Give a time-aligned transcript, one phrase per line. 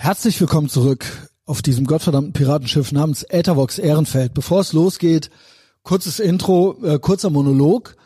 [0.00, 4.32] Herzlich willkommen zurück auf diesem gottverdammten Piratenschiff namens Äthervox Ehrenfeld.
[4.32, 5.28] Bevor es losgeht,
[5.82, 7.96] kurzes Intro, äh, kurzer Monolog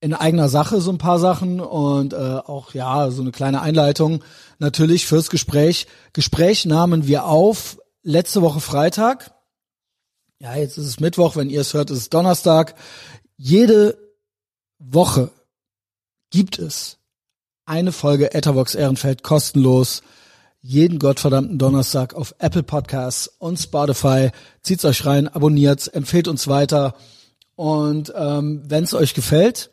[0.00, 4.24] in eigener Sache so ein paar Sachen und äh, auch ja so eine kleine Einleitung
[4.58, 5.86] natürlich fürs Gespräch.
[6.12, 9.30] Gespräch nahmen wir auf letzte Woche Freitag.
[10.40, 12.74] Ja, jetzt ist es Mittwoch, wenn ihr es hört, ist es Donnerstag.
[13.36, 13.96] Jede
[14.80, 15.30] Woche
[16.30, 16.98] gibt es
[17.66, 20.02] eine Folge Ethervox Ehrenfeld kostenlos
[20.66, 24.30] jeden gottverdammten Donnerstag auf Apple Podcasts und Spotify.
[24.62, 26.96] Zieht's euch rein, abonniert's, empfehlt uns weiter.
[27.54, 29.70] Und ähm, wenn es euch gefällt,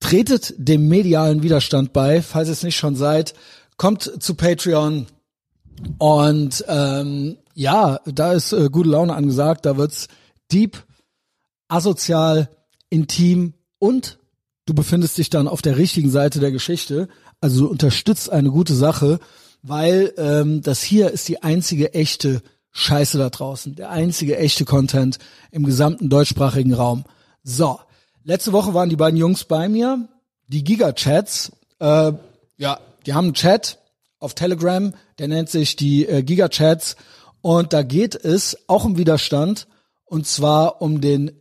[0.00, 3.34] tretet dem medialen Widerstand bei, falls ihr es nicht schon seid.
[3.76, 5.06] Kommt zu Patreon.
[5.98, 9.64] Und ähm, ja, da ist äh, gute Laune angesagt.
[9.64, 10.08] Da wird's
[10.50, 10.82] deep,
[11.68, 12.48] asozial,
[12.90, 14.18] intim und
[14.66, 17.08] du befindest dich dann auf der richtigen Seite der Geschichte.
[17.40, 19.20] Also du unterstützt eine gute Sache
[19.68, 25.18] weil ähm, das hier ist die einzige echte Scheiße da draußen, der einzige echte Content
[25.50, 27.04] im gesamten deutschsprachigen Raum.
[27.42, 27.80] So,
[28.24, 30.08] letzte Woche waren die beiden Jungs bei mir,
[30.46, 31.52] die Giga-Chats.
[31.80, 32.12] Äh,
[32.56, 33.78] ja, die haben einen Chat
[34.18, 36.96] auf Telegram, der nennt sich die äh, Giga-Chats
[37.40, 39.66] und da geht es auch um Widerstand
[40.04, 41.32] und zwar um den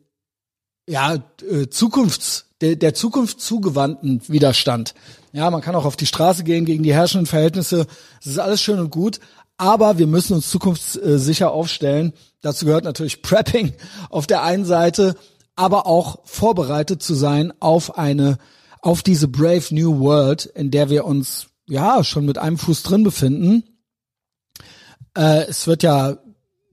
[0.88, 1.16] ja
[1.50, 4.94] äh, Zukunfts der, der Zukunft zugewandten Widerstand.
[5.38, 7.86] Ja, man kann auch auf die Straße gehen gegen die herrschenden Verhältnisse.
[8.24, 9.20] Das ist alles schön und gut.
[9.56, 12.14] Aber wir müssen uns zukunftssicher aufstellen.
[12.42, 13.74] Dazu gehört natürlich Prepping
[14.10, 15.16] auf der einen Seite,
[15.56, 18.40] aber auch vorbereitet zu sein auf eine,
[18.82, 23.04] auf diese Brave New World, in der wir uns ja schon mit einem Fuß drin
[23.04, 23.62] befinden.
[25.16, 26.18] Äh, es wird ja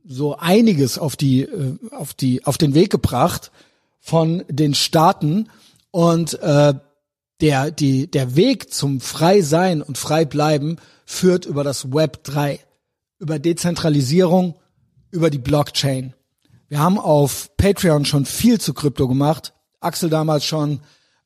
[0.06, 3.50] so einiges auf die, äh, auf die, auf den Weg gebracht
[4.00, 5.50] von den Staaten
[5.90, 6.72] und äh,
[7.44, 12.58] der, die, der Weg zum Frei-Sein und Frei-Bleiben führt über das Web 3,
[13.18, 14.54] über Dezentralisierung,
[15.10, 16.14] über die Blockchain.
[16.68, 19.52] Wir haben auf Patreon schon viel zu Krypto gemacht.
[19.80, 20.80] Axel damals schon.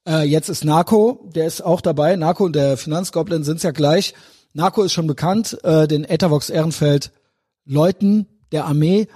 [0.09, 2.17] Äh, jetzt ist Narco, der ist auch dabei.
[2.17, 4.12] Narco und der Finanzgoblin sind's ja gleich.
[4.55, 7.12] Narco ist schon bekannt, äh, den Ethervox Ehrenfeld
[7.65, 9.07] Leuten der Armee.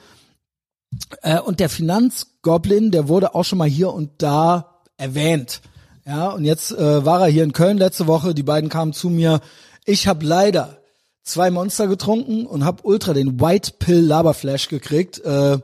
[1.23, 5.62] Äh, und der Finanzgoblin, der wurde auch schon mal hier und da erwähnt.
[6.05, 8.35] Ja, und jetzt äh, war er hier in Köln letzte Woche.
[8.35, 9.41] Die beiden kamen zu mir.
[9.85, 10.79] Ich habe leider
[11.23, 15.21] zwei Monster getrunken und habe ultra den White Pill Laberflash gekriegt.
[15.21, 15.59] Äh,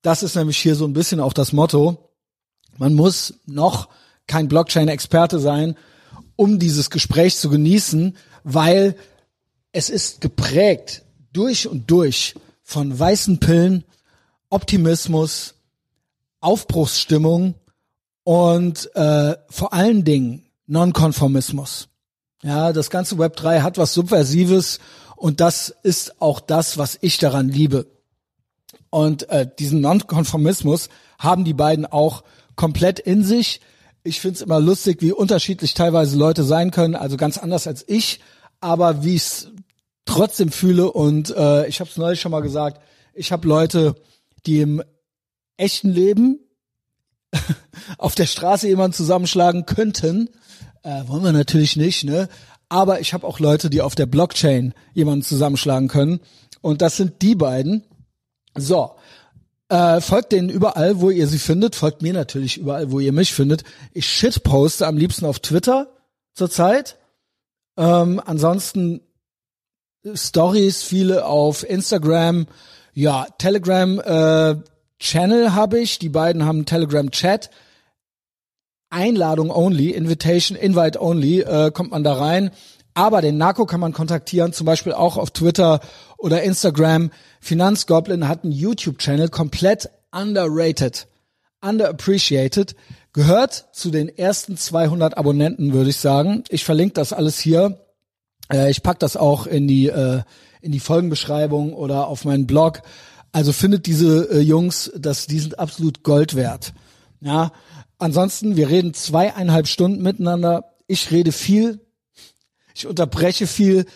[0.00, 2.10] das ist nämlich hier so ein bisschen auch das Motto.
[2.78, 3.88] Man muss noch
[4.26, 5.76] kein Blockchain-Experte sein,
[6.36, 8.94] um dieses Gespräch zu genießen, weil
[9.72, 11.02] es ist geprägt
[11.32, 13.84] durch und durch von weißen Pillen,
[14.48, 15.54] Optimismus,
[16.40, 17.54] Aufbruchsstimmung
[18.28, 21.88] und äh, vor allen Dingen Nonkonformismus.
[22.42, 24.80] Ja, das ganze Web 3 hat was Subversives
[25.16, 27.86] und das ist auch das, was ich daran liebe.
[28.90, 32.22] Und äh, diesen Nonkonformismus haben die beiden auch
[32.54, 33.62] komplett in sich.
[34.02, 38.20] Ich find's immer lustig, wie unterschiedlich teilweise Leute sein können, also ganz anders als ich,
[38.60, 39.48] aber wie ich's
[40.04, 42.82] trotzdem fühle und äh, ich habe es neulich schon mal gesagt,
[43.14, 43.94] ich habe Leute,
[44.44, 44.82] die im
[45.56, 46.40] echten Leben
[47.98, 50.28] auf der Straße jemanden zusammenschlagen könnten.
[50.82, 52.28] Äh, wollen wir natürlich nicht, ne?
[52.68, 56.20] Aber ich habe auch Leute, die auf der Blockchain jemanden zusammenschlagen können.
[56.60, 57.82] Und das sind die beiden.
[58.56, 58.92] So.
[59.70, 61.74] Äh, folgt denen überall, wo ihr sie findet.
[61.76, 63.64] Folgt mir natürlich überall, wo ihr mich findet.
[63.92, 65.88] Ich shitposte am liebsten auf Twitter
[66.34, 66.96] zurzeit.
[67.76, 69.02] Ähm, ansonsten
[70.14, 72.46] Stories, viele auf Instagram.
[72.94, 74.56] Ja, Telegram, äh,
[74.98, 75.98] Channel habe ich.
[75.98, 77.50] Die beiden haben Telegram Chat.
[78.90, 82.50] Einladung only, Invitation, Invite only, äh, kommt man da rein.
[82.94, 85.80] Aber den Narco kann man kontaktieren, zum Beispiel auch auf Twitter
[86.16, 87.10] oder Instagram.
[87.40, 91.06] Finanzgoblin hat einen YouTube-Channel, komplett underrated,
[91.60, 92.74] underappreciated.
[93.12, 96.44] Gehört zu den ersten 200 Abonnenten, würde ich sagen.
[96.48, 97.78] Ich verlinke das alles hier.
[98.52, 100.22] Äh, ich pack das auch in die, äh,
[100.60, 102.82] in die Folgenbeschreibung oder auf meinen Blog.
[103.32, 106.72] Also findet diese äh, Jungs, dass die sind absolut Gold wert.
[107.20, 107.52] Ja.
[107.98, 110.64] Ansonsten, wir reden zweieinhalb Stunden miteinander.
[110.86, 111.80] Ich rede viel,
[112.74, 113.86] ich unterbreche viel,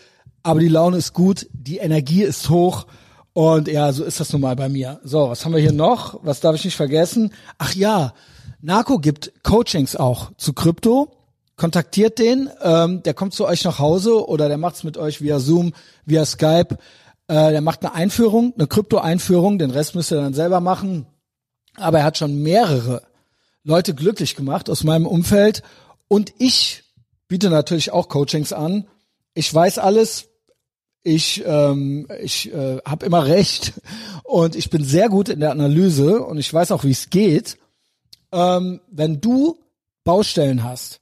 [0.42, 2.86] aber die Laune ist gut, die Energie ist hoch
[3.32, 5.00] und ja, so ist das nun mal bei mir.
[5.04, 6.18] So, was haben wir hier noch?
[6.22, 7.32] Was darf ich nicht vergessen?
[7.58, 8.12] Ach ja,
[8.60, 11.16] Narco gibt Coachings auch zu Krypto.
[11.56, 15.38] Kontaktiert den, ähm, der kommt zu euch nach Hause oder der macht's mit euch via
[15.38, 15.72] Zoom,
[16.04, 16.76] via Skype.
[17.28, 21.06] Äh, der macht eine Einführung, eine Krypto-Einführung, den Rest müsst ihr dann selber machen.
[21.76, 23.02] Aber er hat schon mehrere
[23.64, 25.62] Leute glücklich gemacht aus meinem Umfeld.
[26.08, 26.84] Und ich
[27.28, 28.86] biete natürlich auch Coachings an.
[29.34, 30.28] Ich weiß alles.
[31.04, 33.72] Ich, ähm, ich äh, habe immer recht
[34.22, 37.58] und ich bin sehr gut in der Analyse und ich weiß auch, wie es geht.
[38.30, 39.58] Ähm, wenn du
[40.04, 41.00] Baustellen hast,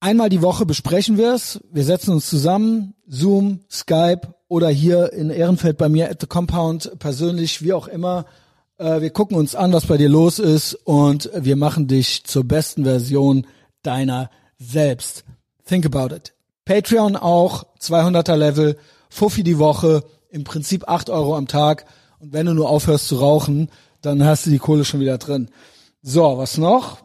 [0.00, 1.60] einmal die Woche besprechen wir es.
[1.70, 6.98] Wir setzen uns zusammen, Zoom, Skype oder hier in Ehrenfeld bei mir at the Compound
[6.98, 8.26] persönlich, wie auch immer.
[8.78, 12.44] Äh, wir gucken uns an, was bei dir los ist und wir machen dich zur
[12.44, 13.46] besten Version
[13.82, 15.24] deiner selbst.
[15.64, 16.32] Think about it.
[16.64, 18.76] Patreon auch, 200er Level,
[19.08, 21.84] Fuffi die Woche, im Prinzip 8 Euro am Tag.
[22.20, 23.70] Und wenn du nur aufhörst zu rauchen,
[24.02, 25.50] dann hast du die Kohle schon wieder drin.
[26.02, 26.98] So, was noch?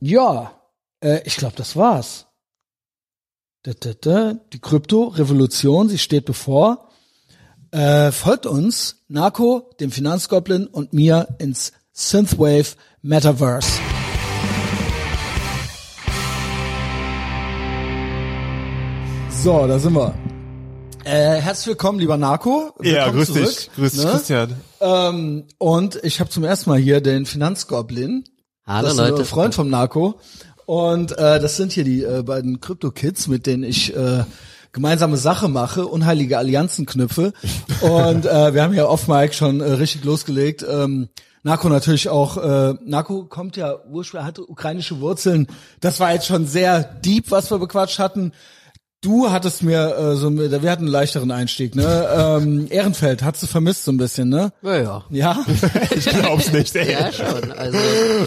[0.00, 0.52] Ja,
[1.00, 2.26] äh, ich glaube, das war's.
[3.64, 6.88] Die Krypto-Revolution, sie steht bevor.
[7.72, 13.80] Äh, folgt uns, Narco, dem Finanzgoblin und mir ins Synthwave Metaverse.
[19.30, 20.14] So, da sind wir.
[21.04, 22.72] Äh, herzlich willkommen, lieber Narco.
[22.78, 23.70] Willkommen ja, grüß zurück, dich.
[23.74, 24.10] Grüß dich, ne?
[24.10, 24.54] Christian.
[24.80, 28.24] Ähm, und ich habe zum ersten Mal hier den Finanzgoblin.
[28.64, 29.22] Hallo das ist Leute.
[29.22, 30.20] ein Freund vom Narco.
[30.66, 34.24] Und äh, das sind hier die äh, beiden Crypto-Kids, mit denen ich äh,
[34.72, 37.32] gemeinsame Sache mache, unheilige Allianzen knüpfe.
[37.80, 40.66] Und äh, wir haben ja off Mike schon äh, richtig losgelegt.
[40.68, 41.08] Ähm,
[41.44, 45.46] Narco natürlich auch, äh, Narco kommt ja ursprünglich, hatte ukrainische Wurzeln.
[45.80, 48.32] Das war jetzt schon sehr deep, was wir bequatscht hatten.
[49.02, 52.08] Du hattest mir äh, so, wir hatten einen leichteren Einstieg, ne?
[52.16, 54.52] Ähm, Ehrenfeld, hast du vermisst so ein bisschen, ne?
[54.62, 55.04] Ja, ja.
[55.10, 55.44] Ja?
[55.94, 56.92] Ich glaub's nicht, ey.
[56.92, 57.52] Ja, schon.
[57.52, 57.78] Also,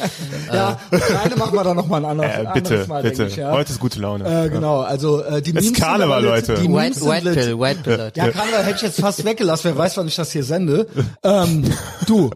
[0.54, 3.16] ja, kleine machen wir da nochmal ein anderes, Äh, anderes bitte, Mal, bitte.
[3.18, 3.52] denke ich, ja.
[3.52, 4.46] Heute ist gute Laune.
[4.46, 6.54] Äh, genau, also äh, die Es ist Memes sind Karneval, lit- Leute.
[6.62, 7.34] Die Memes White, sind White.
[7.48, 8.20] Pill, White Pill, Leute.
[8.20, 10.88] Ja, Karneval hätte ich jetzt fast weggelassen, wer weiß, wann ich das hier sende.
[11.24, 11.66] Ähm,
[12.06, 12.30] du,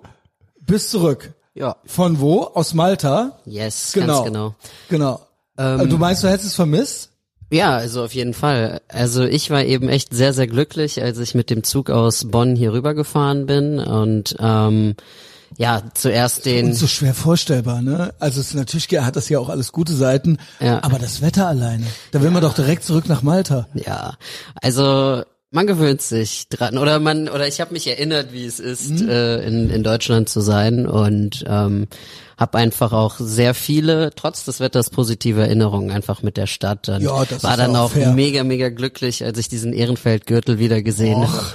[0.66, 1.34] bist zurück.
[1.54, 1.76] Ja.
[1.86, 2.42] Von wo?
[2.42, 3.38] Aus Malta?
[3.46, 4.24] Yes, Genau.
[4.24, 4.56] ganz genau.
[4.90, 5.22] Genau.
[5.58, 7.12] Ähm, Äh, du meinst, du hättest es vermisst?
[7.54, 8.82] Ja, also auf jeden Fall.
[8.88, 12.56] Also ich war eben echt sehr, sehr glücklich, als ich mit dem Zug aus Bonn
[12.56, 14.96] hier rübergefahren bin und ähm,
[15.58, 18.12] ja, zuerst den Und so schwer vorstellbar, ne?
[18.20, 20.82] Also es ist natürlich hat das ja auch alles gute Seiten, Ja.
[20.84, 21.86] aber das Wetter alleine.
[22.12, 23.68] Da will man doch direkt zurück nach Malta.
[23.76, 24.16] Ja,
[24.62, 25.22] also
[25.54, 29.10] man gewöhnt sich dran oder man oder ich habe mich erinnert, wie es ist, Mhm.
[29.10, 31.88] äh, in, in Deutschland zu sein und ähm,
[32.38, 36.90] habe einfach auch sehr viele, trotz des Wetters, positive Erinnerungen einfach mit der Stadt.
[36.90, 40.82] Und Ja, das war dann auch auch mega, mega glücklich, als ich diesen Ehrenfeldgürtel wieder
[40.82, 41.46] gesehen habe.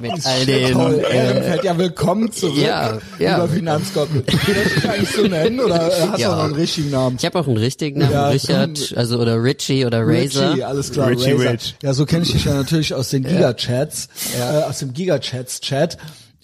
[0.00, 3.34] Mit all den Paul äh, Ehrenfeld, ja willkommen zurück, ja, ja.
[3.36, 4.22] lieber Finanzgoblin.
[4.26, 6.32] Willst du dich eigentlich so nennen oder äh, hast du Ja.
[6.32, 7.16] auch noch einen richtigen Namen?
[7.18, 10.52] ich habe auch einen richtigen Namen, Ja, Richard, also oder Richie oder Razor.
[10.52, 11.52] Richie, alles klar, Richie Razor.
[11.52, 11.76] Rich.
[11.82, 14.08] Ja, so kenne ich dich ja natürlich aus den Gigachats,
[14.38, 15.98] äh, aus dem Gigachats-Chat.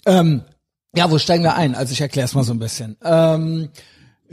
[0.05, 0.41] Ähm,
[0.95, 1.75] ja, wo steigen wir ein?
[1.75, 2.97] Also ich erkläre es mal so ein bisschen.
[3.03, 3.69] Ähm,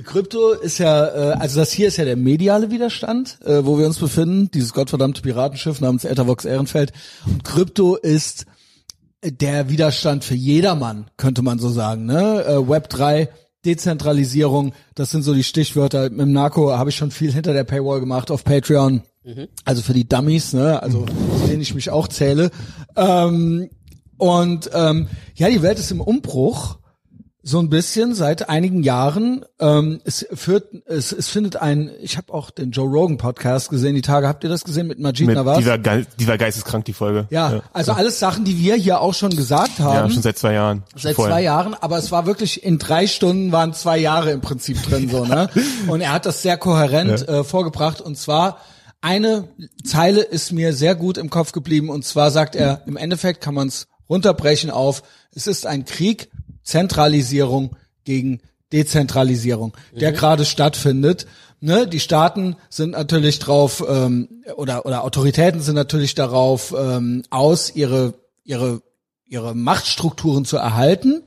[0.04, 3.86] Krypto ist ja, äh, also das hier ist ja der mediale Widerstand, äh, wo wir
[3.86, 6.92] uns befinden, dieses gottverdammte Piratenschiff namens Ethervox Ehrenfeld.
[7.26, 8.46] Und Krypto ist
[9.24, 12.06] der Widerstand für jedermann, könnte man so sagen.
[12.06, 12.44] Ne?
[12.44, 13.28] Äh, Web 3,
[13.64, 16.10] Dezentralisierung, das sind so die Stichwörter.
[16.10, 19.02] Mit dem Narco habe ich schon viel hinter der Paywall gemacht auf Patreon.
[19.64, 20.82] Also für die Dummies, ne?
[20.82, 22.50] also zu denen ich mich auch zähle.
[22.96, 23.70] Ähm,
[24.18, 26.78] und ähm, ja, die Welt ist im Umbruch.
[27.44, 29.44] So ein bisschen seit einigen Jahren.
[29.58, 33.96] Ähm, es führt, es, es findet ein, ich habe auch den Joe Rogan Podcast gesehen,
[33.96, 35.58] die Tage, habt ihr das gesehen mit Majid Mit, Nawaz?
[35.58, 37.26] die, war ge die war geisteskrank, die Folge.
[37.30, 40.08] Ja, also alles Sachen, die wir hier auch schon gesagt haben.
[40.08, 40.84] Ja, schon seit zwei Jahren.
[40.94, 41.34] Seit Vorher.
[41.34, 45.08] zwei Jahren, aber es war wirklich in drei Stunden waren zwei Jahre im Prinzip drin
[45.10, 45.48] so, ne?
[45.88, 48.58] Und er hat das sehr kohärent äh, vorgebracht und zwar
[49.00, 49.48] eine
[49.84, 53.52] Zeile ist mir sehr gut im Kopf geblieben und zwar sagt er, im Endeffekt kann
[53.52, 55.02] man es runterbrechen auf,
[55.34, 56.30] es ist ein Krieg,
[56.62, 58.40] Zentralisierung gegen
[58.72, 61.26] Dezentralisierung, der gerade stattfindet.
[61.60, 67.74] Ne, die Staaten sind natürlich drauf ähm, oder oder Autoritäten sind natürlich darauf ähm, aus,
[67.74, 68.82] ihre ihre
[69.24, 71.22] ihre Machtstrukturen zu erhalten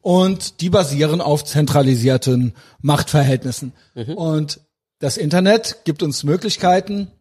[0.00, 3.74] und die basieren auf zentralisierten Machtverhältnissen.
[4.16, 4.60] Und
[4.98, 7.12] das Internet gibt uns Möglichkeiten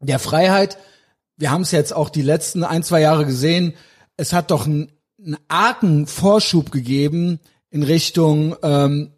[0.00, 0.78] der Freiheit.
[1.36, 3.74] Wir haben es jetzt auch die letzten ein, zwei Jahre gesehen.
[4.16, 9.12] Es hat doch einen, einen argen Vorschub gegeben in Richtung ähm,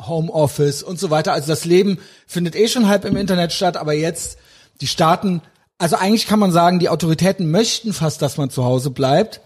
[0.00, 1.32] Homeoffice und so weiter.
[1.32, 4.38] Also das Leben findet eh schon halb im Internet statt, aber jetzt
[4.80, 5.40] die Staaten,
[5.78, 9.40] also eigentlich kann man sagen, die Autoritäten möchten fast, dass man zu Hause bleibt.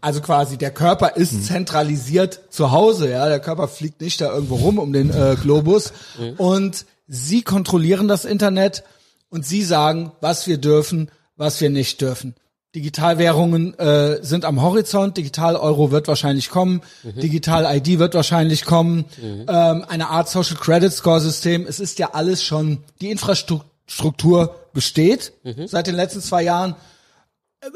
[0.00, 4.56] Also quasi der Körper ist zentralisiert zu Hause, ja, der Körper fliegt nicht da irgendwo
[4.56, 5.92] rum um den äh, Globus
[6.36, 8.82] und sie kontrollieren das Internet
[9.28, 12.34] und sie sagen, was wir dürfen, was wir nicht dürfen.
[12.74, 20.08] Digitalwährungen äh, sind am Horizont, Digital-Euro wird wahrscheinlich kommen, Digital-ID wird wahrscheinlich kommen, ähm, eine
[20.08, 21.66] Art Social Credit Score System.
[21.68, 25.32] Es ist ja alles schon, die Infrastruktur besteht
[25.66, 26.74] seit den letzten zwei Jahren.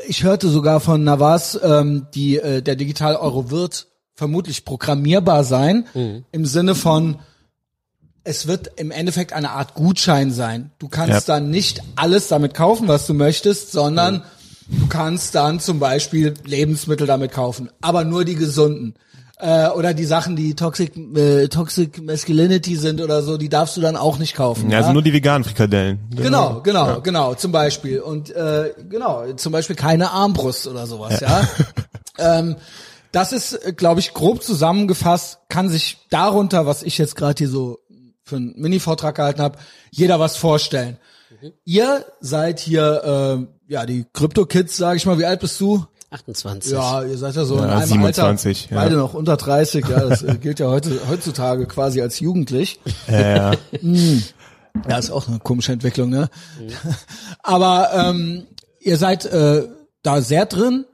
[0.08, 5.84] ich hörte sogar von Navas, ähm, die äh, der Digital Euro wird vermutlich programmierbar sein
[6.32, 7.18] im Sinne von
[8.24, 10.72] es wird im Endeffekt eine Art Gutschein sein.
[10.80, 11.34] Du kannst Ja.
[11.36, 14.24] dann nicht alles damit kaufen, was du möchtest, sondern
[14.68, 18.94] du kannst dann zum Beispiel Lebensmittel damit kaufen, aber nur die gesunden.
[19.38, 23.82] Äh, oder die Sachen, die Toxic, äh, Toxic Masculinity sind oder so, die darfst du
[23.82, 24.70] dann auch nicht kaufen.
[24.70, 25.98] Ja, also nur die veganen Frikadellen.
[26.16, 28.00] Genau, genau, genau, zum Beispiel.
[28.00, 31.46] Und äh, genau, zum Beispiel keine Armbrust oder sowas, ja.
[32.18, 32.56] ähm,
[33.12, 37.78] das ist, glaube ich, grob zusammengefasst, kann sich darunter, was ich jetzt gerade hier so
[38.24, 39.58] für einen Mini-Vortrag gehalten habe,
[39.90, 40.98] jeder was vorstellen.
[41.64, 45.84] Ihr seid hier, äh, ja, die Krypto-Kids, sage ich mal, wie alt bist du?
[46.10, 46.72] 28.
[46.72, 48.80] Ja, ihr seid ja so in Ja, einem 27, Alter, ja.
[48.80, 52.80] beide noch unter 30, ja, das äh, gilt ja heute, heutzutage quasi als jugendlich.
[53.08, 53.58] Ja, ja.
[54.88, 56.28] Ja, ist auch eine komische Entwicklung, ne?
[57.42, 58.46] Aber ähm,
[58.78, 59.66] ihr seid äh,
[60.02, 60.84] da sehr drin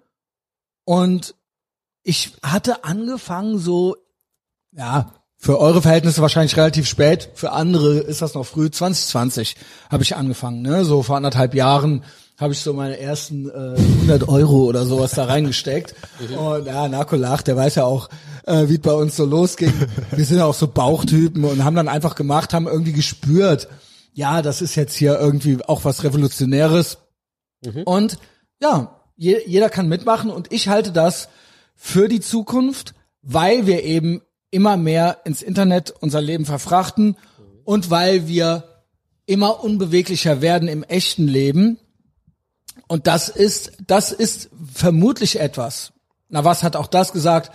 [0.85, 1.35] und
[2.05, 3.97] ich hatte angefangen so,
[4.71, 9.57] ja, für eure Verhältnisse wahrscheinlich relativ spät, für andere ist das noch früh, 2020
[9.91, 10.85] habe ich angefangen, ne?
[10.85, 12.05] So vor anderthalb Jahren
[12.43, 15.95] habe ich so meine ersten äh, 100 Euro oder sowas da reingesteckt.
[16.37, 18.09] Und ja, Narko lacht, der weiß ja auch,
[18.45, 19.73] äh, wie es bei uns so losging.
[20.11, 23.69] Wir sind ja auch so Bauchtypen und haben dann einfach gemacht, haben irgendwie gespürt,
[24.13, 26.99] ja, das ist jetzt hier irgendwie auch was Revolutionäres.
[27.85, 28.19] Und
[28.61, 31.29] ja, je, jeder kann mitmachen und ich halte das
[31.75, 37.17] für die Zukunft, weil wir eben immer mehr ins Internet unser Leben verfrachten
[37.65, 38.65] und weil wir
[39.27, 41.79] immer unbeweglicher werden im echten Leben.
[42.93, 45.95] Und das ist, das ist vermutlich etwas.
[46.29, 47.51] Na, was hat auch das gesagt?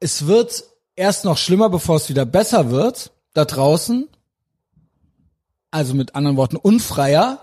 [0.00, 0.64] Es wird
[0.96, 4.08] erst noch schlimmer, bevor es wieder besser wird, da draußen.
[5.70, 7.38] Also mit anderen Worten unfreier.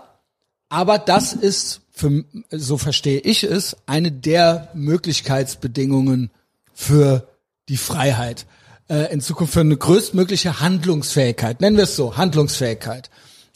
[0.68, 6.30] Aber das ist, für, so verstehe ich es, eine der Möglichkeitsbedingungen
[6.74, 7.26] für
[7.70, 8.44] die Freiheit.
[8.90, 11.62] Äh, in Zukunft für eine größtmögliche Handlungsfähigkeit.
[11.62, 13.08] Nennen wir es so, Handlungsfähigkeit.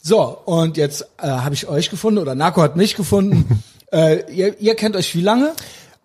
[0.07, 3.63] So, und jetzt äh, habe ich euch gefunden oder Narco hat mich gefunden.
[3.91, 5.53] äh, ihr, ihr kennt euch wie lange?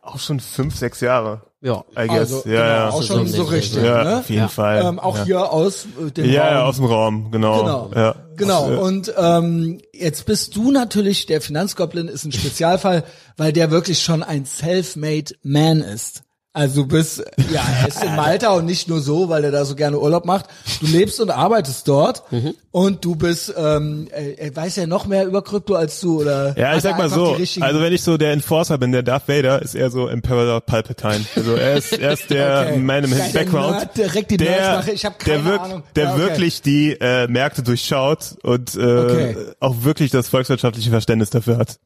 [0.01, 1.43] Auch schon fünf, sechs Jahre.
[1.61, 1.85] Ja.
[1.99, 2.19] I guess.
[2.33, 2.89] Also, ja, genau, ja.
[2.89, 3.83] auch schon so richtig.
[3.85, 4.17] Ja, Ne?
[4.21, 4.49] auf jeden Ja.
[4.49, 4.83] Fall.
[4.87, 5.25] Ähm, auch ja.
[5.25, 6.53] hier aus äh, dem Ja, Raum.
[6.55, 7.59] ja, aus dem Raum, genau.
[7.59, 7.91] Genau.
[7.95, 8.15] Ja.
[8.37, 8.65] Genau.
[8.73, 13.05] Aus, Und ähm, jetzt bist du natürlich, der Finanzgoblin ist ein Spezialfall,
[13.37, 16.23] weil der wirklich schon ein self-made Man ist.
[16.53, 19.65] Also du bist, ja, er ist in Malta und nicht nur so, weil er da
[19.65, 20.47] so gerne Urlaub macht.
[20.81, 22.55] Du lebst und arbeitest dort Mhm.
[22.73, 26.59] und du bist, ähm, äh, er weiß ja noch mehr über Krypto als du, oder?
[26.59, 29.63] Ja, ich sag mal so, also wenn ich so der Enforcer bin, der Darth Vader,
[29.63, 31.25] ist er so Emperor Palpatine.
[31.37, 32.79] Also er ist, er ist der Okay.
[32.81, 34.85] Man im Geil, der Background, Nerd, direkt die der.
[34.93, 35.83] Ich hab keine der, wirk- Ahnung.
[35.95, 36.21] der Ja, okay.
[36.23, 39.37] wirklich die äh, Märkte durchschaut und äh, Okay.
[39.61, 41.79] auch wirklich das volkswirtschaftliche Verständnis dafür hat.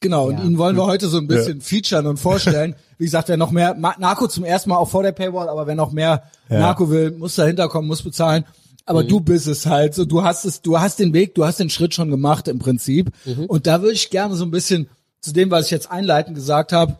[0.00, 2.74] Genau, und ihn wollen wir heute so ein bisschen featuren und vorstellen.
[2.98, 5.74] Wie gesagt, wer noch mehr, Narco zum ersten Mal auch vor der Paywall, aber wer
[5.74, 8.44] noch mehr Narco will, muss dahinter kommen, muss bezahlen.
[8.86, 11.60] Aber du bist es halt, so du hast es, du hast den Weg, du hast
[11.60, 13.12] den Schritt schon gemacht im Prinzip.
[13.46, 14.88] Und da würde ich gerne so ein bisschen
[15.20, 16.98] zu dem, was ich jetzt einleitend gesagt habe,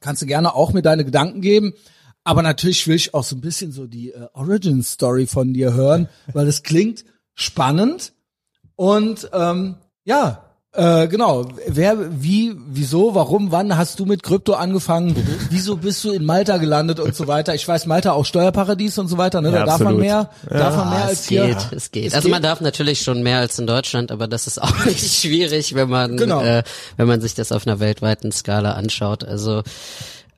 [0.00, 1.74] kannst du gerne auch mir deine Gedanken geben.
[2.24, 5.74] Aber natürlich will ich auch so ein bisschen so die äh, Origin Story von dir
[5.74, 7.04] hören, weil es klingt
[7.34, 8.12] spannend
[8.76, 10.41] und ähm, ja,
[10.74, 11.46] äh, genau.
[11.66, 15.14] Wer, wie, wieso, warum, wann hast du mit Krypto angefangen?
[15.50, 17.54] Wieso bist du in Malta gelandet und so weiter?
[17.54, 19.40] Ich weiß, Malta auch Steuerparadies und so weiter.
[19.42, 19.50] Ne?
[19.50, 21.46] Ja, da darf man mehr, darf man mehr Ah, als es hier.
[21.46, 22.06] geht, es geht.
[22.06, 22.32] Es also geht.
[22.32, 25.88] man darf natürlich schon mehr als in Deutschland, aber das ist auch nicht schwierig, wenn
[25.90, 26.40] man Genau.
[26.42, 26.62] äh,
[26.96, 29.24] wenn man sich das auf einer weltweiten Skala anschaut.
[29.24, 29.62] Also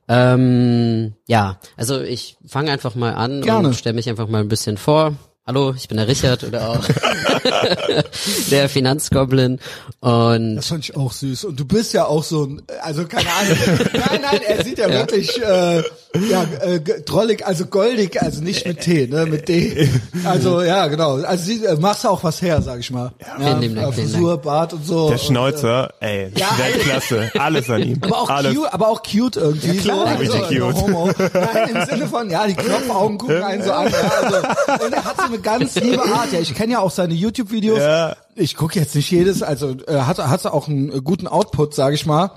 [0.07, 3.69] ähm, ja, also ich fange einfach mal an Gerne.
[3.69, 5.13] und stelle mich einfach mal ein bisschen vor.
[5.47, 6.83] Hallo, ich bin der Richard oder auch
[8.49, 9.59] der Finanzgoblin
[9.99, 11.43] und Das fand ich auch süß.
[11.45, 13.57] Und du bist ja auch so ein, also keine Ahnung.
[13.93, 15.83] nein, nein, er sieht ja, wirklich äh,
[16.31, 19.87] ja, äh, drollig, also goldig, also nicht mit T, ne, mit D.
[20.23, 21.17] Also ja, genau.
[21.17, 23.11] Also sie, äh, machst du auch was her, sag ich mal.
[23.21, 25.09] Ja, Vielen lieben Dank, äh, vielen Frisur, Bart und so.
[25.09, 27.99] Der Und, Schnäuzer, ey, Ja, Weltklasse, alles an ihm.
[28.01, 28.55] Aber auch alles.
[28.55, 29.77] cute, aber auch cute irgendwie.
[29.77, 30.81] klar, so, richtig also, no cute.
[30.81, 31.11] Homo.
[31.33, 33.91] Nein, im Sinne von, ja, die Knopfaugen gucken einen so an.
[33.91, 36.31] Ja, also, und er hat so eine ganz liebe Art.
[36.31, 37.79] Ja, ich kenne ja auch seine YouTube-Videos.
[37.79, 38.15] Ja.
[38.35, 41.95] Ich gucke jetzt nicht jedes, also äh, hat, hat auch einen äh, guten Output, sage
[41.95, 42.31] ich mal.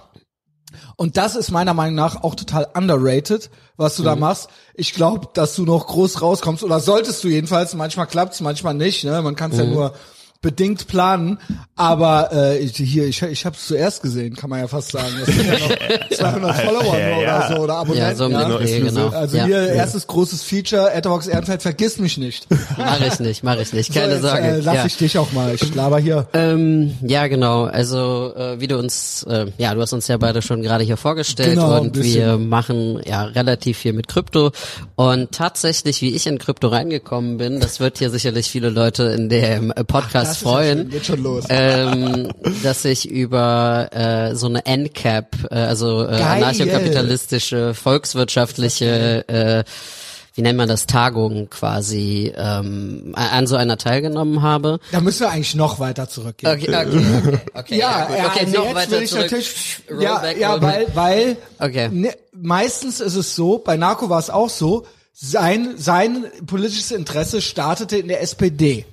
[0.96, 4.48] Und das ist meiner Meinung nach auch total underrated, was du da machst.
[4.74, 7.74] Ich glaube, dass du noch groß rauskommst oder solltest du jedenfalls.
[7.74, 9.04] Manchmal klappt's, manchmal nicht.
[9.04, 9.22] Ne?
[9.22, 9.94] Man kann es ja nur
[10.40, 11.38] bedingt planen,
[11.74, 15.08] aber äh, ich, hier, ich, ich habe es zuerst gesehen, kann man ja fast sagen.
[15.18, 17.18] Das sind ja noch 200 Follower Ja, ja.
[17.18, 18.08] oder so oder Abonnenten.
[18.08, 19.08] Ja, so um den Dreh, genau.
[19.08, 19.46] Also Ja.
[19.46, 22.46] hier erstes großes Feature, Etherbox Ehrenfeld, vergiss mich nicht.
[22.76, 24.46] Mach ich nicht, mach ich nicht, keine so, jetzt, Sorge.
[24.46, 24.86] Äh, lass ja.
[24.86, 26.28] ich dich auch mal, ich laber hier.
[26.34, 27.64] Ähm, ja, genau.
[27.64, 30.96] Also äh, wie du uns, äh, ja, du hast uns ja beide schon gerade hier
[30.96, 34.52] vorgestellt Genau, und wir machen ja relativ viel mit Krypto.
[34.94, 39.28] Und tatsächlich, wie ich in Krypto reingekommen bin, das wird hier sicherlich viele Leute in
[39.28, 40.78] dem äh, Podcast Das ist ja freuen.
[40.78, 41.44] schön, geht schon los.
[41.48, 42.28] ähm,
[42.62, 49.64] dass ich über äh, so eine NCAP, äh, also äh, anarchokapitalistische, volkswirtschaftliche, äh,
[50.34, 54.78] wie nennt man das, Tagung quasi ähm, an so einer teilgenommen habe.
[54.92, 56.52] Da müssen wir eigentlich noch weiter zurückgehen.
[56.52, 56.86] Okay, okay,
[57.26, 59.44] okay, okay, Ja, ja, okay, also noch jetzt weiter zurück.
[60.00, 61.88] ja, ja, weil, weil Okay.
[61.90, 67.40] ne, meistens ist es so, bei Narco war es auch so, sein, sein politisches Interesse
[67.42, 68.84] startete in der SPD.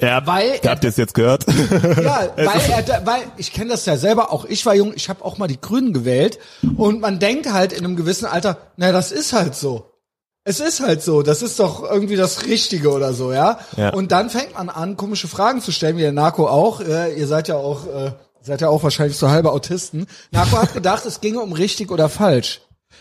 [0.00, 1.46] Ja, Weil er- habt ihr es jetzt gehört?
[1.48, 5.24] Ja, weil er, weil ich kenne das ja selber, auch ich war jung, ich habe
[5.24, 6.38] auch mal die Grünen gewählt
[6.76, 9.90] und man denkt halt in einem gewissen Alter, na das ist halt so.
[10.46, 13.58] Es ist halt so, das ist doch irgendwie das Richtige oder so, ja.
[13.76, 13.94] Ja.
[13.94, 16.80] Und dann fängt man an, komische Fragen zu stellen, wie der Narco auch.
[16.80, 18.12] Äh, ihr seid ja auch, äh,
[18.42, 20.06] seid ja auch wahrscheinlich so halbe Autisten.
[20.32, 22.60] Narco hat gedacht, es ginge um richtig oder falsch.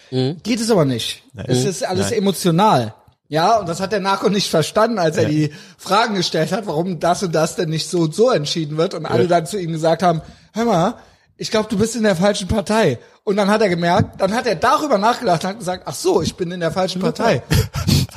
[0.10, 1.24] Geht es aber nicht.
[1.36, 2.20] Es ist alles Nein.
[2.20, 2.94] emotional.
[3.34, 7.00] Ja, und das hat der Narco nicht verstanden, als er die Fragen gestellt hat, warum
[7.00, 8.94] das und das denn nicht so und so entschieden wird.
[8.94, 10.22] Und alle dann zu ihm gesagt haben,
[10.54, 10.98] hör mal,
[11.36, 13.00] ich glaube, du bist in der falschen Partei.
[13.24, 16.22] Und dann hat er gemerkt, dann hat er darüber nachgedacht und hat gesagt, ach so,
[16.22, 17.42] ich bin in der falschen Partei.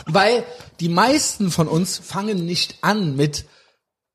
[0.05, 0.45] Weil
[0.81, 3.47] die meisten von uns fangen nicht an mit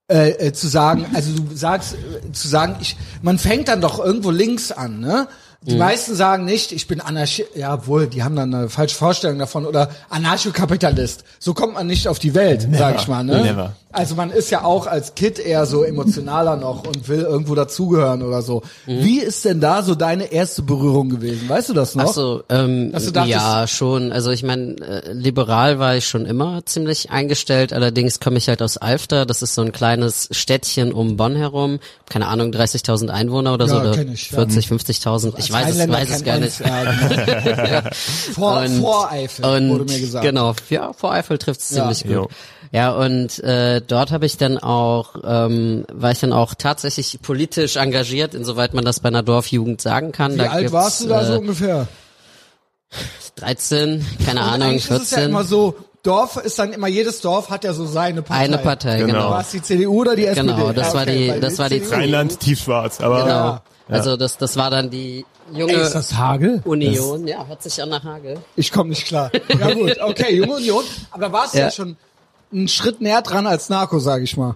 [0.08, 3.98] äh, äh, zu sagen, also du sagst, äh, zu sagen, ich, man fängt dann doch
[3.98, 5.28] irgendwo links an, ne?
[5.64, 9.38] Die meisten sagen nicht, ich bin Anarchi, ja wohl, die haben dann eine falsche Vorstellung
[9.38, 11.24] davon oder Anarchokapitalist.
[11.40, 13.42] So kommt man nicht auf die Welt, sag ich mal, ne?
[13.44, 13.74] Never.
[13.94, 18.22] Also man ist ja auch als Kid eher so emotionaler noch und will irgendwo dazugehören
[18.24, 18.62] oder so.
[18.86, 21.50] Wie ist denn da so deine erste Berührung gewesen?
[21.50, 22.06] Weißt du das noch?
[22.06, 24.14] Ach so, ähm, dachtest- ja, schon.
[24.14, 27.74] Also ich meine, äh, liberal war ich schon immer ziemlich eingestellt.
[27.74, 29.26] Allerdings komme ich halt aus Alfter.
[29.26, 31.80] Das ist so ein kleines Städtchen um Bonn herum.
[32.10, 33.76] Keine Ahnung, 30.000 Einwohner oder so.
[33.76, 34.38] Ja, Oder kenn ich, ja.
[34.38, 35.34] 40, 50.000.
[35.38, 36.60] Ich weiß es, weiß es gar nicht.
[36.60, 37.90] Ja, genau.
[38.34, 40.24] Vor, Und- Voreifel, und wurde mir gesagt.
[40.26, 41.78] Genau, ja, Voreifel trifft's Ja.
[41.92, 42.24] ziemlich Jo.
[42.24, 42.32] gut.
[42.74, 47.76] Ja, und äh, dort habe ich dann auch, ähm, war ich dann auch tatsächlich politisch
[47.76, 50.36] engagiert, insoweit man das bei einer Dorfjugend sagen kann.
[50.36, 51.88] Wie da alt warst du da so äh, ungefähr?
[53.36, 55.02] 13, keine Und Ahnung, eigentlich 14.
[55.04, 58.22] ist es ja immer so, Dorf ist dann immer, jedes Dorf hat ja so seine
[58.22, 58.44] Partei.
[58.46, 59.14] Eine Partei, Genau.
[59.14, 59.30] genau.
[59.32, 60.48] War es die CDU oder die SPD?
[60.52, 63.60] Genau, das Ja, war die- das war die CDU Rheinland tiefschwarz, aber Genau.
[63.88, 63.96] Ja.
[63.96, 66.62] Also das, das war dann die junge Ey, ist das Hagel?
[66.66, 67.28] Union.
[67.28, 68.38] Ja, hört sich an nach Hagel.
[68.56, 69.32] Ich komme nicht klar.
[69.50, 70.84] Ja gut, okay, Junge Union.
[71.12, 71.66] Aber da warst du ja.
[71.66, 71.72] Ja.
[71.72, 71.98] schon
[72.54, 74.56] einen Schritt näher dran als Narco, sag ich mal.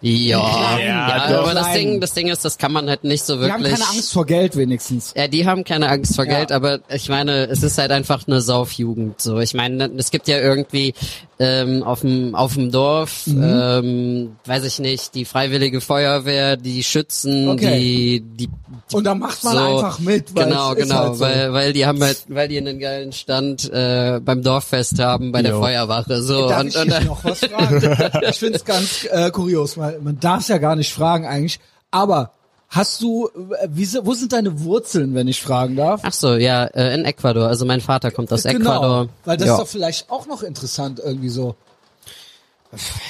[0.00, 1.44] Ja, Ja, ja, doch.
[1.44, 1.72] aber das.
[1.72, 3.78] Ding, das Ding ist, das kann man halt nicht so Wir haben wirklich.
[3.80, 5.14] keine Angst vor Geld wenigstens.
[5.16, 6.38] Ja, die haben keine Angst vor Ja.
[6.38, 9.20] Geld, aber ich meine, es ist halt einfach eine Saufjugend.
[9.20, 10.94] So, ich meine, es gibt ja irgendwie
[11.38, 13.42] ähm, auf dem auf dem Dorf, Mhm.
[13.44, 17.78] ähm, weiß ich nicht, die Freiwillige Feuerwehr, die Schützen, Okay.
[17.78, 18.48] die die
[18.92, 20.34] Und da macht man so, einfach mit.
[20.34, 21.20] Weil genau, es ist genau, halt so.
[21.20, 25.42] weil weil die haben halt, weil die einen geilen Stand äh, beim Dorffest haben, bei
[25.42, 25.60] der Jo.
[25.60, 26.22] Feuerwache.
[26.22, 28.20] So Darf und, ich und dich noch was fragen?
[28.28, 31.60] ich finde es ganz äh, kurios, weil man darf es ja gar nicht fragen eigentlich.
[31.90, 32.32] Aber
[32.68, 36.00] hast du, äh, wie, wo sind deine Wurzeln, wenn ich fragen darf?
[36.04, 37.48] Ach so, ja, äh, in Ecuador.
[37.48, 39.08] Also mein Vater kommt aus genau, Ecuador.
[39.24, 39.54] weil das ja.
[39.54, 41.54] ist doch vielleicht auch noch interessant irgendwie so.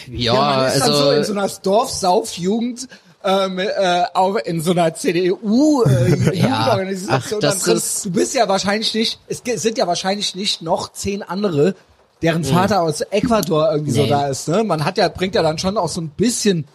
[0.08, 2.88] ja, man ist also dann so in so einer Dorfsaufjugend
[3.24, 7.76] ähm, äh, auch in so einer CDU äh, Jugendorganisation ach, das drin.
[7.76, 11.74] ist- Du bist ja wahrscheinlich nicht, es sind ja wahrscheinlich nicht noch zehn andere,
[12.22, 14.08] deren Vater aus Ecuador irgendwie so Nee.
[14.08, 14.48] da ist.
[14.48, 14.64] Ne?
[14.64, 16.66] Man hat ja, bringt ja dann schon auch so ein bisschen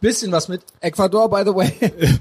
[0.00, 1.72] bisschen was mit Ecuador, by the way.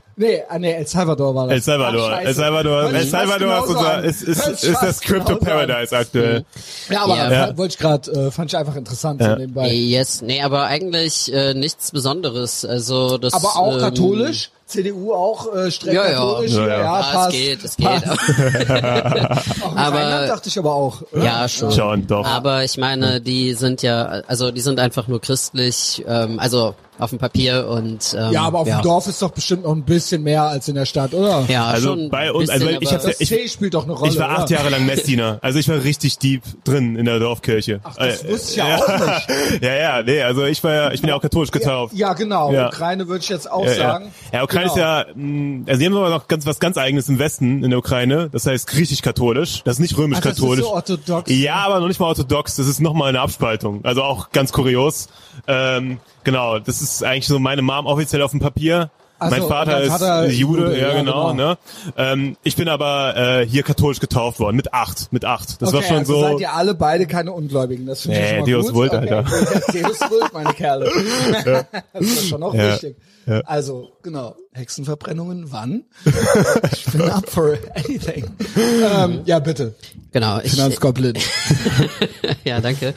[0.18, 1.56] nee, ah, nee, El Salvador war das.
[1.56, 2.22] El Salvador, Ach.
[2.22, 5.68] El Salvador, Wollte El Salvador ist, unser, ist, ist, ist das Crypto genauso an.
[5.68, 6.46] Paradise aktuell.
[6.90, 7.32] Ja, aber Ja.
[7.32, 7.58] ja.
[7.58, 9.72] wollte ich gerade, äh, fand ich einfach interessant so nebenbei.
[9.72, 12.64] Yes, nee, aber eigentlich äh, nichts Besonderes.
[12.66, 13.34] Also das.
[13.34, 14.52] Aber auch ähm, katholisch?
[14.68, 16.12] CDU auch äh, streng Ja, ja.
[16.14, 16.52] katholisch?
[16.54, 16.80] Ja, ja.
[16.80, 17.86] Ja, passt, es geht, es geht.
[17.86, 18.06] passt.
[19.64, 21.04] Auch in Aber- Rheinland dachte ich aber auch.
[21.12, 21.24] oder?
[21.24, 21.72] ja, schon.
[21.72, 22.26] Schon, doch.
[22.26, 27.10] Aber ich meine, die sind ja, also die sind einfach nur christlich, ähm, also auf
[27.12, 28.80] dem Papier und ähm, Ja, aber auf ja.
[28.80, 31.46] dem Dorf ist doch bestimmt noch ein bisschen bisschen mehr als in der Stadt, oder?
[31.48, 33.84] Ja, Also schon bei uns- also bisschen, ich aber- hab's Das Ich- C spielt doch
[33.84, 34.12] eine Rolle.
[34.12, 34.52] Ich war acht oder?
[34.52, 35.40] Jahre lang Messdiener.
[35.42, 37.80] Also ich war richtig deep drin in der Dorfkirche.
[37.84, 39.28] Ach, das Äh, wusste ich ja auch nicht.
[39.62, 41.94] Ja, ja, nee, also ich war ja, ich bin ja auch katholisch getauft.
[41.96, 42.52] Ja, genau.
[42.52, 42.68] Ja.
[42.68, 43.78] Ukraine würde ich jetzt auch Ja, ja.
[43.78, 44.12] sagen.
[44.34, 44.74] ja, Ukraine genau.
[44.76, 47.70] ist ja, mh, also die haben aber noch ganz was ganz eigenes im Westen in
[47.70, 48.30] der Ukraine.
[48.32, 49.62] Das heißt griechisch-katholisch.
[49.64, 50.60] Das ist nicht Ach, das römisch-katholisch.
[50.62, 51.32] ist so orthodox.
[51.32, 52.56] Ja, aber noch nicht mal orthodox.
[52.56, 53.80] Das ist nochmal eine Abspaltung.
[53.84, 55.08] Also auch ganz kurios.
[55.48, 58.90] Ähm, genau, das ist eigentlich so meine Mom offiziell auf dem Papier.
[59.18, 61.32] Ach mein Vater ist Jude, Jude, ja, ja, genau.
[61.32, 61.34] genau.
[61.52, 61.58] Ne?
[61.98, 65.62] Ähm, ich bin aber äh, hier katholisch getauft worden mit acht, mit acht.
[65.62, 66.22] Das okay, war schon also so.
[66.22, 67.86] seid ihr alle beide keine Ungläubigen.
[67.86, 68.76] Das finde ich Nee, schon mal Deus gut.
[68.76, 69.10] vult, okay.
[69.14, 69.24] Alter.
[69.74, 70.92] Deus vult, meine Kerle.
[71.94, 72.74] das ist schon auch Ja.
[72.74, 72.98] wichtig.
[73.26, 73.40] Ja.
[73.46, 74.36] Also, genau.
[74.56, 75.84] Hexenverbrennungen, wann?
[76.72, 78.26] ich bin up for anything.
[78.56, 79.76] ähm, ja, bitte.
[80.14, 81.14] Genau, ich, Finanzgoblin.
[82.46, 82.94] ja, danke.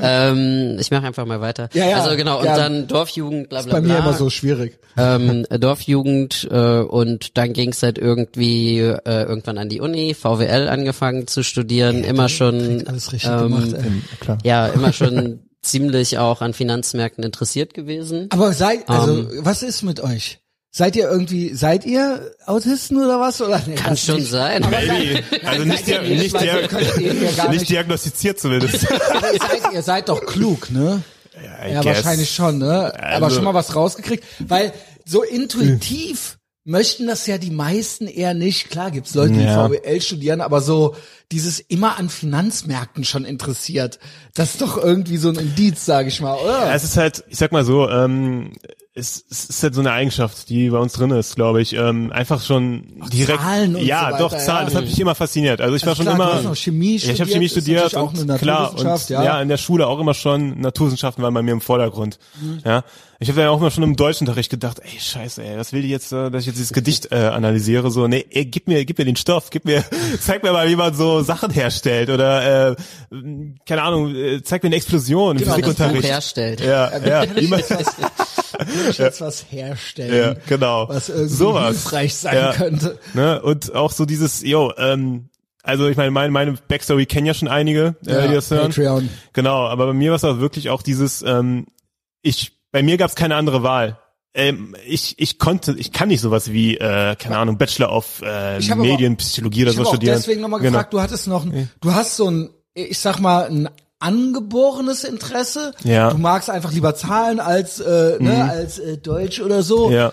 [0.00, 1.68] ähm, ich mache einfach mal weiter.
[1.74, 2.56] Ja, ja, also genau, und ja.
[2.56, 3.94] dann Dorfjugend, bla bla Bei bla.
[3.94, 4.78] mir immer so schwierig.
[4.96, 11.26] ähm, Dorfjugend äh, und dann ging's halt irgendwie äh, irgendwann an die Uni, VWL angefangen
[11.26, 13.90] zu studieren, immer schon Alles richtig ähm, gemacht, ey.
[14.20, 14.38] Klar.
[14.42, 18.28] ja, immer schon ziemlich auch an Finanzmärkten interessiert gewesen.
[18.30, 19.28] Aber seid, also, Ähm.
[19.40, 20.38] was ist mit euch?
[20.76, 23.40] Seid ihr irgendwie, seid ihr Autisten oder was?
[23.40, 24.30] Oder nee, Kann schon nicht.
[24.30, 24.66] sein.
[24.68, 25.22] Maybe.
[25.46, 26.80] Also nicht, ihr nicht, ja gar
[27.48, 28.82] nicht nicht- diagnostiziert zumindest.
[28.82, 31.00] Ihr seid, ihr seid doch klug, ne?
[31.70, 31.94] Ja, guess.
[31.96, 32.92] wahrscheinlich schon, ne?
[33.00, 34.72] Aber Also- schon mal was rausgekriegt, weil
[35.04, 38.70] so intuitiv möchten das ja die meisten eher nicht.
[38.70, 39.68] Klar gibt's Leute, die Ja.
[39.68, 40.96] VWL studieren, aber so
[41.30, 44.00] dieses immer an Finanzmärkten schon interessiert,
[44.34, 46.66] das ist doch irgendwie so ein Indiz, sage ich mal, oder?
[46.66, 48.54] Ja, es ist halt, ich sag mal so, ähm,
[48.96, 51.72] es, es ist halt so eine Eigenschaft, die bei uns drin ist, glaube ich.
[51.72, 53.40] Ähm, einfach schon direkt.
[53.40, 54.38] Zahlen und ja, so weiter, doch ja.
[54.38, 54.66] Zahlen.
[54.66, 55.60] Das hat mich immer fasziniert.
[55.60, 56.54] Also ich war Also schon klar, du immer.
[56.54, 59.24] Chemie ja, ich habe Chemie studiert, studiert und klar und ja.
[59.24, 62.20] ja in der Schule auch immer schon Naturwissenschaften waren bei mir im Vordergrund.
[62.40, 62.60] Mhm.
[62.64, 62.84] Ja,
[63.24, 65.88] ich habe dann auch immer schon im Deutschunterricht gedacht, ey Scheiße, ey, was will die
[65.88, 67.90] jetzt, äh, dass ich jetzt dieses Gedicht äh, analysiere?
[67.90, 69.82] So, nee, ey, gib mir, gib mir den Stoff, gib mir,
[70.20, 72.76] zeig mir mal, wie man so Sachen herstellt oder äh,
[73.66, 76.04] keine Ahnung, äh, zeig mir eine Explosion im Genau, das Physikunterricht.
[76.08, 76.60] Herstellt.
[76.60, 77.60] Ja, ja, wie man,
[78.98, 80.88] jetzt was herstellen, ja, genau.
[80.88, 81.68] was irgendwie Sowas.
[81.68, 82.52] hilfreich sein Ja.
[82.52, 82.98] könnte.
[83.14, 83.40] Ne?
[83.40, 85.30] Und auch so dieses, yo, ähm,
[85.62, 88.68] also ich meine, meine, meine Backstory kennen ja schon einige, äh, Ja, die das hören.
[88.68, 89.08] Patreon.
[89.32, 91.66] Genau, aber bei mir war es auch wirklich auch dieses, ähm,
[92.22, 93.98] ich, bei mir gab es keine andere Wahl.
[94.34, 98.58] Ähm, ich, ich konnte, ich kann nicht sowas wie, äh, keine Ahnung, Bachelor of äh,
[98.58, 100.16] Ich Medienpsychologie oder Ich so habe auch studieren.
[100.16, 100.72] deswegen nochmal Genau.
[100.72, 103.68] gefragt, du hattest noch, ein, du hast so ein, ich sag mal, ein
[104.00, 105.72] angeborenes Interesse.
[105.84, 106.08] Ja.
[106.08, 106.16] Mhm.
[106.16, 109.90] Du magst einfach lieber Zahlen als, äh, ne, als äh, Deutsch oder so.
[109.92, 110.12] Ja.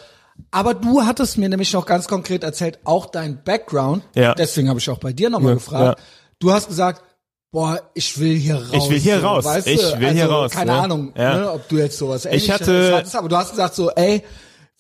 [0.52, 4.04] Aber du hattest mir nämlich noch ganz konkret erzählt, auch dein Background.
[4.16, 4.36] Ja.
[4.36, 6.00] Deswegen habe ich auch bei dir nochmal Ja, gefragt.
[6.00, 6.06] ja.
[6.40, 7.02] Du hast gesagt,
[7.52, 8.70] boah, ich will hier raus.
[8.74, 9.46] Ich will hier so, raus.
[9.46, 10.78] Weißt Ich will also, hier raus, Keine ne?
[10.80, 11.38] Ahnung, Ja.
[11.38, 14.24] ne, ob du jetzt sowas ähnliches hatte- hattest, aber du hast gesagt so, ey,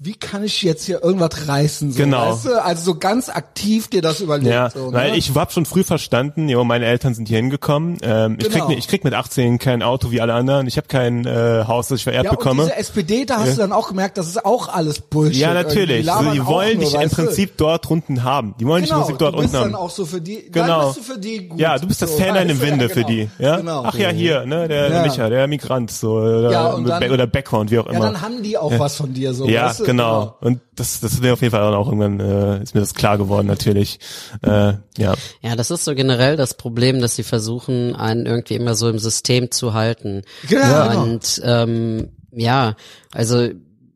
[0.03, 1.91] wie kann ich jetzt hier irgendwas reißen?
[1.91, 2.31] So, Genau.
[2.31, 2.63] Weißt du?
[2.63, 4.51] Also so ganz aktiv dir das überlegt.
[4.51, 5.17] Ja, so, weil ne?
[5.17, 7.97] ich hab schon früh verstanden, jo, meine Eltern sind hier hingekommen.
[8.01, 8.65] Ähm, ich, Genau.
[8.65, 10.65] krieg, ich krieg mit 18 kein Auto wie alle anderen.
[10.65, 12.63] Ich habe kein äh, Haus, das ich verehrt ja, und bekomme.
[12.63, 15.35] diese SPD, da hast du dann auch gemerkt, das ist auch alles Bullshit.
[15.39, 16.03] Ja, natürlich.
[16.03, 17.23] labern Also, die wollen nur, dich im weißt du?
[17.25, 18.55] Prinzip dort unten haben.
[18.59, 19.85] Die wollen dich im Genau, Prinzip dort du bist unten dann haben.
[19.85, 20.87] auch so für die, Genau.
[20.87, 21.59] bist du für die gut.
[21.59, 22.59] Ja, du bist das so, Fähnlein im?
[22.59, 23.07] Winde ja, für genau.
[23.07, 23.29] die.
[23.37, 23.57] Ja?
[23.57, 23.83] Genau.
[23.85, 25.01] Ach ja, hier, ne, der Ja.
[25.03, 28.05] Micha, der Migrant, so, oder, Ja, dann- oder Background, wie auch Ja, immer.
[28.05, 29.45] dann haben die auch was von dir so.
[29.47, 29.71] Ja?
[29.91, 30.37] Genau.
[30.41, 33.17] Und das, das ist mir auf jeden Fall auch irgendwann, äh, ist mir das klar
[33.17, 33.99] geworden, natürlich.
[34.41, 35.13] Äh, ja.
[35.41, 38.99] Ja, das ist so generell das Problem, dass sie versuchen, einen irgendwie immer so im
[38.99, 40.23] System zu halten.
[40.49, 41.03] Ja, genau.
[41.03, 42.75] Und ähm, ja,
[43.11, 43.49] also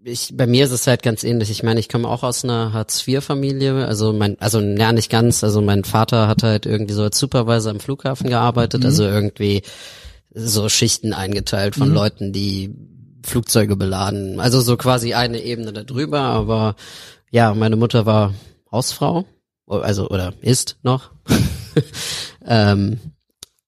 [0.05, 1.49] ich, bei mir ist es halt ganz ähnlich.
[1.49, 3.85] Ich meine, ich komme auch aus einer Hartz-IV-Familie.
[3.87, 5.43] Also mein, also ja nicht ganz.
[5.43, 8.81] Also mein Vater hat halt irgendwie so als Supervisor am Flughafen gearbeitet.
[8.81, 8.85] Mhm.
[8.85, 9.63] Also irgendwie
[10.31, 12.75] so Schichten eingeteilt von Leuten, die
[13.25, 14.39] Flugzeuge beladen.
[14.39, 16.21] Also so quasi eine Ebene darüber.
[16.21, 16.75] Aber
[17.31, 18.33] ja, meine Mutter war
[18.71, 19.25] Hausfrau.
[19.67, 21.11] Also oder ist noch.
[22.45, 22.99] ähm,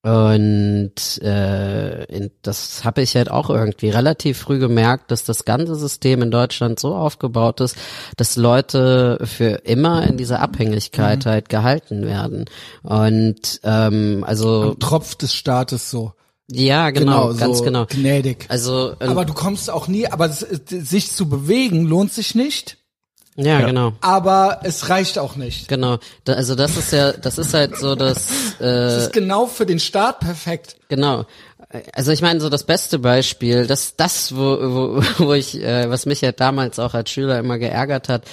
[0.03, 6.21] und äh, das habe ich halt auch irgendwie relativ früh gemerkt, dass das ganze System
[6.21, 7.75] in Deutschland so aufgebaut ist,
[8.15, 12.45] dass Leute für immer in dieser Abhängigkeit halt gehalten werden.
[12.83, 16.13] Und ähm, also Tropf des Staates so.
[16.49, 17.85] Ja, genau, so ganz genau.
[17.85, 18.45] Gnädig.
[18.49, 22.77] Also ähm, aber du kommst auch nie, aber es, sich zu bewegen lohnt sich nicht,
[23.39, 23.93] ja, genau.
[24.01, 25.67] aber es reicht auch nicht.
[25.67, 29.45] Genau, da, also das ist ja, das ist halt so, dass Es äh, ist genau
[29.45, 30.77] für den Staat perfekt.
[30.89, 31.25] genau,
[31.93, 36.07] Also ich meine, so das beste Beispiel, das, das, wo, wo, wo ich, äh, was
[36.07, 38.23] mich ja damals auch als Schüler immer geärgert hat,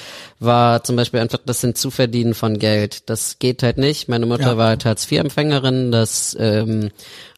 [0.45, 3.09] war zum Beispiel einfach das Hinzuverdienen von Geld.
[3.11, 4.09] Das geht halt nicht.
[4.09, 4.57] Meine Mutter Ja.
[4.57, 6.91] war halt Hartz-IV-Empfängerin, das ähm,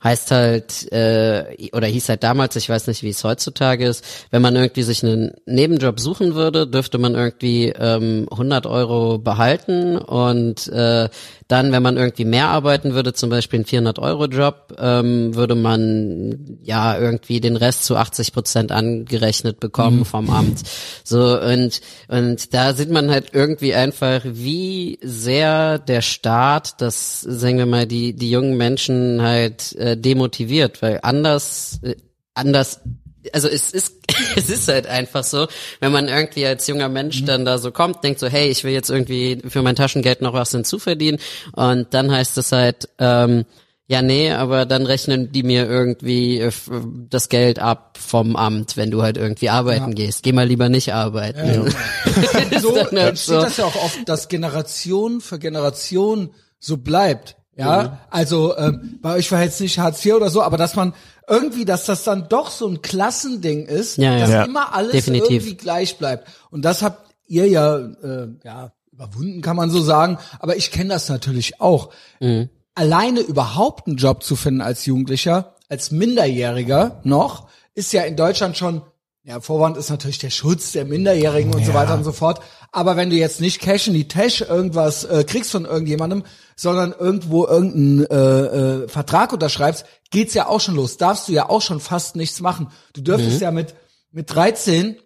[0.03, 4.43] heißt halt, äh, oder hieß halt damals, ich weiß nicht, wie es heutzutage ist, wenn
[4.43, 10.69] man irgendwie sich einen Nebenjob suchen würde, dürfte man irgendwie ähm, 100 Euro behalten und
[10.69, 11.09] äh,
[11.49, 16.99] dann, wenn man irgendwie mehr arbeiten würde, zum Beispiel einen 400-Euro-Job, ähm, würde man ja
[16.99, 20.63] irgendwie den Rest zu 80 Prozent angerechnet bekommen vom Amt.
[21.05, 27.59] So und und da sieht man halt irgendwie einfach, wie sehr der Staat, das sagen
[27.59, 31.97] wir mal, die die jungen Menschen halt äh, demotiviert, weil anders äh,
[32.35, 32.81] anders
[33.33, 33.95] also es ist
[34.37, 35.49] es ist halt einfach so,
[35.81, 38.73] wenn man irgendwie als junger Mensch dann da so kommt, denkt so, hey, ich will
[38.73, 41.21] jetzt irgendwie für mein Taschengeld noch was hinzuverdienen.
[41.53, 43.45] Und dann heißt es halt, ähm,
[43.89, 46.51] ja nee, aber dann rechnen die mir irgendwie äh,
[47.09, 50.23] das Geld ab vom Amt, wenn du halt irgendwie arbeiten gehst.
[50.23, 51.71] Geh mal lieber nicht arbeiten.
[52.61, 53.41] so dann halt entsteht so.
[53.41, 57.37] das ja auch oft, dass Generation für Generation so bleibt.
[57.59, 57.91] Ja, Mhm.
[58.11, 60.93] also ähm, bei euch war jetzt nicht Hartz IV oder so, aber dass man
[61.27, 64.19] irgendwie, dass das dann doch so ein Klassending ist, Ja, ja.
[64.21, 64.43] dass Ja.
[64.45, 65.31] immer alles Definitiv.
[65.31, 66.29] irgendwie gleich bleibt.
[66.51, 70.19] Und das habt ihr ja, äh, ja überwunden, kann man so sagen.
[70.39, 71.91] Aber ich kenne das natürlich auch.
[72.21, 72.51] Mhm.
[72.77, 78.57] Alleine überhaupt einen Job zu finden als Jugendlicher, als Minderjähriger noch, ist ja in Deutschland
[78.57, 78.83] schon
[79.25, 82.41] ja, Vorwand ist natürlich der Schutz der Minderjährigen und so weiter und so fort.
[82.71, 86.23] Aber wenn du jetzt nicht Cash in die Tash irgendwas äh, kriegst von irgendjemandem,
[86.55, 90.97] sondern irgendwo irgendeinen äh, äh, Vertrag unterschreibst, geht's ja auch schon los.
[90.97, 92.69] Darfst du ja auch schon fast nichts machen.
[92.93, 93.75] Du dürftest ja mit
[94.13, 94.97] mit 13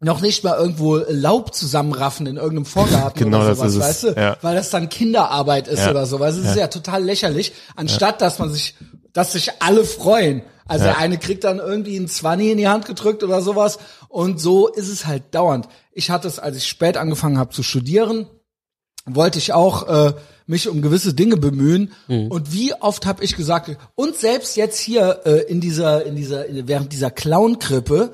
[0.00, 4.08] noch nicht mal irgendwo Laub zusammenraffen in irgendeinem Vorgarten Genau, oder sowas, weißt du?
[4.12, 4.36] Ja.
[4.42, 5.90] Weil das dann Kinderarbeit ist Ja.
[5.90, 6.20] oder so.
[6.20, 8.76] Weil es ist ja total lächerlich, anstatt dass man sich,
[9.12, 10.42] dass sich alle freuen.
[10.66, 13.78] Also der eine kriegt dann irgendwie einen Zwanni in die Hand gedrückt oder sowas.
[14.08, 15.66] Und so ist es halt dauernd.
[15.92, 18.26] Ich hatte es, als ich spät angefangen habe zu studieren,
[19.06, 20.12] wollte ich auch äh,
[20.46, 21.92] mich um gewisse Dinge bemühen.
[22.06, 26.44] Und wie oft habe ich gesagt, und selbst jetzt hier äh, in dieser, in dieser,
[26.50, 28.12] während dieser Clown-Krippe,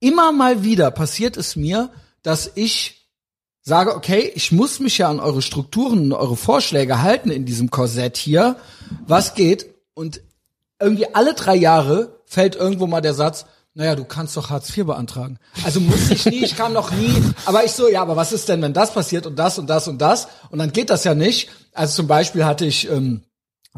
[0.00, 1.90] immer mal wieder passiert es mir,
[2.22, 3.08] dass ich
[3.62, 7.70] sage, okay, ich muss mich ja an eure Strukturen und eure Vorschläge halten in diesem
[7.70, 8.56] Korsett hier.
[9.06, 9.66] Was geht?
[9.94, 10.20] Und
[10.80, 14.86] irgendwie alle drei Jahre fällt irgendwo mal der Satz, naja, du kannst doch Hartz IV
[14.86, 15.38] beantragen.
[15.64, 17.14] Also muss ich nie, ich kann noch nie.
[17.44, 19.86] Aber ich so, ja, aber was ist denn, wenn das passiert und das und das
[19.86, 20.28] und das?
[20.50, 21.50] Und dann geht das ja nicht.
[21.74, 23.22] Also zum Beispiel hatte ich ähm,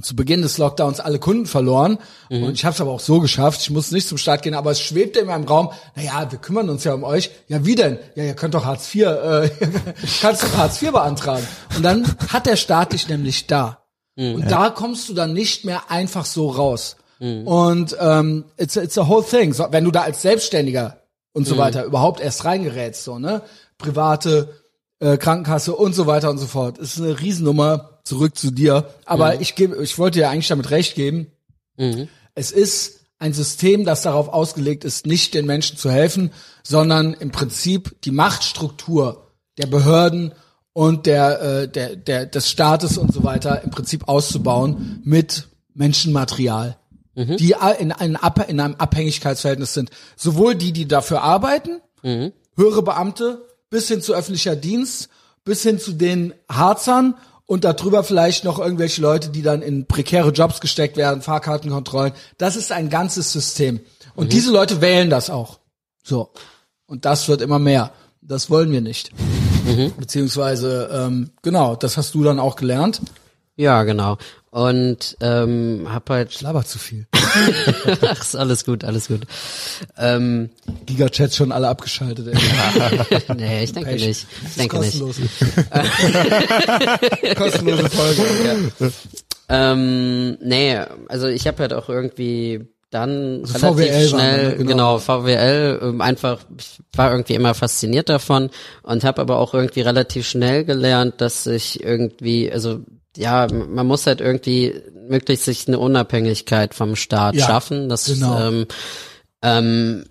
[0.03, 1.99] zu Beginn des Lockdowns alle Kunden verloren.
[2.29, 3.61] Und ich habe es aber auch so geschafft.
[3.63, 6.69] Ich musste nicht zum Start gehen, aber es schwebte in meinem Raum, naja, wir kümmern
[6.69, 7.31] uns ja um euch.
[7.49, 7.99] Ja, wie denn?
[8.15, 9.51] Ja, ihr könnt doch Hartz IV, äh,
[10.21, 11.47] kannst doch Hartz IV beantragen.
[11.77, 13.83] Und dann hat der Staat dich nämlich da.
[14.17, 16.97] Und da kommst du dann nicht mehr einfach so raus.
[17.45, 19.53] Und ähm, it's, it's a whole thing.
[19.53, 23.43] So, wenn du da als Selbstständiger und so weiter überhaupt erst reingerätst, so, ne?
[23.77, 24.49] Private
[25.01, 26.79] äh, Krankenkasse und so weiter und so fort.
[26.79, 28.89] Ist eine Riesennummer, zurück zu dir.
[29.05, 31.29] Aber ich gebe, ich wollte dir eigentlich damit recht geben.
[32.35, 36.31] Es ist ein System, das darauf ausgelegt ist, nicht den Menschen zu helfen,
[36.63, 40.33] sondern im Prinzip die Machtstruktur der Behörden
[40.73, 46.77] und der, äh, der, der, des Staates und so weiter im Prinzip auszubauen mit Menschenmaterial,
[47.37, 49.91] die a- in, Ab- in einem Abhängigkeitsverhältnis sind.
[50.17, 51.81] Sowohl die, die dafür arbeiten,
[52.57, 55.09] höhere Beamte, bis hin zu öffentlicher Dienst,
[55.45, 57.15] bis hin zu den Harzern
[57.49, 62.13] und darüber vielleicht noch irgendwelche Leute, die dann in prekäre Jobs gesteckt werden, Fahrkartenkontrollen.
[62.37, 63.81] Das ist ein ganzes System.
[64.15, 65.59] Und diese Leute wählen das auch.
[66.05, 66.31] So.
[66.87, 67.91] Und das wird immer mehr.
[68.21, 69.13] Das wollen wir nicht.
[69.99, 73.01] Beziehungsweise, ähm, genau, das hast du dann auch gelernt.
[73.57, 74.19] Ja, genau.
[74.51, 77.07] Und ähm, hab halt, Laber zu viel.
[78.03, 79.23] ach, alles gut, alles gut.
[79.97, 80.51] Ähm,
[80.87, 82.29] Gigachats schon alle abgeschaltet.
[82.29, 82.35] Ey.
[83.37, 84.07] nee, ich denke Pech.
[84.07, 84.27] nicht.
[84.47, 85.01] Ich denke nicht.
[85.01, 85.17] kostenlos.
[87.37, 88.23] Kostenlose Folge.
[88.81, 88.91] Ja.
[89.49, 94.57] Ähm, nee, also ich habe halt auch irgendwie dann Also relativ VWL schnell, man, ne?
[94.57, 94.71] Genau.
[94.71, 94.99] genau.
[94.99, 98.51] VWL, ähm, einfach, ich war irgendwie immer fasziniert davon
[98.83, 102.81] und habe aber auch irgendwie relativ schnell gelernt, dass ich irgendwie, also
[103.19, 107.89] ja, man muss halt irgendwie möglichst sich eine Unabhängigkeit vom Staat Ja, schaffen.
[107.89, 108.41] Das genau.
[108.41, 108.67] ähm,
[109.43, 110.05] ähm,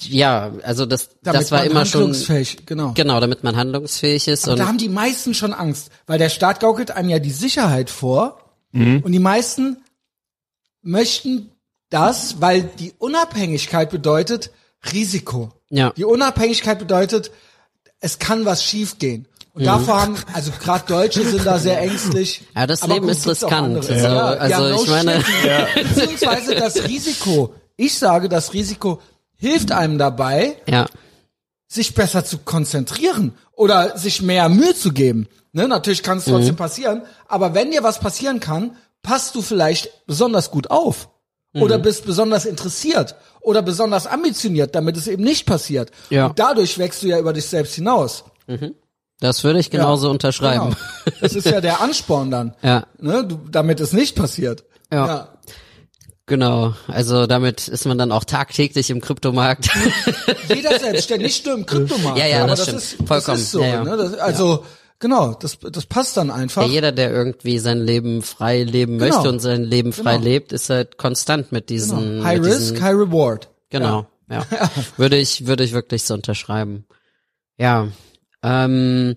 [0.00, 2.92] ja, also das, Damit das war man immer schon handlungsfähig, genau.
[2.94, 6.28] genau, damit man handlungsfähig ist Aber und da haben die meisten schon Angst, weil der
[6.28, 8.40] Staat gaukelt einem ja die Sicherheit vor
[8.74, 9.78] und die meisten
[10.82, 11.50] möchten
[11.88, 14.50] das, weil die Unabhängigkeit bedeutet
[14.92, 15.52] Risiko.
[15.70, 15.90] ja.
[15.96, 17.30] Die Unabhängigkeit bedeutet,
[18.00, 19.26] es kann was schiefgehen.
[19.56, 22.42] Und davor haben, also gerade Deutsche sind da sehr ängstlich.
[22.54, 23.52] Ja, das Aber Leben gut, ist riskant.
[23.52, 23.82] andere.
[23.82, 25.88] So, Ja, also ja, ich meine- shit.
[25.94, 27.54] Beziehungsweise das Risiko.
[27.76, 29.00] Ich sage, das Risiko
[29.36, 30.86] hilft einem dabei, Ja.
[31.68, 35.26] sich besser zu konzentrieren oder sich mehr Mühe zu geben.
[35.52, 36.58] Ne, natürlich kann es trotzdem Mhm.
[36.58, 41.08] passieren, aber wenn dir was passieren kann, passt du vielleicht besonders gut auf
[41.54, 41.62] Mhm.
[41.62, 45.90] oder bist besonders interessiert oder besonders ambitioniert, damit es eben nicht passiert.
[46.10, 46.26] Ja.
[46.26, 48.24] Und dadurch wächst du ja über dich selbst hinaus.
[49.20, 50.76] Das würde ich genauso Ja, unterschreiben.
[51.04, 51.16] Genau.
[51.20, 54.64] Das ist ja der Ansporn dann, Ja, ne, du, damit es nicht passiert.
[54.92, 55.28] Ja.
[56.26, 56.74] genau.
[56.86, 59.68] Also damit ist man dann auch tagtäglich im Kryptomarkt.
[60.54, 62.18] Jeder selbstständig, nicht nur im Kryptomarkt.
[62.18, 62.82] Ja, ja, aber das das, stimmt.
[63.02, 63.36] ist, Vollkommen.
[63.38, 63.84] Das ist so, Ja, ja.
[63.84, 63.96] Ne?
[63.96, 64.64] Das, also
[64.98, 66.62] genau, das, das passt dann einfach.
[66.62, 69.14] Ja, jeder, der irgendwie sein Leben frei leben Genau.
[69.14, 70.24] möchte und sein Leben frei Genau.
[70.24, 72.22] lebt, ist halt konstant mit diesen.
[72.24, 73.48] High mit Risk, diesen, High Reward.
[73.70, 74.44] Genau, ja.
[74.96, 76.84] Würde ich, würde ich wirklich so unterschreiben.
[77.58, 77.88] Ja.
[78.42, 79.16] Ähm,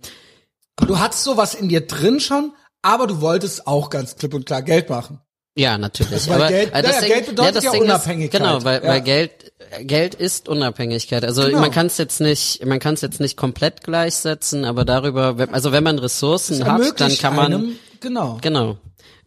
[0.81, 4.61] Du hattest sowas in dir drin schon, aber du wolltest auch ganz klipp und klar
[4.61, 5.19] Geld machen.
[5.57, 6.27] ja, natürlich.
[6.29, 8.41] Weil Aber Geld- äh, das ja, Ding, Geld bedeutet das ja Ding Unabhängigkeit.
[8.41, 8.89] Ist, genau, weil, Ja.
[8.89, 9.51] weil Geld,
[9.81, 11.25] Geld ist Unabhängigkeit.
[11.25, 11.59] Also Genau.
[11.59, 15.73] man kann es jetzt nicht, man kann es jetzt nicht komplett gleichsetzen, aber darüber, also
[15.73, 18.37] wenn man Ressourcen hat, dann kann man, einem, genau.
[18.41, 18.77] Genau.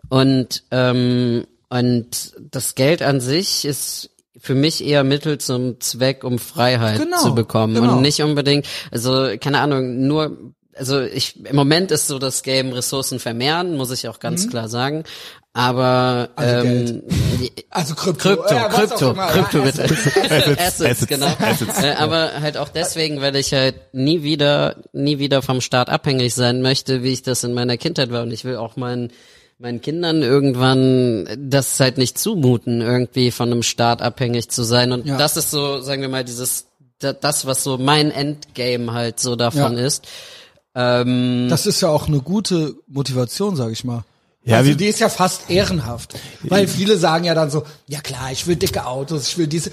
[0.09, 6.39] Und ähm, und das Geld an sich ist für mich eher Mittel zum Zweck, um
[6.39, 7.97] Freiheit Genau, zu bekommen genau.
[7.97, 10.37] und nicht unbedingt, also keine Ahnung, nur
[10.75, 14.69] also ich im Moment ist so das Game Ressourcen vermehren, muss ich auch ganz klar
[14.69, 15.05] sagen.
[15.53, 16.43] Aber Mhm.
[16.43, 17.03] Also ähm,
[17.71, 18.37] Also Krypto.
[18.37, 19.15] Krypto, ja, Krypto.
[19.15, 19.85] Krypto ja, bitte.
[19.85, 20.59] Assets.
[20.59, 21.27] Assets, genau.
[21.83, 26.35] Äh, aber halt auch deswegen, weil ich halt nie wieder, nie wieder vom Staat abhängig
[26.35, 28.23] sein möchte, wie ich das in meiner Kindheit war.
[28.23, 29.13] Und ich will auch meinen,
[29.63, 34.91] meinen Kindern irgendwann das halt nicht zumuten, irgendwie von einem Staat abhängig zu sein.
[34.91, 35.17] Und Ja.
[35.17, 36.67] das ist so, sagen wir mal, dieses,
[36.99, 39.85] da- das, was so mein Endgame halt so davon Ja.
[39.87, 40.05] ist.
[40.75, 44.03] Ähm, Das ist ja auch eine gute Motivation, sag ich mal.
[44.45, 46.15] Ja, also die ist ja fast ehrenhaft.
[46.43, 49.71] Weil viele sagen ja dann so, ja klar, ich will dicke Autos, ich will diese.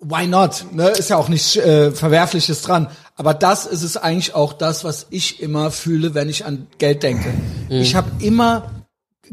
[0.00, 0.66] Why not?
[0.72, 0.88] Ne?
[0.90, 2.88] Ist ja auch nichts äh, Verwerfliches dran.
[3.16, 7.02] Aber das ist es eigentlich auch das, was ich immer fühle, wenn ich an Geld
[7.04, 7.32] denke.
[7.70, 8.81] Ich habe immer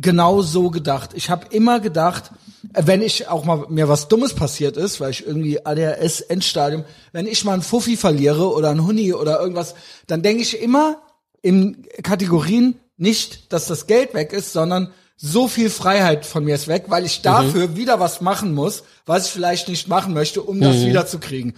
[0.01, 1.11] genau so gedacht.
[1.13, 2.31] Ich habe immer gedacht,
[2.73, 7.27] wenn ich auch mal mir was Dummes passiert ist, weil ich irgendwie ADHS Endstadium, wenn
[7.27, 9.75] ich mal einen Fuffi verliere oder einen Huni oder irgendwas,
[10.07, 11.01] dann denke ich immer
[11.41, 16.67] in Kategorien nicht, dass das Geld weg ist, sondern so viel Freiheit von mir ist
[16.69, 20.61] weg, weil ich dafür wieder was machen muss, was ich vielleicht nicht machen möchte, um
[20.61, 21.55] das wiederzukriegen.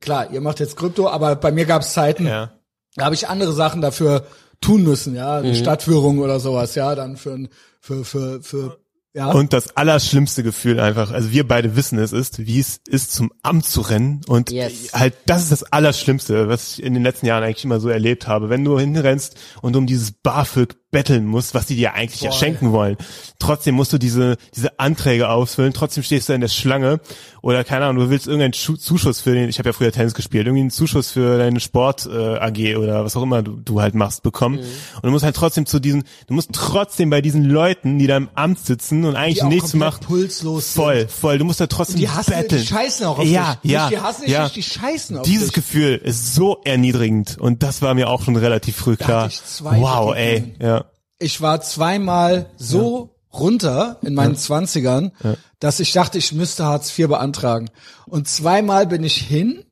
[0.00, 2.52] Klar, ihr macht jetzt Krypto, aber bei mir gab es Zeiten, Ja.
[2.96, 4.26] da habe ich andere Sachen dafür
[4.60, 7.48] tun müssen, ja, eine Stadtführung oder sowas, ja, dann für ein-
[7.80, 8.78] für für für
[9.12, 9.32] ja.
[9.32, 13.32] Und das allerschlimmste Gefühl einfach, also wir beide wissen es ist, wie es ist, zum
[13.42, 14.20] Amt zu rennen.
[14.28, 14.92] Und Yes.
[14.92, 18.28] halt, das ist das Allerschlimmste, was ich in den letzten Jahren eigentlich immer so erlebt
[18.28, 18.50] habe.
[18.50, 22.36] Wenn du hinrennst und um dieses BAföG betteln musst, was die dir eigentlich ja Boah,
[22.36, 22.96] schenken wollen.
[23.38, 27.00] Trotzdem musst du diese, diese Anträge ausfüllen, trotzdem stehst du in der Schlange
[27.42, 30.14] oder keine Ahnung, du willst irgendeinen Schu Zuschuss für den, ich habe ja früher Tennis
[30.14, 33.80] gespielt, irgendwie einen Zuschuss für deine Sport äh, AG oder was auch immer du, du
[33.80, 34.56] halt machst bekommen.
[34.56, 34.62] Mhm.
[34.96, 38.16] Und du musst halt trotzdem zu diesen, du musst trotzdem bei diesen Leuten, die da
[38.16, 40.82] im Amt sitzen und eigentlich nichts machen, pulslos sind.
[40.82, 42.62] voll, voll, du musst da trotzdem Die hassen, betteln.
[42.62, 43.70] die scheißen auch auf ja, dich.
[43.70, 44.42] Ja, die hassen dich ja.
[44.44, 45.54] nicht, die scheißen auf Dieses dich.
[45.54, 49.28] Gefühl ist so erniedrigend und das war mir auch schon relativ früh klar.
[49.28, 50.79] ich zwei Wow, ey, ja.
[51.20, 55.12] Ich war zweimal so runter in meinen Zwanzigern,
[55.60, 57.70] dass ich dachte, ich müsste Hartz IV beantragen.
[58.06, 59.64] Und zweimal bin ich hin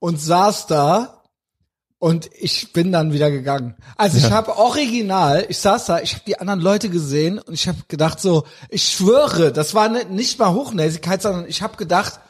[0.00, 1.22] und saß da
[2.00, 3.74] und ich bin dann wieder gegangen.
[3.96, 7.68] Also ich habe original, ich saß da, ich habe die anderen Leute gesehen und ich
[7.68, 12.20] habe gedacht so, ich schwöre, das war ne- nicht mal Hochnäsigkeit, sondern ich habe gedacht,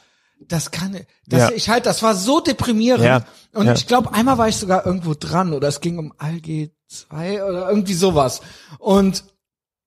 [0.40, 1.50] das kann, das, Ja.
[1.54, 3.04] ich halt, das war so deprimierend.
[3.04, 3.72] Ja, Und ja.
[3.74, 7.68] ich glaube, einmal war ich sogar irgendwo dran oder es ging um ALG 2 oder
[7.68, 8.40] irgendwie sowas.
[8.78, 9.24] Und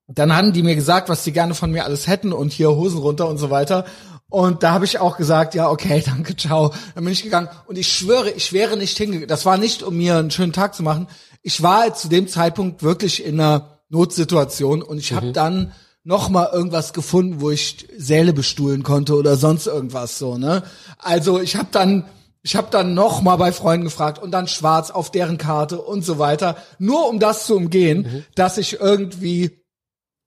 [0.08, 3.00] dann haben die mir gesagt, was die gerne von mir alles hätten und hier Hosen
[3.00, 3.86] runter und so weiter.
[4.30, 6.74] Und da habe ich auch gesagt, ja, okay, danke, ciao.
[6.96, 9.28] Dann bin ich gegangen und ich schwöre, ich wäre nicht hingegangen.
[9.28, 11.08] Das war nicht, um mir einen schönen Tag zu machen.
[11.42, 16.50] Ich war zu dem Zeitpunkt wirklich in einer Notsituation und ich habe dann noch mal
[16.52, 20.64] irgendwas gefunden, wo ich Säle bestuhlen konnte oder sonst irgendwas so, ne?
[20.98, 22.06] Also, ich habe dann
[22.44, 26.04] ich habe dann noch mal bei Freunden gefragt und dann schwarz auf deren Karte und
[26.04, 29.60] so weiter, nur um das zu umgehen, dass ich irgendwie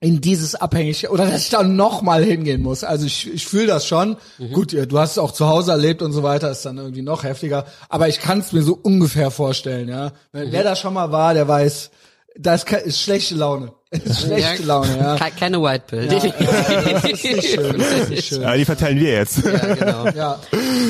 [0.00, 2.84] in dieses abhängig oder dass ich da noch mal hingehen muss.
[2.84, 4.16] Also ich, ich fühle das schon.
[4.52, 7.00] Gut, ja, du hast es auch zu Hause erlebt und so weiter, ist dann irgendwie
[7.00, 7.64] noch heftiger.
[7.88, 9.88] Aber ich kann es mir so ungefähr vorstellen.
[9.88, 11.90] Ja, Wenn- wer da schon mal war, der weiß,
[12.36, 13.72] das ist schlechte Laune.
[14.12, 14.96] Schlechte Laune.
[14.98, 15.16] Ja.
[15.16, 16.08] Ke- Keine White Pill.
[16.08, 17.78] Das ist nicht schön.
[17.78, 18.42] Das ist nicht schön.
[18.42, 19.44] Ja, die verteilen wir jetzt.
[19.44, 20.04] ja, genau.
[20.16, 20.40] Ja.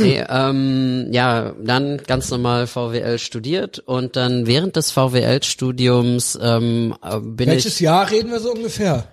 [0.00, 7.20] Nee, ähm, ja, dann ganz normal VWL studiert und dann während des VWL-Studiums ähm, äh,
[7.20, 9.04] bin Welches ich Jahr reden wir so ungefähr?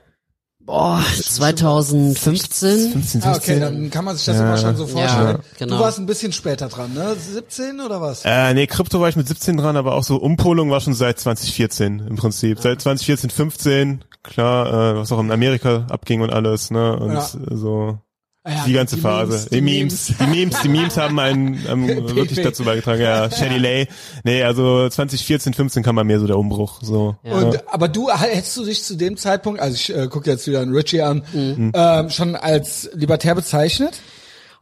[0.72, 2.92] Boah, 2015.
[2.92, 3.34] 15, Ah, 16.
[3.36, 5.40] okay, dann kann man sich das immer schon so vorstellen.
[5.58, 5.76] genau.
[5.78, 7.16] Du warst ein bisschen später dran, ne?
[7.16, 8.24] 17 oder was?
[8.26, 11.20] Äh, nee, Krypto war ich mit 17 dran, aber auch so Umpolung war schon seit
[11.20, 12.60] 2014 im Prinzip.
[12.60, 16.96] Seit 2014, 15, klar, äh, was auch in Amerika abging und alles, ne?
[16.98, 17.28] Und Ja.
[17.52, 18.00] so
[18.48, 19.32] ja, die ganze die Phase.
[19.32, 23.02] Memes, die, die Memes, die Memes, die Memes haben einen ähm, wirklich dazu beigetragen.
[23.02, 23.88] Ja, Shady Lay.
[24.24, 26.80] Nee, also 2014, 15 kam bei mir so der Umbruch.
[26.82, 27.16] So.
[27.24, 30.62] Und, aber du hättest du dich zu dem Zeitpunkt, also ich äh, gucke jetzt wieder
[30.62, 31.72] einen Richie an, Mhm.
[31.76, 34.00] ähm, schon als libertär bezeichnet?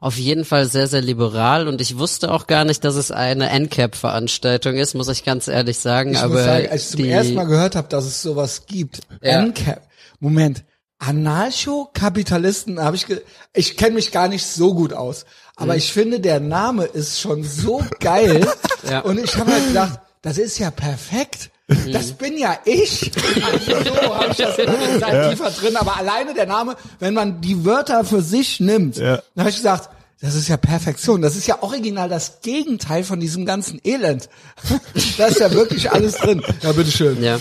[0.02, 3.50] Auf jeden Fall sehr, sehr liberal und ich wusste auch gar nicht, dass es eine
[3.50, 6.12] NCAP-Veranstaltung ist, muss ich ganz ehrlich sagen.
[6.14, 8.66] Ich aber muss sagen, als ich zum die, ersten Mal gehört habe, dass es sowas
[8.66, 9.42] gibt, Ja.
[9.42, 9.82] NCAP,
[10.22, 10.64] Moment,
[11.00, 13.22] Anarcho-Kapitalisten, habe ich, ge
[13.54, 15.26] ich kenne mich gar nicht so gut aus,
[15.56, 18.48] aber ich finde, der Name ist schon so geil
[18.90, 19.00] Ja.
[19.02, 21.50] und ich habe halt gedacht, das ist ja perfekt.
[21.92, 23.12] Das bin ja ich.
[23.46, 24.56] Also so habe ich das
[25.00, 29.18] seit tiefer drin, aber alleine der Name, wenn man die Wörter für sich nimmt, Ja.
[29.36, 29.90] dann habe ich gesagt,
[30.22, 31.22] das ist ja Perfektion.
[31.22, 34.28] Das ist ja original das Gegenteil von diesem ganzen Elend.
[35.18, 36.42] da ist ja wirklich alles drin.
[36.62, 37.24] Ja, bitteschön.
[37.24, 37.40] Ja,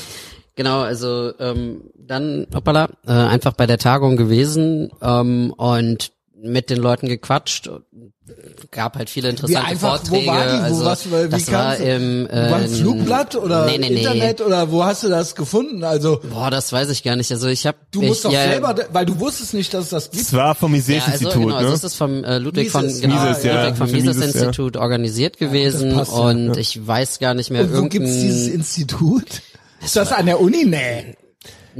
[0.58, 6.78] genau, also ähm, dann, hoppala, äh, einfach bei der Tagung gewesen ähm, und mit den
[6.78, 7.70] Leuten gequatscht.
[8.70, 10.26] Gab halt viele interessante einfach, Vorträge.
[10.26, 11.80] wo war die, wo, also was, wie das war kam's?
[11.80, 13.96] im äh, war ein Flugblatt oder nee, nee, nee.
[13.96, 15.82] Internet oder wo hast du das gefunden?
[15.82, 17.32] Also Boah, das weiß ich gar nicht.
[17.32, 19.90] Also ich habe du musst ich, doch ja, selber, weil du wusstest nicht, dass es
[19.90, 20.22] das gibt.
[20.22, 21.74] Es war vom Ja, also Mises-Institut, genau, also ne?
[21.74, 24.40] es ist vom äh, Ludwig von Mises, genau, Mises, ja, Ludwig vom Mises Mises, ja.
[24.40, 28.48] Institut organisiert gewesen passt ja, und ich weiß gar nicht mehr Und wo gibt's dieses
[28.48, 29.40] Institut?
[29.82, 30.64] Ist das an der Uni?
[30.64, 31.14] Nee.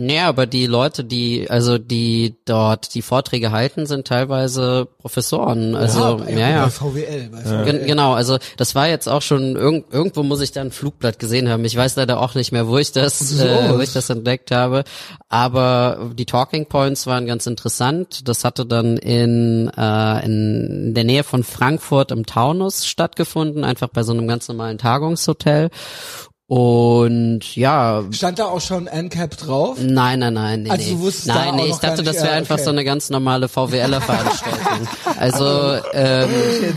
[0.00, 5.74] Nee, aber die Leute, die, also die dort die Vorträge halten, sind teilweise Professoren.
[5.74, 6.64] Also, ja, ja.
[6.66, 7.28] Bei VWL.
[7.32, 7.64] Bei VWL.
[7.64, 11.18] Gen genau, also das war jetzt auch schon irg irgendwo muss ich da ein Flugblatt
[11.18, 11.64] gesehen haben.
[11.64, 13.44] Ich weiß leider auch nicht mehr, wo ich das, So.
[13.44, 14.84] äh, wo ich das entdeckt habe.
[15.28, 18.28] Aber die Talking Points waren ganz interessant.
[18.28, 24.04] Das hatte dann in, äh, in der Nähe von Frankfurt im Taunus stattgefunden, einfach bei
[24.04, 25.70] so einem ganz normalen Tagungshotel.
[26.50, 29.76] Und ja, Stand da auch schon NCAP drauf?
[29.82, 30.62] Nein, nein, nein.
[30.62, 32.64] Nee, Also du wusstest nein, nee, ich dachte, das wäre einfach okay.
[32.64, 34.88] so eine ganz normale VWLer-Veranstaltung.
[35.18, 36.30] also, ähm,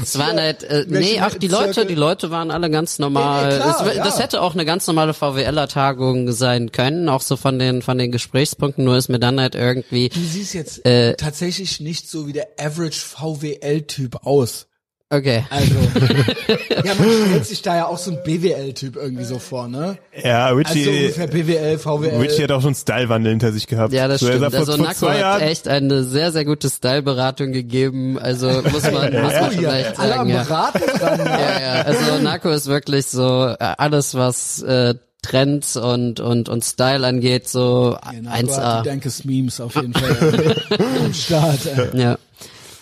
[0.04, 3.48] es waren halt, äh, nee, ach, die Leute, die Leute waren alle ganz normal.
[3.48, 4.04] Nee, nee, klar, es, ja.
[4.04, 8.12] Das hätte auch eine ganz normale VWLer-Tagung sein können, auch so von den, von den
[8.12, 12.34] Gesprächspunkten, nur ist mir dann halt irgendwie, Du siehst jetzt Äh, tatsächlich nicht so wie
[12.34, 14.68] der Average VWL-Typ aus.
[15.12, 15.45] Okay.
[15.49, 15.76] Also,
[16.84, 19.97] ja, man stellt sich da ja auch so ein BWL-Typ irgendwie so vor, ne?
[20.24, 22.20] Ja, Also Richie, ungefähr BWL, VWL.
[22.20, 23.93] Richie hat auch schon Stylewandel hinter sich gehabt.
[23.93, 24.43] Ja, das so, stimmt.
[24.53, 28.18] Also vor Nako zwei hat Jahren, echt eine sehr, sehr gute Style-Beratung gegeben.
[28.18, 29.49] Also muss man, muss man Oh, ja.
[29.51, 30.43] vielleicht Alle am sagen, ja.
[30.43, 31.39] Beraten dran, ja.
[31.39, 31.82] Ja, ja.
[31.84, 37.47] Also Narco ist wirklich so äh, alles, was äh, Trends und und und Style angeht,
[37.47, 38.82] so Genau, du hast 1A.
[38.82, 40.55] die Dankes Memes auf jeden Fall
[41.05, 41.59] am Start.
[41.93, 42.01] ey.
[42.01, 42.18] Ja.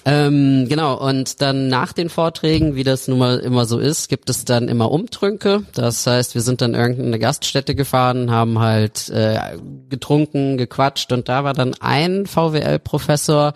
[0.09, 4.29] Ähm, genau, und dann nach den Vorträgen, wie das nun mal immer so ist, gibt
[4.29, 5.63] es dann immer Umtrünke.
[5.73, 9.57] Das heißt, wir sind dann irgendeine Gaststätte gefahren, haben halt äh,
[9.89, 13.53] getrunken, gequatscht und da war dann ein VWL-Professor,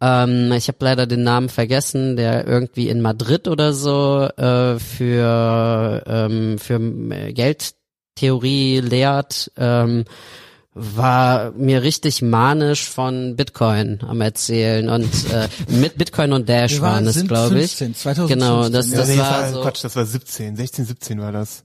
[0.00, 6.02] ähm, ich habe leider den Namen vergessen, der irgendwie in Madrid oder so äh, für,
[6.06, 6.78] ähm, für
[7.32, 9.52] Geldtheorie lehrt.
[9.56, 10.04] Ähm,
[10.74, 17.04] war mir richtig manisch von Bitcoin am erzählen und äh, mit Bitcoin und Dash waren-
[17.04, 17.72] waren es, glaube ich.
[17.76, 18.98] 15, 2015, Genau, das, ja.
[18.98, 21.64] das nee, war so Quatsch, das war 17, 16, 17 war das.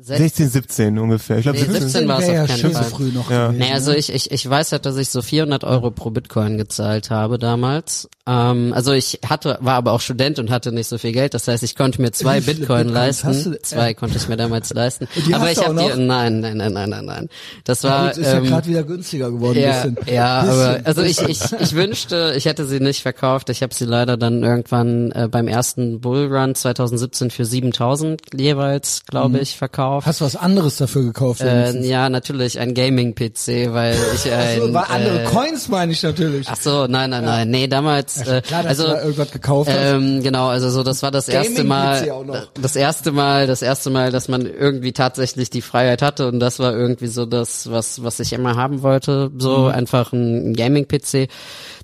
[0.00, 1.38] Sech- 16, 17 ungefähr.
[1.38, 1.82] Ich glaube Nee, 17.
[1.88, 2.84] 17 war es ja auf keinen schön Fall.
[2.84, 3.48] früh noch Ja.
[3.48, 3.58] gewesen.
[3.60, 7.10] Nee, also ich, ich, ich weiß halt, dass ich so 400 Euro pro Bitcoin gezahlt
[7.10, 8.08] habe damals.
[8.26, 11.34] Ähm, also ich hatte, war aber auch Student und hatte nicht so viel Geld.
[11.34, 13.44] Das heißt, ich konnte mir zwei Bitcoin Bitcoins leisten.
[13.52, 13.62] du?
[13.62, 13.94] Zwei Ja.
[13.94, 15.08] konnte ich mir damals leisten.
[15.26, 17.28] die aber ich habe die, nein, nein, nein, nein, nein, nein.
[17.64, 19.58] Das Ja, war, gut, ist ja ähm, gerade wieder günstiger geworden.
[19.58, 19.96] ja, bisschen.
[20.14, 23.48] ja, Bisschen, aber also ich, ich, ich wünschte, ich hätte sie nicht verkauft.
[23.50, 29.38] Ich habe sie leider dann irgendwann äh, beim ersten Bullrun 2017 für 7000 jeweils, glaube
[29.40, 29.87] ich, verkauft.
[30.04, 31.40] Hast du was anderes dafür gekauft?
[31.40, 36.02] Äh, ja, natürlich ein Gaming-PC, weil ich ein, so, war andere äh, Coins meine ich
[36.02, 36.46] natürlich.
[36.50, 39.76] Ach so, nein, nein, nein, nee, damals, äh, Klar, dass also irgendwas gekauft hast.
[39.78, 42.08] ähm, genau, also so, das war das erste Mal,
[42.60, 46.58] das erste Mal, das erste Mal, dass man irgendwie tatsächlich die Freiheit hatte und das
[46.58, 49.66] war irgendwie so das, was, was ich immer haben wollte, so Mhm.
[49.68, 51.28] einfach ein Gaming-PC.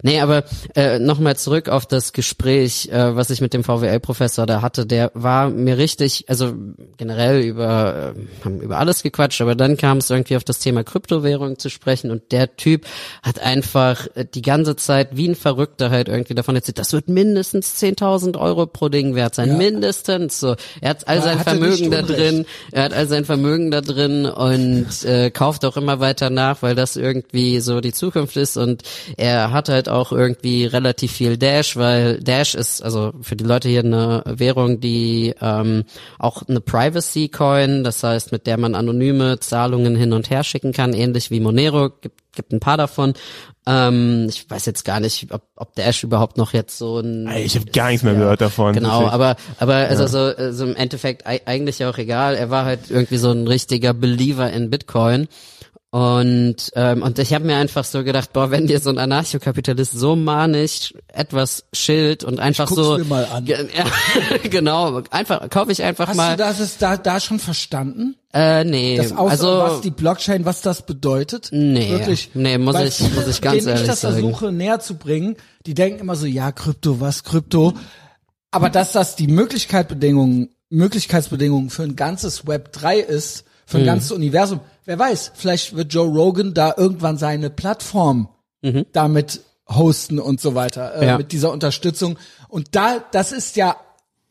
[0.07, 0.45] Nee, aber
[0.77, 5.11] äh, nochmal zurück auf das Gespräch, äh, was ich mit dem VWL-Professor da hatte, der
[5.15, 6.53] war mir richtig, also
[6.99, 10.85] generell über äh, haben über alles gequatscht, aber dann kam es irgendwie auf das Thema
[10.85, 12.85] Kryptowährung zu sprechen und der Typ
[13.23, 17.09] hat einfach äh, die ganze Zeit wie ein Verrückter halt irgendwie davon erzählt, das wird
[17.09, 19.57] mindestens 10.000 Euro pro Ding wert sein, Ja.
[19.57, 20.55] mindestens so.
[20.83, 25.03] Er hat all sein Vermögen da drin, er hat all sein Vermögen da drin und
[25.07, 28.83] äh, kauft auch immer weiter nach, weil das irgendwie so die Zukunft ist und
[29.17, 33.69] er hat halt auch irgendwie relativ viel Dash, weil Dash ist also für die Leute
[33.69, 35.85] hier eine Währung, die ähm,
[36.19, 40.73] auch eine Privacy Coin, das heißt, mit der man anonyme Zahlungen hin und her schicken
[40.73, 43.15] kann, ähnlich wie Monero, gibt, gibt ein paar davon.
[43.67, 47.55] Ähm, ich weiß jetzt gar nicht, ob, ob Dash überhaupt noch jetzt so ein ich
[47.57, 48.75] habe gar nichts mehr gehört davon.
[48.75, 49.13] Genau, wirklich.
[49.13, 52.35] aber aber also so, also im Endeffekt ei- eigentlich auch egal.
[52.35, 55.29] Er war halt irgendwie so ein richtiger Believer in Bitcoin.
[55.95, 59.93] Und ähm, und ich habe mir einfach so gedacht, boah, wenn dir so ein Anarchokapitalist
[59.93, 63.47] so manisch etwas schilt und einfach guck's so mir mal an.
[63.47, 63.63] Ja,
[64.51, 68.17] genau, einfach kaufe ich einfach Hast mal du das ist da, da schon verstanden?
[68.33, 71.51] äh nee, Das aus, also was die Blockchain, was das bedeutet?
[71.53, 72.31] Nee, Wirklich.
[72.35, 74.15] nee, muss Weil ich- muss ich ganz ehrlich ich das sagen.
[74.15, 77.73] versuche näher zu bringen, die denken immer so, ja, Krypto, was Krypto?
[78.51, 83.87] Aber dass das die Möglichkeitsbedingungen, Möglichkeitsbedingungen für ein ganzes Web 3 ist, für ein Mhm.
[83.87, 84.59] ganzes Universum.
[84.85, 88.29] Wer weiß, vielleicht wird Joe Rogan da irgendwann seine Plattform
[88.93, 91.07] damit hosten und so weiter, äh, Mhm.
[91.09, 91.19] Ja.
[91.19, 92.19] mit dieser Unterstützung.
[92.49, 93.77] Und da, das ist ja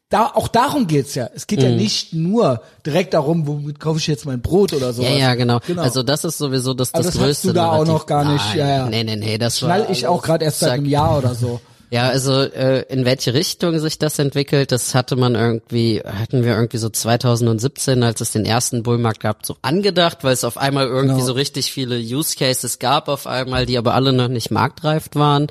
[0.10, 1.28] da, auch darum geht's ja.
[1.34, 1.66] Es geht Mhm.
[1.66, 5.10] ja nicht nur direkt darum, womit kaufe ich jetzt mein Brot oder sowas.
[5.10, 5.60] ja, ja, genau.
[5.66, 5.82] Genau.
[5.82, 7.48] Also das ist sowieso das, Aber das das hast größte.
[7.48, 8.86] du da auch noch gar nicht, Nein, ja, ja.
[8.90, 11.62] Nee, nee, nee, das war Schnall ich auch gerade erst seit einem Jahr oder so.
[11.94, 16.56] Ja, also äh, in welche Richtung sich das entwickelt, das hatte man irgendwie, hatten wir
[16.56, 20.88] irgendwie so 2017, als es den ersten Bullmarkt gab, so angedacht, weil es auf einmal
[20.88, 21.26] irgendwie Genau.
[21.28, 25.48] so richtig viele Use Cases gab auf einmal, die aber alle noch nicht marktreif waren.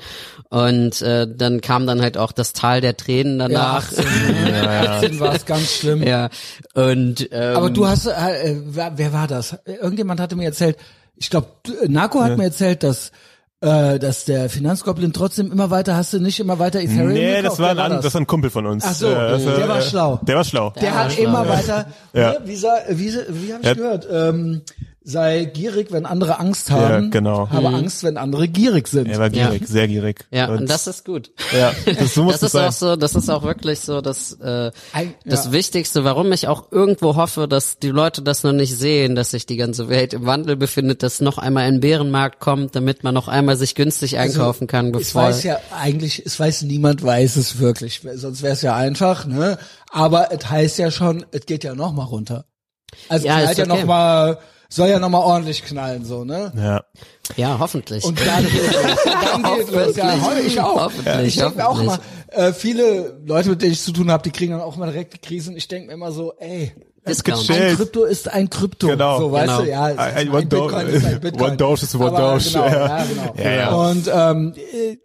[0.49, 3.87] Und äh, dann kam dann halt auch das Tal der Tränen Ja, danach.
[3.91, 4.05] 18,
[4.53, 6.03] ja, 18 war es ganz schlimm.
[6.03, 6.29] Ja,
[6.73, 9.55] und ähm, Aber du hast, äh, wer, wer war das?
[9.65, 10.75] Irgendjemand hatte mir erzählt,
[11.15, 11.47] ich glaube,
[11.87, 13.13] Narco hat mir erzählt, dass
[13.63, 17.45] äh, dass der Finanzgoblin trotzdem immer weiter, hast du nicht immer weiter Ethereum Nee, gekauft?
[17.45, 18.83] das war, ein, Wer an- das war ein Kumpel von uns.
[18.85, 20.19] Ach so, Äh, das, der äh, war schlau.
[20.23, 20.73] Der war schlau.
[20.81, 22.31] Der hat immer weiter, Ja.
[22.33, 22.55] ne, wie, wie,
[23.09, 23.73] sa- wie habe ich Ja.
[23.73, 24.61] gehört, ähm,
[25.05, 27.49] sei gierig, wenn andere Angst haben, Ja, genau.
[27.49, 29.07] habe Angst, wenn andere gierig sind.
[29.07, 30.25] Er war gierig, sehr gierig.
[30.31, 31.31] ja, und, das ist gut.
[31.57, 32.67] ja, das, so muss das es ist sein.
[32.67, 35.51] auch so, das ist auch wirklich so das, äh, Ein- das ja.
[35.51, 39.45] Wichtigste, warum ich auch irgendwo hoffe, dass die Leute das noch nicht sehen, dass sich
[39.45, 43.27] die ganze Welt im Wandel befindet, dass noch einmal ein Bärenmarkt kommt, damit man noch
[43.27, 45.23] einmal sich günstig einkaufen kann, Es bevor.
[45.23, 48.01] weiß ja eigentlich, es weiß niemand, weiß es wirklich.
[48.15, 49.57] Sonst wäre es ja einfach, ne?
[49.91, 52.45] Aber es heißt ja schon, es geht ja noch mal runter.
[53.09, 53.73] Also Ja, ist ja okay.
[53.79, 54.37] noch mal,
[54.75, 56.51] soll ja noch mal ordentlich knallen, so, ne?
[56.55, 56.83] ja.
[57.35, 58.03] ja, hoffentlich.
[58.03, 59.03] Und dann geht los.
[59.33, 59.95] Dann geht los.
[59.95, 60.15] Ja,
[60.45, 60.81] ich auch.
[60.85, 64.23] Hoffentlich, Ich denke mir auch immer, äh, viele Leute, mit denen ich zu tun habe,
[64.23, 65.55] die kriegen dann auch immer direkt die Krisen.
[65.55, 66.73] Ich denke mir immer so, ey,
[67.07, 67.49] Discount.
[67.51, 68.87] ein Krypto ist ein Krypto.
[68.87, 69.19] Genau.
[69.19, 69.61] So, weißt Genau.
[69.61, 71.49] du, ja, Ein- ein Bitcoin ist ein Bitcoin.
[71.49, 72.87] One Doge ist One Aber Doge, Genau, ja.
[72.97, 73.33] ja, genau.
[73.43, 73.75] Ja, ja.
[73.75, 74.53] Und ähm,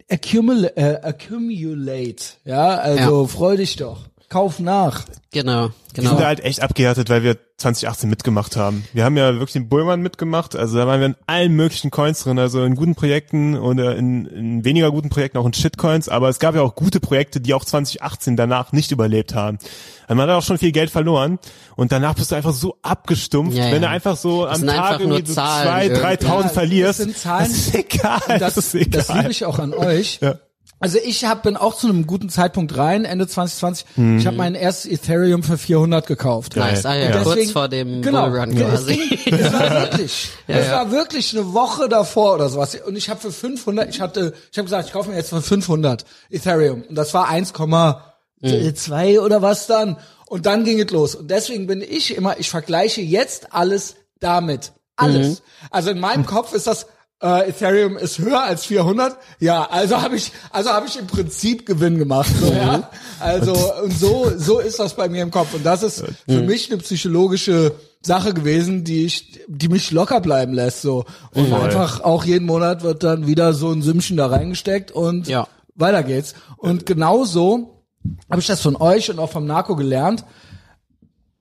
[0.07, 3.27] äh, accumula äh, accumulate, ja, also Ja.
[3.27, 3.97] freu dich doch.
[4.29, 5.05] Kauf nach.
[5.31, 6.25] Genau, Wir sind da genau.
[6.25, 8.83] halt echt abgehärtet, weil wir 2018 mitgemacht haben.
[8.93, 12.23] Wir haben ja wirklich den Bullman mitgemacht, also da waren wir in allen möglichen Coins
[12.23, 16.29] drin, also in guten Projekten oder in, in weniger guten Projekten, auch in Shitcoins, aber
[16.29, 19.59] es gab ja auch gute Projekte, die auch 2018 danach nicht überlebt haben.
[20.07, 21.37] Also man hat auch schon viel Geld verloren
[21.75, 23.71] und danach bist du einfach so abgestumpft, Ja, ja.
[23.73, 26.99] wenn du einfach so Das am Tag irgendwie so Zahlen zwei, dreitausend Ja, verlierst.
[27.01, 27.47] das sind Zahlen.
[27.49, 28.89] Das ist egal, das, ist egal.
[29.05, 30.19] das liebe ich auch an euch.
[30.21, 30.35] Ja.
[30.81, 33.85] Also ich hab, bin auch zu einem guten Zeitpunkt rein, Ende 2020.
[33.97, 34.17] Mhm.
[34.19, 36.55] Ich habe mein erstes Ethereum für 400 gekauft.
[36.55, 38.95] Nice, ah, ja, Und kurz deswegen- vor dem genau, Bullrun genau, es quasi.
[38.95, 40.71] ging- Es war wirklich, es ja.
[40.71, 42.75] war wirklich eine Woche davor oder sowas.
[42.85, 45.41] Und ich habe für 500, ich hatte, ich habe gesagt, ich kaufe mir jetzt für
[45.41, 46.83] 500 Ethereum.
[46.87, 49.97] Und das war 1,2 oder was dann.
[50.27, 51.15] Und dann ging es los.
[51.15, 54.71] Und deswegen bin ich immer, ich vergleiche jetzt alles damit.
[54.95, 55.41] Alles.
[55.71, 56.85] Also in meinem Kopf ist das,
[57.21, 59.17] äh, Ethereum ist höher als 400.
[59.39, 62.31] Ja, also habe ich, also habe ich im Prinzip Gewinn gemacht.
[62.39, 62.89] So, ja.
[63.19, 63.53] Also
[63.83, 65.53] und so, so ist das bei mir im Kopf.
[65.53, 70.53] Und das ist für mich eine psychologische Sache gewesen, die ich, die mich locker bleiben
[70.53, 70.81] lässt.
[70.81, 71.03] So
[71.33, 71.61] und Voll.
[71.61, 75.47] einfach auch jeden Monat wird dann wieder so ein Sümmchen da reingesteckt und Ja.
[75.75, 76.35] weiter geht's.
[76.55, 77.83] Und genauso
[78.29, 80.23] habe ich das von euch und auch vom Narco gelernt.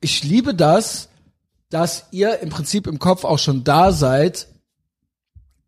[0.01, 1.09] Ich liebe das,
[1.71, 4.49] dass ihr im Prinzip im Kopf auch schon da seid,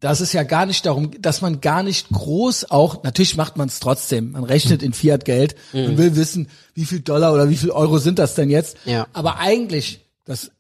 [0.01, 3.69] dass es ja gar nicht darum, dass man gar nicht groß auch, natürlich macht man
[3.69, 7.71] es trotzdem, man rechnet in Fiat-Geld und will wissen, wie viel Dollar oder wie viel
[7.71, 8.79] Euro sind das denn jetzt.
[8.87, 9.07] Ja.
[9.13, 10.51] Aber eigentlich, das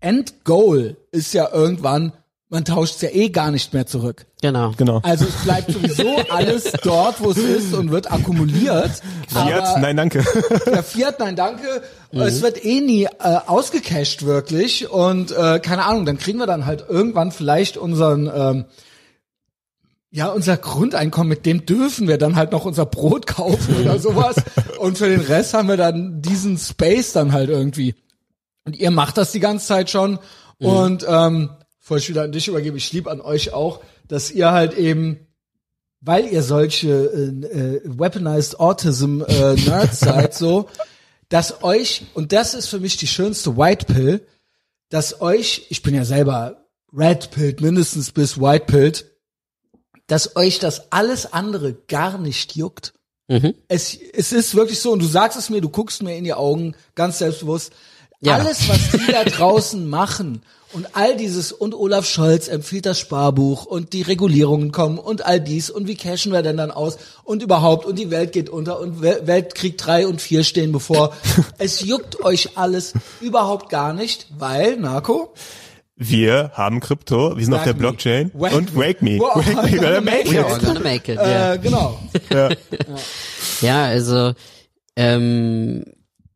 [0.00, 2.12] Endgoal ist ja irgendwann
[2.50, 4.26] man tauscht es ja eh gar nicht mehr zurück.
[4.42, 4.72] Genau.
[4.76, 5.00] Genau.
[5.04, 8.90] Also es bleibt sowieso alles dort, wo es ist und wird akkumuliert.
[9.28, 10.24] Fiat, nein, danke.
[10.66, 11.82] der Fiat, nein, danke.
[12.10, 16.66] Es wird eh nie äh, ausgecasht wirklich und äh, keine Ahnung, dann kriegen wir dann
[16.66, 18.64] halt irgendwann vielleicht unseren ähm,
[20.12, 24.34] ja, unser Grundeinkommen, mit dem dürfen wir dann halt noch unser Brot kaufen oder sowas.
[24.80, 27.94] Und für den Rest haben wir dann diesen Space dann halt irgendwie.
[28.64, 30.18] Und ihr macht das die ganze Zeit schon.
[30.58, 31.50] Und ähm,
[32.08, 35.26] wieder an dich übergebe, ich lieb an euch auch, dass ihr halt eben,
[36.00, 40.68] weil ihr solche äh, äh, weaponized Autism äh, Nerds seid, so,
[41.28, 44.26] dass euch, und das ist für mich die schönste White Pill,
[44.88, 49.06] dass euch, ich bin ja selber Red Pilled, mindestens bis White Pilled,
[50.06, 52.92] dass euch das alles andere gar nicht juckt.
[53.28, 53.54] Mhm.
[53.68, 56.34] Es, es ist wirklich so, und du sagst es mir, du guckst mir in die
[56.34, 57.72] Augen, ganz selbstbewusst.
[58.22, 58.34] Ja.
[58.36, 60.42] Alles, was die da draußen machen
[60.72, 65.40] und all dieses, und Olaf Scholz empfiehlt das Sparbuch und die Regulierungen kommen und all
[65.40, 68.78] dies und wie cashen wir denn dann aus und überhaupt und die Welt geht unter
[68.78, 71.14] und Wel- Weltkrieg drei und vier stehen bevor.
[71.58, 72.92] es juckt euch alles
[73.22, 75.32] überhaupt gar nicht, weil, Narco,
[75.96, 77.80] Wir haben Krypto, wir sind auf Wake der me.
[77.80, 78.80] Blockchain Wake und me.
[78.80, 79.10] Wake Me.
[79.18, 80.36] We're Wake Me, gonna gonna make it.
[80.36, 81.54] We're gonna make it, ja.
[81.54, 81.98] äh, genau.
[83.62, 84.32] Ja, also,
[84.96, 85.84] ähm,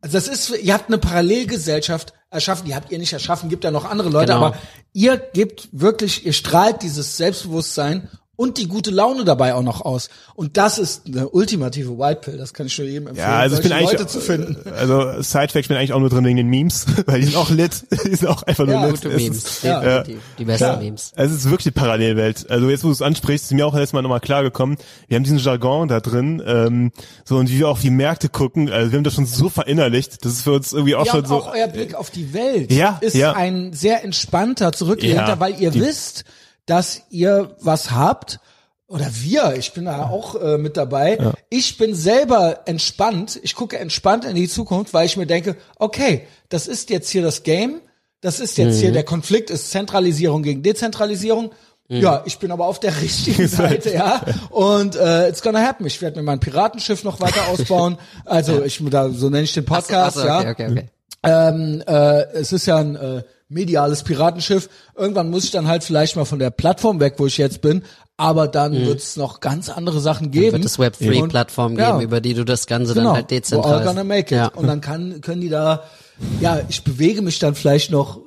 [0.05, 3.71] Also das ist, ihr habt eine Parallelgesellschaft erschaffen, die habt ihr nicht erschaffen, gibt ja
[3.71, 4.45] noch andere Leute, Genau.
[4.49, 4.57] aber
[4.93, 10.09] ihr gebt wirklich, ihr strahlt dieses Selbstbewusstsein und die gute Laune dabei auch noch aus.
[10.35, 13.57] Und das ist eine ultimative White Pill, das kann ich nur jedem empfehlen, Ja, also
[13.57, 14.57] ich bin solche eigentlich, Leute zu finden.
[14.77, 17.51] also Sidefact, ich bin eigentlich auch nur drin wegen den Memes, weil die sind auch
[17.51, 17.73] lit,
[18.05, 18.95] die sind auch einfach nur Ja, lit.
[18.97, 19.81] gute Es Memes, ist- ja.
[19.81, 20.23] definitiv.
[20.39, 20.77] Die besten Ja.
[20.77, 21.13] Memes.
[21.15, 22.51] Es ist wirklich eine Parallelwelt.
[22.51, 24.77] Also jetzt, wo du es ansprichst, ist mir auch letztes Mal nochmal klargekommen.
[25.09, 26.93] Wir haben diesen Jargon da drin, ähm,
[27.25, 30.25] so und wie wir auf die Märkte gucken, also wir haben das schon so verinnerlicht,
[30.25, 31.37] das ist für uns irgendwie auch Ja, schon so.
[31.37, 33.33] auch euer Blick auf die Welt Ja, ist ja.
[33.33, 36.25] ein sehr entspannter, zurückgelehnter, Ja, weil ihr die- wisst,
[36.67, 38.41] dass ihr was habt.
[38.87, 41.19] Oder wir, ich bin da auch äh, mit dabei.
[41.49, 43.41] Ich bin selber entspannt.
[43.43, 47.23] Ich gucke entspannt in die Zukunft, weil ich mir denke, okay, das ist jetzt hier
[47.23, 47.81] das Game.
[48.21, 48.81] Das ist jetzt Mhm.
[48.81, 51.53] hier der Konflikt, ist Zentralisierung gegen Dezentralisierung.
[51.89, 51.97] Mhm.
[51.97, 54.23] Ja, ich bin aber auf der richtigen Seite, ja.
[54.51, 55.87] Und äh, it's gonna happen.
[55.87, 57.99] Ich werde mir mein Piratenschiff noch weiter ausbauen.
[58.25, 60.39] Also ich da so nenne ich den Podcast, Ach so, ja.
[60.41, 60.89] okay, okay, okay.
[61.23, 63.23] Ähm, äh, es ist ja ein äh,
[63.55, 64.69] mediales Piratenschiff.
[64.97, 67.83] Irgendwann muss ich dann halt vielleicht mal von der Plattform weg, wo ich jetzt bin.
[68.17, 70.59] Aber dann wird es noch ganz andere Sachen geben.
[70.59, 70.63] Mhm.
[70.63, 71.93] Wird es Web3-Plattformen Und- ja.
[71.93, 73.85] geben, über die du das Ganze genau, dann halt dezentral.
[73.85, 74.39] gonna make it.
[74.41, 74.47] Ja.
[74.49, 75.85] Und dann kann, können die da,
[76.41, 78.21] ja, ich bewege mich dann vielleicht noch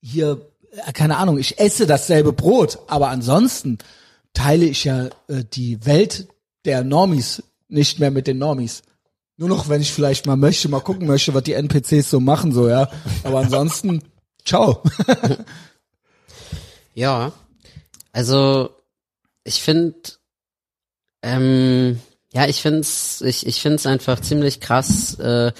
[0.00, 0.40] hier,
[0.86, 3.78] äh, keine Ahnung, ich esse dasselbe Brot, aber ansonsten
[4.32, 6.28] teile ich ja äh, die Welt
[6.64, 8.82] der Normis nicht mehr mit den Normis.
[9.36, 12.52] Nur noch, wenn ich vielleicht mal möchte, mal gucken möchte, was die NPCs so machen,
[12.52, 12.88] so, ja.
[13.24, 14.00] Aber ansonsten,
[14.44, 14.82] ciao.
[16.94, 17.32] Ja,
[18.12, 18.70] also
[19.42, 19.96] ich finde,
[21.22, 22.00] ähm,
[22.32, 25.52] ja, ich find's, ich, ich find's einfach ziemlich krass, äh,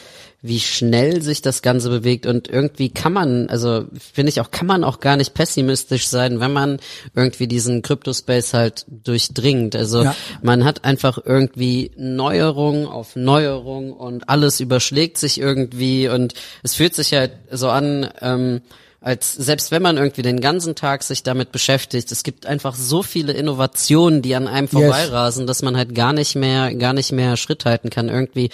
[0.47, 4.67] wie schnell sich das Ganze bewegt und irgendwie kann man, also finde ich auch, kann
[4.67, 6.81] man auch gar nicht pessimistisch sein, wenn man
[7.15, 9.75] irgendwie diesen Crypto-Space halt durchdringt.
[9.75, 10.15] Also Ja.
[10.43, 16.95] man hat einfach irgendwie Neuerung auf Neuerung und alles überschlägt sich irgendwie und es fühlt
[16.95, 18.61] sich halt so an, ähm,
[19.01, 23.03] als selbst wenn man irgendwie den ganzen Tag sich damit beschäftigt, es gibt einfach so
[23.03, 27.37] viele Innovationen, die an einem vorbeirasen, dass man halt gar nicht mehr, gar nicht mehr
[27.37, 28.09] Schritt halten kann.
[28.09, 28.49] Irgendwie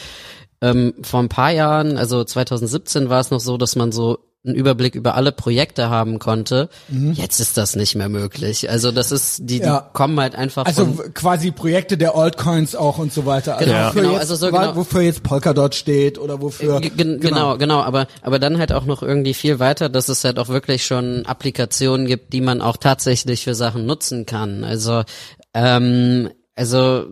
[0.62, 4.54] ähm, vor ein paar Jahren, also 2017 war es noch so, dass man so einen
[4.54, 6.70] Überblick über alle Projekte haben konnte.
[6.88, 8.70] Jetzt ist das nicht mehr möglich.
[8.70, 9.90] Also das ist, die, die Ja.
[9.92, 13.58] kommen halt einfach Also quasi Projekte der Altcoins auch und so weiter.
[13.58, 14.76] Also Genau, genau, jetzt, also so genau.
[14.76, 16.80] wofür jetzt Polkadot steht oder wofür.
[16.80, 20.24] G- gen- Genau, genau, aber aber dann halt auch noch irgendwie viel weiter, dass es
[20.24, 24.64] halt auch wirklich schon Applikationen gibt, die man auch tatsächlich für Sachen nutzen kann.
[24.64, 25.02] Also
[25.52, 27.04] ähm, also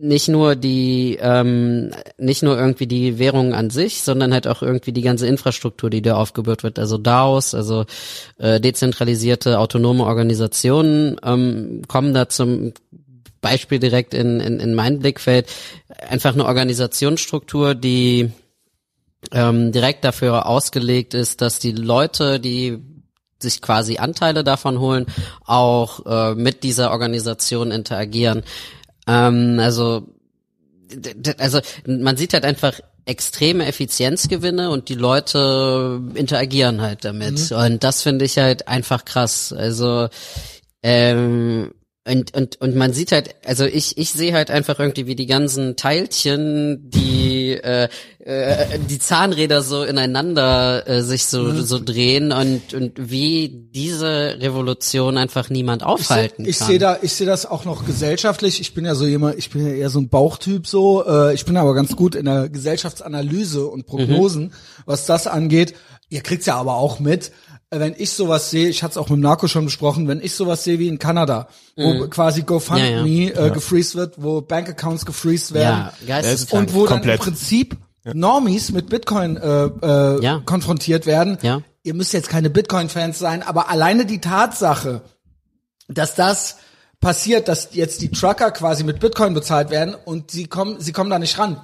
[0.00, 4.92] nicht nur die ähm, nicht nur irgendwie die Währung an sich, sondern halt auch irgendwie
[4.92, 6.78] die ganze Infrastruktur, die da aufgebaut wird.
[6.78, 7.84] Also DAOs, also
[8.38, 12.72] äh, dezentralisierte autonome Organisationen ähm, kommen da zum
[13.42, 15.46] Beispiel direkt in, in, in mein Blickfeld.
[16.08, 18.30] Einfach eine Organisationsstruktur, die
[19.32, 22.78] ähm, direkt dafür ausgelegt ist, dass die Leute, die
[23.38, 25.06] sich quasi Anteile davon holen,
[25.44, 28.42] auch äh, mit dieser Organisation interagieren.
[29.06, 30.08] Ähm, also,
[31.38, 37.50] also man sieht halt einfach extreme Effizienzgewinne und die Leute interagieren halt damit.
[37.52, 39.52] Und das finde ich halt einfach krass.
[39.52, 40.08] Also
[40.82, 41.72] ähm,
[42.06, 45.26] und, und, und man sieht halt, also ich, ich sehe halt einfach irgendwie, wie die
[45.26, 47.88] ganzen Teilchen, die äh,
[48.20, 55.18] äh, die Zahnräder so ineinander äh, sich so so drehen und und wie diese Revolution
[55.18, 56.68] einfach niemand aufhalten ich kann.
[56.68, 58.62] sehe da, ich sehe das auch noch gesellschaftlich.
[58.62, 61.04] Ich bin ja so jemand, ich bin ja eher so ein Bauchtyp so.
[61.06, 64.54] Äh, ich bin aber ganz gut in der Gesellschaftsanalyse und Prognosen,
[64.86, 65.74] was das angeht.
[66.08, 67.30] Ihr kriegt's ja aber auch mit.
[67.72, 70.64] Wenn ich sowas sehe, ich hatte es auch mit Narco schon besprochen, wenn ich sowas
[70.64, 71.46] sehe wie in Kanada,
[71.76, 76.18] wo quasi GoFundMe Ja, Äh, gefreezed wird, wo Bankaccounts gefreezed werden ja,
[76.50, 77.20] und wo dann Komplett.
[77.20, 77.76] im Prinzip
[78.12, 80.42] Normies mit Bitcoin äh, äh, Ja.
[80.44, 81.38] konfrontiert werden.
[81.42, 81.62] Ja.
[81.84, 85.02] Ihr müsst jetzt keine Bitcoin-Fans sein, aber alleine die Tatsache,
[85.88, 86.56] dass das
[87.00, 91.08] passiert, dass jetzt die Trucker quasi mit Bitcoin bezahlt werden und sie kommen, sie kommen
[91.10, 91.60] da nicht ran.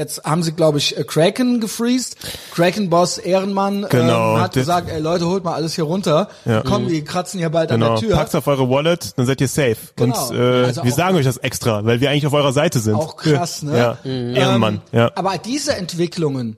[0.00, 2.16] Jetzt haben sie, glaube ich, äh, Kraken gefreezed.
[2.54, 4.36] Kraken-Boss Ehrenmann Genau.
[4.36, 6.28] ähm, hat gesagt, ey Leute, holt mal alles hier runter.
[6.46, 6.62] Ja.
[6.66, 7.88] Komm, die kratzen hier bald Genau.
[7.88, 8.16] an der Tür.
[8.16, 9.76] Packt's auf eure Wallet, dann seid ihr safe.
[9.96, 10.28] Genau.
[10.30, 12.94] Und äh, Also wir sagen euch das extra, weil wir eigentlich auf eurer Seite sind.
[12.94, 13.76] Auch krass, ne?
[13.76, 13.98] Ja.
[14.10, 14.76] Ehrenmann.
[14.90, 15.10] Ähm, ja.
[15.16, 16.56] Aber diese Entwicklungen,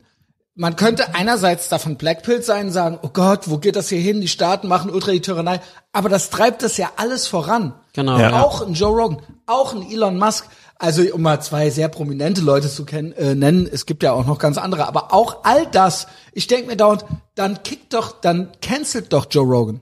[0.54, 4.20] man könnte einerseits davon Blackpill sein, sagen, oh Gott, wo geht das hier hin?
[4.20, 5.60] Die Staaten machen ultra die Tyrannei.
[5.92, 7.74] Aber das treibt das ja alles voran.
[7.92, 8.18] Genau.
[8.20, 8.40] Ja.
[8.44, 10.46] Auch ein Joe Rogan, auch ein Elon Musk.
[10.82, 14.26] Also um mal zwei sehr prominente Leute zu kennen, äh, nennen, es gibt ja auch
[14.26, 17.04] noch ganz andere, aber auch all das, ich denke mir dauernd,
[17.36, 19.80] dann kickt doch, dann cancelt doch Joe Rogan.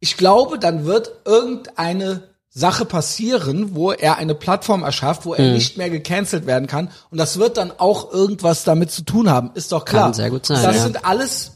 [0.00, 5.78] Ich glaube, dann wird irgendeine Sache passieren, wo er eine Plattform erschafft, wo er nicht
[5.78, 6.90] mehr gecancelt werden kann.
[7.10, 9.52] Und das wird dann auch irgendwas damit zu tun haben.
[9.54, 10.04] Ist doch klar.
[10.04, 10.82] Kann sehr gut sein, Das ja.
[10.82, 11.52] sind alles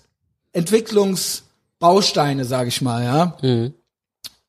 [0.54, 3.36] Entwicklungsbausteine, sag ich mal, ja.
[3.42, 3.74] Mhm.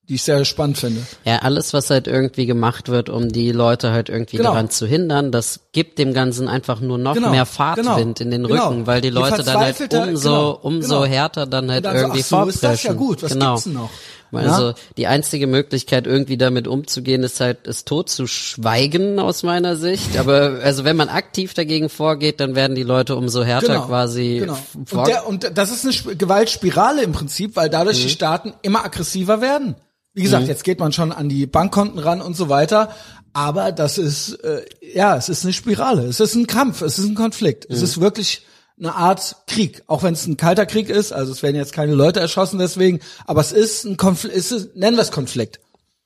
[0.09, 1.01] Die ich sehr spannend finde.
[1.23, 4.49] Ja, alles, was halt irgendwie gemacht wird, um die Leute halt irgendwie Genau.
[4.49, 8.31] daran zu hindern, das gibt dem Ganzen einfach nur noch Genau, mehr Fahrtwind genau, in
[8.31, 8.67] den genau.
[8.69, 11.05] Rücken, weil die Leute dann halt umso, genau, umso genau.
[11.05, 13.51] härter dann halt dann so, irgendwie ach so, ist das ja gut, was genau.
[13.51, 13.89] gibt's denn noch?
[14.35, 14.75] Also Ja?
[14.97, 20.17] die einzige Möglichkeit, irgendwie damit umzugehen, ist halt, es tot zu schweigen aus meiner Sicht.
[20.17, 24.57] Aber also wenn man aktiv dagegen vorgeht, dann werden die Leute umso härter quasi Genau.
[24.91, 28.03] Und, der, und das ist eine Sp- Gewaltspirale im Prinzip, weil dadurch Mhm.
[28.03, 29.75] die Staaten immer aggressiver werden.
[30.13, 32.89] Wie gesagt, jetzt geht man schon an die Bankkonten ran und so weiter.
[33.33, 34.63] Aber das ist, äh,
[34.93, 36.03] ja, es ist eine Spirale.
[36.03, 36.81] Es ist ein Kampf.
[36.83, 37.67] Es ist ein Konflikt.
[37.67, 37.75] Mhm.
[37.75, 38.45] Es ist wirklich
[38.83, 39.83] eine Art Krieg.
[39.87, 41.11] Auch wenn es ein kalter Krieg ist.
[41.11, 42.99] Also es werden jetzt keine Leute erschossen deswegen.
[43.25, 44.35] Aber es ist ein Konflikt.
[44.35, 45.59] Es nennen wir es Konflikt.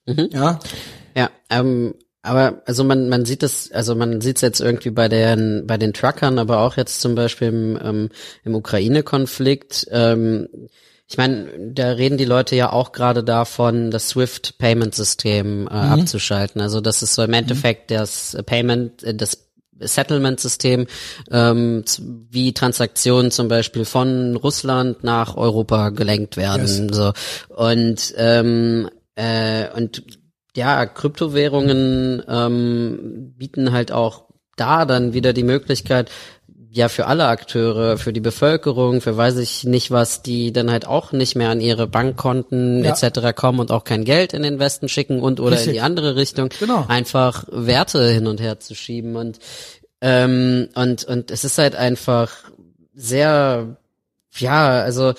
[0.05, 0.29] Mhm.
[0.31, 0.59] Ja.
[1.15, 5.07] Ja, ähm, aber also man man sieht es, also man sieht es jetzt irgendwie bei
[5.07, 8.09] den bei den Truckern, aber auch jetzt zum Beispiel im, ähm,
[8.43, 9.87] im Ukraine-Konflikt.
[9.91, 10.47] Ähm,
[11.09, 15.71] ich meine, da reden die Leute ja auch gerade davon, das Swift Payment System äh,
[15.71, 16.59] abzuschalten.
[16.59, 19.46] Also das ist so im Endeffekt das Payment, äh, das
[19.79, 20.87] Settlement-System,
[21.31, 21.83] ähm,
[22.29, 26.93] wie Transaktionen zum Beispiel von Russland nach Europa gelenkt werden.
[26.93, 27.13] So
[27.49, 30.03] und ähm, äh, und
[30.55, 36.09] ja, Kryptowährungen ähm, bieten halt auch da dann wieder die Möglichkeit,
[36.77, 40.85] ja, für alle Akteure, für die Bevölkerung, für weiß ich nicht was, die dann halt
[40.85, 42.91] auch nicht mehr an ihre Bankkonten Ja.
[42.91, 43.35] etc.
[43.35, 45.67] kommen und auch kein Geld in den Westen schicken und oder Richtig.
[45.69, 46.85] in die andere Richtung, Genau.
[46.87, 49.39] einfach Werte hin und her zu schieben und
[50.01, 52.31] ähm, und und es ist halt einfach
[52.93, 53.77] sehr
[54.37, 55.13] ja, also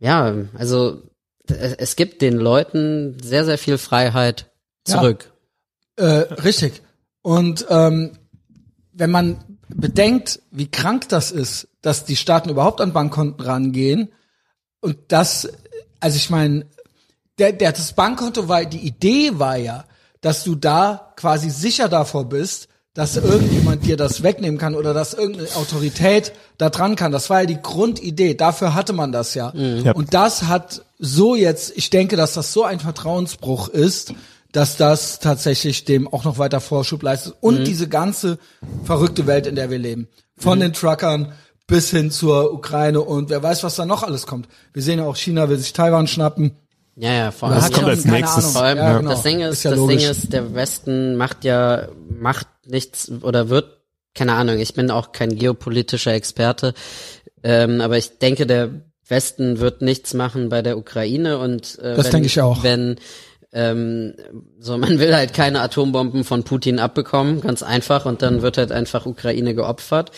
[0.00, 1.02] ja, also
[1.46, 4.46] es gibt den Leuten sehr, sehr viel Freiheit
[4.88, 4.94] Ja.
[4.96, 5.32] zurück.
[5.96, 6.04] Äh,
[6.44, 6.82] richtig.
[7.22, 8.12] Und ähm,
[8.92, 9.36] wenn man
[9.74, 14.10] bedenkt, wie krank das ist, dass die Staaten überhaupt an Bankkonten rangehen
[14.80, 15.48] und das,
[16.00, 16.66] also ich meine,
[17.38, 19.84] der, der das Bankkonto war, die Idee war ja,
[20.20, 25.14] dass du da quasi sicher davor bist, dass irgendjemand dir das wegnehmen kann oder dass
[25.14, 27.12] irgendeine Autorität da dran kann.
[27.12, 28.34] Das war ja die Grundidee.
[28.34, 29.54] Dafür hatte man das ja.
[29.54, 29.92] Ja.
[29.92, 34.12] Und das hat so jetzt, ich denke, dass das so ein Vertrauensbruch ist,
[34.52, 37.34] dass das tatsächlich dem auch noch weiter Vorschub leistet.
[37.40, 38.38] Und diese ganze
[38.84, 40.08] verrückte Welt, in der wir leben.
[40.36, 41.32] Von den Truckern
[41.66, 44.48] bis hin zur Ukraine und wer weiß, was da noch alles kommt.
[44.72, 46.52] Wir sehen ja auch, China will sich Taiwan schnappen.
[46.96, 47.62] Ja, ja, vor allem.
[47.62, 48.44] hat kommt als keine nächstes.
[48.44, 48.52] Ahnung.
[48.52, 49.10] Vor allem, Ja, genau.
[49.10, 50.02] das Ding ist, ja das logisch.
[50.02, 53.80] Ding ist, der Westen macht ja, macht nichts oder wird,
[54.14, 56.74] keine Ahnung, ich bin auch kein geopolitischer Experte,
[57.44, 58.70] ähm, aber ich denke, der
[59.06, 62.62] Westen wird nichts machen bei der Ukraine und äh, Das wenn, denke ich auch.
[62.64, 62.96] wenn
[63.52, 64.14] ähm,
[64.58, 68.72] so man will halt keine Atombomben von Putin abbekommen, ganz einfach, und dann wird halt
[68.72, 70.12] einfach Ukraine geopfert.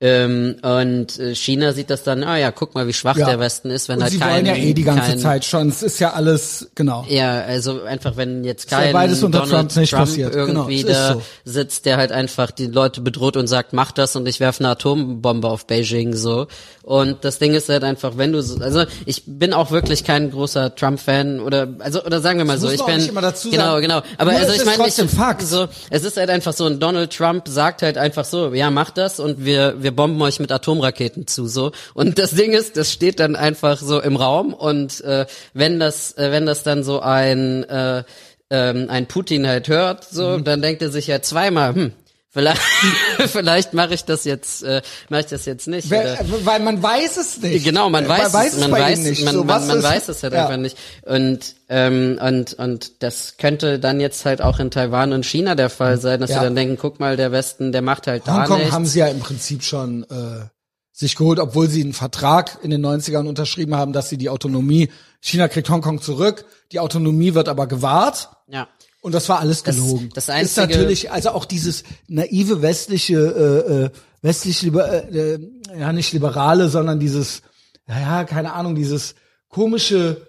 [0.00, 3.26] Ähm, und äh, China sieht das dann, ah ja, guck mal, wie schwach Ja.
[3.26, 5.44] der Westen ist, wenn Und halt sie kein, wollen ja eh die ganze kein, Zeit
[5.44, 5.68] schon.
[5.70, 7.04] Es ist ja alles, genau.
[7.08, 10.32] Ja, also einfach, wenn jetzt ja kein beides unter Donald Trump nicht Trump passiert.
[10.34, 11.22] Genau, irgendwie ist da so.
[11.44, 14.70] sitzt, der halt einfach die Leute bedroht und sagt, mach das und ich werfe eine
[14.70, 16.46] Atombombe auf Beijing so.
[16.84, 20.30] Und das Ding ist halt einfach, wenn du so, also ich bin auch wirklich kein
[20.30, 23.50] großer Trump-Fan oder also oder sagen wir mal Das so, ich bin nicht immer dazu
[23.50, 23.82] genau sagen.
[23.82, 24.00] genau.
[24.16, 25.42] Aber Nur also es ich ist meine, ich, Fakt.
[25.42, 28.90] so es ist halt einfach so, ein Donald Trump sagt halt einfach so, ja mach
[28.90, 31.72] das und wir wir bomben euch mit Atomraketen zu so.
[31.94, 36.16] Und das Ding ist, das steht dann einfach so im Raum und äh, wenn das
[36.16, 38.04] äh, wenn das dann so ein äh,
[38.50, 40.44] ähm, ein Putin halt hört, so, Mhm.
[40.44, 41.92] dann denkt er sich ja zweimal, hm,
[42.30, 42.60] vielleicht,
[43.26, 45.90] vielleicht mache ich das jetzt, äh, mache ich das jetzt nicht.
[45.90, 47.64] Wer, oder, weil man weiß es nicht.
[47.64, 49.24] Genau, man weiß, weiß es, man bei weiß, ihnen nicht.
[49.24, 50.42] man, So, man, man ist- weiß es halt ja.
[50.46, 50.76] einfach nicht.
[51.02, 55.70] Und ähm, und und das könnte dann jetzt halt auch in Taiwan und China der
[55.70, 56.38] Fall sein, dass Ja.
[56.38, 58.72] sie dann denken, guck mal, der Westen, der macht halt da Hongkong nichts.
[58.72, 60.46] haben sie ja im Prinzip schon äh,
[60.92, 64.90] sich geholt, obwohl sie einen Vertrag in den 90ern unterschrieben haben, dass sie die Autonomie,
[65.20, 68.30] China kriegt Hongkong zurück, die Autonomie wird aber gewahrt.
[68.48, 68.66] ja.
[69.00, 70.10] Und das war alles Das- gelogen.
[70.14, 73.90] das ist einzige- natürlich, also auch dieses naive westliche, äh, äh,
[74.22, 75.38] westlich liber, äh, äh,
[75.78, 77.42] ja nicht liberale, sondern dieses,
[77.88, 79.14] ja, keine Ahnung, dieses
[79.48, 80.26] komische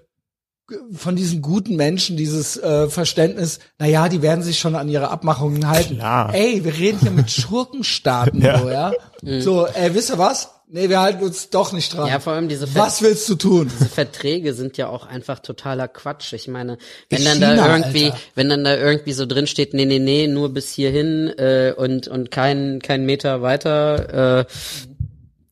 [0.71, 4.87] äh, von diesen guten Menschen, dieses äh, Verständnis, na ja, die werden sich schon an
[4.87, 5.95] ihre Abmachungen halten.
[5.97, 6.33] Klar.
[6.35, 8.59] Ey, wir reden hier mit Schurkenstaaten, Ja.
[8.59, 8.93] so, ja.
[9.41, 10.49] So, ey, wisst ihr was?
[10.71, 12.07] Nee, wir halten uns doch nicht dran.
[12.07, 13.71] Ja, vor allem diese Ver- Was willst du tun?
[13.79, 16.31] diese Verträge sind ja auch einfach totaler Quatsch.
[16.33, 16.77] Ich meine,
[17.09, 18.17] wenn Wie dann China, da irgendwie, Alter.
[18.35, 22.07] wenn dann da irgendwie so drin steht, nee, nee, nee, nur bis hierhin äh, und
[22.07, 24.41] und kein kein Meter weiter.
[24.41, 24.45] Äh,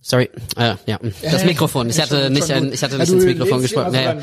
[0.07, 1.89] sorry, äh, ja, das Mikrofon.
[1.89, 3.93] Ich hatte nicht, ein, ich hatte nicht ins Mikrofon gesprochen.
[3.93, 4.13] Ja,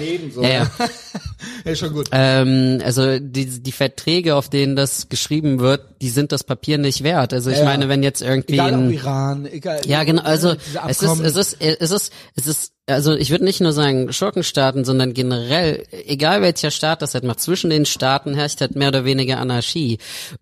[0.41, 0.70] ja.
[1.64, 2.09] ja, schon gut.
[2.11, 7.05] Ähm, also die, die Verträge, auf denen das geschrieben wird, die sind das Papier nicht
[7.05, 7.35] wert.
[7.35, 9.80] Also ich meine, wenn jetzt irgendwie Egal ein, Iran, egal.
[9.87, 10.22] ja, genau.
[10.22, 10.55] Also
[10.89, 12.72] es ist, es ist, es ist, es ist.
[12.87, 17.41] Also ich würde nicht nur sagen Schurkenstaaten, sondern generell, egal welcher Staat das halt macht,
[17.41, 19.97] zwischen den Staaten herrscht halt mehr oder weniger Anarchie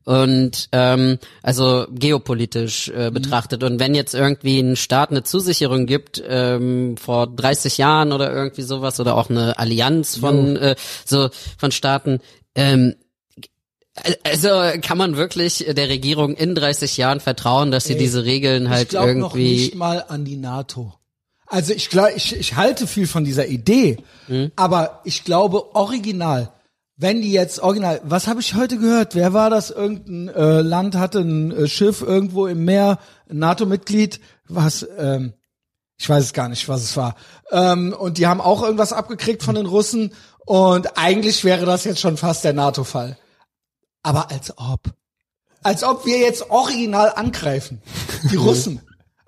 [0.05, 3.15] und ähm, also geopolitisch äh, Mhm.
[3.15, 3.63] betrachtet.
[3.63, 8.63] Und wenn jetzt irgendwie ein Staat eine Zusicherung gibt ähm, vor 30 Jahren oder irgendwie
[8.63, 10.75] sowas oder auch eine Allianz von äh,
[11.05, 12.19] so von Staaten.
[12.57, 12.97] Ähm,
[14.25, 14.49] also
[14.81, 18.71] kann man wirklich der Regierung in 30 Jahren vertrauen, dass sie Ey, diese Regeln ich
[18.71, 20.95] halt glaube noch irgendwie nicht mal an die NATO.
[21.53, 24.53] Also ich glaube, ich, ich halte viel von dieser Idee, Mhm.
[24.57, 26.51] aber ich glaube original,
[26.97, 29.15] wenn die jetzt original, was habe ich heute gehört?
[29.15, 29.71] Wer war das?
[29.71, 32.99] Irgendein äh, Land hatte ein äh, Schiff irgendwo im Meer,
[33.29, 35.35] NATO-Mitglied, was, ähm,
[35.99, 37.17] ich weiß es gar nicht, was es war.
[37.51, 40.15] Ähm, und die haben auch irgendwas abgekriegt von den Russen
[40.47, 43.19] und eigentlich wäre das jetzt schon fast der NATO-Fall.
[44.03, 44.81] Aber als ob.
[45.63, 47.83] Als ob wir jetzt original angreifen.
[48.31, 48.81] Die Russen.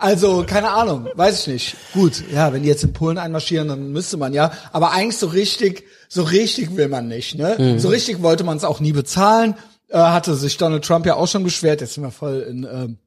[0.04, 1.76] Also, keine Ahnung, weiß ich nicht.
[1.94, 4.52] Gut, ja, wenn die jetzt in Polen einmarschieren, dann müsste man ja.
[4.70, 7.56] Aber eigentlich so richtig, so richtig will man nicht, ne?
[7.80, 9.54] So richtig wollte man es auch nie bezahlen.
[9.88, 11.80] Äh, hatte sich Donald Trump ja auch schon beschwert.
[11.80, 12.98] Jetzt sind wir voll in ähm,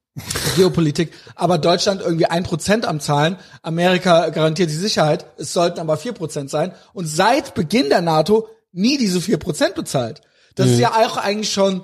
[0.55, 1.11] Geopolitik.
[1.35, 3.35] Aber Deutschland irgendwie ein Prozent am Zahlen.
[3.61, 5.27] Amerika garantiert die Sicherheit.
[5.37, 6.71] Es sollten aber vier Prozent sein.
[6.93, 10.21] Und seit Beginn der NATO nie diese vier Prozent bezahlt.
[10.55, 11.83] Das ist ja auch eigentlich schon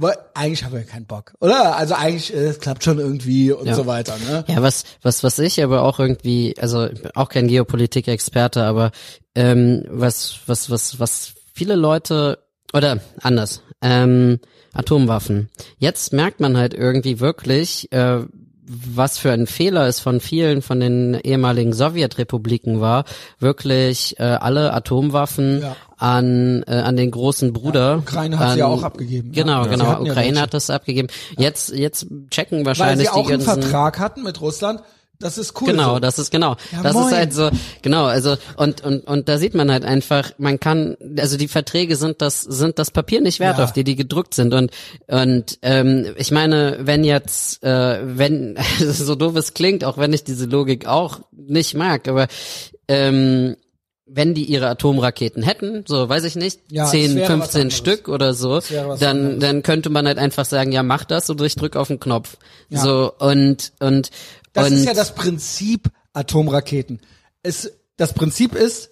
[0.00, 1.76] weil eigentlich haben wir keinen Bock, oder?
[1.76, 3.74] Also eigentlich, äh, es klappt schon irgendwie und Ja.
[3.74, 4.44] so weiter, ne?
[4.46, 8.92] Ja, was, was, was ich aber auch irgendwie, also auch kein Geopolitik-Experte, aber
[9.34, 12.38] ähm, was, was, was, was viele Leute
[12.72, 14.38] oder anders, ähm,
[14.72, 15.48] Atomwaffen.
[15.78, 18.20] Jetzt merkt man halt irgendwie wirklich, äh,
[18.68, 23.04] was für ein Fehler es von vielen von den ehemaligen Sowjetrepubliken war,
[23.38, 25.76] wirklich äh, alle Atomwaffen Ja.
[25.96, 27.98] an äh, an den großen Bruder.
[27.98, 29.42] Ukraine hat an, sie ja auch abgegeben, ja.
[29.42, 29.70] Genau, Ja.
[29.70, 29.84] Genau.
[29.84, 31.08] ja Ukraine hat das abgegeben.
[31.36, 34.80] Jetzt jetzt checken Weil wahrscheinlich sie auch die einen Vertrag hatten mit Russland.
[35.20, 35.68] Das ist cool.
[35.72, 35.98] Genau, so.
[36.00, 36.56] das ist genau.
[36.70, 37.06] Ja, das moin.
[37.06, 37.50] ist halt so,
[37.82, 41.96] genau, also und und und da sieht man halt einfach, man kann, also die Verträge
[41.96, 43.64] sind das sind das Papier nicht wert, Ja.
[43.64, 44.70] auf die die gedruckt sind und
[45.08, 50.22] und ähm, ich meine, wenn jetzt äh, wenn so doof es klingt, auch wenn ich
[50.22, 52.28] diese Logik auch nicht mag, aber
[52.86, 53.56] ähm,
[54.10, 57.60] wenn die ihre Atomraketen hätten, so weiß ich nicht, Ja, es 10, wäre was 15
[57.60, 57.76] anderes.
[57.76, 59.38] Stück oder so, dann anderes.
[59.40, 62.36] dann könnte man halt einfach sagen, ja, mach das und ich drück auf den Knopf.
[62.70, 62.80] Ja.
[62.80, 64.10] So und und
[64.58, 67.00] Das und ist ja das Prinzip Atomraketen.
[67.42, 68.90] Es, das Prinzip ist,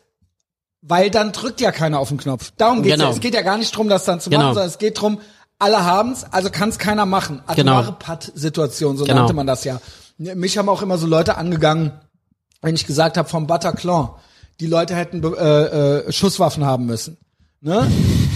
[0.82, 2.52] weil dann drückt ja keiner auf den Knopf.
[2.56, 3.08] Darum geht's Genau.
[3.08, 3.14] ja.
[3.14, 4.42] Es geht ja gar nicht drum, das dann zu Genau.
[4.44, 5.20] machen, sondern es geht drum,
[5.58, 7.42] alle haben's, also kann es keiner machen.
[7.54, 7.72] Genau.
[7.78, 9.20] Atomare Patt-Situation, so Genau.
[9.20, 9.80] nannte man das ja.
[10.18, 11.92] Mich haben auch immer so Leute angegangen,
[12.62, 14.10] wenn ich gesagt habe, vom Bataclan,
[14.60, 15.36] die Leute hätten äh,
[16.06, 17.16] äh, Schusswaffen haben müssen.
[17.60, 17.90] Ne?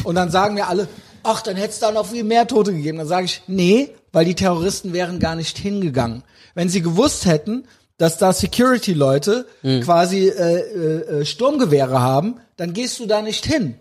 [0.04, 0.88] Und dann sagen mir alle,
[1.22, 2.98] ach, dann hätte es da noch viel mehr Tote gegeben.
[2.98, 6.22] Dann sage ich, nee, weil die Terroristen wären gar nicht hingegangen.
[6.54, 9.46] Wenn sie gewusst hätten, dass da Security-Leute
[9.82, 13.74] quasi äh, äh, äh, Sturmgewehre haben, dann gehst du da nicht hin.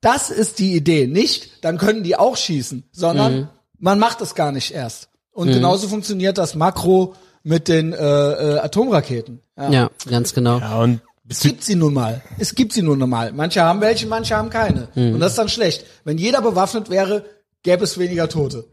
[0.00, 1.06] Das ist die Idee.
[1.06, 3.48] Nicht, dann können die auch schießen, sondern
[3.78, 5.08] man macht es gar nicht erst.
[5.32, 9.40] Und genauso funktioniert das Makro mit den äh, äh, Atomraketen.
[9.56, 9.70] Ja.
[9.70, 10.58] Ja, ganz genau.
[10.60, 12.22] Ja, und Es gibt sie nun mal.
[12.38, 13.32] Es gibt sie nun mal.
[13.32, 14.88] Manche haben welche, manche haben keine.
[14.94, 15.84] Und das ist dann schlecht.
[16.04, 17.24] Wenn jeder bewaffnet wäre,
[17.64, 18.64] gäbe es weniger Tote.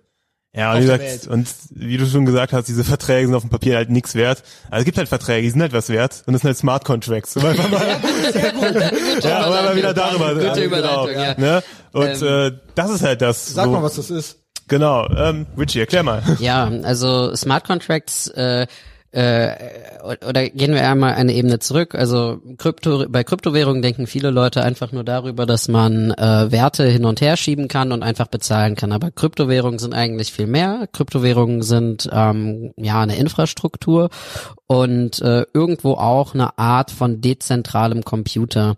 [0.56, 3.50] Ja, und wie, gesagt, und wie du schon gesagt hast, diese Verträge sind auf dem
[3.50, 4.44] Papier halt nichts wert.
[4.70, 6.86] Also es gibt halt Verträge, die sind halt was wert und das sind halt Smart
[6.86, 7.36] Contracts.
[7.44, 7.82] Um einfach mal,
[9.24, 10.36] ja, aber mal wieder darüber.
[10.36, 11.34] Gute genau, Überleitung, ja.
[11.38, 11.64] Ne?
[11.92, 13.54] Und äh, das ist halt das.
[13.54, 14.38] Sag mal, was das ist.
[14.68, 15.08] Genau.
[15.10, 16.22] Ähm, Richie, erklär mal.
[16.40, 18.68] Ja, also Smart Contracts äh,
[19.14, 19.54] äh,
[20.28, 21.94] oder gehen wir einmal eine Ebene zurück.
[21.94, 27.06] Also Krypto, bei Kryptowährungen denken viele Leute einfach nur darüber, dass man äh, Werte hin
[27.06, 28.92] und her schieben kann und einfach bezahlen kann.
[28.92, 30.88] Aber Kryptowährungen sind eigentlich viel mehr.
[30.92, 34.10] Kryptowährungen sind ähm, ja eine Infrastruktur
[34.66, 38.78] und äh, irgendwo auch eine Art von dezentralem Computer.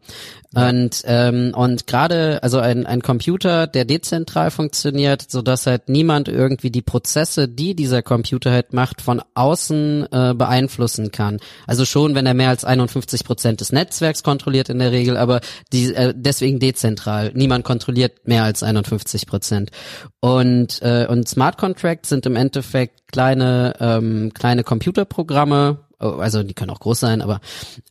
[0.53, 6.29] Und ähm, und gerade also ein ein Computer, der dezentral funktioniert, so dass halt niemand
[6.29, 11.39] irgendwie die Prozesse, die dieser Computer halt macht, von außen äh, beeinflussen kann.
[11.67, 15.41] Also schon, wenn er mehr als 51 Prozent des Netzwerks kontrolliert in der Regel, aber
[15.73, 17.32] die äh, deswegen dezentral.
[17.34, 19.71] Niemand kontrolliert mehr als 51 Prozent.
[20.19, 26.53] Und äh, und Smart Contracts sind im Endeffekt kleine ähm, kleine Computerprogramme, Oh, also die
[26.53, 27.39] können auch groß sein, aber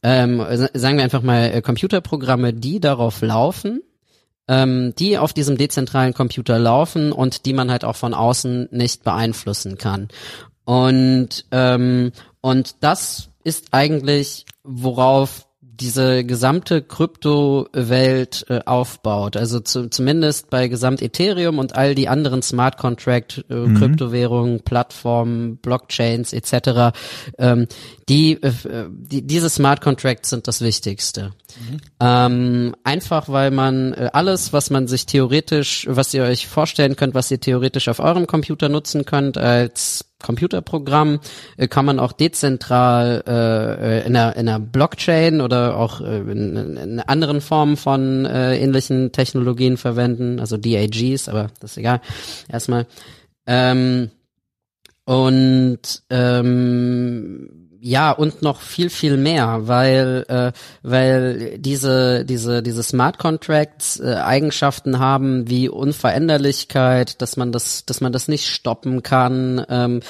[0.02, 3.80] ähm, sa- sagen wir einfach mal äh, Computerprogramme, die darauf laufen,
[4.46, 9.04] ähm, die auf diesem dezentralen Computer laufen und die man halt auch von außen nicht
[9.04, 10.08] beeinflussen kann.
[10.64, 15.46] Und ähm, und das ist eigentlich, worauf
[15.80, 19.36] diese gesamte Kryptowelt äh, aufbaut.
[19.36, 25.56] Also zu, zumindest bei Gesamt Ethereum und all die anderen Smart Contract äh, Kryptowährungen, Plattformen,
[25.56, 26.96] Blockchains etc.
[27.38, 27.66] Ähm,
[28.08, 28.52] die, äh,
[28.90, 31.32] die diese Smart Contracts sind das Wichtigste.
[32.00, 37.14] Ähm, einfach weil man äh, alles, was man sich theoretisch, was ihr euch vorstellen könnt,
[37.14, 41.20] was ihr theoretisch auf eurem Computer nutzen könnt als Computerprogramm,
[41.56, 46.18] äh, kann man auch dezentral äh, äh, in, einer, in einer Blockchain oder auch äh,
[46.18, 52.00] in, in anderen Formen von äh, ähnlichen Technologien verwenden, also DAGs, aber das ist egal.
[52.48, 52.86] Erstmal.
[53.46, 54.10] Ähm,
[55.04, 63.18] und ähm, ja und noch viel viel mehr, weil äh, weil diese diese diese Smart
[63.18, 69.64] Contracts äh, Eigenschaften haben wie Unveränderlichkeit, dass man das dass man das nicht stoppen kann
[69.68, 70.00] ähm,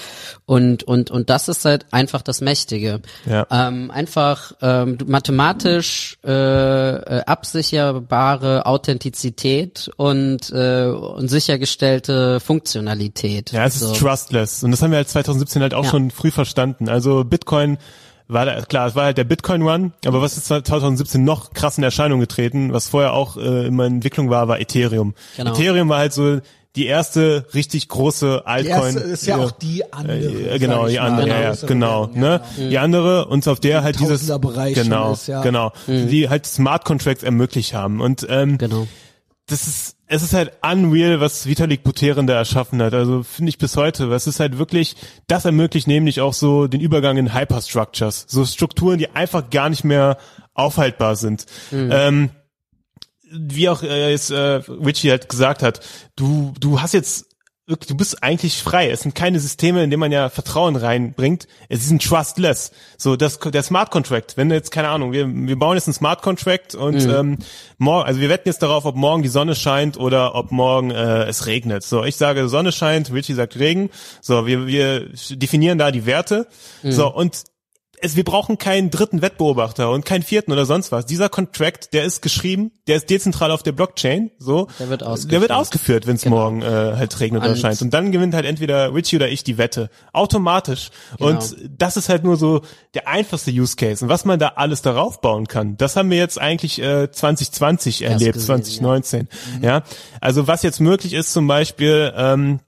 [0.47, 3.01] und und und das ist halt einfach das Mächtige.
[3.27, 3.45] Ja.
[3.51, 13.51] Ähm, einfach ähm, mathematisch äh, äh, absicherbare Authentizität und äh, und sichergestellte Funktionalität.
[13.53, 13.93] Ja, es ist So.
[13.95, 14.62] trustless.
[14.62, 15.91] Und das haben wir halt 2017 halt auch Ja.
[15.91, 16.89] schon früh verstanden.
[16.89, 17.64] Also Bitcoin
[18.29, 21.77] war da, klar, es war halt der Bitcoin Run, aber was ist 2017 noch krass
[21.79, 25.15] in Erscheinung getreten, was vorher auch äh, immer in Entwicklung war, war Ethereum.
[25.37, 25.53] Genau.
[25.53, 26.41] Ethereum war halt so
[26.77, 28.95] die erste richtig große Die Altcoin.
[28.97, 30.19] erste ist ja äh, auch die andere.
[30.19, 32.41] äh, genau, die andere, ja, ja, Größere genau, ne?
[32.57, 34.41] ja, Die andere und auf der halt dieses schon
[34.75, 35.43] genau, ist, ja.
[35.43, 38.89] genau, die halt Smart Contracts ermöglicht haben und ähm, Genau.
[39.47, 42.95] Das ist, es ist halt unreal, was Vitalik Buterin da erschaffen hat.
[42.95, 44.07] Also finde ich bis heute.
[44.13, 48.25] Es ist halt wirklich, das ermöglicht nämlich auch so den Übergang in Hyperstructures.
[48.29, 50.17] So Strukturen, die einfach gar nicht mehr
[50.55, 51.45] aufhaltbar sind.
[51.91, 52.31] Ähm,
[53.31, 55.81] wie auch äh, jetzt äh, Richie halt gesagt hat,
[56.17, 57.34] du, du hast jetzt
[57.67, 58.91] wirklich, du bist eigentlich frei.
[58.91, 61.47] Es sind keine Systeme, in denen man ja Vertrauen reinbringt.
[61.69, 62.73] Es ist ein trustless.
[62.99, 66.23] So, das, der Smart Contract, wenn jetzt, keine Ahnung, wir, wir bauen jetzt einen Smart
[66.23, 67.39] Contract und ähm,
[67.79, 71.25] morgen, also wir wetten jetzt darauf, ob morgen die Sonne scheint oder ob morgen äh,
[71.25, 71.83] es regnet.
[71.85, 73.91] So, ich sage Sonne scheint, Richie sagt Regen.
[74.21, 76.47] So, wir, wir definieren da die Werte.
[76.83, 77.45] So, und
[78.01, 81.07] es, wir brauchen keinen dritten Wettbeobachter und keinen vierten oder sonst was.
[81.07, 84.69] Dieser Contract, der ist geschrieben, der ist dezentral auf der Blockchain, so.
[84.79, 85.41] Der wird Der ausgeführt.
[85.43, 87.81] wird ausgeführt, wenn es morgen äh, halt regnet oder Und- scheint.
[87.83, 89.91] Und dann gewinnt halt entweder Richie oder ich die Wette.
[90.13, 90.91] Automatisch.
[91.19, 91.31] Genau.
[91.31, 92.63] Und das ist halt nur so
[92.95, 94.05] der einfachste Use Case.
[94.05, 98.03] Und was man da alles darauf bauen kann, das haben wir jetzt eigentlich äh, 2020
[98.03, 99.29] erlebt, gesehen, 2019.
[99.63, 99.83] Ja.
[100.21, 102.61] Also was jetzt möglich ist zum Beispiel, ähm,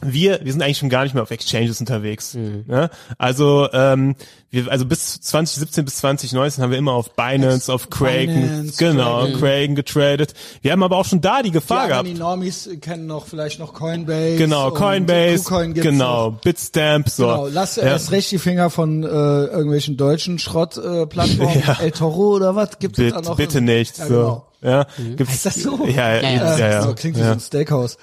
[0.00, 2.34] wir, wir sind eigentlich schon gar nicht mehr auf Exchanges unterwegs.
[2.34, 2.64] Mhm.
[2.66, 2.90] Ne?
[3.18, 4.14] Also, ähm,
[4.50, 9.38] wir, also bis 2017 bis 2019 haben wir immer auf Binance, auf Kraken, genau, Kraken.
[9.40, 10.34] Kraken getradet.
[10.62, 12.16] Wir haben aber auch schon da die Die Gefahr anderen, gehabt.
[12.16, 14.36] die Normis kennen noch vielleicht noch Coinbase.
[14.36, 16.40] Genau, Coinbase, KuCoin gibt's genau, Noch.
[16.40, 17.24] Bitstamp, so.
[17.26, 17.82] Genau, lass ja.
[17.82, 21.02] erst recht die Finger von äh, irgendwelchen deutschen Schrott-Plattformen.
[21.02, 21.62] Äh, Plattformen.
[21.66, 21.78] Ja.
[21.80, 22.78] El Toro oder was?
[22.78, 23.36] Gibt es Bitte- da noch?
[23.36, 24.14] bitte nicht, Ja, so.
[24.14, 24.44] genau.
[24.60, 25.86] Ja, gibt's, Heißt das so?
[25.86, 26.70] Ja, ja, Ja, ja.
[26.70, 26.82] ja.
[26.82, 27.96] So klingt wie so ein Steakhouse.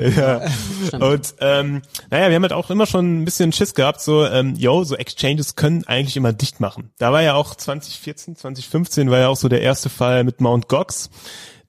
[0.00, 0.42] Ja.
[0.86, 1.02] Stimmt.
[1.02, 4.54] Und ähm, naja, wir haben halt auch immer schon ein bisschen Schiss gehabt, so, ähm,
[4.56, 6.92] yo, so Exchanges können eigentlich immer dicht machen.
[6.98, 10.68] Da war ja auch 2014, 2015 war ja auch so der erste Fall mit Mount
[10.68, 11.10] Gox.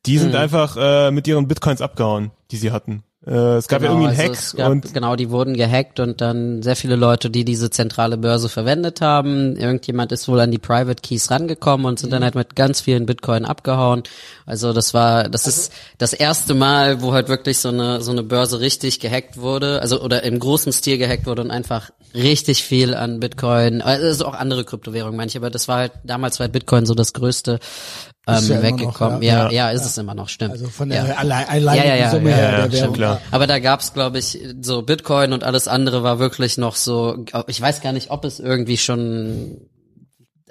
[0.05, 3.03] Die sind einfach äh, mit ihren Bitcoins abgehauen, die sie hatten.
[3.27, 6.21] Äh, es gab ja irgendwie einen also Hack gab, und genau, die wurden gehackt und
[6.21, 9.57] dann sehr viele Leute, die diese zentrale Börse verwendet haben.
[9.57, 13.05] Irgendjemand ist wohl an die Private Keys rangekommen und sind dann halt mit ganz vielen
[13.05, 14.03] Bitcoin abgehauen.
[14.45, 18.23] Also das war, das ist das erste Mal, wo halt wirklich so eine so eine
[18.23, 22.95] Börse richtig gehackt wurde, also oder im großen Stil gehackt wurde und einfach richtig viel
[22.95, 26.95] an Bitcoin, also auch andere Kryptowährungen manche, aber das war halt damals war Bitcoin so
[26.95, 27.59] das größte
[28.27, 29.21] ähm, ja immer noch, weggekommen.
[29.21, 29.45] ja.
[29.45, 30.51] ja, ja, ist es immer noch, stimmt.
[30.51, 31.03] Also von ja.
[31.03, 33.21] der allein, allein Ja, ja, ja, Summe ja, her ja, stimmt, klar.
[33.31, 37.61] Aber da gab's, glaube ich, so Bitcoin und alles andere war wirklich noch so, ich
[37.61, 39.61] weiß gar nicht, ob es irgendwie schon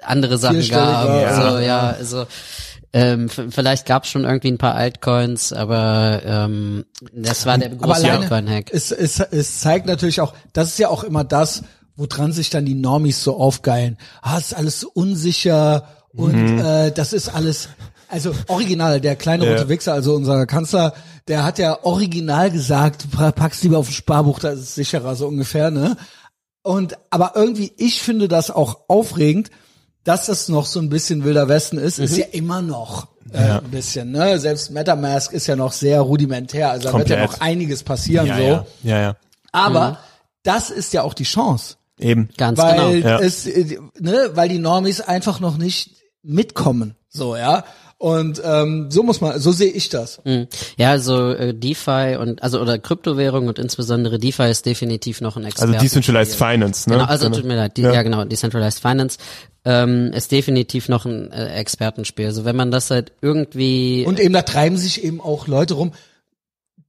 [0.01, 1.07] andere Sachen gab.
[1.07, 1.35] Ja.
[1.35, 1.61] So, ja.
[1.61, 2.25] ja, also
[2.93, 8.19] ähm, vielleicht gab's schon irgendwie ein paar Altcoins, aber ähm, das war der große alleine,
[8.21, 8.69] Bitcoin-Hack.
[8.71, 11.63] es, es, es zeigt natürlich auch, das ist ja auch immer das,
[11.95, 13.97] woran sich dann die Normis so aufgeilen.
[14.21, 15.83] Ah, es ist alles so unsicher
[16.17, 16.59] und Mhm.
[16.59, 17.69] äh, das ist alles,
[18.09, 19.51] also original, der kleine Ja.
[19.53, 20.93] rote Wichser, also unser Kanzler,
[21.27, 25.15] der hat ja original gesagt, pa- pack's lieber auf ein Sparbuch, da ist es sicherer,
[25.15, 25.95] so ungefähr, ne?
[26.63, 29.51] Und, aber irgendwie, ich finde das auch aufregend,
[30.03, 32.03] dass das noch so ein bisschen wilder Westen ist, Mhm.
[32.05, 34.39] ist ja immer noch äh, ein bisschen, ne?
[34.39, 37.39] Selbst MetaMask ist ja noch sehr rudimentär, also da wird ja Komplett.
[37.41, 38.41] noch einiges passieren, ja, so.
[38.43, 39.15] ja, ja, ja,
[39.51, 39.99] Aber
[40.43, 42.29] das ist ja auch die Chance, eben.
[42.37, 43.09] Ganz weil genau.
[43.09, 43.19] Ja.
[43.19, 45.96] es, äh, ne, weil die Normis einfach noch nicht
[46.27, 47.63] mitkommen, so ja.
[47.99, 50.21] Und ähm, so muss man, so sehe ich das.
[50.23, 50.47] Mhm.
[50.77, 55.45] Ja, also äh, DeFi und also oder Kryptowährung und insbesondere DeFi ist definitiv noch ein
[55.45, 55.83] Also Experten.
[55.83, 56.97] Decentralized Finance, ne?
[56.97, 57.93] Genau, also tut mir leid, die, Ja.
[57.93, 58.03] ja.
[58.03, 59.17] genau, Decentralized Finance
[59.65, 62.27] ähm, ist definitiv noch ein äh, Expertenspiel.
[62.27, 65.91] Also wenn man das halt irgendwie Und eben da treiben sich eben auch Leute rum,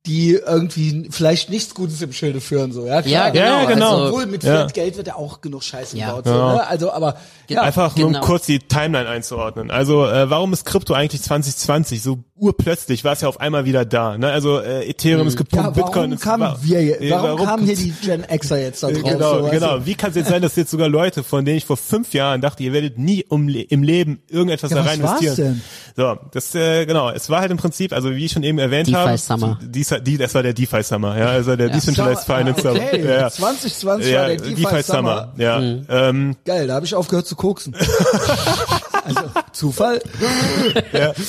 [0.09, 2.97] die irgendwie vielleicht nichts Gutes im Schilde führen, so ja.
[3.01, 3.31] Ja, Klar.
[3.31, 3.91] genau, Ja, ja, genau.
[3.93, 4.57] Also, Obwohl mit Ja.
[4.63, 6.09] Fiat Geld wird ja auch genug Scheiße Ja.
[6.09, 6.67] gebaut, so, ne?
[6.67, 7.17] Also, aber
[7.49, 8.25] ja, Einfach nur um genau.
[8.27, 9.71] kurz die Timeline einzuordnen.
[9.71, 13.05] Also äh, warum ist Krypto eigentlich 2020 so urplötzlich?
[13.05, 14.19] War es ja auf einmal wieder da.
[14.19, 14.31] Ne?
[14.31, 17.45] Also äh, Ethereum ist gepumpt, ja, warum Bitcoin ist kamen war- wir, je- Äh, warum,
[17.45, 19.03] kamen hier die Gen Xer jetzt da drauf?
[19.03, 19.87] Genau, so, genau.
[19.87, 22.41] Wie kann es jetzt sein, dass jetzt sogar Leute, von denen ich vor fünf Jahren
[22.41, 25.63] dachte, ihr werdet nie um, im Leben irgendetwas Ja, da was rein war's investieren?
[25.97, 26.05] denn?
[26.05, 27.11] So, das äh, genau.
[27.11, 29.59] Es war halt im Prinzip, also wie ich schon eben erwähnt DeFi habe, Summer.
[29.63, 32.75] Die, die, das war der DeFi Summer, ja, also der Decentralized Schau, Finance Summer.
[32.81, 33.05] okay.
[33.05, 33.31] Ja, ja.
[33.31, 35.33] 2020 Ja, war der DeFi, Summer.
[35.37, 35.87] Ja, Mhm.
[35.89, 37.75] ähm, Geil, da habe ich aufgehört zu koksen.
[39.05, 39.21] also
[39.53, 40.01] Zufall.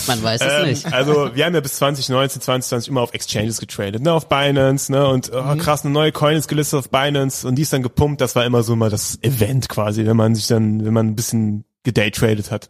[0.08, 0.94] man weiß es Ähm, nicht.
[0.94, 5.08] Also wir haben ja bis 2019, 2020 immer auf Exchanges getradet, ne, auf Binance, ne,
[5.08, 8.22] und oh, krass, eine neue Coin ist gelistet auf Binance und die ist dann gepumpt.
[8.22, 11.16] Das war immer so mal das Event quasi, wenn man sich dann, wenn man ein
[11.16, 12.70] bisschen gedaytradet hat.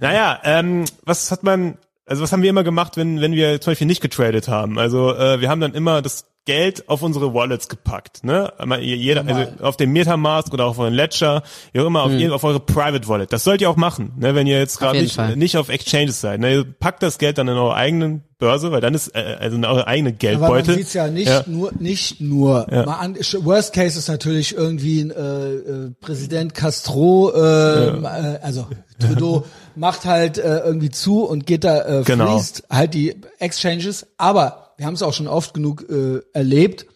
[0.00, 3.72] Naja, ähm, was hat man, also was haben wir immer gemacht, wenn wenn wir zum
[3.72, 4.78] Beispiel nicht getradet haben?
[4.78, 8.52] Also äh, wir haben dann immer das Geld auf unsere Wallets gepackt, ne?
[8.80, 11.42] Jeder, also auf den MetaMask oder auf euren Ledger,
[11.72, 13.32] wie auch immer, auf, jeden, auf eure Private Wallet.
[13.32, 14.34] Das sollt ihr auch machen, ne?
[14.34, 15.36] Wenn ihr jetzt gerade nicht, Fall.
[15.36, 16.40] nicht auf Exchanges seid.
[16.40, 16.52] Ne?
[16.52, 19.64] Ihr packt das Geld dann in eure eigenen Börse, weil dann ist äh, also in
[19.64, 21.44] eure eigene Aber man ja nicht Ja.
[21.46, 22.66] nur, nicht nur.
[22.84, 28.66] Mal an, Worst Case ist natürlich irgendwie ein äh, äh, Präsident Castro, äh, äh, also
[28.98, 29.46] Trudeau
[29.76, 32.36] macht halt äh, irgendwie zu und geht da äh, Genau.
[32.36, 34.06] freest halt die Exchanges.
[34.18, 36.86] Aber wir haben es auch schon oft genug äh, erlebt.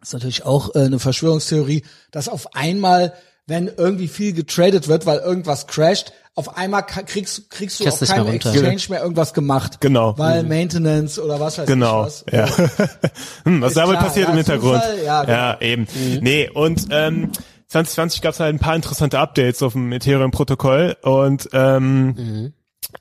[0.00, 3.12] Das ist natürlich auch äh, eine Verschwörungstheorie, dass auf einmal,
[3.46, 8.26] wenn irgendwie viel getradet wird, weil irgendwas crasht, auf einmal kriegst, kriegst du Kriegst keinem
[8.26, 8.52] runter.
[8.52, 9.80] Exchange mehr irgendwas gemacht.
[9.80, 10.18] Genau.
[10.18, 12.24] Weil Maintenance oder was weiß Genau, ich was.
[12.30, 12.46] ja.
[13.44, 14.82] hm, was Ist da wohl klar, passiert ja, im Hintergrund.
[14.82, 15.32] Zufall, ja, genau.
[15.32, 15.86] ja eben.
[16.20, 17.30] Nee, und ähm,
[17.68, 22.52] 2020 gab es halt ein paar interessante Updates auf dem Ethereum-Protokoll und ähm,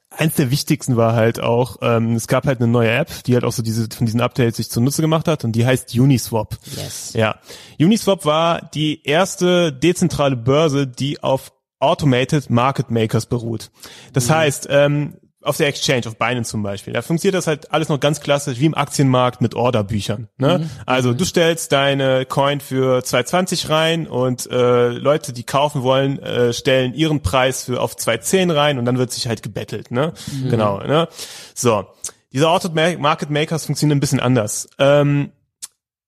[0.10, 3.44] eins der wichtigsten war halt auch, ähm, es gab halt eine neue App, die halt
[3.44, 6.58] auch so diese von diesen Updates sich zunutze gemacht hat und die heißt Uniswap.
[6.76, 7.14] Yes.
[7.14, 7.40] Ja,
[7.80, 13.70] Uniswap war die erste dezentrale Börse, die auf Automated Market Makers beruht.
[14.14, 17.90] Das heißt, ähm, auf der Exchange, auf Binance zum Beispiel, da funktioniert das halt alles
[17.90, 20.28] noch ganz klassisch wie im Aktienmarkt mit Orderbüchern.
[20.38, 20.70] Ne?
[20.86, 26.54] Also du stellst deine Coin für 2,20 rein und äh, Leute, die kaufen wollen, äh,
[26.54, 29.92] stellen ihren Preis für auf 2,10 rein und dann wird sich halt gebettelt.
[29.92, 30.14] Ne?
[30.50, 30.80] Genau.
[30.80, 31.08] Ne?
[31.54, 31.86] So,
[32.34, 34.68] diese Automated Market Makers funktionieren ein bisschen anders.
[34.78, 35.32] Ähm,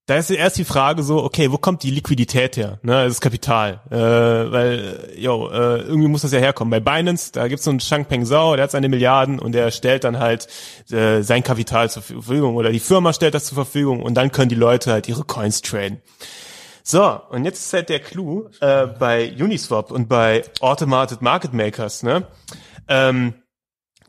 [0.08, 2.78] da ist erst die Frage so, okay, wo kommt die Liquidität her?
[2.80, 3.82] Ne, das Kapital.
[3.90, 6.70] Äh, weil, yo, äh, irgendwie muss das ja herkommen.
[6.70, 10.04] Bei Binance, da gibt's so einen Changpeng Zhao, der hat seine Milliarden und der stellt
[10.04, 10.48] dann halt
[10.90, 14.48] äh, sein Kapital zur Verfügung oder die Firma stellt das zur Verfügung und dann können
[14.48, 16.00] die Leute halt ihre Coins traden.
[16.82, 22.02] So, und jetzt ist halt der Clou äh, bei Uniswap und bei Automated Market Makers,
[22.02, 22.26] ne?
[22.88, 23.34] Ähm,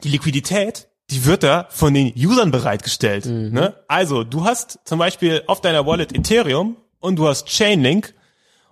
[0.06, 3.26] die Liquidität, die wird da von den Usern bereitgestellt.
[3.26, 3.76] Ne?
[3.88, 8.14] Also, du hast zum Beispiel auf deiner Wallet Ethereum und du hast Chainlink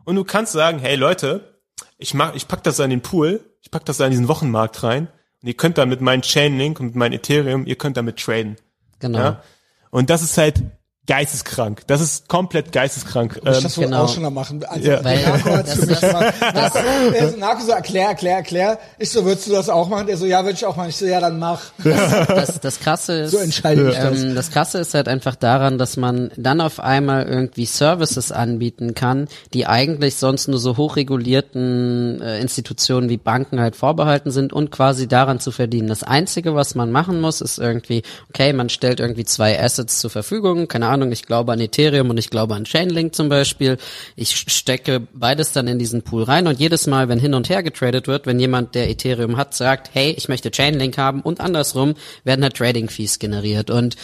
[0.06, 1.58] und du kannst sagen, hey Leute,
[1.98, 4.28] ich mach, ich pack das da in den Pool, ich pack das da in diesen
[4.28, 5.08] Wochenmarkt rein
[5.42, 8.58] und ihr könnt da mit meinem Chainlink und mit meinem Ethereum, ihr könnt damit traden.
[9.00, 9.18] Genau.
[9.18, 9.44] Ja?
[9.90, 10.62] Und das ist halt
[11.08, 11.82] geisteskrank.
[11.88, 13.38] Das ist komplett geisteskrank.
[13.42, 14.04] Ich Ähm, das wohl genau.
[14.04, 14.64] auch schon mal machen.
[14.66, 15.04] Also, Ja.
[15.04, 15.20] Weil-
[15.66, 17.38] das- das-.
[17.38, 18.80] Narko, der so- erklär, erklär, erklär.
[19.00, 20.08] Ich so, würdest du das auch machen?
[20.08, 20.90] Der so, ja, würde ich auch machen.
[20.90, 21.62] Ich so, ja, dann mach.
[21.84, 24.22] Das, das krasse ist, So entscheide ich das.
[24.22, 28.94] ähm, das krasse ist halt einfach daran, dass man dann auf einmal irgendwie Services anbieten
[28.94, 34.72] kann, die eigentlich sonst nur so hochregulierten äh, Institutionen wie Banken halt vorbehalten sind und
[34.72, 35.88] quasi daran zu verdienen.
[35.88, 40.10] Das einzige, was man machen muss, ist irgendwie, okay, man stellt irgendwie zwei Assets zur
[40.10, 43.78] Verfügung, keine Ahnung, ich glaube an Ethereum und ich glaube an Chainlink zum Beispiel.
[44.16, 47.64] Ich stecke beides dann in diesen Pool rein und jedes Mal, wenn hin und her
[47.64, 51.96] getradet wird, wenn jemand, der Ethereum hat, sagt, hey, ich möchte Chainlink haben und andersrum,
[52.24, 53.96] werden halt Trading Fees generiert und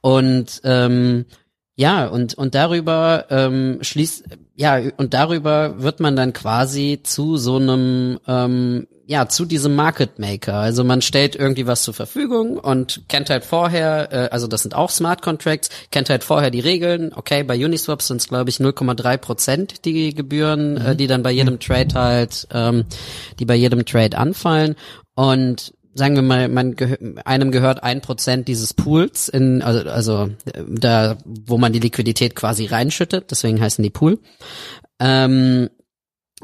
[0.00, 1.26] und ähm,
[1.74, 4.24] ja, und, und darüber ähm, schließt,
[4.56, 10.18] ja, und darüber wird man dann quasi zu so einem, ähm, ja, zu diesem Market
[10.18, 10.54] Maker.
[10.54, 14.74] Also man stellt irgendwie was zur Verfügung und kennt halt vorher, äh, also das sind
[14.74, 17.12] auch Smart Contracts, kennt halt vorher die Regeln.
[17.14, 21.30] Okay, bei Uniswap sind es, glaube ich, 0,3 Prozent die Gebühren, äh, die dann bei
[21.30, 22.84] jedem Trade halt, ähm,
[23.38, 24.76] die bei jedem Trade anfallen.
[25.14, 26.76] Und sagen wir mal, man
[27.24, 30.30] einem gehört ein Prozent dieses Pools in, also, also
[30.68, 34.18] da, wo man die Liquidität quasi reinschüttet, deswegen heißen die Pool.
[34.98, 35.68] Ähm,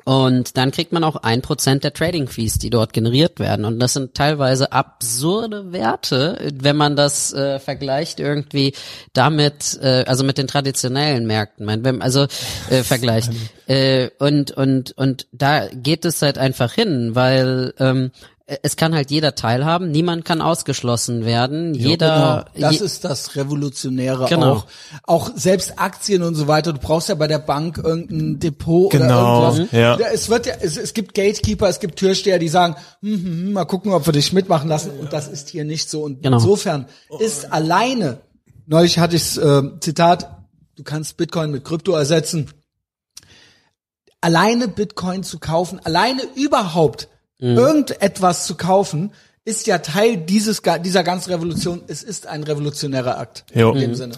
[0.04, 3.64] und dann kriegt man auch ein Prozent der Trading Fees, die dort generiert werden.
[3.64, 8.74] Und das sind teilweise absurde Werte, wenn man das äh, vergleicht irgendwie
[9.12, 11.66] damit, äh, also mit den traditionellen Märkten.
[11.66, 12.26] Mein, also
[12.70, 13.32] äh, vergleicht.
[13.66, 18.10] Äh, und und und da geht es halt einfach hin, weil ähm,
[18.62, 21.74] es kann halt jeder teilhaben, niemand kann ausgeschlossen werden.
[21.74, 22.66] Jeder, Genau.
[22.70, 24.52] Das je- ist das Revolutionäre Genau.
[24.54, 24.66] auch.
[25.02, 26.72] Auch selbst Aktien und so weiter.
[26.72, 29.78] Du brauchst ja bei der Bank irgendein Depot Genau, oder irgendwas.
[29.78, 29.96] ja.
[30.12, 33.52] Es wird ja, es, es gibt Gatekeeper, es gibt Türsteher, die sagen, hm, hm, hm,
[33.52, 34.92] mal gucken, ob wir dich mitmachen lassen.
[34.98, 36.02] Und das ist hier nicht so.
[36.04, 36.38] Und Genau.
[36.38, 36.86] insofern
[37.20, 38.20] ist alleine,
[38.64, 40.38] neulich hatte ich äh, Zitat,
[40.76, 42.50] du kannst Bitcoin mit Krypto ersetzen.
[44.22, 47.08] Alleine Bitcoin zu kaufen, alleine überhaupt
[47.40, 47.56] Mhm.
[47.56, 49.12] irgendetwas zu kaufen,
[49.44, 51.82] ist ja Teil dieses, dieser ganzen Revolution.
[51.86, 53.44] Es ist ein revolutionärer Akt.
[53.54, 53.72] Jo.
[53.72, 54.14] In dem Sinne.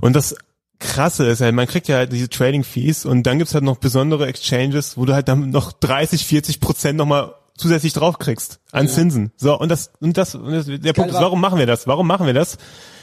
[0.00, 0.34] Und das
[0.78, 3.78] Krasse ist halt, man kriegt ja halt diese Trading Fees und dann gibt's halt noch
[3.78, 8.86] besondere Exchanges, wo du halt dann noch 30, 40 Prozent nochmal zusätzlich drauf kriegst an
[8.88, 9.32] Zinsen.
[9.36, 11.86] So, und das, und das, und das der Punkt ist, war- warum machen wir das?
[11.88, 12.58] Warum machen wir das?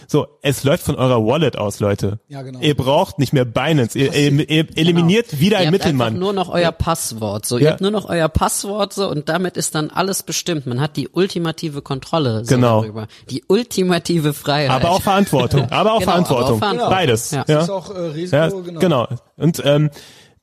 [0.07, 2.19] So, es läuft von eurer Wallet aus, Leute.
[2.27, 2.59] Ja, genau.
[2.59, 3.97] Ihr braucht nicht mehr Binance.
[3.97, 6.19] Ihr, ihr, ihr eliminiert wieder Ihr einen habt einfach Mittelmann.
[6.19, 7.45] nur noch euer Passwort.
[7.45, 7.71] So, ihr Ja.
[7.71, 10.65] habt nur noch euer Passwort so und damit ist dann alles bestimmt.
[10.67, 12.81] Man hat die ultimative Kontrolle so Genau.
[12.81, 13.07] darüber.
[13.29, 14.69] Die ultimative Freiheit.
[14.71, 15.61] aber auch Verantwortung.
[15.71, 16.59] Aber auch Genau, aber auch Verantwortung.
[16.59, 16.95] Verantwortung.
[16.95, 17.31] Beides.
[17.31, 17.37] Ja.
[17.39, 17.55] Ja.
[17.55, 18.79] Das ist auch äh, Risiko, Ja, genau.
[18.79, 19.07] genau.
[19.37, 19.89] Und ähm,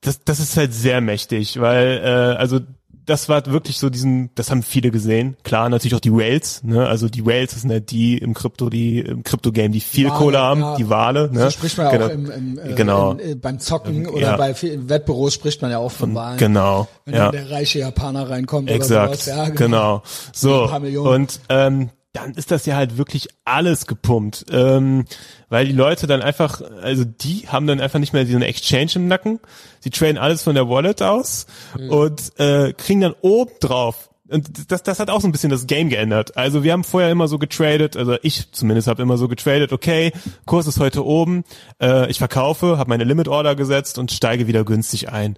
[0.01, 2.09] das, das ist halt sehr mächtig, weil äh,
[2.39, 2.59] also
[3.05, 5.37] das war wirklich so diesen, das haben viele gesehen.
[5.43, 6.87] Klar, natürlich auch die Whales, ne?
[6.87, 10.39] Also die Whales sind halt die im Krypto, die im Krypto-Game, die viel Wale, Kohle
[10.39, 10.77] haben, ja.
[10.77, 11.41] die Wale, ne?
[11.45, 12.07] So spricht man ja genau.
[12.07, 13.13] auch im, im, äh, Genau.
[13.13, 14.37] in, äh, beim Zocken oder ja.
[14.37, 16.39] bei vielen Wettbüros spricht man ja auch von Wahlen.
[16.39, 16.89] Genau.
[17.05, 17.31] Wenn ja.
[17.31, 19.27] der reiche Japaner reinkommt Exakt, oder sowas.
[19.27, 20.03] Ja, genau.
[20.33, 21.09] So, Ein paar Millionen.
[21.09, 25.07] und ähm, dann ist das ja halt wirklich alles gepumpt, ähm,
[25.49, 28.93] weil die Leute dann einfach, also die haben dann einfach nicht mehr so eine Exchange
[28.97, 29.41] im Nacken,
[29.81, 31.47] sie traden alles von der Wallet aus
[31.79, 31.91] Mhm.
[31.91, 35.67] und äh, kriegen dann oben drauf und das, das hat auch so ein bisschen das
[35.67, 36.39] Game geändert.
[36.39, 40.13] Also wir haben vorher immer so getradet, also ich zumindest habe immer so getradet, okay,
[40.47, 41.45] Kurs ist heute oben,
[41.83, 45.37] äh, ich verkaufe, habe meine Limit Order gesetzt und steige wieder günstig ein.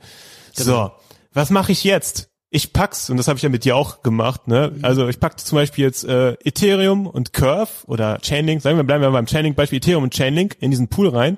[0.53, 0.93] So,
[1.33, 2.31] was mache ich jetzt?
[2.57, 4.77] Ich pack's, und das habe ich ja mit dir auch gemacht, ne?
[4.83, 9.03] Also ich pack zum Beispiel jetzt äh, Ethereum und Curve oder Chainlink, sagen wir, bleiben
[9.03, 11.37] wir beim Chainlink-Beispiel, Ethereum und Chainlink in diesen Pool rein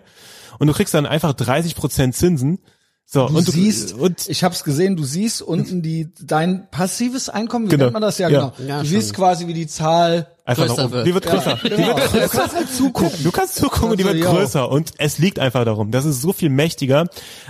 [0.59, 2.59] und du kriegst dann einfach 30% Zinsen.
[3.09, 7.29] So, Du und siehst, und ich habe es gesehen, du siehst unten die dein passives
[7.29, 7.85] Einkommen, wie Genau.
[7.85, 8.19] nennt man das?
[8.19, 8.53] Ja, Ja.
[8.59, 8.69] genau.
[8.69, 10.93] Ja, du siehst quasi, wie die Zahl einfach größer nach oben.
[10.95, 11.07] wird.
[11.07, 11.59] Die wird größer.
[11.63, 11.87] Die Genau.
[11.87, 12.29] wird Du größer.
[12.29, 13.19] kannst halt zugucken.
[13.23, 14.29] Du kannst zugucken und die wird ja.
[14.33, 15.93] größer und es liegt einfach darum.
[15.93, 17.07] Das ist so viel mächtiger,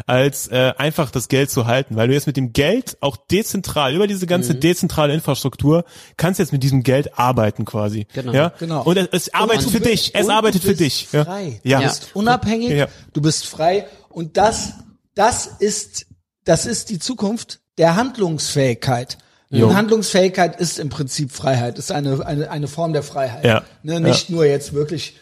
[0.06, 3.94] als äh, einfach das Geld zu halten, weil du jetzt mit dem Geld auch dezentral,
[3.94, 4.60] über diese ganze Mhm.
[4.60, 5.86] dezentrale Infrastruktur,
[6.18, 8.06] kannst jetzt mit diesem Geld arbeiten quasi.
[8.12, 8.32] Genau.
[8.34, 8.52] Ja?
[8.58, 8.82] Genau.
[8.82, 10.14] Und es, es arbeitet Und für du dich.
[10.14, 11.08] Es arbeitet du für dich.
[11.12, 11.24] Ja.
[11.24, 11.60] Frei.
[11.64, 11.78] Ja.
[11.78, 12.88] Du bist unabhängig, Ja.
[13.14, 14.74] du bist frei und das,
[15.16, 16.06] das ist,
[16.44, 19.18] das ist die Zukunft der Handlungsfähigkeit.
[19.50, 19.66] Jo.
[19.68, 23.44] Und Handlungsfähigkeit ist im Prinzip Freiheit, ist eine, eine, eine Form der Freiheit.
[23.44, 23.64] Ja.
[23.82, 25.18] Ne, nicht nur jetzt wirklich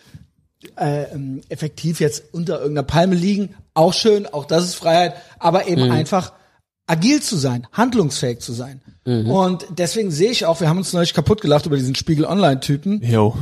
[0.78, 5.66] äh, ähm, effektiv jetzt unter irgendeiner Palme liegen, auch schön, auch das ist Freiheit, aber
[5.68, 5.90] eben Mhm.
[5.92, 6.32] einfach
[6.86, 8.82] agil zu sein, handlungsfähig zu sein.
[9.06, 13.02] Und deswegen sehe ich auch, wir haben uns neulich kaputt gelacht über diesen Spiegel Online-Typen.
[13.02, 13.36] Jo.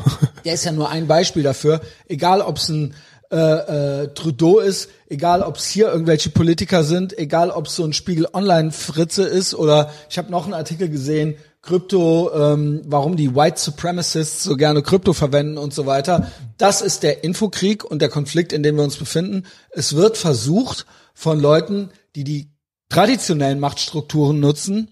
[0.45, 1.81] Der ist ja nur ein Beispiel dafür.
[2.09, 2.95] Egal, ob es ein
[3.33, 7.85] äh, äh, Trudeau ist, egal, ob es hier irgendwelche Politiker sind, egal, ob es so
[7.85, 13.35] ein Spiegel Online-Fritze ist oder ich habe noch einen Artikel gesehen, Krypto, ähm, warum die
[13.35, 16.31] White Supremacists so gerne Krypto verwenden und so weiter.
[16.59, 19.45] Das ist der Infokrieg und der Konflikt, in dem wir uns befinden.
[19.71, 22.51] Es wird versucht von Leuten, die die
[22.89, 24.89] traditionellen Machtstrukturen nutzen,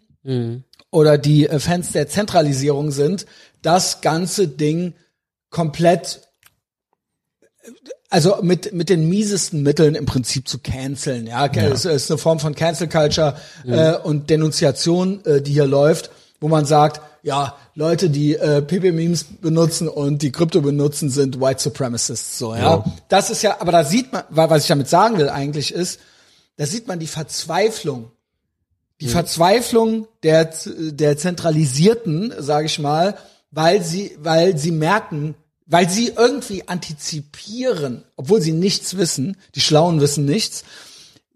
[0.91, 3.27] oder die äh, Fans der Zentralisierung sind,
[3.63, 4.95] das ganze Ding
[5.51, 6.29] komplett,
[7.63, 7.71] äh,
[8.11, 11.27] also mit, mit den miesesten Mitteln im Prinzip zu canceln.
[11.27, 16.11] Ja, es ist eine Form von Cancel Culture äh, und Denunziation, äh, die hier läuft,
[16.41, 21.63] wo man sagt, ja, Leute, die äh, PP-Memes benutzen und die Krypto benutzen, sind White
[21.63, 22.39] Supremacists.
[22.39, 22.61] So, ja.
[22.61, 22.85] Ja.
[23.09, 26.01] Das ist ja, aber da sieht man, wa- was ich damit sagen will eigentlich ist,
[26.57, 28.11] da sieht man die Verzweiflung
[29.03, 33.17] die Verzweiflung der, der Zentralisierten, sage ich mal,
[33.51, 35.35] weil sie, weil sie merken,
[35.71, 40.65] weil sie irgendwie antizipieren, obwohl sie nichts wissen, die Schlauen wissen nichts,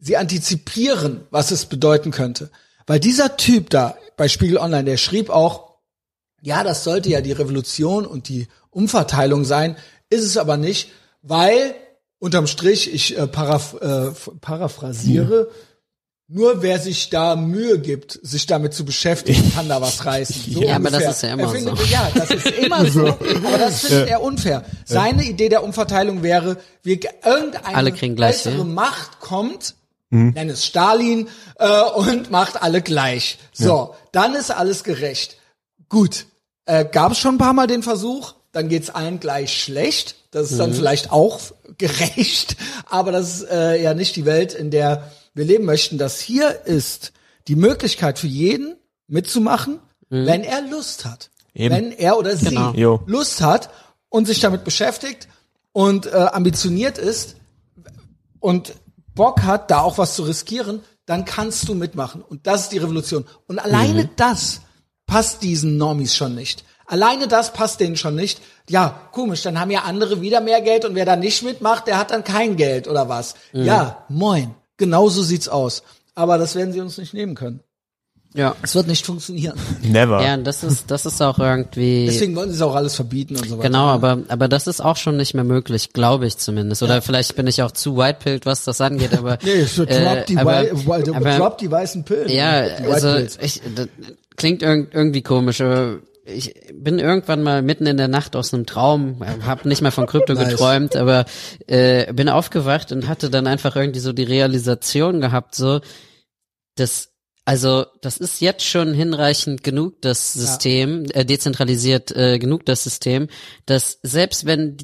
[0.01, 2.51] sie antizipieren, was es bedeuten könnte.
[2.87, 5.77] Weil dieser Typ da bei Spiegel Online, der schrieb auch,
[6.43, 9.77] ja, das sollte ja die Revolution und die Umverteilung sein,
[10.11, 10.91] ist es aber nicht,
[11.23, 11.75] weil
[12.19, 15.49] unterm Strich, ich äh, paraph äh, paraphrasiere,
[16.27, 20.35] nur wer sich da Mühe gibt, sich damit zu beschäftigen, kann da was reißen.
[20.55, 21.11] So Ja, aber das ungefähr.
[21.11, 21.85] ist ja immer er findet, so.
[21.85, 23.07] Ja, das ist immer so.
[23.09, 24.65] Aber das findet er unfair.
[24.87, 28.65] Seine Idee der Umverteilung wäre, wir irgendeine Alle kriegen gleich, bessere ja.
[28.65, 29.75] Macht kommt,
[30.11, 31.29] nenn es Stalin,
[31.59, 33.39] äh, und macht alle gleich.
[33.53, 35.37] So, dann ist alles gerecht.
[35.89, 36.27] Gut,
[36.67, 40.17] äh, gab es schon ein paar Mal den Versuch, dann geht's allen gleich schlecht.
[40.31, 41.41] Das ist dann vielleicht auch
[41.79, 42.57] gerecht,
[42.89, 45.99] aber das ist äh, ja nicht die Welt, in der wir leben möchten.
[45.99, 47.13] Das hier ist
[47.49, 51.31] die Möglichkeit für jeden mitzumachen, wenn er Lust hat.
[51.55, 51.75] Eben.
[51.75, 53.03] Wenn er oder sie Genau.
[53.07, 53.71] Lust hat
[54.09, 55.29] und sich damit beschäftigt
[55.73, 57.37] und äh, ambitioniert ist
[58.41, 58.75] und
[59.15, 62.23] Bock hat, da auch was zu riskieren, dann kannst du mitmachen.
[62.23, 63.25] Und das ist die Revolution.
[63.47, 64.63] Und alleine das
[65.07, 66.65] passt diesen Normis schon nicht.
[66.87, 68.41] Alleine das passt denen schon nicht.
[68.69, 71.99] Ja, komisch, dann haben ja andere wieder mehr Geld und wer da nicht mitmacht, der
[71.99, 73.35] hat dann kein Geld oder was.
[73.53, 74.55] Ja, moin.
[74.77, 75.83] Genauso sieht's aus.
[76.15, 77.61] Aber das werden sie uns nicht nehmen können.
[78.37, 78.57] Ja.
[78.63, 79.57] Es wird nicht funktionieren.
[79.83, 80.21] Never.
[80.21, 82.07] Ja, und das ist, das ist auch irgendwie.
[82.07, 83.69] Deswegen wollen sie es auch alles verbieten und so weiter.
[83.69, 86.83] Genau, aber, aber das ist auch schon nicht mehr möglich, glaube ich zumindest.
[86.83, 89.39] Oder vielleicht bin ich auch zu whitepilled, was das angeht, aber.
[89.45, 90.65] Nee, ich so, drop, äh, die, aber,
[91.15, 92.29] aber, drop die weißen Pillen.
[92.29, 93.89] Ja, also ich, das
[94.37, 98.67] klingt irg irgendwie komisch, aber ich bin irgendwann mal mitten in der Nacht aus einem
[98.67, 100.51] Traum, habe nicht mal von Krypto Nice.
[100.51, 101.27] geträumt, aber
[101.67, 105.81] äh, bin aufgewacht und hatte dann einfach irgendwie so die Realisation gehabt, so,
[106.77, 107.11] dass
[107.45, 113.29] also das ist jetzt schon hinreichend genug das System, äh, dezentralisiert äh, genug das System,
[113.67, 114.79] dass selbst wenn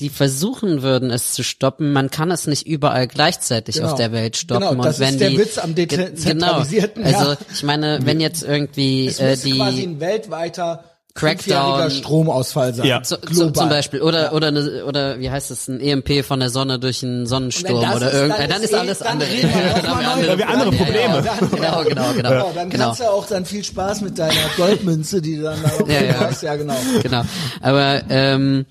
[0.00, 3.88] die, die versuchen würden, es zu stoppen, man kann es nicht überall gleichzeitig Genau.
[3.90, 4.68] auf der Welt stoppen.
[4.68, 7.18] Genau, das und wenn ist der die, Witz am Dezentralisierten, Genau.
[7.18, 7.38] Also ja.
[7.52, 12.86] ich meine, wenn jetzt irgendwie Es äh, müsste quasi die ein weltweiter Crackdown- Stromausfall sein.
[12.86, 13.02] Ja.
[13.02, 13.52] zu, zu, Global.
[13.54, 17.02] zum Beispiel oder oder eine, oder wie heißt es ein EMP von der Sonne durch
[17.02, 19.28] einen Sonnensturm das oder ist, irgendein, dann, ist eh- alles dann andere.
[19.82, 21.22] Dann haben wir andere Probleme.
[21.22, 22.12] dann- Genau, genau, genau.
[22.30, 22.84] Genau, dann genau.
[22.86, 26.20] kannst du auch dann viel Spaß mit deiner Goldmünze, die du dann da Ja, ja.
[26.20, 26.42] hast.
[26.44, 26.76] Ja, genau.
[27.02, 27.22] genau.
[27.60, 28.66] Aber ähm,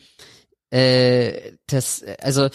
[0.71, 2.49] äh, das, also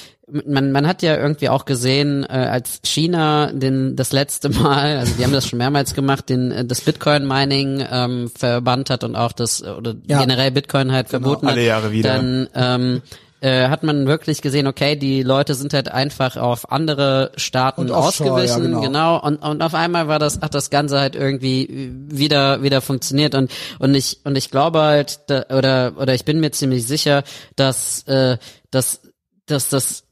[0.47, 5.15] man, man hat ja irgendwie auch gesehen, äh, als China den das letzte Mal, also
[5.19, 9.17] die haben das schon mehrmals gemacht, den äh, das Bitcoin Mining ähm, verbannt hat und
[9.17, 10.21] auch das oder Ja.
[10.21, 12.15] generell Bitcoin halt verboten Alle hat, Jahre wieder.
[12.15, 13.03] dann ähm,
[13.45, 17.91] äh, hat man wirklich gesehen, okay, die Leute sind halt einfach auf andere Staaten Und
[17.91, 18.81] offshore, ja, ausgewichen, genau.
[18.81, 23.35] genau, und, und auf einmal war das, hat das Ganze halt irgendwie wieder, wieder funktioniert.
[23.35, 27.23] Und, und ich, und ich glaube halt, da, oder, oder ich bin mir ziemlich sicher,
[27.55, 28.39] dass, äh,
[28.71, 29.03] dass,
[29.45, 30.05] dass das,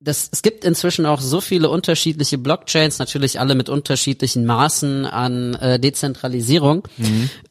[0.00, 5.52] das, es gibt inzwischen auch so viele unterschiedliche Blockchains, natürlich alle mit unterschiedlichen Maßen an
[5.56, 6.88] äh, Dezentralisierung,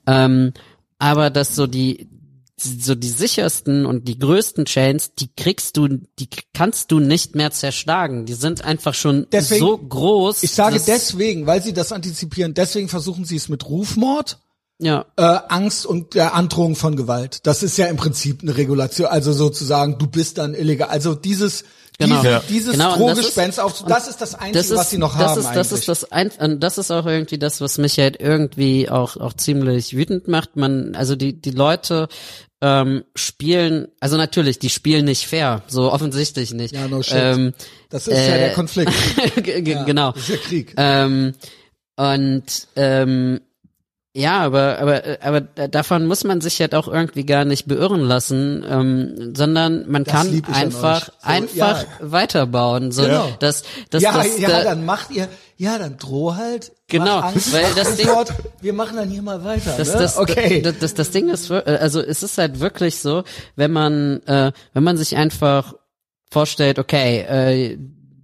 [0.07, 0.53] ähm,
[0.97, 2.09] aber dass so die,
[2.59, 7.51] so die sichersten und die größten Chains, die kriegst du, die kannst du nicht mehr
[7.51, 8.25] zerschlagen.
[8.25, 10.41] Die sind einfach schon Deswegen- so groß.
[10.43, 14.39] Ich sage deswegen, weil sie das antizipieren, deswegen versuchen sie es mit Rufmord,
[14.79, 17.39] Ja, äh, Angst und der Androhung von Gewalt.
[17.47, 20.89] Das ist ja im Prinzip eine Regulation, also sozusagen, du bist dann illegal.
[20.89, 21.63] Also dieses,
[21.97, 22.17] Genau.
[22.17, 22.43] diese, Ja.
[22.47, 25.31] dieses Genau, Drohgespenst ist- auf, das ist das Einzige, das ist, was sie noch das
[25.31, 25.57] haben ist, eigentlich.
[25.57, 29.17] das ist das ein, und das ist auch irgendwie das, was mich halt irgendwie auch
[29.17, 30.55] auch ziemlich wütend macht.
[30.57, 32.07] Man, also die die Leute
[32.61, 36.73] ähm, spielen, also natürlich, die spielen nicht fair, so offensichtlich nicht.
[36.73, 37.13] Ja, no shit.
[37.15, 37.53] Ähm,
[37.89, 38.91] das ist ja äh, der Konflikt.
[39.43, 40.11] g- g- Ja, genau.
[40.13, 40.73] Das ist ja Krieg.
[40.77, 41.33] Ähm,
[41.95, 43.41] Und ähm,
[44.17, 48.65] ja, aber aber aber davon muss man sich halt auch irgendwie gar nicht beirren lassen,
[48.67, 51.05] ähm, sondern man Das kann einfach.
[51.05, 51.87] So, einfach ja.
[52.01, 52.91] weiterbauen.
[52.91, 53.29] So, Genau.
[53.39, 55.27] das, das, ja, das, ja, da- dann macht ihr,
[55.57, 56.71] ja, dann droh halt.
[56.87, 59.73] Genau, Angst, weil das Ding- sofort, wir machen dann hier mal weiter.
[59.77, 59.99] das, ne?
[59.99, 60.61] das, okay.
[60.61, 63.23] das, das, das Ding ist, wir- also es ist halt wirklich so,
[63.55, 65.73] wenn man, äh, wenn man sich einfach
[66.31, 67.77] vorstellt, okay, äh,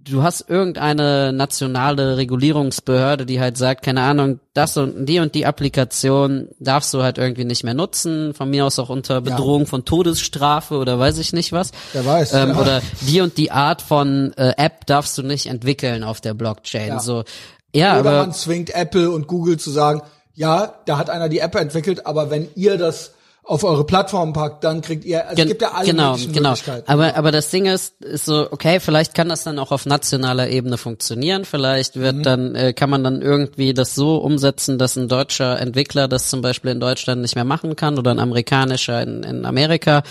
[0.04, 5.46] du hast irgendeine nationale Regulierungsbehörde, die halt sagt, keine Ahnung, das und die und die
[5.46, 9.84] Applikation darfst du halt irgendwie nicht mehr nutzen, von mir aus auch unter Bedrohung von
[9.84, 11.70] Todesstrafe oder weiß ich nicht was.
[11.92, 12.60] Wer weiß, Ähm, ja.
[12.60, 16.88] Oder die und die Art von äh, App darfst du nicht entwickeln auf der Blockchain.
[16.88, 17.00] Ja.
[17.00, 17.24] So,
[17.74, 20.02] ja, Oder aber man zwingt Apple und Google zu sagen,
[20.34, 23.12] ja, da hat einer die App entwickelt, aber wenn ihr das
[23.46, 26.50] auf eure Plattform packt, dann kriegt ihr, also es gibt ja alle genau, genau.
[26.50, 26.90] Möglichkeiten.
[26.90, 30.48] Aber aber das Ding ist, ist so, okay, vielleicht kann das dann auch auf nationaler
[30.48, 31.44] Ebene funktionieren.
[31.44, 32.22] Vielleicht wird Mhm.
[32.22, 36.40] dann äh, kann man dann irgendwie das so umsetzen, dass ein deutscher Entwickler das zum
[36.40, 40.02] Beispiel in Deutschland nicht mehr machen kann oder ein amerikanischer in, in Amerika.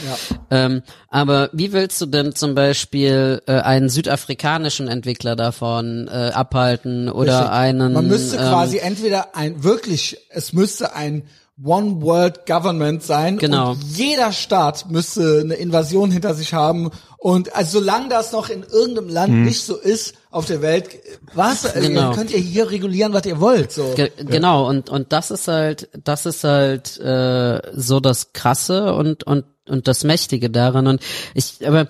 [0.52, 7.10] Ähm, aber wie willst du denn zum Beispiel äh, einen südafrikanischen Entwickler davon äh, abhalten
[7.10, 7.52] oder Richtig.
[7.52, 7.94] einen?
[7.94, 11.24] Man müsste ähm, quasi entweder ein wirklich, es müsste ein
[11.62, 13.72] One World Government sein Genau.
[13.72, 18.64] und jeder Staat müsste eine Invasion hinter sich haben und also solange das noch in
[18.64, 20.90] irgendeinem Land nicht so ist auf der Welt,
[21.36, 22.14] was also Genau.
[22.14, 23.94] könnt ihr hier regulieren, was ihr wollt, so.
[23.96, 29.24] Ge Genau, und, und das ist halt, das ist halt äh, so das Krasse und,
[29.24, 30.88] und, und das Mächtige daran.
[30.88, 31.02] Und
[31.36, 31.88] ich, aber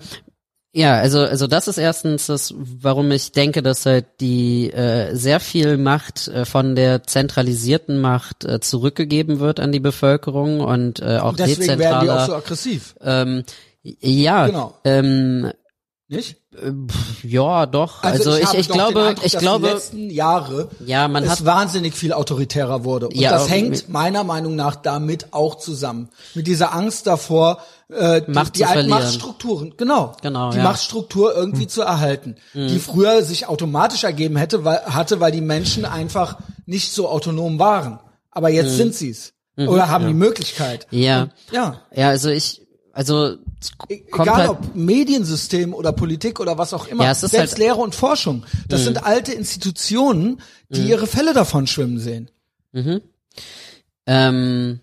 [0.76, 5.38] ja, also, also das ist erstens das, warum ich denke, dass halt die äh, sehr
[5.38, 11.18] viel Macht äh, von der zentralisierten Macht äh, zurückgegeben wird an die Bevölkerung und äh,
[11.18, 12.26] auch Und deswegen werden die auch dezentraler.
[12.26, 13.44] so aggressiv, ähm,
[13.82, 14.74] ja, Genau.
[14.84, 15.52] ähm,
[16.14, 16.36] nicht?
[17.22, 18.02] ja, doch.
[18.02, 21.24] Also, ich, habe ich, doch den glaube, Eindruck, ich glaube, die letzten Jahre Ja, man
[21.24, 23.08] es hat- wahnsinnig viel autoritärer wurde.
[23.08, 26.10] Und Ja, das hängt meiner Meinung nach damit auch zusammen.
[26.34, 27.58] Mit dieser Angst davor,
[27.88, 28.88] äh, die, Macht die alten.
[28.88, 30.62] Machtstrukturen, genau, Genau, die ja.
[30.62, 30.70] Hm.
[30.70, 35.84] Machtstruktur irgendwie zu erhalten, die früher sich automatisch ergeben hätte, weil, hatte, weil die Menschen
[35.84, 37.98] einfach nicht so autonom waren.
[38.30, 39.32] Aber jetzt sind sie's.
[39.56, 40.86] Oder haben die Möglichkeit.
[40.90, 40.98] Hm.
[40.98, 41.04] Mhm.
[41.04, 41.22] Ja.
[41.22, 41.80] Und, ja.
[41.94, 42.62] ja, also ich,
[42.92, 43.36] also
[43.88, 47.04] Egal ob Mediensystem oder Politik oder was auch immer.
[47.04, 47.58] Ja, Selbst halt- Mhm.
[47.58, 48.44] Lehre und Forschung.
[48.68, 52.30] Das sind alte Institutionen, die ihre Fälle davon schwimmen sehen.
[54.06, 54.80] ähm,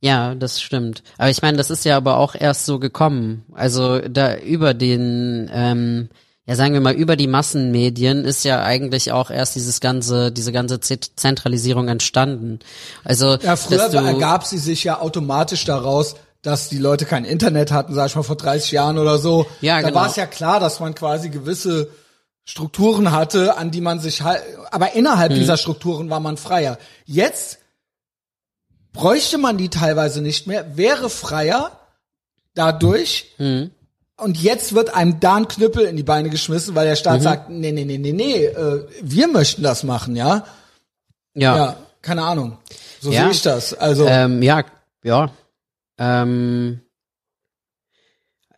[0.00, 1.02] ja, das stimmt.
[1.16, 3.44] Aber ich meine, das ist ja aber auch erst so gekommen.
[3.52, 6.08] Also da über den, ähm,
[6.46, 10.52] ja sagen wir mal, über die Massenmedien ist ja eigentlich auch erst dieses ganze, diese
[10.52, 12.60] ganze Zentralisierung entstanden.
[13.04, 17.94] Also Ja, früher ergab sie sich ja automatisch daraus, dass die Leute kein Internet hatten,
[17.94, 19.46] sag ich mal vor 30 Jahren oder so.
[19.60, 20.00] Ja, da genau.
[20.00, 21.90] war es ja klar, dass man quasi gewisse
[22.44, 25.36] Strukturen hatte, an die man sich halt, aber innerhalb Mhm.
[25.36, 26.78] dieser Strukturen war man freier.
[27.04, 27.58] Jetzt
[28.92, 31.72] bräuchte man die teilweise nicht mehr, wäre freier
[32.54, 33.26] dadurch.
[33.38, 33.70] Mhm.
[34.16, 36.98] Und jetzt wird einem da ein Knüppel in die Beine geschmissen, weil der Mhm.
[36.98, 40.44] Staat sagt, nee, nee, nee, nee, nee, äh, wir möchten das machen, ja?
[41.34, 42.58] ja, Ja, keine Ahnung.
[43.00, 43.22] So Ja.
[43.22, 43.74] sehe ich das.
[43.74, 44.64] Also, Ähm, ja,
[45.04, 45.30] ja.
[45.98, 46.80] Ähm,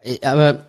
[0.03, 0.67] äh, aber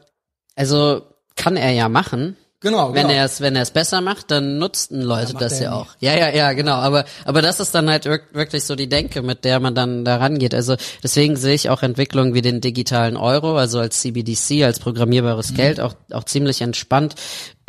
[0.55, 1.03] also
[1.35, 2.37] kann er ja machen.
[2.59, 3.13] genau, Wenn genau.
[3.19, 5.87] er es, wenn er es besser macht, dann nutzten Leute macht das ja auch.
[5.99, 6.75] Ja, ja, ja, genau.
[6.75, 10.05] Aber, aber das ist dann halt wirk- wirklich so die Denke, mit der man dann
[10.05, 10.53] da rangeht.
[10.53, 15.51] Also deswegen sehe ich auch Entwicklungen wie den digitalen Euro, also als CBDC, als programmierbares
[15.51, 15.55] Mhm.
[15.55, 17.15] Geld, auch, auch ziemlich entspannt.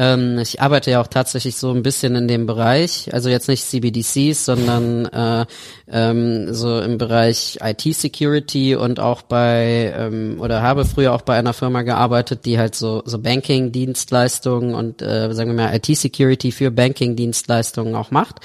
[0.03, 3.65] Ähm, ich arbeite ja auch tatsächlich so ein bisschen in dem Bereich, also jetzt nicht
[3.65, 5.47] CBDCs, sondern äh,
[5.89, 11.53] ähm, so im Bereich IT-Security und auch bei ähm, oder habe früher auch bei einer
[11.53, 17.95] Firma gearbeitet, die halt so so Banking-Dienstleistungen und äh, sagen wir mal IT-Security für Banking-Dienstleistungen
[17.95, 18.41] auch macht.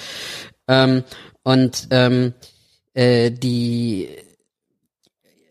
[0.67, 1.03] Ähm,
[1.41, 2.33] und ähm,
[2.93, 4.09] äh, die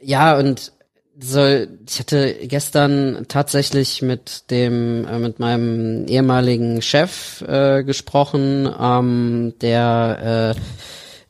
[0.00, 0.70] ja und
[1.18, 9.54] so, ich hatte gestern tatsächlich mit dem, äh, mit meinem ehemaligen Chef äh, gesprochen, ähm,
[9.60, 10.54] der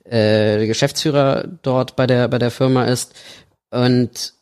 [0.08, 3.14] äh, äh, Geschäftsführer dort bei der bei der Firma ist
[3.70, 4.34] und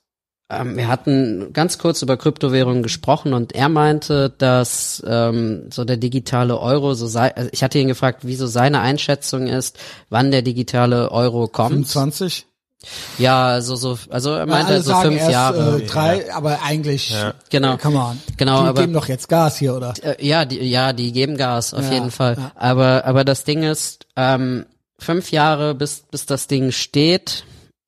[0.50, 5.96] ähm, wir hatten ganz kurz über Kryptowährungen gesprochen und er meinte, dass ähm, so der
[5.96, 9.78] digitale Euro so sei, also ich hatte ihn gefragt, wie so seine Einschätzung ist,
[10.10, 11.88] wann der digitale Euro kommt.
[11.88, 12.46] 25?
[13.18, 15.82] Ja, so so, also er meinte halt so sagen fünf erst Jahre.
[15.82, 17.14] Äh, drei, aber eigentlich,
[17.50, 17.76] Genau.
[17.76, 18.20] come on.
[18.36, 19.94] Genau, die aber- geben doch jetzt Gas hier, oder?
[20.02, 22.36] Äh, ja, die, ja, die geben Gas auf Ja, jeden Fall.
[22.38, 22.52] ja.
[22.56, 24.66] Aber aber das Ding ist, ähm,
[24.98, 27.44] fünf Jahre bis bis das Ding steht.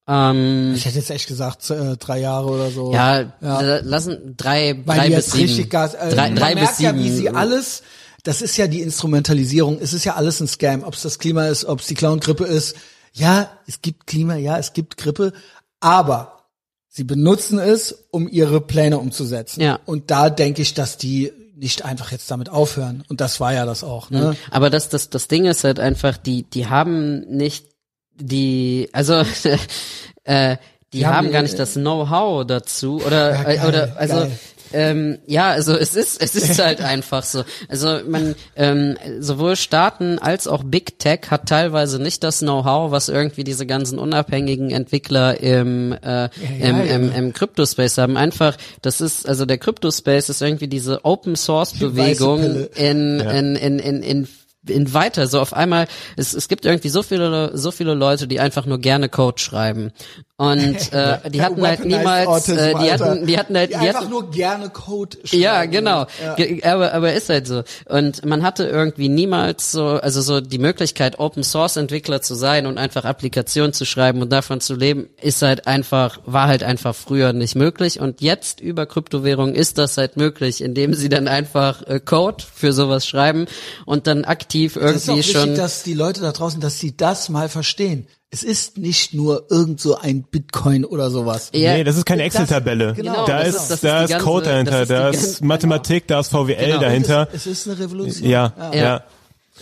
[0.09, 2.93] Ähm, Ich hätte jetzt echt gesagt, äh, drei Jahre oder so.
[2.93, 3.79] ja, Ja.
[3.83, 5.69] lassen drei, Weil drei die bis jetzt sieben.
[5.69, 6.99] Gas, äh, drei, man drei merkt bis sieben.
[6.99, 7.83] ja, wie sie alles,
[8.23, 11.47] das ist ja die Instrumentalisierung, es ist ja alles ein Scam, ob es das Klima
[11.47, 12.77] ist, ob es die Clown-Grippe ist.
[13.17, 15.33] Ja, es gibt Klima, ja, es gibt Grippe,
[15.81, 16.45] aber
[16.89, 19.61] sie benutzen es, um ihre Pläne umzusetzen.
[19.63, 19.79] Ja.
[19.87, 23.03] Und da denke ich, dass die nicht einfach jetzt damit aufhören.
[23.09, 24.11] Und das war ja das auch.
[24.11, 24.37] Ne?
[24.51, 27.67] Aber das, das, das Ding ist halt einfach, die, die haben nicht
[28.15, 29.15] die, also
[30.25, 30.57] äh,
[30.93, 33.97] die, Die haben haben, gar die- nicht das Know-how dazu oder Ja, äh, geil, oder
[33.97, 34.39] also geil.
[34.73, 37.45] Ähm, ja, also es ist es ist halt einfach so.
[37.69, 43.09] Also man ähm, sowohl Staaten als auch Big Tech hat teilweise nicht das Know-how, was
[43.09, 46.29] irgendwie diese ganzen unabhängigen Entwickler im äh,
[46.61, 46.83] im, ja.
[46.85, 48.17] im, im Crypto-Space haben.
[48.17, 53.79] Einfach, das ist also der Crypto-Space ist irgendwie diese Open Source Bewegung in, in in
[53.79, 54.29] in in
[54.69, 55.87] in weiter so auf einmal
[56.17, 59.93] es, es gibt irgendwie so viele so viele Leute die einfach nur gerne Code schreiben
[60.39, 63.87] und äh, die hatten halt niemals Autism, äh, die hatten die hatten halt die die
[63.87, 65.43] einfach hatten, nur gerne Code schreiben.
[65.43, 66.07] ja, genau.
[66.37, 66.75] Ja.
[66.75, 67.63] Aber, aber ist halt so.
[67.87, 72.67] Und man hatte irgendwie niemals so, also so die Möglichkeit, Open Source Entwickler zu sein
[72.67, 76.95] und einfach Applikationen zu schreiben und davon zu leben, ist halt einfach, war halt einfach
[76.95, 77.99] früher nicht möglich.
[78.01, 82.75] Und jetzt über Kryptowährungen ist das halt möglich, indem sie dann einfach äh, Code für
[82.75, 83.47] sowas schreiben
[83.87, 84.83] und dann aktiv Das ist auch
[85.15, 85.55] irgendwie wichtig, schon.
[85.55, 88.07] dass die Leute da draußen, dass sie das mal verstehen.
[88.31, 91.51] Es ist nicht nur irgend so ein Bitcoin oder sowas.
[91.55, 92.95] Ja, nee, das ist keine Excel-Tabelle.
[92.95, 95.45] genau, da das ist, ist- das ist da ist ganze- Code dahinter, ist da ist
[95.45, 96.81] Mathematik, da ist VWL Genau.
[96.81, 97.29] dahinter.
[97.33, 98.29] Es ist eine Revolution.
[98.29, 99.05] Ja, ja.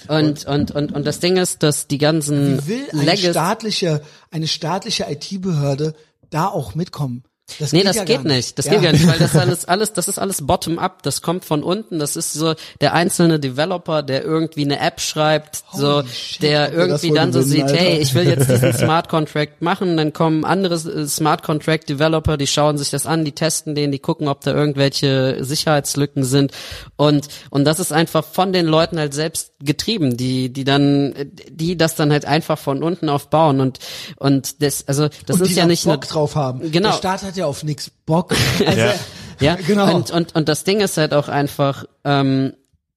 [0.09, 4.01] und, und, und, und das Ding ist, dass die ganzen Wie will eine staatliche,
[4.31, 5.95] eine staatliche IT-Behörde
[6.31, 7.23] da auch mitkommen?
[7.59, 8.59] Das Nee, geht das ja geht nicht.
[8.59, 8.73] Das Ja.
[8.73, 11.03] geht gar nicht, weil das alles, alles, das ist alles bottom up.
[11.03, 11.99] Das kommt von unten.
[11.99, 16.73] Das ist so der einzelne Developer, der irgendwie eine App schreibt, so, Holy shit, der
[16.73, 17.77] irgendwie dann so sieht, Alter.
[17.77, 19.97] hey, ich will jetzt diesen Smart Contract machen.
[19.99, 23.93] Dann kommen andere äh, Smart Contract Developer, die schauen sich das an, die testen den,
[23.93, 26.51] die gucken, ob da irgendwelche Sicherheitslücken sind.
[26.97, 31.15] Und, und das ist einfach von den Leuten halt selbst getrieben, die, die dann,
[31.51, 33.61] die das dann halt einfach von unten aufbauen.
[33.61, 33.81] Und,
[34.17, 36.71] und das, also, das Und ist ja nicht Bock nur, drauf haben.
[36.73, 36.89] Genau.
[36.91, 38.35] Der Staat hat ja auf nix Bock.
[38.67, 38.95] Also, Ja.
[39.41, 39.95] Ja, Genau.
[39.95, 42.55] Und, und, und das Ding ist halt auch einfach, ähm,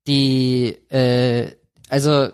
[0.07, 1.51] die, äh,
[1.89, 2.29] also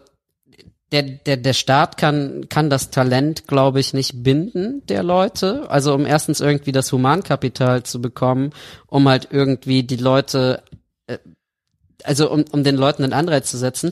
[0.92, 5.70] der, der, der Staat kann, kann das Talent, glaube ich, nicht binden der Leute.
[5.70, 8.52] Also um erstens irgendwie das Humankapital zu bekommen,
[8.86, 10.62] um halt irgendwie die Leute,
[11.08, 11.18] äh,
[12.04, 13.92] also um, um den Leuten einen Anreiz zu setzen.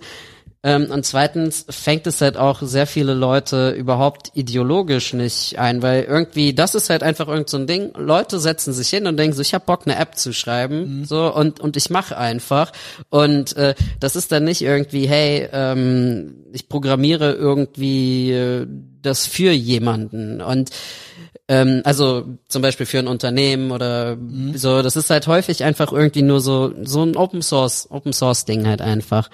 [0.64, 6.04] Ähm, und zweitens fängt es halt auch sehr viele Leute überhaupt ideologisch nicht ein, weil
[6.04, 9.36] irgendwie, das ist halt einfach irgend so ein Ding, Leute setzen sich hin und denken
[9.36, 12.72] so, ich hab Bock, eine App zu schreiben, so, und, und ich mache einfach.
[13.10, 18.68] Und äh, das ist dann nicht irgendwie, hey, ähm, ich programmiere irgendwie äh,
[19.02, 20.42] das für jemanden.
[20.42, 20.70] Und
[21.48, 24.16] ähm, also zum Beispiel für ein Unternehmen oder
[24.54, 28.46] so, das ist halt häufig einfach irgendwie nur so, so ein Open Source, Open Source
[28.46, 29.30] Ding halt einfach.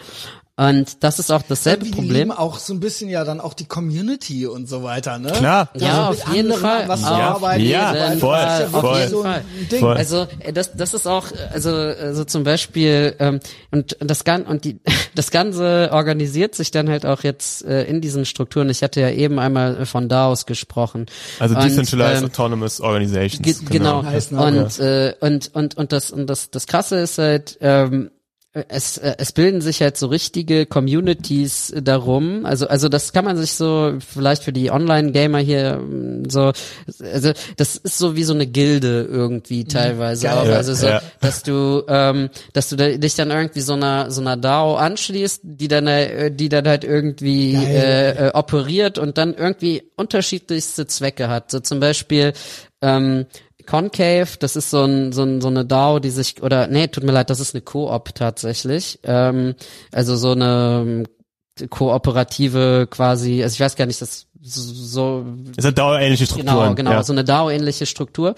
[0.60, 2.14] Und das ist auch dasselbe die Problem.
[2.14, 5.32] lieben auch so ein bisschen ja dann auch die Community und so weiter, ne?
[5.32, 5.70] Klar.
[5.76, 6.88] Ja, mit auf jeden Fall.
[6.88, 8.18] Was zu Auf arbeiten, Ja, so weiter.
[8.18, 8.80] voll, ja voll.
[8.80, 9.80] Auf so jeden ein Ding.
[9.80, 9.96] Voll.
[9.96, 13.40] Also äh, das das ist auch also also zum Beispiel ähm,
[13.70, 14.80] und das gan und die
[15.16, 18.72] das ganze organisiert sich dann halt auch jetzt äh, in diesen Strukturen.
[18.72, 21.06] Ich hatte ja eben einmal von DAOs gesprochen.
[21.38, 23.44] Also Und, Decentralized ähm, Autonomous Organizations.
[23.44, 24.04] Ge genau.
[24.04, 24.64] Heißt Name.
[24.64, 28.10] Und, äh, und, und, und das, und das, das krasse ist halt, ähm,
[28.54, 32.46] es, äh, es bilden sich halt so richtige Communities darum.
[32.46, 36.52] Also, also das kann man sich so vielleicht für die Online-Gamer hier mm, so,
[37.00, 40.38] also das ist so wie so eine Gilde irgendwie teilweise Geil.
[40.38, 40.46] auch.
[40.46, 41.02] Ja, Also so, ja.
[41.20, 45.68] dass du, ähm, dass du dich dann irgendwie so einer so einer DAO anschließt, die
[45.68, 51.52] dann, äh, die dann halt irgendwie äh, äh, operiert und dann irgendwie unterschiedlichste Zwecke hat.
[51.52, 52.34] So zum Beispiel
[52.82, 53.26] ähm,
[53.68, 57.04] Concave, das ist so ein, so ein so eine DAO, die sich oder nee, tut
[57.04, 59.00] mir leid, das ist eine Koop tatsächlich.
[59.04, 59.54] Ähm,
[59.92, 65.26] also so eine ähm, kooperative quasi, also ich weiß gar nicht, das so, so
[65.58, 66.56] Es hat dauerähnliche Strukturen.
[66.56, 67.04] Genau, genau, Ja.
[67.04, 68.36] so eine DAO-ähnliche Struktur.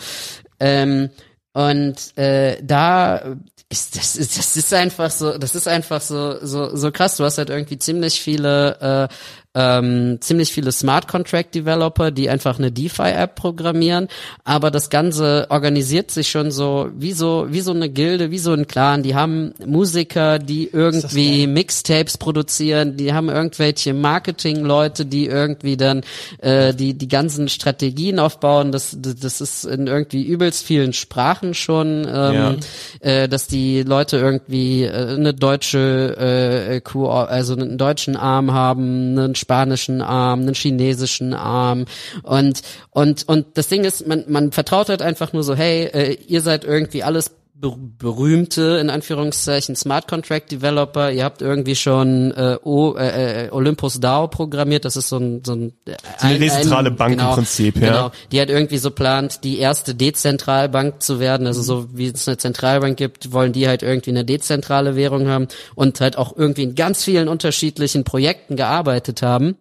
[0.60, 1.10] Ähm,
[1.54, 3.36] und äh, da
[3.70, 7.18] ist das, ist das ist einfach so, das ist einfach so so so krass.
[7.18, 9.14] Du hast halt irgendwie ziemlich viele äh,
[9.60, 14.08] ähm, ziemlich viele Smart Contract Developer, die einfach eine DeFi-App programmieren,
[14.46, 18.54] aber das Ganze organisiert sich schon so wie so wie so eine Gilde, wie so
[18.54, 19.04] ein Clan.
[19.04, 26.04] Die haben Musiker, die irgendwie Mixtapes produzieren, die haben irgendwelche Marketing-Leute, die irgendwie dann
[26.40, 28.72] äh, die die ganzen Strategien aufbauen.
[28.72, 32.58] Das das ist in irgendwie übelst vielen Sprachen schon, ähm,
[33.02, 39.36] äh, dass die Leute irgendwie äh, eine deutsche äh, also einen deutschen Arm haben, einen
[39.50, 41.86] spanischen Arm, einen chinesischen Arm.
[42.22, 42.62] Und
[42.92, 46.42] und und das Ding ist, man man vertraut halt einfach nur so, hey, äh, ihr
[46.42, 51.12] seid irgendwie alles berühmte, in Anführungszeichen, Smart Contract Developer.
[51.12, 54.86] Ihr habt irgendwie schon äh, o, äh, äh Olympus DAO programmiert.
[54.86, 55.74] Das ist so ein, so ein,
[56.20, 57.88] eine ein, dezentrale ein, Bank genau, im Prinzip, ja.
[57.88, 61.48] Genau, die hat irgendwie so plant, die erste Dezentralbank zu werden.
[61.48, 65.48] Also so wie es eine Zentralbank gibt, wollen die halt irgendwie eine dezentrale Währung haben
[65.76, 69.58] und halt auch irgendwie in ganz vielen unterschiedlichen Projekten gearbeitet haben.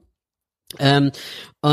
[0.78, 1.12] Ähm,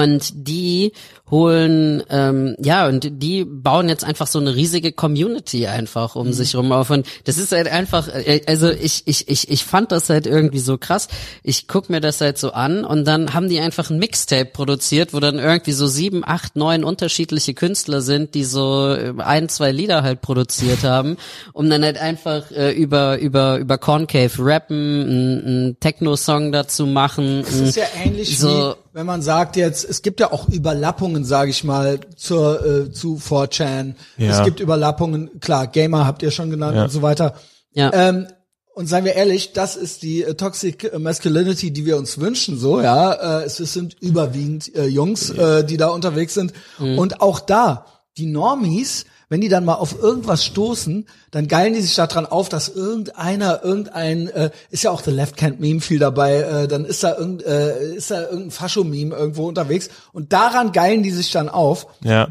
[0.04, 0.92] und die
[1.32, 6.34] holen, ähm, ja, und die bauen jetzt einfach so eine riesige Community einfach um mhm.
[6.34, 6.92] sich rum auf.
[6.92, 10.60] Und das ist halt einfach, äh, also ich, ich, ich, ich fand das halt irgendwie
[10.60, 11.08] so krass.
[11.42, 15.14] Ich guck mir das halt so an und dann haben die einfach ein Mixtape produziert,
[15.14, 19.72] wo dann irgendwie so sieben, acht, neun unterschiedliche Künstler sind, die so äh, ein, zwei
[19.72, 21.18] Lieder halt produziert haben,
[21.54, 27.42] um dann halt einfach äh, über, über, über Concave rappen, einen Techno-Song dazu machen.
[27.42, 31.24] Das ist ja ähnlich so, wie, wenn man sagt jetzt, es gibt ja auch Überlappungen,
[31.24, 33.96] sage ich mal, zur, äh, zu 4chan.
[34.18, 34.32] Ja.
[34.32, 36.84] Es gibt Überlappungen, klar, Gamer habt ihr schon genannt ja.
[36.84, 37.36] und so weiter.
[37.72, 37.92] Ja.
[37.94, 38.28] Ähm,
[38.74, 42.82] und seien wir ehrlich, das ist die äh, Toxic Masculinity, die wir uns wünschen, so,
[42.82, 43.40] ja.
[43.40, 46.52] Äh, es, es sind überwiegend äh, Jungs, äh, die da unterwegs sind.
[46.78, 47.00] Mhm.
[47.00, 47.86] Und auch da,
[48.18, 52.50] die Normies, wenn die dann mal auf irgendwas stoßen, dann geilen die sich daran auf,
[52.50, 56.86] dass irgendeiner, irgendein, äh, ist ja auch The Left Hand Meme viel dabei, äh, dann
[56.86, 61.32] ist da irgend, äh, ist da irgendein Fascho-Meme irgendwo unterwegs und daran geilen die sich
[61.32, 61.88] dann auf.
[62.04, 62.30] Ja.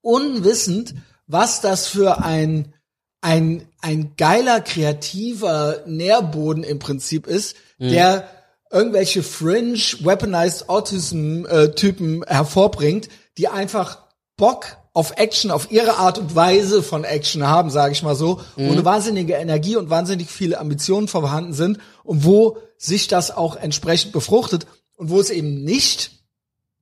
[0.00, 0.94] Unwissend,
[1.26, 2.72] was das für ein,
[3.20, 7.90] ein, ein geiler, kreativer Nährboden im Prinzip ist, mhm.
[7.90, 8.28] der
[8.70, 13.98] irgendwelche Fringe, Weaponized Autism-Typen äh, hervorbringt, die einfach
[14.36, 18.40] Bock auf Action, auf ihre Art und Weise von Action haben, sage ich mal so,
[18.56, 18.66] mhm.
[18.66, 23.54] wo eine wahnsinnige Energie und wahnsinnig viele Ambitionen vorhanden sind und wo sich das auch
[23.54, 24.66] entsprechend befruchtet
[24.96, 26.10] und wo es eben nicht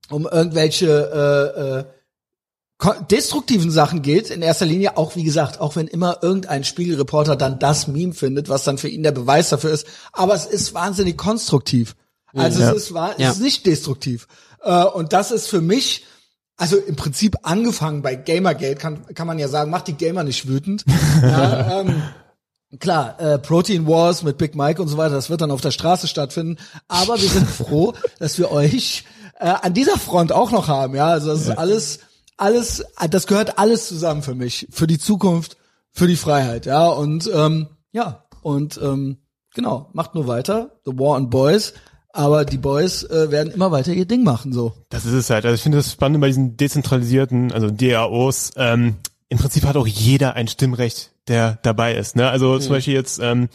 [0.09, 1.84] um irgendwelche
[2.80, 6.64] äh, äh, destruktiven Sachen geht, in erster Linie auch, wie gesagt, auch wenn immer irgendein
[6.64, 10.47] Spiegelreporter dann das Meme findet, was dann für ihn der Beweis dafür ist, aber es
[10.47, 11.97] ist wahnsinnig konstruktiv.
[12.32, 12.70] Also ja.
[12.70, 14.26] es, ist, es ist nicht destruktiv.
[14.62, 16.06] Äh, und das ist für mich
[16.56, 20.48] also im Prinzip angefangen bei Gamergate kann, kann man ja sagen, macht die Gamer nicht
[20.48, 20.84] wütend.
[21.22, 22.02] ja, ähm,
[22.78, 25.70] klar, äh, Protein Wars mit Big Mike und so weiter, das wird dann auf der
[25.70, 26.56] Straße stattfinden.
[26.88, 29.04] Aber wir sind froh, dass wir euch
[29.38, 30.94] äh, an dieser Front auch noch haben.
[30.94, 32.00] Ja, also das ist alles,
[32.36, 35.58] alles, das gehört alles zusammen für mich, für die Zukunft,
[35.92, 36.66] für die Freiheit.
[36.66, 39.18] Ja und ähm, ja und ähm,
[39.54, 40.78] genau, macht nur weiter.
[40.86, 41.74] The War on Boys
[42.16, 44.72] aber die Boys äh, werden immer weiter ihr Ding machen so.
[44.88, 45.44] Das ist es halt.
[45.44, 48.52] Also ich finde das spannend bei diesen dezentralisierten, also DAOs.
[48.56, 48.97] Ähm,
[49.28, 52.16] Im Prinzip hat auch jeder ein Stimmrecht, der dabei ist.
[52.16, 52.28] Ne?
[52.28, 52.60] Also mhm.
[52.60, 53.48] zum Beispiel jetzt ähm,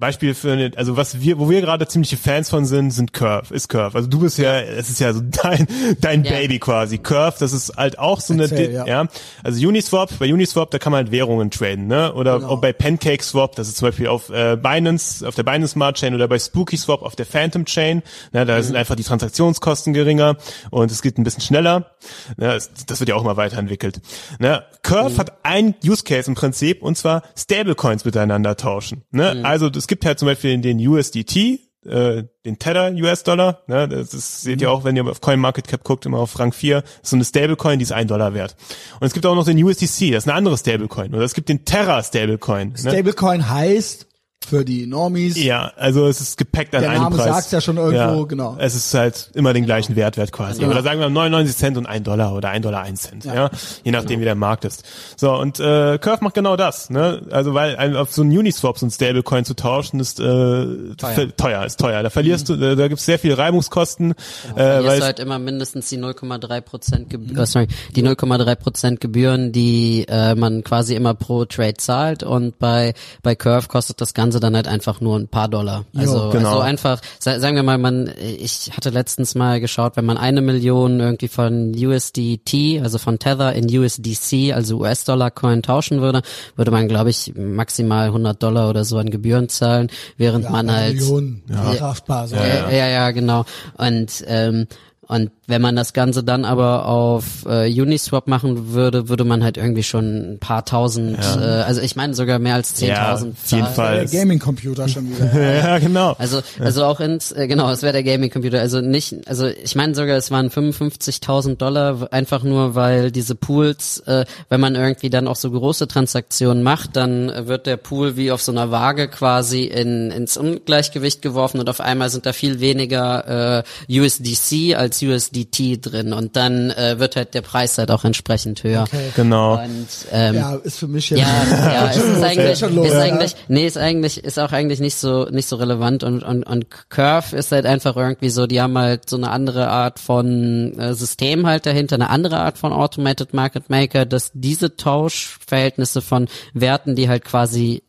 [0.00, 3.54] Beispiel für eine, also was wir, wo wir gerade ziemliche Fans von sind, sind Curve,
[3.54, 3.96] ist Curve.
[3.96, 5.66] Also du bist ja, es ist ja so dein,
[6.00, 6.32] dein ja.
[6.32, 6.98] Baby quasi.
[6.98, 8.86] Curve, das ist halt auch so Erzähl, eine, ja.
[8.86, 9.08] ja.
[9.44, 12.12] Also Uniswap, bei Uniswap, da kann man halt Währungen traden, ne?
[12.14, 12.50] Oder genau.
[12.50, 15.96] auch bei Pancake Swap, das ist zum Beispiel auf äh, Binance, auf der Binance Smart
[15.96, 18.02] Chain oder bei Spooky Swap auf der Phantom Chain.
[18.32, 18.46] Ne?
[18.46, 18.62] Da mhm.
[18.62, 20.36] sind einfach die Transaktionskosten geringer
[20.70, 21.90] und es geht ein bisschen schneller.
[22.36, 22.48] Ne?
[22.48, 24.00] Das, das wird ja auch mal weiterentwickelt.
[24.38, 24.64] Ne?
[24.82, 25.18] Curve mhm.
[25.18, 29.02] hat ein Use Case im Prinzip und zwar Stablecoins miteinander tauschen.
[29.10, 29.34] Ne?
[29.34, 29.44] Mhm.
[29.44, 34.42] Also es gibt halt zum Beispiel den USDT, äh, den Tether US-Dollar, ne, das ist,
[34.42, 34.74] seht ihr mhm.
[34.74, 37.82] auch, wenn ihr auf CoinMarketCap guckt, immer auf Rang 4, ist so eine Stablecoin, die
[37.82, 38.56] ist ein Dollar wert.
[39.00, 41.14] Und es gibt auch noch den USDC, das ist eine andere Stablecoin.
[41.14, 42.70] Oder es gibt den Terra Stablecoin.
[42.70, 42.78] Ne?
[42.78, 44.06] Stablecoin heißt,
[44.46, 45.42] für die Normies.
[45.42, 47.26] Ja, also es ist gepackt an Der einem Name Preis.
[47.26, 48.56] sagt's ja schon irgendwo, ja, genau.
[48.58, 50.62] Es ist halt immer den gleichen Wertwert quasi.
[50.62, 50.68] Ja.
[50.68, 53.50] Oder sagen wir 99 Cent und ein Dollar oder ein Dollar ein Cent, ja, ja?
[53.84, 54.20] je nachdem genau.
[54.20, 54.84] wie der Markt ist.
[55.16, 57.22] So und äh, Curve macht genau das, ne?
[57.30, 61.36] Also weil ein, auf so ein Uniswap so ein Stablecoin zu tauschen ist äh, teuer.
[61.36, 62.02] teuer, ist teuer.
[62.02, 62.60] Da verlierst mhm.
[62.60, 64.14] du, da gibt's sehr viel Reibungskosten.
[64.56, 67.42] Ja, äh, weil halt immer mindestens die 0,3 Prozent, Gebühren, mhm.
[67.42, 72.58] oh, sorry, die 0,3 Prozent Gebühren, die äh, man quasi immer pro Trade zahlt und
[72.58, 75.84] bei bei Curve kostet das Ganze dann halt einfach nur ein paar Dollar.
[75.96, 76.48] Also, jo, genau.
[76.50, 81.00] also einfach, sagen wir mal, man, ich hatte letztens mal geschaut, wenn man eine Million
[81.00, 86.22] irgendwie von USDT, also von Tether in USDC, also US-Dollar-Coin tauschen würde,
[86.56, 90.70] würde man, glaube ich, maximal 100 Dollar oder so an Gebühren zahlen, während ja, man
[90.70, 91.94] halt, Millionen, ja, ja,
[92.26, 93.44] ja, ja, ja, genau.
[93.76, 94.66] Und ähm,
[95.10, 99.56] und wenn man das Ganze dann aber auf äh, Uniswap machen würde, würde man halt
[99.56, 101.60] irgendwie schon ein paar tausend, ja.
[101.60, 104.06] äh, also ich meine sogar mehr als 10.000 ja, auf jeden Fall.
[104.06, 105.56] Der Gaming-Computer schon wieder.
[105.56, 106.14] ja, genau.
[106.18, 108.60] Also, also auch ins, äh, genau, es wäre der Gaming-Computer.
[108.60, 113.98] Also nicht, also ich meine sogar, es waren 55.000 Dollar, einfach nur, weil diese Pools,
[114.06, 118.30] äh, wenn man irgendwie dann auch so große Transaktionen macht, dann wird der Pool wie
[118.30, 122.60] auf so einer Waage quasi in, ins Ungleichgewicht geworfen und auf einmal sind da viel
[122.60, 127.90] weniger äh, USDC als USD USDT drin und dann äh, wird halt der Preis halt
[127.90, 128.84] auch entsprechend höher.
[129.16, 129.62] Genau.
[129.62, 131.20] Und ähm, Ja, ist für mich jetzt.
[131.20, 133.00] ja, ja, es ist eigentlich, ist ja.
[133.00, 136.66] eigentlich, nee, ist eigentlich, ist auch eigentlich nicht so, nicht so relevant und, und, und
[136.90, 140.94] Curve ist halt einfach irgendwie so, die haben halt so eine andere Art von äh,
[140.94, 146.96] System halt dahinter, eine andere Art von Automated Market Maker, dass diese Tauschverhältnisse von Werten,
[146.96, 147.82] die halt quasi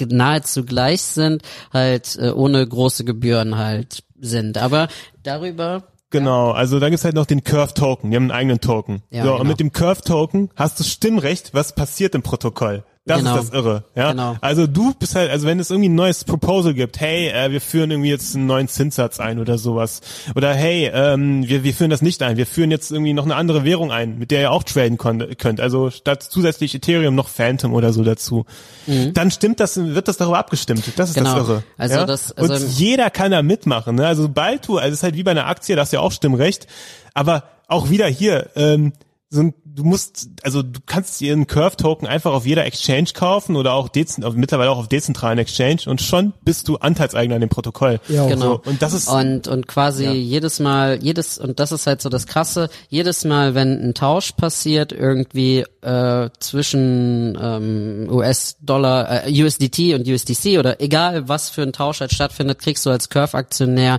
[0.00, 1.42] nahezu gleich sind,
[1.72, 4.58] halt äh, ohne große Gebühren halt sind.
[4.58, 4.88] Aber
[5.22, 9.02] darüber Genau, also dann gibt's halt noch den Curve Token, die haben einen eigenen Token.
[9.10, 9.40] Ja, so, genau.
[9.40, 12.84] und mit dem Curve Token hast du Stimmrecht, was passiert im Protokoll.
[13.08, 13.36] Das Genau.
[13.38, 14.10] ist das Irre, ja.
[14.12, 14.36] Genau.
[14.40, 17.60] Also du bist halt, also wenn es irgendwie ein neues Proposal gibt, hey, äh, wir
[17.60, 20.00] führen irgendwie jetzt einen neuen Zinssatz ein oder sowas,
[20.36, 23.34] oder hey, ähm, wir, wir führen das nicht ein, wir führen jetzt irgendwie noch eine
[23.36, 27.74] andere Währung ein, mit der ihr auch traden könnt, also statt zusätzlich Ethereum noch Phantom
[27.74, 28.44] oder so dazu,
[28.86, 30.84] dann stimmt das, wird das darüber abgestimmt.
[30.96, 31.24] Das ist Mhm.
[31.24, 31.38] Genau.
[31.38, 31.62] das Irre.
[31.76, 32.04] Also ja?
[32.06, 33.96] das- also und jeder kann da mitmachen.
[33.96, 34.06] Ne?
[34.06, 36.02] Also sobald du, also es ist halt wie bei einer Aktie, da hast du ja
[36.02, 36.66] auch Stimmrecht,
[37.14, 38.92] aber auch wieder hier, ähm,
[39.30, 43.74] so ein, du musst, also du kannst einen Curve-Token einfach auf jeder Exchange kaufen oder
[43.74, 48.00] auch dezent, mittlerweile auch auf dezentralen Exchange und schon bist du Anteilseigner an dem Protokoll.
[48.08, 48.62] Ja, Genau.
[48.64, 50.12] So, und das ist und und quasi Ja.
[50.12, 54.32] jedes Mal jedes und das ist halt so das krasse jedes Mal wenn ein Tausch
[54.32, 61.72] passiert irgendwie äh, zwischen ähm, US-Dollar äh, USDT und USDC oder egal was für ein
[61.74, 63.98] Tausch halt stattfindet kriegst du als Curve Aktionär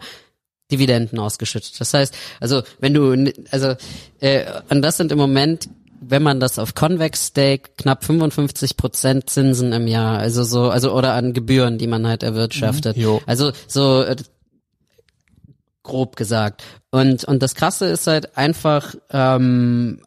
[0.71, 1.79] Dividenden ausgeschüttet.
[1.79, 3.75] Das heißt, also wenn du also
[4.19, 5.69] äh, und das sind im Moment
[6.01, 10.93] wenn man das auf Convex Stake knapp 55 Prozent Zinsen im Jahr, also so, also
[10.93, 12.95] oder an Gebühren, die man halt erwirtschaftet.
[12.95, 13.21] Jo.
[13.25, 14.15] Also so äh,
[15.83, 16.63] grob gesagt.
[16.91, 20.01] Und und das Krasse ist halt einfach ähm,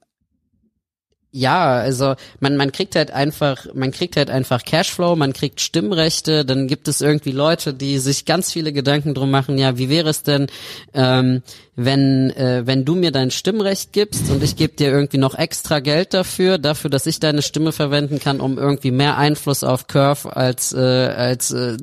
[1.34, 6.44] ja, also man man kriegt halt einfach man kriegt halt einfach Cashflow, man kriegt Stimmrechte,
[6.44, 10.10] dann gibt es irgendwie Leute, die sich ganz viele Gedanken drum machen, ja, wie wäre
[10.10, 10.48] es denn,
[10.92, 11.42] ähm,
[11.74, 15.80] wenn äh, wenn du mir dein Stimmrecht gibst und ich gebe dir irgendwie noch extra
[15.80, 20.36] Geld dafür, dafür, dass ich deine Stimme verwenden kann, um irgendwie mehr Einfluss auf Curve
[20.36, 21.78] als äh, als äh,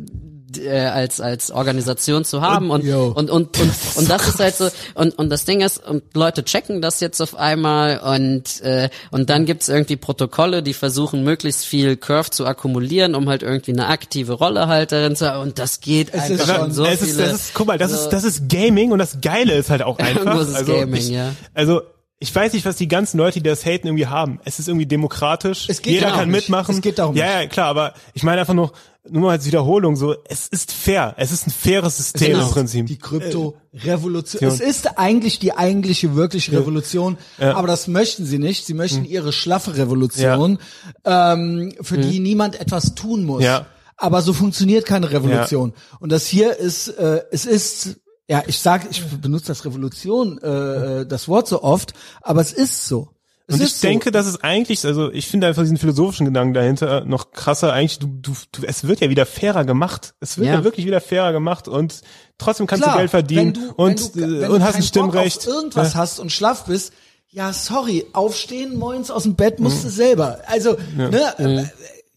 [0.57, 3.13] äh, als als Organisation zu haben und yo.
[3.15, 6.43] und und und, und das ist halt so und und das Ding ist und Leute
[6.43, 11.65] checken das jetzt auf einmal und äh, und dann gibt's irgendwie Protokolle, die versuchen möglichst
[11.65, 15.59] viel Curve zu akkumulieren, um halt irgendwie eine aktive Rolle halt darin zu haben und
[15.59, 17.77] das geht Es ist einfach schon schon so es ist, viele das ist, guck mal,
[17.77, 20.19] das so- ist, das ist Gaming und das Geile ist halt auch einfach.
[20.26, 21.34] Irgendwo ist es also, Gaming, ich, ja.
[21.53, 21.81] Also,
[22.22, 24.40] ich weiß nicht, was die ganzen Leute, die das haten, irgendwie haben.
[24.44, 25.68] Es ist irgendwie demokratisch.
[25.70, 26.41] Es geht Jeder kann nicht.
[26.41, 26.76] mitmachen.
[26.76, 28.74] Es geht darum Ja, ja, klar, aber ich meine einfach nur,
[29.10, 31.14] nur mal als Wiederholung, so, es ist fair.
[31.18, 32.48] Es ist ein faires System Genau.
[32.48, 32.86] im Prinzip.
[32.88, 34.44] Die Krypto-Revolution.
[34.50, 38.66] Es ist eigentlich die eigentliche, wirkliche Revolution, aber das möchten sie nicht.
[38.66, 39.10] Sie möchten Hm.
[39.10, 40.60] ihre schlaffe Revolution,
[41.06, 43.44] ähm, für die niemand etwas tun muss.
[43.44, 43.66] Ja.
[43.96, 45.74] Aber so funktioniert keine Revolution.
[46.00, 47.98] Und das hier ist, äh, es ist,
[48.30, 52.53] ja, ich sag, ich benutze das Revolution, äh, äh, das Wort so oft, aber es
[52.53, 53.10] ist so.
[53.47, 53.88] Es Und ich so.
[53.88, 57.73] denke, dass es eigentlich, also ich finde einfach diesen philosophischen Gedanken dahinter noch krasser.
[57.73, 60.14] Eigentlich, du, du, du, es wird ja wieder fairer gemacht.
[60.19, 60.64] Es wird ja, Ja.
[60.64, 62.01] wirklich wieder fairer gemacht und
[62.38, 64.64] trotzdem kannst Klar, du Geld verdienen wenn du, und, wenn du, äh, wenn und du
[64.65, 65.39] hast ein Bock Stimmrecht.
[65.39, 65.99] Auf irgendwas Ja.
[65.99, 66.93] hast und schlaff bist,
[67.31, 70.39] ja, sorry, aufstehen, moins aus dem Bett musst du selber.
[70.45, 71.64] Also, ne, äh,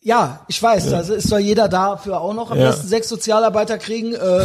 [0.03, 2.67] ja, ich weiß, also es soll jeder dafür auch noch am Ja.
[2.71, 4.45] besten sechs Sozialarbeiter kriegen äh,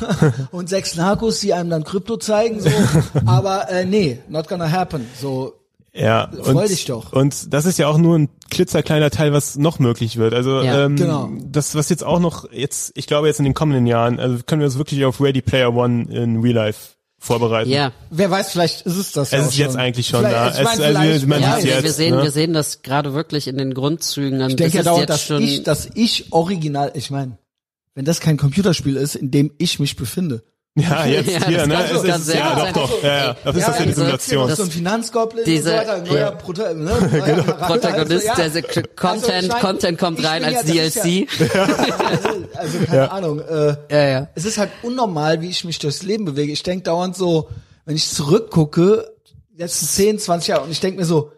[0.50, 2.68] und sechs Narcos, die einem dann Krypto zeigen, so.
[3.26, 5.06] Aber äh, nee, not gonna happen.
[5.20, 5.54] So,
[5.94, 7.12] Ja, Freu und, dich doch.
[7.12, 10.34] Und das ist ja auch nur ein klitzerkleiner Teil, was noch möglich wird.
[10.34, 11.30] Also Ja, ähm, genau.
[11.42, 14.60] das, was jetzt auch noch jetzt, ich glaube jetzt in den kommenden Jahren, also können
[14.60, 17.70] wir uns wirklich auf Ready Player One in Real Life vorbereiten.
[17.70, 19.32] ja, wer weiß, vielleicht ist es das.
[19.32, 20.50] ja Es ist jetzt eigentlich schon da.
[20.50, 22.22] Ich mein, also man ja, wir, jetzt, wir sehen, ne?
[22.22, 24.40] wir sehen das gerade wirklich in den Grundzügen.
[24.40, 27.10] Und Ich denke ja das ist dauernd, jetzt dass schon, ich, dass ich original, ich
[27.10, 27.38] meine,
[27.94, 30.44] wenn das kein Computerspiel ist, in dem ich mich befinde.
[30.80, 31.84] Ja, jetzt Ja, hier, ne?
[31.84, 33.02] Es ist, ja, doch, doch.
[33.02, 33.36] Ja, ja.
[33.44, 34.48] Das ist das ja die also, Simulation.
[34.48, 36.30] Das so ein Finanzgoblin Diese- und so weiter, neuer ja.
[36.32, 36.74] Proto ne?
[37.12, 38.34] neuer Protagonist, ja.
[38.48, 38.62] der
[38.96, 41.28] Content, Also mein, Content kommt rein als ja- ist DLC.
[41.54, 41.66] Ja,
[42.54, 43.40] also keine Ahnung.
[43.40, 44.28] Äh, Ja, ja.
[44.34, 46.52] es ist halt unnormal, wie ich mich durchs Leben bewege.
[46.52, 47.48] Ich denke dauernd so,
[47.84, 49.10] wenn ich zurückgucke,
[49.56, 51.32] letzten 10, 20 Jahre, und ich denke mir so,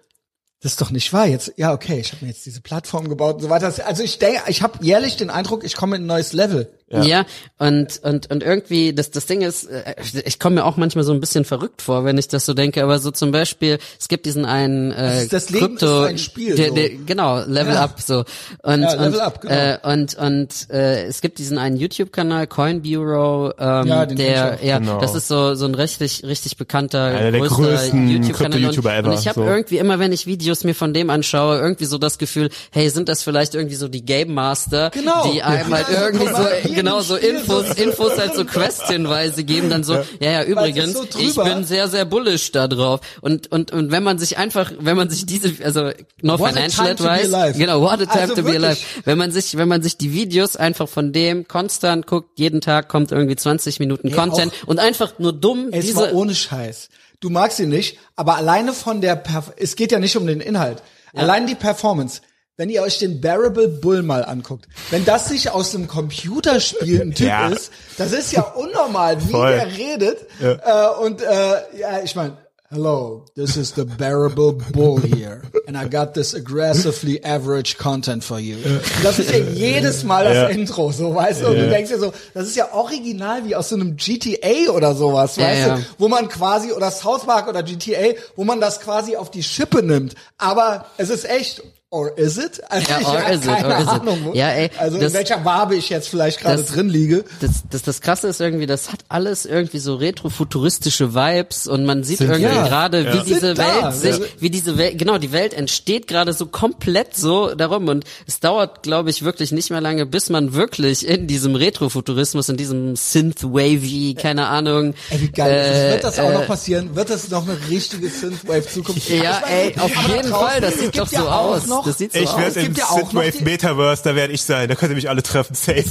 [0.62, 1.27] das ist doch nicht wahr.
[1.27, 3.73] Jetzt, ja, okay, ich habe mir jetzt diese Plattform gebaut und so weiter.
[3.87, 6.69] Also ich denke, ich habe jährlich den Eindruck, ich komme in ein neues Level.
[6.93, 7.24] Ja.
[7.57, 11.12] und und und irgendwie das das Ding ist, äh, ich komme mir auch manchmal so
[11.12, 12.82] ein bisschen verrückt vor, wenn ich das so denke.
[12.82, 16.19] Aber so zum Beispiel, es gibt diesen einen äh, ist- das Leben Krypto, ist ein
[16.19, 17.85] Spiel, der, der, genau Level Ja.
[17.85, 18.24] Up so
[18.65, 19.55] und Ja, Level und Up, genau.
[19.55, 24.78] äh, und und äh, es gibt diesen einen YouTube-Kanal Coin Bureau, ähm, Ja, der ja,
[24.81, 25.01] Genau.
[25.01, 29.09] das ist so so ein richtig richtig bekannter Einer der größten YouTube-Kanal und, Krypto-YouTuber ever,
[29.12, 29.47] und ich habe so.
[29.47, 33.09] irgendwie immer, wenn ich Videos mir von dem anschaue, irgendwie so das Gefühl, hey, sind
[33.09, 35.31] das vielleicht irgendwie so die Game Master, Genau.
[35.31, 39.44] die einem halt Ja, irgendwie guck so genau so Infos, so- Infos halt so Quest-Hinweise
[39.44, 43.01] geben, dann so, ja, ja, übrigens, so ich bin sehr, sehr bullish da drauf.
[43.20, 45.90] Und, und, und wenn man sich einfach, wenn man sich diese, also,
[46.22, 47.59] no What a financial time to be advice, alive.
[47.59, 48.64] genau, what a time Also to be wirklich.
[48.64, 48.81] alive.
[49.05, 52.89] Wenn man sich, wenn man sich die Videos einfach von dem konstant guckt, jeden Tag
[52.89, 56.89] kommt irgendwie 20 Minuten Ja, Content und einfach nur dumm Es diese, war ohne Scheiß.
[57.21, 60.41] Du magst ihn nicht, aber alleine von der, Perf es geht ja nicht um den
[60.41, 60.83] Inhalt.
[61.15, 62.23] Allein die Performance.
[62.57, 67.15] Wenn ihr euch den Bearable Bull mal anguckt, wenn das sich aus einem Computerspiel ein
[67.15, 67.49] Typ Ja.
[67.49, 69.53] ist, das ist ja unnormal, wie Voll.
[69.53, 70.27] der redet.
[70.41, 72.37] Äh, und äh, ja, ich meine,
[72.73, 78.39] hello, this is the Bearable Bull here, and I got this aggressively average content for
[78.39, 78.57] you.
[79.03, 80.47] Das ist ja jedes Mal das Ja.
[80.49, 81.47] Intro, so weißt du.
[81.49, 81.71] Und du Ja.
[81.71, 85.47] denkst dir so, das ist ja original wie aus so einem GTA oder sowas, Ja,
[85.47, 85.77] weißt ja.
[85.77, 89.43] du, wo man quasi oder South Park oder GTA, wo man das quasi auf die
[89.43, 90.15] Schippe nimmt.
[90.39, 91.63] Aber es ist echt.
[91.93, 92.61] Or is it?
[92.71, 93.89] Also Ja, or is it, or is it.
[93.89, 94.19] Ahnung.
[94.27, 97.25] wo- Ja, ey, also das- in welcher Wabe ich jetzt vielleicht gerade drin liege.
[97.41, 102.05] das, das, das krasse ist irgendwie, das hat alles irgendwie so retrofuturistische Vibes und man
[102.05, 102.69] sieht Sind- irgendwie ja.
[102.69, 103.23] gerade, wie Ja.
[103.25, 103.83] diese Sind da.
[103.83, 108.05] Welt sich, wie diese Welt, genau, die Welt entsteht gerade so komplett so darum und
[108.25, 112.57] es dauert, glaube ich, wirklich nicht mehr lange, bis man wirklich in diesem Retrofuturismus, in
[112.57, 114.95] diesem Synth-Wavy, keine Ahnung.
[115.11, 115.89] Ey, wie geil.
[115.89, 116.95] äh, wird das auch äh, noch passieren?
[116.95, 119.09] Wird das noch eine richtige Synthwave-Zukunft?
[119.09, 121.67] Ja, Ich meine, ey, auf jeden Fall, das sieht doch ja so auch aus.
[121.81, 124.43] Noch Das sieht so Ich werde Es im gibt ja Synthwave Metaverse, da werde ich
[124.43, 124.69] sein.
[124.69, 125.55] Da könnt ihr mich alle treffen.
[125.55, 125.85] Safe.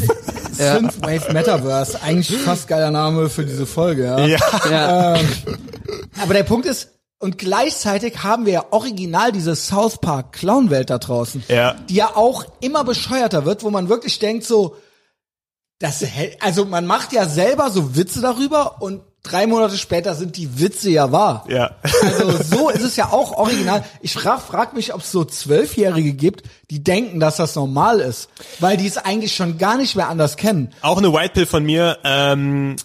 [0.52, 2.02] Synthwave Metaverse.
[2.02, 4.26] Eigentlich fast geiler Name für diese Folge, ja.
[4.26, 4.40] ja.
[4.70, 5.20] Ja.
[6.22, 6.90] Aber der Punkt ist,
[7.20, 11.44] und gleichzeitig haben wir ja original diese South Park Clown-Welt da draußen.
[11.50, 11.76] Ja.
[11.90, 14.76] Die ja auch immer bescheuerter wird, wo man wirklich denkt so,
[15.80, 20.38] das, hält- also man macht ja selber so Witze darüber und drei Monate später sind
[20.38, 21.46] die Witze ja wahr.
[21.48, 21.76] Ja.
[22.02, 23.84] Also so ist es ja auch original.
[24.02, 28.30] Ich frag, frag mich, ob es so Zwölfjährige gibt, die denken, dass das normal ist,
[28.60, 30.74] weil die es eigentlich schon gar nicht mehr anders kennen.
[30.82, 31.98] Auch eine White Pill von mir.
[32.04, 32.76] Ähm,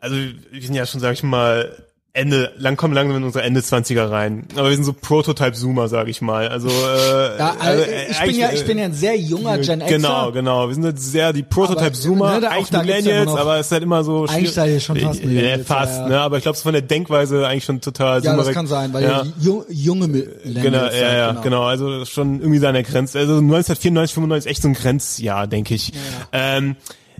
[0.00, 1.85] also wir sind ja schon, sag ich mal,
[2.16, 4.44] Ende, lang kommen langsam in unsere Ende 20er rein.
[4.56, 6.48] Aber wir sind so Prototype-Zoomer, sag ich mal.
[6.48, 6.72] Also, äh,
[7.38, 9.88] Ja, also, also, äh, ich bin ja, ich bin ja ein sehr junger Gen Xer.
[9.88, 10.66] Genau, genau.
[10.68, 13.66] Wir sind halt sehr die Prototype-Zoomer, ne, da- eigentlich da ja Millennials, noch- aber es
[13.66, 16.08] ist halt immer so Eigentlich seid ihr schon fast Ja, Millennials, fast, ja, ja.
[16.08, 16.20] ne?
[16.20, 19.04] Aber ich glaube, so von der Denkweise eigentlich schon total Ja, das kann sein, weil
[19.04, 19.24] ja.
[19.68, 21.62] junge Millennials Genau, ja, ja, genau.
[21.64, 23.18] Also das ist schon irgendwie seine Grenze.
[23.18, 25.92] Also 1994, 95 echt so ein Grenzjahr, denke ich.
[26.32, 26.76] Ähm,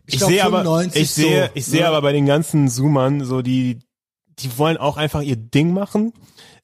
[0.06, 1.88] ich glaub, sehe aber, 95 ich sehe, so, ich sehe ne?
[1.88, 3.80] aber bei den ganzen Zoomern so die,
[4.40, 6.12] die wollen auch einfach ihr Ding machen.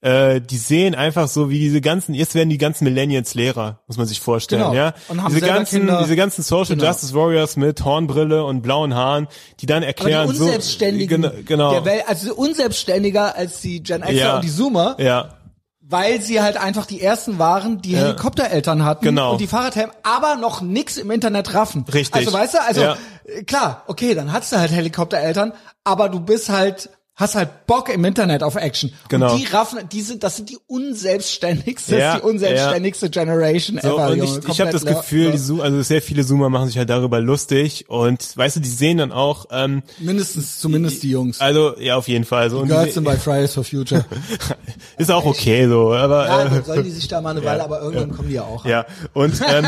[0.02, 3.96] Äh, die sehen einfach so wie diese ganzen, jetzt werden die ganzen Millennials Lehrer, muss
[3.98, 4.74] man sich vorstellen, Genau.
[4.74, 4.94] ja.
[5.08, 6.00] Und haben diese ganzen, Kinder.
[6.02, 6.88] diese ganzen Social Genau.
[6.88, 9.28] Justice Warriors mit Hornbrille und blauen Haaren,
[9.60, 11.70] die dann Aber die erklären Unselbstständigen so, genau, genau.
[11.72, 14.34] der Welt, also unselbstständiger als die Gen Xer Ja.
[14.36, 15.34] und die Zoomer, ja,
[15.80, 18.00] weil sie halt einfach die ersten waren, die Ja.
[18.00, 19.32] Helikoptereltern hatten Genau.
[19.32, 21.84] und die Fahrradhelm, aber noch nix im Internet raffen.
[21.92, 22.14] Richtig.
[22.26, 22.96] Also weißt du, also Ja.
[23.24, 25.52] äh, klar, okay, dann hast du halt Helikoptereltern,
[25.84, 28.92] aber du bist halt hast halt Bock im Internet auf Action.
[29.08, 29.32] Genau.
[29.32, 34.08] Und die raffen, die sind, das sind die unselbstständigste, Ja, die unselbstständigste Generation So, ever.
[34.08, 34.38] und Junge.
[34.42, 34.84] ich, ich habe das.
[34.84, 38.60] Gefühl, die Zoom, also sehr viele Zoomer machen sich halt darüber lustig und weißt du,
[38.60, 41.40] die sehen dann auch, ähm, mindestens, zumindest die Jungs.
[41.40, 44.04] also ja auf jeden Fall so und Girls die, sind bei Fridays for Future.
[44.98, 47.62] ist auch okay so, aber Ja, äh, dann sollen die sich da mal eine Weile,
[47.64, 48.64] aber irgendwann kommen die ja auch.
[48.64, 49.66] Ja, und ähm,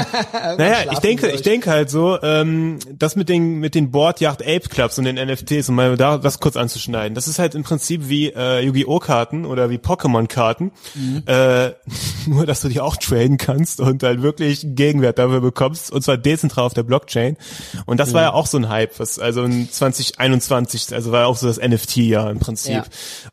[0.58, 4.42] naja, ich denke, die ich denke halt so, ähm, das mit den mit den Boardyacht
[4.42, 7.64] Ape Clubs und den NFTs, um mal da das kurz anzuschneiden, das ist halt im
[7.64, 11.22] Prinzip wie äh, Yu-Gi-Oh Karten oder wie Pokémon Karten, Mhm.
[11.26, 11.72] äh,
[12.26, 16.16] nur dass du die auch traden kannst und halt wirklich Gegenwert dafür bekommst und zwar
[16.16, 17.36] dezentral auf der Blockchain.
[17.84, 18.26] Und das war Mhm.
[18.28, 21.58] ja auch so ein Hype, was also in 2021, also war ja auch so das
[21.58, 22.72] NFT-Jahr im Prinzip.
[22.74, 22.84] Ja.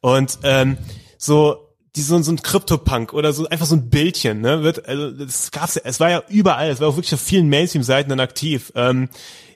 [0.02, 0.78] Und ähm,
[1.18, 5.12] so die so, so ein Krypto-Punk oder so einfach so ein Bildchen, ne, wird, also
[5.12, 8.22] das gab's ja, es war ja überall, es war auch wirklich auf vielen Mainstream-Seiten dann
[8.22, 8.72] aktiv.
[8.76, 9.10] Ähm,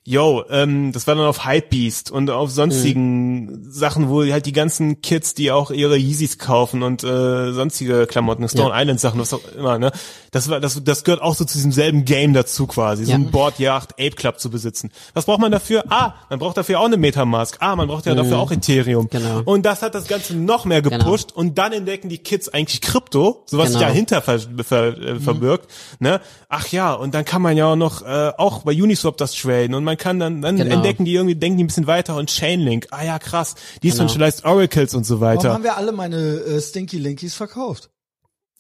[0.07, 5.02] yo, ähm, das war dann auf Hypebeast und auf sonstigen Sachen, wo halt die ganzen
[5.02, 9.41] Kids, die auch ihre Yeezys kaufen und äh, sonstige Klamotten, Stone Island Sachen, was auch
[9.57, 9.91] immer, ne,
[10.32, 13.18] das war, das, das gehört auch so zu diesem selben Game dazu quasi, so Ja.
[13.18, 14.91] ein Boardyacht Ape Club zu besitzen.
[15.15, 15.86] Was braucht man dafür?
[15.90, 17.57] Ah, man braucht dafür auch eine Metamask.
[17.60, 19.07] Ah, man braucht ja dafür auch Ethereum.
[19.10, 19.41] Genau.
[19.45, 23.44] Und das hat das Ganze noch mehr gepusht und dann entdecken die Kids eigentlich Krypto,
[23.48, 23.88] so was sich Genau.
[23.90, 25.69] dahinter ver, ver, äh, verbirgt,
[25.99, 26.22] ne?
[26.49, 29.73] Ach ja, und dann kann man ja auch noch äh, auch bei Uniswap das traden
[29.73, 30.76] und man kann dann dann Genau.
[30.76, 32.88] entdecken die irgendwie denken die ein bisschen weiter und Chainlink.
[32.92, 33.56] Ah ja, krass.
[33.84, 35.54] Decentralized Oracles und so Warum weiter.
[35.54, 37.90] haben wir alle meine äh, Stinky Linkies verkauft?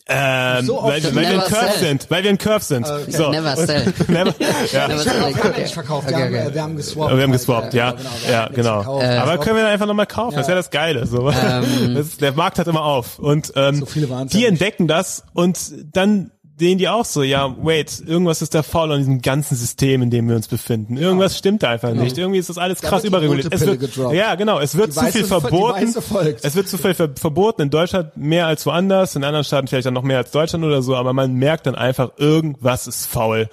[0.07, 1.87] Ähm, So weil, weil wir ein never Curve sell.
[1.87, 2.85] sind, weil wir ein Curve sind.
[3.09, 3.31] So.
[3.31, 3.85] Never sell.
[4.07, 4.35] Never,
[4.71, 4.87] ja.
[4.87, 5.35] Never Wir sell.
[5.35, 6.47] haben nicht verkauft, wir, Okay, haben, okay.
[6.47, 7.07] äh, wir haben geswappt.
[7.09, 7.91] Aber wir haben geswappt, ja.
[7.93, 8.83] genau, Ja, genau.
[8.83, 9.03] verkauft.
[9.03, 9.41] Aber Swap.
[9.43, 11.07] können wir dann einfach nochmal kaufen, das ist ja das Geile.
[11.07, 11.31] So.
[11.31, 11.65] Ähm.
[11.95, 13.17] Das ist, der Markt hat immer auf.
[13.17, 13.87] Und ähm, So
[14.25, 15.57] die ja entdecken das und
[15.95, 20.01] dann sehen die auch so, ja, wait, irgendwas ist da faul an diesem ganzen System,
[20.01, 20.95] in dem wir uns befinden.
[20.97, 22.17] Irgendwas stimmt da einfach nicht.
[22.17, 23.47] Irgendwie ist das alles Da krass überreguliert.
[23.51, 24.15] Es wird, gedroppt.
[24.15, 25.93] ja, genau, es wird Die zu weiße- viel verboten.
[26.41, 27.61] Es wird zu viel ver verboten.
[27.63, 30.81] In Deutschland mehr als woanders, in anderen Staaten vielleicht dann noch mehr als Deutschland oder
[30.81, 33.49] so, aber man merkt dann einfach, irgendwas ist faul.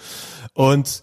[0.55, 1.03] Und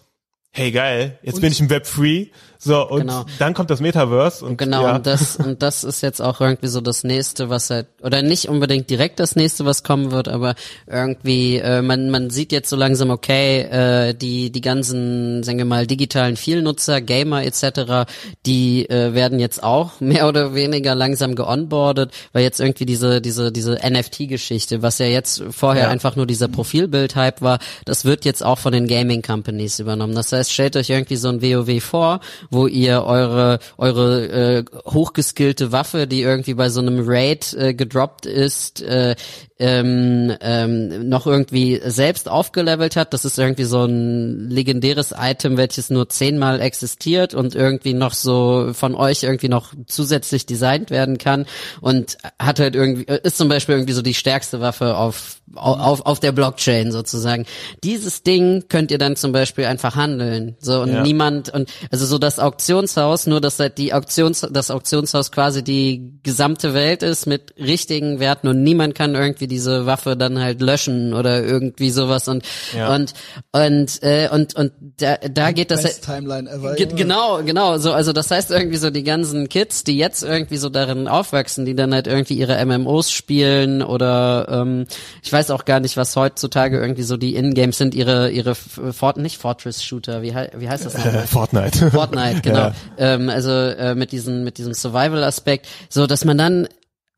[0.51, 2.27] hey geil, jetzt bin ich im Web free.
[2.61, 3.25] So, und Genau.
[3.39, 4.95] dann kommt das Metaverse und Genau, ja.
[4.97, 8.49] und das, und das ist jetzt auch irgendwie so das nächste, was halt, oder nicht
[8.49, 10.55] unbedingt direkt das nächste, was kommen wird, aber
[10.85, 15.63] irgendwie, äh, man, man sieht jetzt so langsam, okay, äh, die, die ganzen, sagen wir
[15.63, 18.11] mal, digitalen Vielnutzer, Gamer etc.,
[18.45, 23.53] die äh, werden jetzt auch mehr oder weniger langsam geonboardet, weil jetzt irgendwie diese, diese,
[23.53, 25.89] diese NFT-Geschichte, was ja jetzt vorher Ja.
[25.89, 30.13] einfach nur dieser Profilbild-Hype war, das wird jetzt auch von den Gaming-Companies übernommen.
[30.15, 32.19] Das heißt, stellt euch irgendwie so ein WoW vor,
[32.49, 38.25] wo ihr eure eure äh, hochgeskillte Waffe, die irgendwie bei so einem Raid äh, gedroppt
[38.25, 39.15] ist, äh,
[39.59, 43.13] ähm, ähm, noch irgendwie selbst aufgelevelt hat.
[43.13, 48.71] Das ist irgendwie so ein legendäres Item, welches nur zehnmal existiert und irgendwie noch so
[48.73, 51.45] von euch irgendwie noch zusätzlich designt werden kann
[51.81, 56.21] und hat halt irgendwie, ist zum Beispiel irgendwie so die stärkste Waffe auf, auf, auf
[56.21, 57.45] der Blockchain sozusagen.
[57.83, 60.55] Dieses Ding könnt ihr dann zum Beispiel einfach handeln.
[60.59, 61.01] So und Ja.
[61.01, 66.13] niemand und also so das Auktionshaus, nur dass halt die Auktions, das Auktionshaus quasi die
[66.23, 71.13] gesamte Welt ist mit richtigen Werten und niemand kann irgendwie diese Waffe dann halt löschen
[71.13, 72.93] oder irgendwie sowas und Ja.
[72.95, 73.13] und
[73.51, 76.75] und äh, und und da, da geht das Best Timeline ever.
[76.75, 80.69] Genau, genau, so, also das heißt irgendwie so die ganzen Kids, die jetzt irgendwie so
[80.69, 84.85] darin aufwachsen, die dann halt irgendwie ihre MMOs spielen oder ähm,
[85.23, 89.17] ich weiß auch gar nicht, was heutzutage irgendwie so die In-Games sind, ihre ihre Fort
[89.17, 91.15] nicht Fortress-Shooter, wie, hei- wie heißt das nochmal?
[91.15, 91.91] Äh, Fortnite.
[91.91, 92.57] Fortnite, genau.
[92.59, 92.73] Ja.
[92.97, 96.67] Ähm, also äh, mit diesem mit diesem Survival-Aspekt, so dass man dann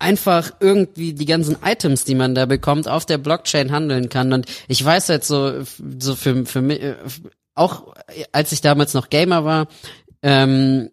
[0.02, 4.34] einfach irgendwie die ganzen Items, die man da bekommt, auf der Blockchain handeln kann.
[4.34, 5.64] Und ich weiß halt so,
[6.00, 6.82] so für, für mich,
[7.56, 7.94] auch
[8.32, 9.68] als ich damals noch Gamer war,
[10.24, 10.90] ähm,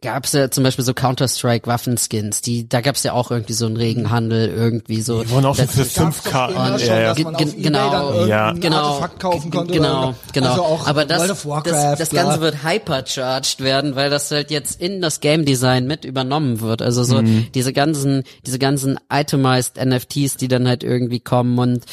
[0.00, 3.52] gab es ja zum Beispiel so Counter-Strike Waffenskins, die, da gab es ja auch irgendwie
[3.52, 5.22] so einen regen Handel irgendwie so.
[5.22, 6.30] Die wurden auch schon für Das gab's 5K.
[6.32, 6.78] doch immer Ja,
[7.16, 7.30] schon, ja.
[7.30, 8.24] eBay genau.
[8.26, 8.52] Ja.
[8.52, 9.04] Genau.
[9.18, 9.74] Kaufen konnte.
[9.74, 10.50] Genau, genau.
[10.50, 12.10] Also auch aber das, Warcraft, das, das.
[12.10, 16.82] Ganze wird hypercharged werden, weil das halt jetzt in das Game Design mit übernommen wird.
[16.82, 17.48] Also so Mhm.
[17.54, 21.84] diese ganzen, diese ganzen itemized NFTs, die dann halt irgendwie kommen und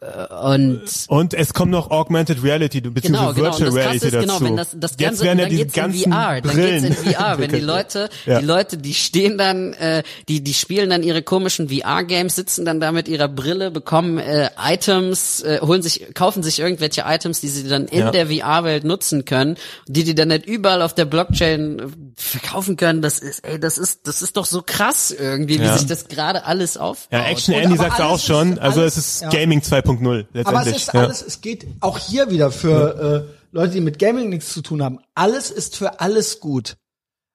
[0.00, 3.44] äh, und Und es kommt noch Augmented Reality beziehungsweise Genau, genau.
[3.58, 4.26] Virtual Und das Reality ist, dazu.
[4.26, 7.12] genau, wenn das, das Jetzt Ganze, werden ja in ganzen VR, dann Brillen geht's in
[7.14, 7.64] VR, wenn die.
[7.64, 8.40] Leute, Ja.
[8.40, 12.80] die Leute, die stehen dann, äh, die, die spielen dann ihre komischen VR-Games, sitzen dann
[12.80, 17.48] da mit ihrer Brille, bekommen äh, Items, äh, holen sich, kaufen sich irgendwelche Items, die
[17.48, 18.10] sie dann in Ja.
[18.10, 19.56] der VR-Welt nutzen können,
[19.86, 21.82] die die dann nicht überall auf der Blockchain äh,
[22.16, 23.02] verkaufen können.
[23.02, 25.76] Das ist, ey, das ist, das ist doch so krass irgendwie, wie Ja.
[25.76, 27.12] sich das gerade alles aufbaut.
[27.12, 29.28] Ja, Action Andy sagt auch schon, ist- also alles- es ist ja.
[29.30, 30.46] Gaming 2.0 letztendlich.
[30.46, 31.00] Aber es ist ja.
[31.00, 34.82] alles, es geht auch hier wieder für äh, Leute, die mit Gaming nichts zu tun
[34.82, 34.98] haben.
[35.14, 36.76] Alles ist für alles gut.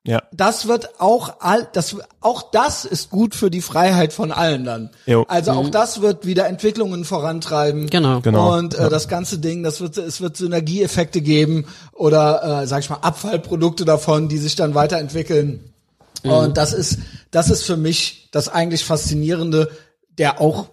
[0.07, 0.23] Ja.
[0.31, 4.89] Das wird auch all, das, auch das ist gut für die Freiheit von allen dann.
[5.05, 5.25] Jo.
[5.27, 7.89] Also auch das wird wieder Entwicklungen vorantreiben.
[7.89, 8.21] Genau.
[8.21, 8.57] Genau.
[8.57, 12.89] Und äh, das ganze Ding, das wird, es wird Synergieeffekte geben oder, äh, sag ich
[12.89, 15.73] mal, Abfallprodukte davon, die sich dann weiterentwickeln.
[16.23, 16.99] Und das ist,
[17.31, 19.69] das ist für mich das eigentlich Faszinierende,
[20.17, 20.67] der auch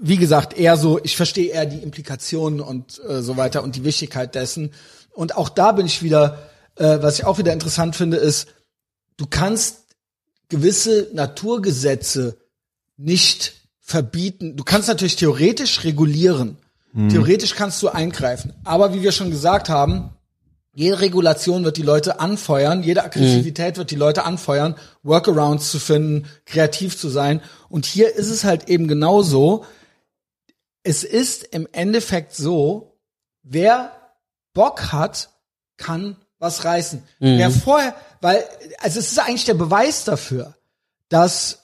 [0.00, 3.84] wie gesagt, eher so, ich verstehe eher die Implikationen und äh, so weiter und die
[3.84, 4.72] Wichtigkeit dessen.
[5.10, 6.38] Und auch da bin ich wieder,
[6.82, 8.48] äh, was ich auch wieder interessant finde, ist,
[9.16, 9.96] du kannst
[10.48, 12.36] gewisse Naturgesetze
[12.96, 14.56] nicht verbieten.
[14.56, 16.58] Du kannst natürlich theoretisch regulieren.
[17.08, 18.52] Theoretisch kannst du eingreifen.
[18.64, 20.10] Aber wie wir schon gesagt haben,
[20.74, 26.26] jede Regulation wird die Leute anfeuern, jede Aggressivität wird die Leute anfeuern, Workarounds zu finden,
[26.44, 27.40] kreativ zu sein.
[27.70, 29.64] Und hier ist es halt eben genauso.
[30.82, 32.98] Es ist im Endeffekt so,
[33.42, 33.92] wer
[34.52, 35.30] Bock hat,
[35.78, 37.04] kann was reißen.
[37.38, 38.44] Wer vorher, weil,
[38.80, 40.54] also es ist eigentlich der Beweis dafür,
[41.08, 41.60] dass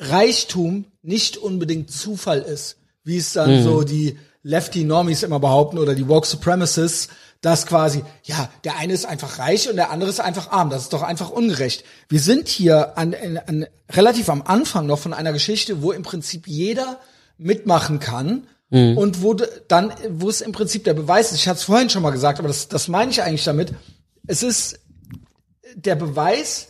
[0.00, 5.94] Reichtum nicht unbedingt Zufall ist, wie es dann so die Lefty Normies immer behaupten oder
[5.94, 7.08] die Woke Supremacists,
[7.40, 10.70] dass quasi, ja, der eine ist einfach reich und der andere ist einfach arm.
[10.70, 11.84] Das ist doch einfach ungerecht.
[12.08, 16.02] Wir sind hier an, an, an relativ am Anfang noch von einer Geschichte, wo im
[16.02, 16.98] Prinzip jeder
[17.38, 18.46] mitmachen kann
[18.96, 21.38] und wo dann, wo es im Prinzip der Beweis ist.
[21.38, 23.72] Ich hatte es vorhin schon mal gesagt, aber das, das meine ich eigentlich damit.
[24.30, 24.78] Es ist
[25.74, 26.68] der Beweis,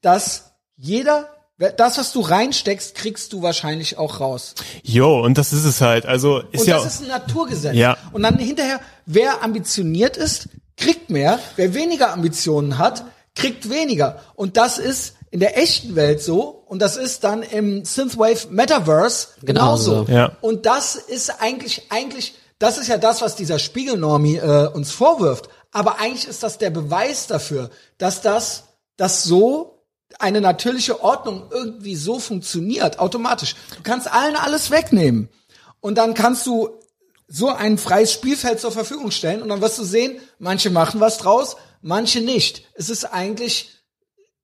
[0.00, 4.56] dass jeder, das, was du reinsteckst, kriegst du wahrscheinlich auch raus.
[4.82, 6.04] Jo, und das ist es halt.
[6.04, 7.76] Also ist Und ja das ist ein Naturgesetz.
[7.76, 7.96] Ja.
[8.10, 11.38] Und dann hinterher, wer ambitioniert ist, kriegt mehr.
[11.54, 13.04] Wer weniger Ambitionen hat,
[13.36, 14.20] kriegt weniger.
[14.34, 19.28] Und das ist in der echten Welt so und das ist dann im Synthwave Metaverse
[19.42, 20.04] genauso.
[20.06, 20.12] Genauso.
[20.12, 20.32] Ja.
[20.40, 25.48] Und das ist eigentlich, eigentlich, das ist ja das, was dieser Spiegelnormi äh, uns vorwirft.
[25.72, 28.64] Aber eigentlich ist das der Beweis dafür, dass das,
[28.96, 29.84] dass so
[30.18, 33.54] eine natürliche Ordnung irgendwie so funktioniert, automatisch.
[33.76, 35.28] Du kannst allen alles wegnehmen.
[35.80, 36.70] Und dann kannst du
[37.28, 41.18] so ein freies Spielfeld zur Verfügung stellen und dann wirst du sehen, manche machen was
[41.18, 42.64] draus, manche nicht.
[42.74, 43.70] Es ist eigentlich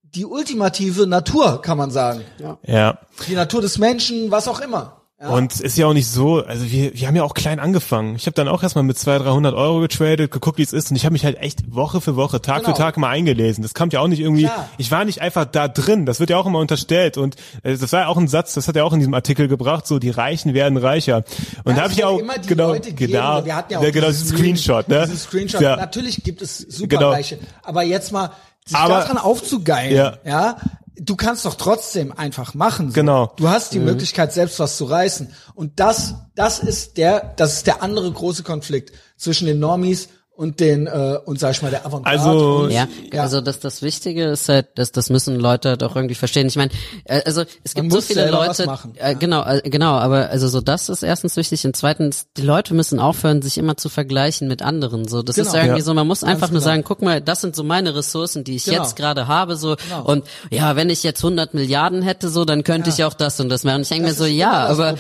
[0.03, 2.25] die ultimative Natur, kann man sagen.
[2.67, 2.99] Ja.
[3.27, 5.01] Die Natur des Menschen, was auch immer.
[5.25, 5.31] Ja.
[5.31, 8.15] Und es ist ja auch nicht so, also wir, wir haben ja auch klein angefangen.
[8.17, 10.97] Ich habe dann auch erstmal mit 200, 300 Euro getradet, geguckt, wie es ist und
[10.97, 12.75] ich habe mich halt echt Woche für Woche, Tag Genau.
[12.75, 13.63] für Tag mal eingelesen.
[13.63, 14.69] Das kommt ja auch nicht irgendwie, Klar.
[14.77, 17.91] ich war nicht einfach da drin, das wird ja auch immer unterstellt und äh, das
[17.93, 20.11] war ja auch ein Satz, das hat er auch in diesem Artikel gebracht, so die
[20.11, 21.25] Reichen werden reicher.
[21.65, 23.83] Und Ja, da habe ich wird auch, genau, Leute geben, genau, wir hatten ja auch
[23.83, 25.05] genau, dieses diesen Screenshot, ne?
[25.07, 25.61] Dieses Screenshot.
[25.63, 25.77] Ja.
[25.77, 26.77] Natürlich gibt es Genau.
[26.99, 28.31] superreiche, aber jetzt mal
[28.67, 30.19] sich Aber- daran aufzugeilen, Ja.
[30.27, 30.57] ja.
[30.97, 32.89] Du kannst doch trotzdem einfach machen.
[32.89, 32.95] So.
[32.95, 33.33] Genau.
[33.37, 37.67] Du hast die Möglichkeit selbst was zu reißen und das das ist der das ist
[37.67, 41.87] der andere große Konflikt zwischen den Normies und den äh, und sag ich mal der
[41.87, 42.19] Avantgarde.
[42.21, 45.95] Also- und, Ja, also das das Wichtige ist halt, dass das müssen Leute halt auch
[45.95, 46.47] irgendwie verstehen.
[46.49, 46.71] Ich meine,
[47.05, 50.49] äh, also es Man gibt so viele Leute, machen, äh, genau, äh, genau, aber also
[50.49, 54.49] so das ist erstens wichtig und zweitens die Leute müssen aufhören, sich immer zu vergleichen
[54.49, 55.07] mit anderen.
[55.07, 55.57] So, das ist Genau.
[55.65, 55.85] irgendwie Ja.
[55.85, 56.71] so, man muss einfach nur genau.
[56.71, 58.83] sagen, guck mal, das sind so meine Ressourcen, die ich Genau.
[58.83, 62.91] jetzt gerade habe, so und ja, wenn ich jetzt 100 Milliarden hätte, so, dann könnte
[62.91, 63.77] ich auch das und das machen.
[63.77, 64.99] Und ich denke mir so, ist ja, das aber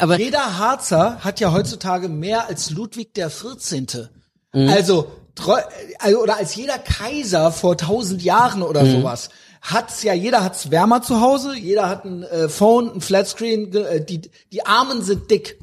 [0.00, 4.08] aber jeder Harzer hat ja heutzutage mehr als Ludwig der 14.
[4.52, 4.68] Mhm.
[4.68, 5.06] Also,
[5.98, 9.00] also oder als jeder Kaiser vor tausend Jahren oder Mhm.
[9.00, 9.30] sowas
[9.62, 14.04] hat's ja jeder hat's wärmer zu Hause, jeder hat ein äh, Phone, ein Flatscreen, äh,
[14.04, 14.22] die
[14.52, 15.58] die Armen sind dick.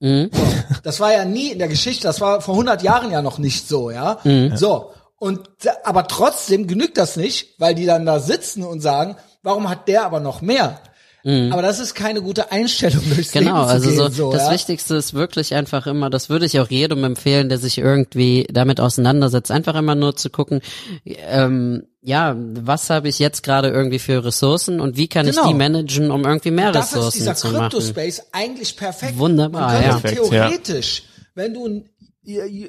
[0.00, 0.30] Mhm.
[0.32, 0.46] So,
[0.82, 3.68] das war ja nie in der Geschichte, das war vor 100 Jahren ja noch nicht
[3.68, 4.18] so, ja.
[4.24, 4.56] Mhm.
[4.56, 5.40] So und
[5.84, 10.04] aber trotzdem genügt das nicht, weil die dann da sitzen und sagen, warum hat der
[10.04, 10.80] aber noch mehr?
[11.24, 13.40] Aber das ist keine gute Einstellung durchs Mhm.
[13.40, 14.52] Genau, Leben zu also gehen, so, so das ja?
[14.52, 18.80] Wichtigste ist wirklich einfach immer, das würde ich auch jedem empfehlen, der sich irgendwie damit
[18.80, 20.60] auseinandersetzt, einfach immer nur zu gucken,
[21.04, 25.42] ähm, ja, was habe ich jetzt gerade irgendwie für Ressourcen und wie kann Genau.
[25.42, 27.70] ich die managen, um irgendwie mehr Dafür ist Ressourcen dieser zu machen.
[27.70, 29.18] Crypto-Space eigentlich perfekt.
[29.18, 29.98] Wunderbar, Man könnte ja.
[29.98, 30.48] Perfekt, ja.
[30.48, 31.02] theoretisch,
[31.34, 31.84] wenn du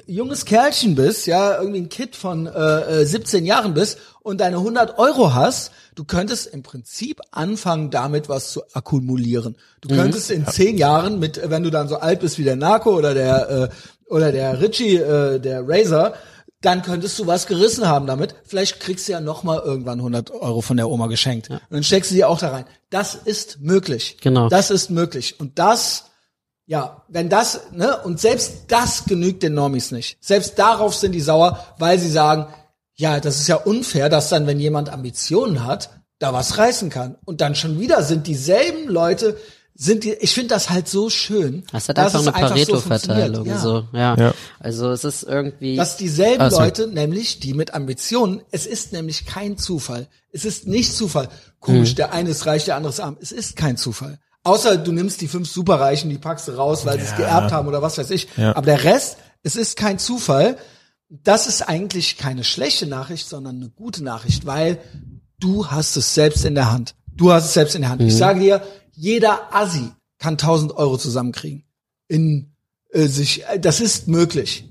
[0.06, 4.56] junges Kerlchen bist, ja, irgendwie ein Kid von äh, äh, 17 Jahren bist und deine
[4.56, 9.56] 100 Euro hast, du könntest im Prinzip anfangen, damit was zu akkumulieren.
[9.82, 9.98] Du Mhm.
[9.98, 12.96] könntest in zehn Jahren mit, äh, wenn du dann so alt bist wie der Narco
[12.96, 13.68] oder der äh,
[14.12, 16.14] oder der Richie, äh, der Razor,
[16.62, 18.34] dann könntest du was gerissen haben damit.
[18.44, 21.48] Vielleicht kriegst du ja noch mal irgendwann 100 Euro von der Oma geschenkt.
[21.50, 22.64] Und dann steckst du die auch da rein.
[22.90, 24.16] Das ist möglich.
[24.20, 24.48] Genau.
[24.48, 25.38] Das ist möglich.
[25.40, 26.06] Und das,
[26.70, 30.16] ja, wenn das, ne, und selbst das genügt den Normis nicht.
[30.20, 32.46] Selbst darauf sind die sauer, weil sie sagen,
[32.94, 35.90] ja, das ist ja unfair, dass dann, wenn jemand Ambitionen hat,
[36.20, 37.16] da was reißen kann.
[37.24, 39.36] Und dann schon wieder sind dieselben Leute,
[39.74, 41.64] sind die, ich finde das halt so schön.
[41.72, 43.60] Das hat dass einfach es eine so Pareto-Verteilung, funktioniert.
[43.92, 44.16] so, ja.
[44.16, 44.34] Ja.
[44.60, 45.74] Also es ist irgendwie.
[45.74, 46.66] Dass dieselben sorry.
[46.66, 50.06] Leute, nämlich die mit Ambitionen, es ist nämlich kein Zufall.
[50.30, 51.30] Es ist nicht Zufall.
[51.58, 53.16] Komisch, der eine ist reich, der andere ist arm.
[53.20, 54.20] Es ist kein Zufall.
[54.42, 57.68] Außer du nimmst die fünf Superreichen, die packst du raus, weil sie es geerbt haben
[57.68, 58.28] oder was weiß ich.
[58.36, 58.56] Ja.
[58.56, 60.56] Aber der Rest, es ist kein Zufall.
[61.08, 64.78] Das ist eigentlich keine schlechte Nachricht, sondern eine gute Nachricht, weil
[65.38, 66.94] du hast es selbst in der Hand.
[67.12, 68.02] Du hast es selbst in der Hand.
[68.02, 68.62] Ich sage dir,
[68.92, 71.64] jeder Assi kann 1000 Euro zusammenkriegen.
[72.08, 72.54] In
[72.90, 74.69] äh, sich, äh, das ist möglich.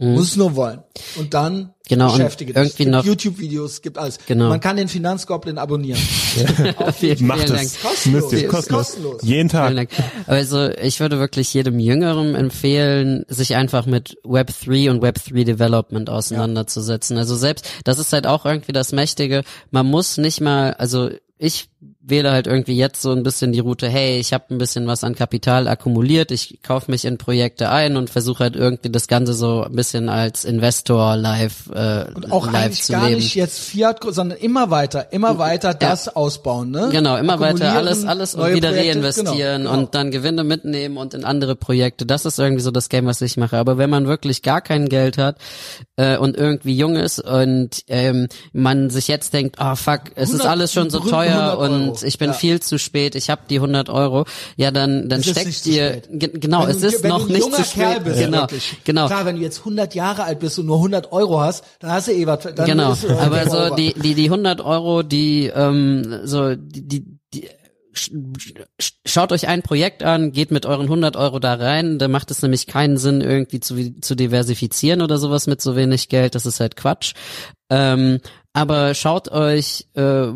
[0.00, 0.80] Muss es nur wollen.
[1.16, 2.78] Und dann Genau, und beschäftige dich.
[2.78, 4.18] irgendwie YouTube-Videos, gibt alles.
[4.26, 4.48] Genau.
[4.48, 5.98] Man kann den Finanzgoblin abonnieren.
[6.94, 7.72] vielen, Macht vielen es.
[7.72, 7.82] Dank.
[7.82, 8.32] Kostenlos.
[8.32, 8.86] Ihr, kostenlos.
[8.86, 9.22] kostenlos.
[9.22, 9.88] Jeden Tag.
[10.26, 17.16] Also ich würde wirklich jedem Jüngeren empfehlen, sich einfach mit Web3 und Web3 Development auseinanderzusetzen.
[17.16, 19.42] Also selbst, das ist halt auch irgendwie das Mächtige.
[19.70, 21.70] Man muss nicht mal, also ich
[22.10, 25.04] wähle halt irgendwie jetzt so ein bisschen die Route, hey, ich habe ein bisschen was
[25.04, 29.34] an Kapital akkumuliert, ich kaufe mich in Projekte ein und versuche halt irgendwie das Ganze
[29.34, 33.20] so ein bisschen als Investor live, äh, Und auch live eigentlich zu gar leben.
[33.20, 36.88] nicht jetzt Fiat, sondern immer weiter, immer weiter das ausbauen, ne?
[36.90, 39.82] Genau, immer weiter alles, alles und wieder Projekte, reinvestieren genau, genau.
[39.82, 42.06] und dann Gewinne mitnehmen und in andere Projekte.
[42.06, 43.56] Das ist irgendwie so das Game, was ich mache.
[43.56, 45.36] Aber wenn man wirklich gar kein Geld hat
[45.96, 50.40] äh, und irgendwie jung ist und ähm, man sich jetzt denkt, ah fuck, es ist
[50.40, 52.32] 100 alles schon so teuer 100 Und ich bin Ja.
[52.34, 54.24] viel zu spät, ich habe die 100 Euro,
[54.56, 56.08] ja dann dann steckt dir spät.
[56.10, 57.72] ge genau, Wenn es ist noch du ein nicht zu spät.
[57.74, 58.76] Kerl bist, genau, wirklich.
[58.84, 59.06] genau.
[59.06, 62.08] Klar, wenn du jetzt 100 Jahre alt bist und nur 100 Euro hast, dann hast
[62.08, 62.44] du eh was.
[62.64, 62.92] Genau.
[62.92, 67.04] äh, Aber so die die die 100 Euro, die ähm, so die die,
[67.34, 67.48] die
[67.94, 68.12] sch-
[68.80, 71.98] sch- Schaut euch ein Projekt an, geht mit euren 100 Euro da rein.
[71.98, 76.08] Da macht es nämlich keinen Sinn, irgendwie zu, zu diversifizieren oder sowas mit so wenig
[76.08, 76.34] Geld.
[76.34, 77.14] Das ist halt Quatsch.
[77.70, 78.20] Ähm,
[78.52, 80.26] aber schaut euch äh,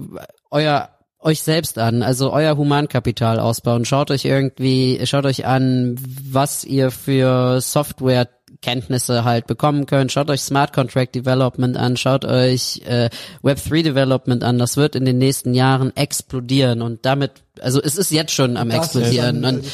[0.51, 0.89] euer
[1.23, 3.85] euch selbst an, also euer Humankapital ausbauen.
[3.85, 5.97] Schaut euch irgendwie, schaut euch an,
[6.31, 8.29] was ihr für Software
[8.63, 10.13] Kenntnisse halt bekommen könnt.
[10.13, 13.11] Schaut euch Smart Contract Development an, schaut euch äh,
[13.43, 14.59] Web3 Development an.
[14.59, 18.71] Das wird in den nächsten Jahren explodieren und damit, also es ist jetzt schon am
[18.71, 19.45] Das explodieren.
[19.45, 19.65] und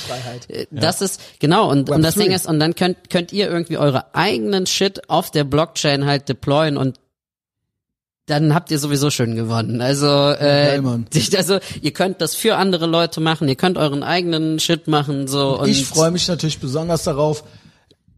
[0.49, 2.23] äh, das ist genau und, und das Web3.
[2.23, 6.29] Ding ist und dann könnt könnt ihr irgendwie eure eigenen Shit auf der Blockchain halt
[6.29, 6.99] deployen und
[8.29, 9.81] dann habt ihr sowieso schon gewonnen.
[9.81, 11.07] Also, äh, Mann.
[11.37, 15.59] also ihr könnt das für andere Leute machen, ihr könnt euren eigenen Shit machen so
[15.61, 17.45] und ich freue mich natürlich besonders darauf,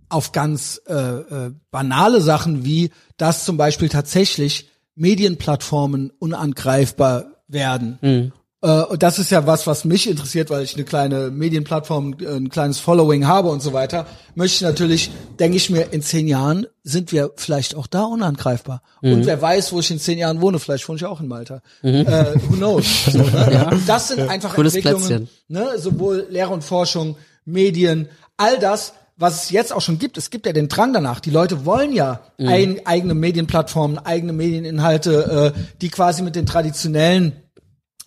[0.08, 7.98] auf ganz äh, äh, banale Sachen wie, dass zum Beispiel tatsächlich Medienplattformen unangreifbar werden.
[8.02, 8.32] Mhm.
[8.62, 12.26] Äh, und das ist ja was, was mich interessiert, weil ich eine kleine Medienplattform, äh,
[12.36, 14.06] ein kleines Following habe und so weiter.
[14.34, 18.82] Möchte ich natürlich, denke ich mir, in zehn Jahren sind wir vielleicht auch da unangreifbar.
[19.00, 19.12] Mhm.
[19.14, 21.62] Und wer weiß, wo ich in zehn Jahren wohne, vielleicht wohne ich auch in Malta.
[21.82, 22.04] Äh,
[22.48, 22.86] who knows?
[23.10, 23.68] So, ne?
[23.72, 24.56] Und das sind einfach Mhm.
[24.56, 25.28] Cooles Entwicklungen, Plätzchen.
[25.48, 25.78] ne?
[25.78, 27.16] sowohl Lehre und Forschung,
[27.46, 30.16] Medien, all das, was es jetzt auch schon gibt.
[30.18, 31.20] Es gibt ja den Drang danach.
[31.20, 32.48] Die Leute wollen ja Mhm.
[32.48, 37.32] ein, eigene Medienplattformen, eigene Medieninhalte, äh, die quasi mit den traditionellen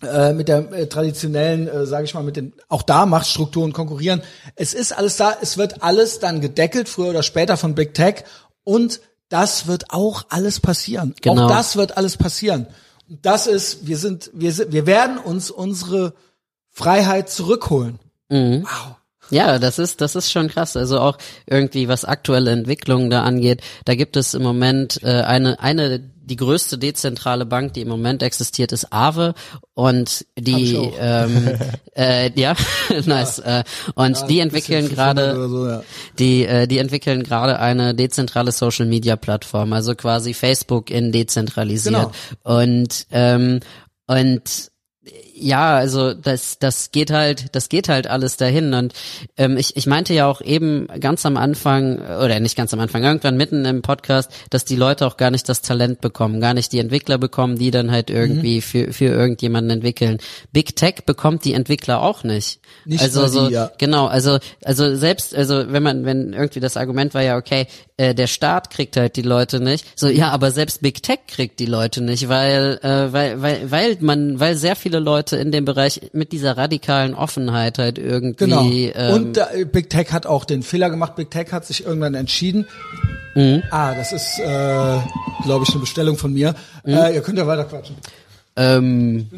[0.04, 4.22] äh, mit der äh, traditionellen, äh, sage ich mal, mit den auch da Machtstrukturen konkurrieren.
[4.56, 8.24] Es ist alles da, es wird alles dann gedeckelt, früher oder später von Big Tech
[8.62, 11.14] und das wird auch alles passieren.
[11.20, 11.44] Genau.
[11.44, 12.66] Auch das wird alles passieren.
[13.08, 16.14] Und das ist, wir sind, wir sind, wir werden uns unsere
[16.70, 17.98] Freiheit zurückholen.
[18.28, 18.64] Mhm.
[18.64, 18.96] Wow.
[19.30, 20.76] Ja, das ist, das ist schon krass.
[20.76, 25.60] Also auch irgendwie, was aktuelle Entwicklungen da angeht, da gibt es im Moment äh, eine,
[25.60, 29.34] eine, die größte dezentrale Bank, die im Moment existiert, ist Aave
[29.74, 31.58] und die, ähm,
[31.96, 32.54] äh, ja,
[33.04, 33.38] nice.
[33.40, 33.64] Äh,
[33.94, 35.82] und die entwickeln gerade, 500 oder so, ja.
[36.18, 41.94] die, äh, die entwickeln gerade eine dezentrale Social Media Plattform, also quasi Facebook in dezentralisiert.
[41.94, 42.12] Genau.
[42.42, 43.60] Und ähm,
[44.06, 44.70] und
[45.36, 48.72] ja, also das, das geht halt, das geht halt alles dahin.
[48.72, 48.92] Und
[49.36, 53.02] ähm, ich, ich meinte ja auch eben ganz am Anfang, oder nicht ganz am Anfang,
[53.02, 56.72] irgendwann mitten im Podcast, dass die Leute auch gar nicht das Talent bekommen, gar nicht
[56.72, 60.18] die Entwickler bekommen, die dann halt irgendwie für, für irgendjemanden entwickeln.
[60.52, 62.60] Big Tech bekommt die Entwickler auch nicht.
[62.84, 63.72] Nicht also die, so, ja.
[63.78, 67.66] genau, also, also selbst, also wenn man, wenn irgendwie das Argument war ja, okay,
[67.96, 69.86] äh, der Staat kriegt halt die Leute nicht.
[69.98, 73.96] So, ja, aber selbst Big Tech kriegt die Leute nicht, weil, äh, weil, weil, weil
[74.00, 78.36] man, weil sehr viele Leute in dem Bereich mit dieser radikalen Offenheit halt irgendwie.
[78.36, 78.64] Genau.
[78.64, 81.14] Ähm, und äh, Big Tech hat auch den Fehler gemacht.
[81.14, 82.66] Big Tech hat sich irgendwann entschieden.
[83.36, 83.62] Mhm.
[83.70, 84.98] Ah, das ist, äh,
[85.44, 86.54] glaube ich, eine Bestellung von mir.
[86.84, 86.94] Mhm.
[86.94, 87.96] Äh, ihr könnt ja weiter quatschen.
[88.56, 89.30] ähm,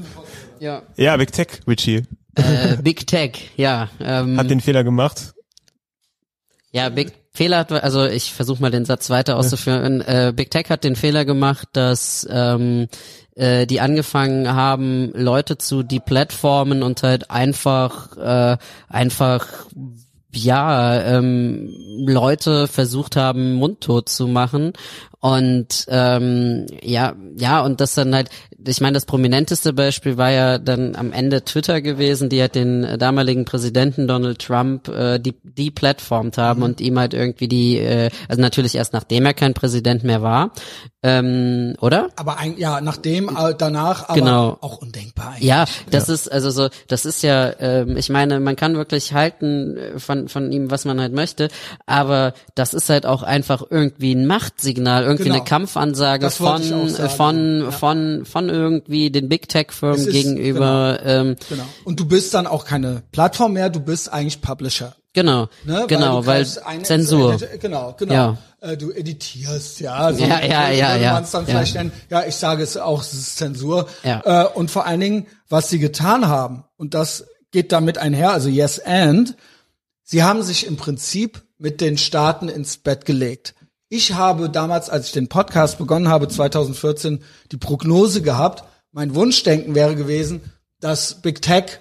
[0.60, 0.82] ja.
[0.96, 2.04] Ja, Big Tech, Richie.
[2.34, 3.90] Äh, Big Tech, ja.
[4.00, 5.34] Ähm, Hat den Fehler gemacht.
[6.72, 10.00] Ja, Big Fehler hat, also ich versuche mal den Satz weiter auszuführen.
[10.00, 12.88] Äh, Big Tech hat den Fehler gemacht, dass ähm,
[13.34, 18.56] äh, die angefangen haben, Leute zu deplatformen und halt einfach äh,
[18.88, 19.46] einfach
[20.32, 21.72] ja ähm,
[22.06, 24.72] Leute versucht haben, mundtot zu machen
[25.26, 28.30] und ähm, ja ja und das dann halt
[28.68, 32.84] ich meine, das prominenteste Beispiel war ja dann am Ende Twitter gewesen, die halt den
[32.84, 37.78] äh, damaligen Präsidenten Donald Trump äh, die, die plattformt haben und ihm halt irgendwie die,
[37.78, 40.50] äh, also natürlich erst nachdem er kein Präsident mehr war,
[41.02, 42.08] ähm, oder?
[42.16, 44.58] Aber ein, ja, nachdem, äh, danach, aber Genau.
[44.60, 45.48] auch undenkbar eigentlich.
[45.48, 49.76] Ja, das ist also so, das ist ja, ähm, ich meine, man kann wirklich halten
[49.76, 51.48] äh, von von ihm, was man halt möchte,
[51.86, 55.36] aber das ist halt auch einfach irgendwie ein Machtsignal, irgendwie Genau.
[55.36, 57.70] eine Kampfansage von sagen, von ja.
[57.70, 60.98] von von irgendwie den Big Tech Es Firmen gegenüber.
[61.04, 61.64] Ähm, Genau.
[61.84, 64.94] Und du bist dann auch keine Plattform mehr, du bist eigentlich Publisher.
[65.12, 65.84] genau, Ne?
[65.88, 67.38] genau, weil, eine- Zensur.
[67.60, 68.14] Genau, genau.
[68.14, 68.38] Ja.
[68.60, 69.94] Äh, du editierst, ja.
[69.94, 71.12] Also, Ja, ja, ja, würde ja.
[71.14, 71.50] man's dann Ja.
[71.50, 71.92] vielleicht nennen.
[72.10, 73.88] Ja, ich sage es auch, es ist Zensur.
[74.04, 74.44] Ja.
[74.44, 78.48] Äh, und vor allen Dingen, was sie getan haben, und das geht damit einher, also
[78.48, 79.36] yes and,
[80.02, 83.54] sie haben sich im Prinzip mit den Staaten ins Bett gelegt.
[83.88, 87.22] Ich habe damals, als ich den Podcast begonnen habe, 2014,
[87.52, 90.40] die Prognose gehabt, mein Wunschdenken wäre gewesen,
[90.80, 91.78] dass Big Tech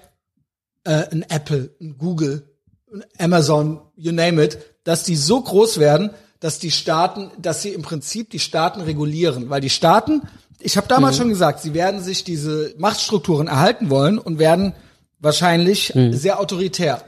[0.83, 2.47] äh, ein Apple, ein Google,
[2.93, 7.69] ein Amazon, you name it, dass die so groß werden, dass die Staaten, dass sie
[7.69, 10.21] im Prinzip die Staaten regulieren, weil die Staaten,
[10.59, 14.73] ich habe damals schon gesagt, sie werden sich diese Machtstrukturen erhalten wollen und werden
[15.19, 17.03] wahrscheinlich sehr autoritär.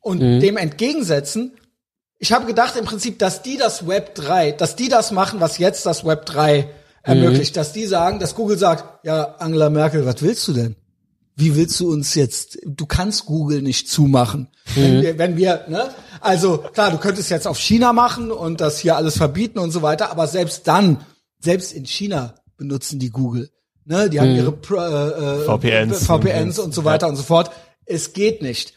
[0.00, 1.52] Und dem entgegensetzen,
[2.24, 5.58] ich habe gedacht im Prinzip, dass die das Web 3, dass die das machen, was
[5.58, 6.70] jetzt das Web 3
[7.02, 10.74] ermöglicht, dass die sagen, dass Google sagt, ja, Angela Merkel, was willst du denn?
[11.36, 14.48] Wie willst du uns jetzt, du kannst Google nicht zumachen.
[14.74, 15.90] Wenn wir, wenn wir, ne?
[16.22, 19.82] Also, klar, du könntest jetzt auf China machen und das hier alles verbieten und so
[19.82, 21.04] weiter, aber selbst dann,
[21.40, 23.50] selbst in China benutzen die Google.
[23.84, 26.06] Ne, die haben ihre Pro- äh, äh, VPNs.
[26.06, 27.50] VPNs und so weiter und so fort.
[27.84, 28.72] Es geht nicht.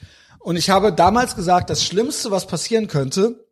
[0.48, 3.46] Und ich habe damals gesagt, das Schlimmste, was passieren könnte,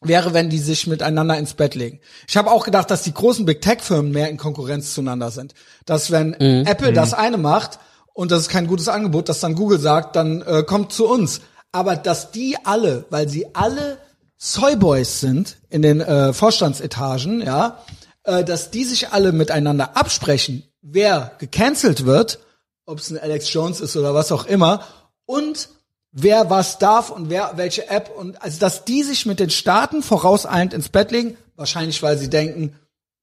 [0.00, 2.00] wäre, wenn die sich miteinander ins Bett legen.
[2.26, 5.54] Ich habe auch gedacht, dass die großen Big Tech Firmen mehr in Konkurrenz zueinander sind.
[5.86, 7.78] Dass wenn Apple das eine macht
[8.14, 11.40] und das ist kein gutes Angebot, dass dann Google sagt, dann äh, kommt zu uns.
[11.70, 13.98] Aber dass die alle, weil sie alle
[14.36, 17.78] Soyboys sind in den äh, Vorstandsetagen, ja,
[18.24, 22.40] äh, dass die sich alle miteinander absprechen, wer gecancelt wird,
[22.86, 24.84] ob es ein Alex Jones ist oder was auch immer,
[25.26, 25.68] und
[26.12, 30.02] wer was darf und wer welche App und also dass die sich mit den Staaten
[30.02, 32.74] vorauseilend ins Bett legen, wahrscheinlich weil sie denken,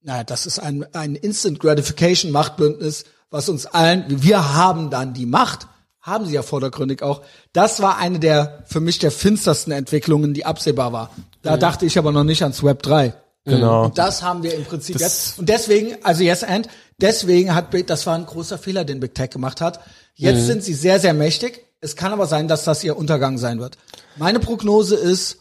[0.01, 5.25] naja, das ist ein, ein Instant Gratification Machtbündnis, was uns allen, wir haben dann die
[5.25, 5.67] Macht,
[5.99, 7.21] haben sie ja vordergründig auch.
[7.51, 11.11] Das war eine der, für mich der finstersten Entwicklungen, die absehbar war.
[11.41, 13.13] Da dachte ich aber noch nicht ans Web 3.
[13.43, 13.85] Genau.
[13.85, 15.39] Und das haben wir im Prinzip jetzt.
[15.39, 16.67] Und deswegen, also Yes and,
[16.99, 19.81] deswegen hat, das war ein großer Fehler, den Big Tech gemacht hat.
[20.15, 21.66] Jetzt sind sie sehr, sehr mächtig.
[21.79, 23.77] Es kann aber sein, dass das ihr Untergang sein wird.
[24.17, 25.37] Meine Prognose ist,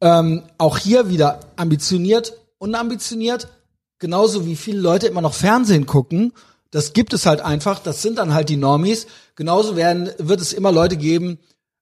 [0.00, 3.48] ähm, auch hier wieder ambitioniert, unambitioniert,
[3.98, 6.32] genauso wie viele Leute immer noch Fernsehen gucken.
[6.70, 7.80] Das gibt es halt einfach.
[7.80, 9.06] Das sind dann halt die Normies.
[9.36, 11.38] Genauso werden, wird es immer Leute geben,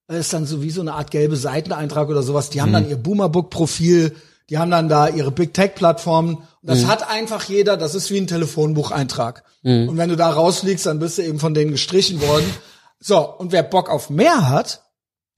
[0.08, 2.48] das ist dann so wie so eine Art gelbe Seiteneintrag oder sowas.
[2.48, 4.16] Die haben dann ihr Boomerbook-Profil,
[4.48, 6.36] die haben dann da ihre Big Tech-Plattformen.
[6.36, 9.44] Und das hat einfach jeder, das ist wie ein Telefonbucheintrag.
[9.88, 12.46] Und wenn du da rausfliegst, dann bist du eben von denen gestrichen worden.
[13.00, 14.82] So, und wer Bock auf mehr hat,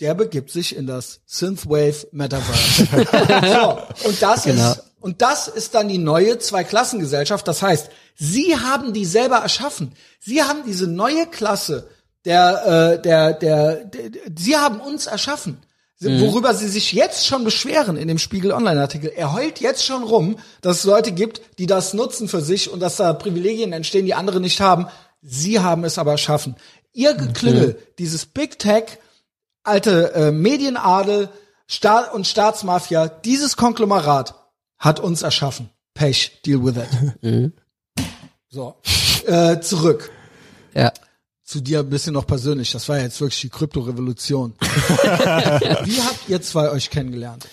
[0.00, 2.86] der begibt sich in das Synthwave Metaverse.
[4.02, 4.72] so, und das Genau.
[4.72, 7.48] ist und das ist dann die neue Zweiklassengesellschaft.
[7.48, 9.92] Das heißt, sie haben die selber erschaffen.
[10.20, 11.88] Sie haben diese neue Klasse
[12.26, 15.58] der, äh, der, der, der, sie haben uns erschaffen.
[15.96, 19.10] Sie- Worüber sie sich jetzt schon beschweren in dem Spiegel Online-Artikel.
[19.14, 22.80] Er heult jetzt schon rum, dass es Leute gibt, die das nutzen für sich und
[22.80, 24.86] dass da Privilegien entstehen, die andere nicht haben.
[25.22, 26.56] Sie haben es aber erschaffen.
[26.92, 28.98] Ihr Geklüngel, dieses Big Tech,
[29.62, 31.28] alte äh, Medienadel
[31.66, 34.34] Staat und Staatsmafia, dieses Konglomerat
[34.78, 35.70] hat uns erschaffen.
[35.94, 36.74] Pech, deal with
[37.22, 37.52] it.
[38.52, 38.74] So,
[39.28, 40.10] äh, zurück
[40.74, 40.92] Ja.
[41.44, 42.72] zu dir ein bisschen noch persönlich.
[42.72, 44.54] Das war ja jetzt wirklich die Kryptorevolution.
[44.60, 47.46] Wie habt ihr zwei euch kennengelernt?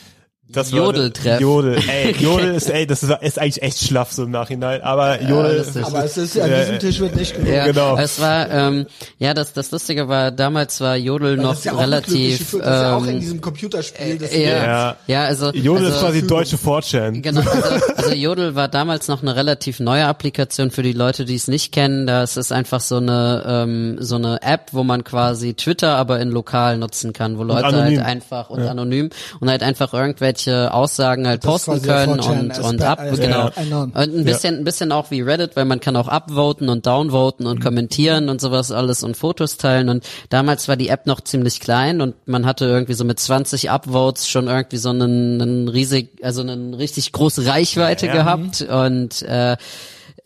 [0.50, 1.42] Das Jodeltreff.
[1.42, 5.22] Jodel, ey, Jodel ist, ey, das ist, ist eigentlich echt schlaff so im Nachhinein, aber
[5.22, 7.50] Jodel, ist- Aber es ist an Ja, diesem Tisch wird nicht genug.
[7.52, 7.98] Ja, Genau.
[7.98, 8.86] Es war, ähm,
[9.20, 12.54] ja, das, das Lustige war, damals war Jodel Weil noch das ist ja relativ, ist
[12.54, 14.18] ja auch in ähm, diesem Computerspiel.
[14.20, 14.96] Das ja, Ja.
[15.08, 17.22] ja, also, Jodel also, ist quasi deutsche 4chan.
[17.22, 21.36] Genau, also, also Jodel war damals noch eine relativ neue Applikation für die Leute, die
[21.36, 22.08] es nicht kennen.
[22.08, 26.30] Das ist einfach so eine ähm, so eine App, wo man quasi Twitter aber in
[26.32, 29.10] lokal nutzen kann, wo Leute halt einfach und anonym
[29.42, 33.50] und halt einfach irgendwelche Aussagen halt Das posten können 4chan und und ab äh, genau.
[33.84, 37.48] und ein bisschen ein bisschen auch wie Reddit, weil man kann auch upvoten und downvoten
[37.48, 39.90] und kommentieren und sowas alles und Fotos teilen.
[39.90, 43.72] Und damals war die App noch ziemlich klein und man hatte irgendwie so mit 20
[43.72, 48.14] Upvotes schon irgendwie so einen, einen riesig also eine richtig große Reichweite Ja.
[48.14, 48.62] gehabt.
[48.62, 49.58] Und äh,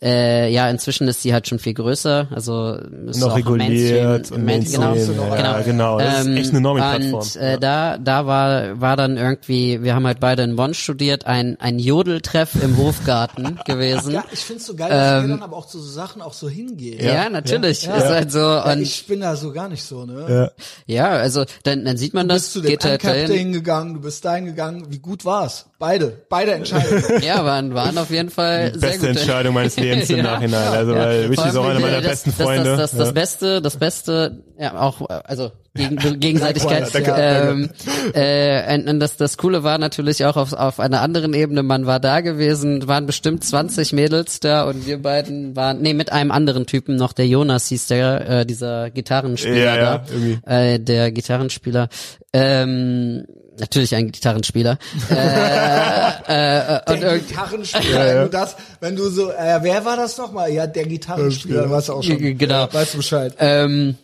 [0.02, 2.74] äh, ja, inzwischen ist sie halt schon viel größer, also
[3.06, 6.50] ist Noch auch reguliert Mainstream, und Main, genau, Mainstream, ja, genau, genau, das ist echt
[6.50, 7.14] eine Normie-Plattform.
[7.22, 11.26] Und äh, da, da war, war dann irgendwie, wir haben halt beide in Bonn studiert,
[11.26, 14.12] ein, ein Jodeltreff im Hofgarten gewesen.
[14.12, 16.32] Ja, ich find's so geil, dass Ähm, wir dann aber auch zu so Sachen auch
[16.32, 16.98] so hingehen.
[17.04, 17.84] Ja, natürlich.
[17.84, 17.96] Ja.
[17.96, 20.50] Ist halt so, Ja, und ich bin da so gar nicht so, ne?
[20.86, 23.30] ja, also dann, dann sieht man Du das, bist zu dem geht halt dahin.
[23.30, 24.86] hingegangen, du bist dahin gegangen.
[24.88, 25.66] Wie gut war's?
[25.78, 27.22] Beide, beide Entscheidungen.
[27.22, 29.20] Ja, waren, waren auf jeden Fall sehr Beste gute.
[29.20, 30.22] Entscheidung meines Lebens im Ja.
[30.22, 30.68] Nachhinein.
[30.68, 32.76] Also, weil Richie ist auch einer meiner das, besten Freunde.
[32.76, 33.14] Das, das, das.
[33.14, 36.94] Beste, das Beste, ja auch, also gegen, Gegenseitigkeit.
[36.94, 37.70] Danke, ähm,
[38.14, 41.86] äh, und, und das, das Coole war natürlich auch auf, auf einer anderen Ebene, man
[41.86, 46.30] war da gewesen, waren bestimmt 20 Mädels da und wir beiden waren, nee, mit einem
[46.30, 50.38] anderen Typen noch, der Jonas hieß der, äh, dieser Gitarrenspieler Ja, ja, da, irgendwie.
[50.46, 51.88] äh, der Gitarrenspieler.
[52.32, 53.24] Ähm,
[53.58, 54.78] natürlich ein Gitarrenspieler.
[55.10, 60.18] äh, äh, und Der Gitarrenspieler, wenn du das, wenn du so, äh, wer war das
[60.18, 60.50] nochmal?
[60.52, 62.38] Ja, der Gitarrenspieler, weißt du auch schon.
[62.38, 62.54] Genau.
[62.54, 63.34] Ja, weißt du Bescheid.
[63.38, 63.96] Ähm,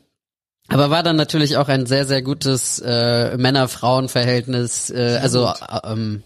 [0.69, 4.91] aber war dann natürlich auch ein sehr, sehr gutes äh, Männer-Frauen-Verhältnis.
[4.91, 6.23] Äh, also, äh, ähm,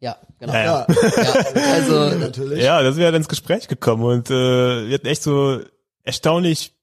[0.00, 0.52] ja, genau.
[0.52, 0.86] Ja, Ja,
[1.16, 1.72] ja.
[1.74, 2.62] also, Natürlich.
[2.62, 5.60] Ja, das wäre dann ins Gespräch gekommen und äh, wir hatten echt so
[6.02, 6.73] erstaunlich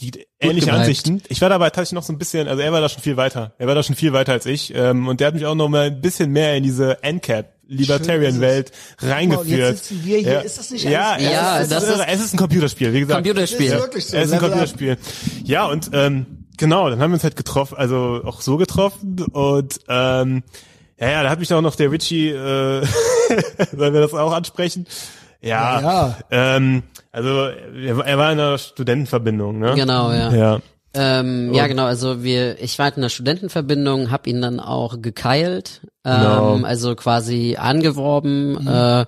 [0.00, 0.72] die ähnliche.
[0.72, 1.22] Ansichten.
[1.28, 3.54] Ich war dabei tatsächlich noch so ein bisschen, also er war da schon viel weiter.
[3.58, 5.68] Er war da schon viel weiter als ich ähm, und der hat mich auch noch
[5.68, 9.48] mal ein bisschen mehr in diese NCAP Libertarian Welt reingeführt.
[9.76, 10.42] jetzt sitzen wir hier.
[10.42, 12.92] Ist das nicht ja, es Ja, ist, das es, ist, ist- es ist ein Computerspiel,
[12.92, 13.24] wie gesagt.
[13.24, 13.70] Computerspiel.
[13.70, 14.16] Das ist wirklich so.
[14.16, 14.38] Es ist ein.
[14.40, 14.98] Computerspiel.
[15.44, 19.78] Ja, und ähm, genau, dann haben wir uns halt getroffen, also auch so getroffen und
[19.88, 20.42] ähm,
[21.00, 22.84] ja, ja, da hat mich auch noch der Richie, äh,
[23.76, 24.86] sollen wir das auch ansprechen?
[25.40, 26.82] Ja, Ja, Ähm,
[27.14, 29.72] Also er, war- er war in einer Studentenverbindung, ne?
[29.76, 30.32] Genau, ja.
[30.34, 30.58] Ja.
[30.94, 31.84] Ähm, ja, genau.
[31.86, 36.60] Also wir, ich war halt in einer Studentenverbindung, hab ihn dann auch gekeilt, ähm, Genau.
[36.64, 39.04] also quasi angeworben äh,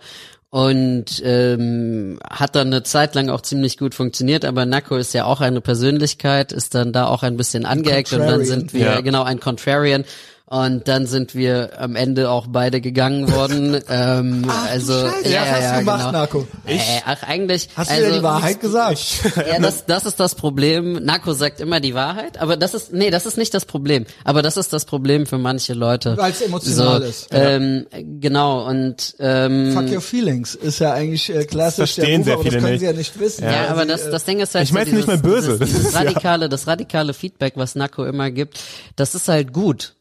[0.50, 4.44] und ähm, hat dann eine Zeit lang auch ziemlich gut funktioniert.
[4.44, 8.20] Aber Nako ist ja auch eine Persönlichkeit, ist dann da auch ein bisschen angeeckt und
[8.20, 9.00] dann sind wir Ja.
[9.00, 10.04] genau ein Contrarian.
[10.48, 13.80] Und dann sind wir am Ende auch beide gegangen worden.
[13.88, 16.12] ähm, also Scheiße, ja, was hast ja, du gemacht, genau.
[16.12, 16.46] Narko?
[16.66, 17.68] Äh, ach eigentlich.
[17.74, 19.00] Hast du also, dir die Wahrheit gesagt?
[19.36, 21.04] ja, das, das ist das Problem.
[21.04, 24.06] Narko sagt immer die Wahrheit, aber das ist, nee, das ist nicht das Problem.
[24.22, 26.16] Aber das ist das Problem für manche Leute.
[26.16, 27.28] Weil's emotional so, ist.
[27.32, 27.86] Ähm,
[28.20, 32.40] genau, und ähm, Fuck your feelings ist ja eigentlich äh, klassisch verstehen der sehr Move,
[32.40, 32.80] aber das viele können nicht.
[32.80, 33.44] sie ja nicht wissen.
[33.44, 35.18] ja, weil aber sie, das, äh, das Ding ist halt Ich mein's so nicht mal
[35.18, 35.58] böse.
[35.58, 38.60] Dieses, Das dieses ja- radikale, das radikale Feedback, was Narco immer gibt,
[38.94, 39.95] das ist halt gut.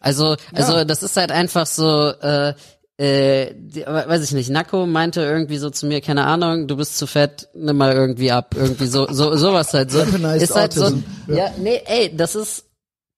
[0.00, 0.84] Also, also Ja.
[0.84, 2.54] das ist halt einfach so, äh,
[2.96, 6.98] äh, die, weiß ich nicht, Nako meinte irgendwie so zu mir, keine Ahnung, du bist
[6.98, 10.00] zu fett, nimm mal irgendwie ab, irgendwie so, so, sowas halt so.
[10.00, 10.98] Ist halt so, Autism,
[11.28, 11.36] ja.
[11.36, 11.50] ja.
[11.58, 12.64] nee, ey, das ist,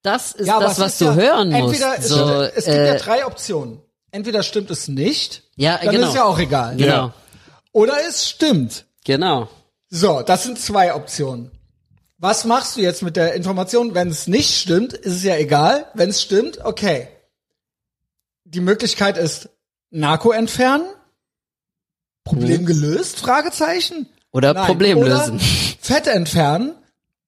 [0.02, 1.82] das ist ja, das, es was ist du ja, hören musst.
[1.98, 3.80] Es, so, stimmt, es gibt äh, ja drei Optionen.
[4.12, 6.08] Entweder stimmt es nicht, Ja, dann genau.
[6.08, 6.76] ist ja auch egal.
[6.76, 7.14] Genau, Ja.
[7.72, 8.84] Oder es stimmt.
[9.04, 9.48] genau.
[9.88, 11.50] So, das sind zwei Optionen.
[12.22, 13.96] Was machst du jetzt mit der Information?
[13.96, 15.86] Wenn es nicht stimmt, ist es ja egal.
[15.94, 17.08] Wenn es stimmt, okay.
[18.44, 19.48] Die Möglichkeit ist
[19.90, 20.84] Narko entfernen.
[22.22, 23.18] Problem gelöst?
[23.18, 24.08] Fragezeichen.
[24.30, 24.66] Oder Nein.
[24.66, 25.40] Problem oder lösen.
[25.80, 26.76] Fett entfernen.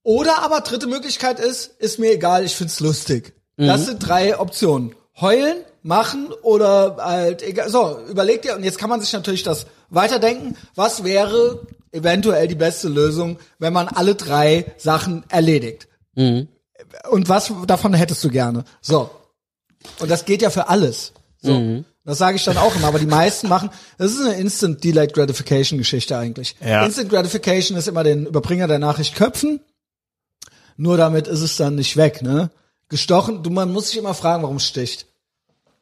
[0.04, 3.34] Oder aber dritte Möglichkeit ist, ist mir egal, ich find's lustig.
[3.56, 3.84] Das Mhm.
[3.86, 4.94] sind drei Optionen.
[5.20, 7.68] Heulen, machen oder halt egal.
[7.68, 10.56] So, überleg dir, und jetzt kann man sich natürlich das weiterdenken.
[10.76, 15.88] Was wäre eventuell die beste Lösung, wenn man alle drei Sachen erledigt?
[16.14, 16.48] Mhm.
[17.10, 18.64] Und was davon hättest du gerne?
[18.80, 19.10] So.
[20.00, 21.12] Und das geht ja für alles.
[21.40, 21.54] So.
[21.54, 21.84] Mhm.
[22.04, 25.14] Das sage ich dann auch immer, aber die meisten machen, das ist eine Instant Delayed
[25.14, 26.54] Gratification Geschichte eigentlich.
[26.64, 26.84] Ja.
[26.84, 29.60] Instant Gratification ist immer den Überbringer der Nachricht köpfen.
[30.76, 32.50] Nur damit ist es dann nicht weg, ne?
[32.90, 35.06] Gestochen, du, man muss sich immer fragen, warum es sticht.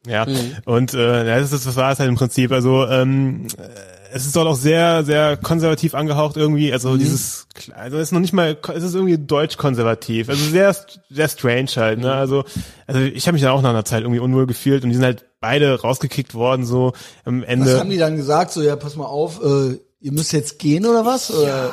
[0.05, 0.25] Ja,
[0.65, 2.51] und äh, das, ist, das war es halt im Prinzip.
[2.51, 6.71] Also ähm, äh, es ist dort auch sehr, sehr konservativ angehaucht irgendwie.
[6.71, 10.29] Also dieses, also es ist noch nicht mal, es ist irgendwie deutsch-konservativ.
[10.29, 10.75] Also sehr,
[11.09, 11.99] sehr strange halt.
[11.99, 12.13] Ne?
[12.13, 12.43] Also,
[12.87, 15.03] also ich habe mich dann auch nach einer Zeit irgendwie unwohl gefühlt und die sind
[15.05, 16.93] halt beide rausgekickt worden so
[17.25, 17.79] am Was Ende.
[17.79, 18.51] haben die dann gesagt?
[18.51, 21.31] So, ja, pass mal auf, äh, ihr müsst jetzt gehen oder was?
[21.31, 21.71] Oder,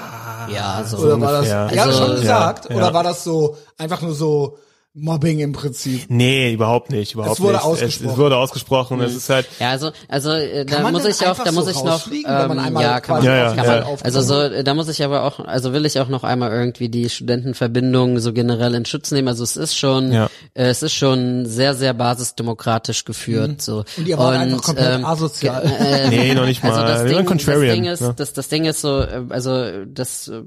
[0.52, 0.98] Ja, so.
[0.98, 1.70] oder war das, ungefähr.
[1.74, 2.70] ja, Also, schon gesagt?
[2.70, 2.94] ja, Oder ja.
[2.94, 4.56] war das so, einfach nur so
[4.92, 6.06] Mobbing im Prinzip?
[6.08, 7.64] Nee, überhaupt nicht, überhaupt Es wurde nicht.
[7.64, 8.06] ausgesprochen.
[8.06, 9.00] Es, es wurde ausgesprochen.
[9.02, 11.76] Es ist halt, Ja, also, also äh, da muss ich auch, da muss so ich
[11.76, 13.70] noch, rausfliegen, wenn man ähm, ja, kann man, Ja, ja, kann ja.
[13.70, 13.82] man.
[13.84, 16.88] aufgenommen Also so, da muss ich aber auch, also will ich auch noch einmal irgendwie
[16.88, 19.28] die Studentenverbindung so generell in Schutz nehmen.
[19.28, 20.24] Also es ist schon, Ja.
[20.54, 23.62] äh, es ist schon sehr, sehr basisdemokratisch geführt.
[23.62, 23.84] So Mhm.
[23.98, 25.62] Und ihr wart einfach komplett asozial.
[25.62, 26.72] ge- äh, nee, noch nicht mal.
[26.72, 27.44] also das Wir Ding, das.
[27.74, 28.12] Ding ist, ja.
[28.12, 30.42] das, das Ding ist so, äh, also das, äh,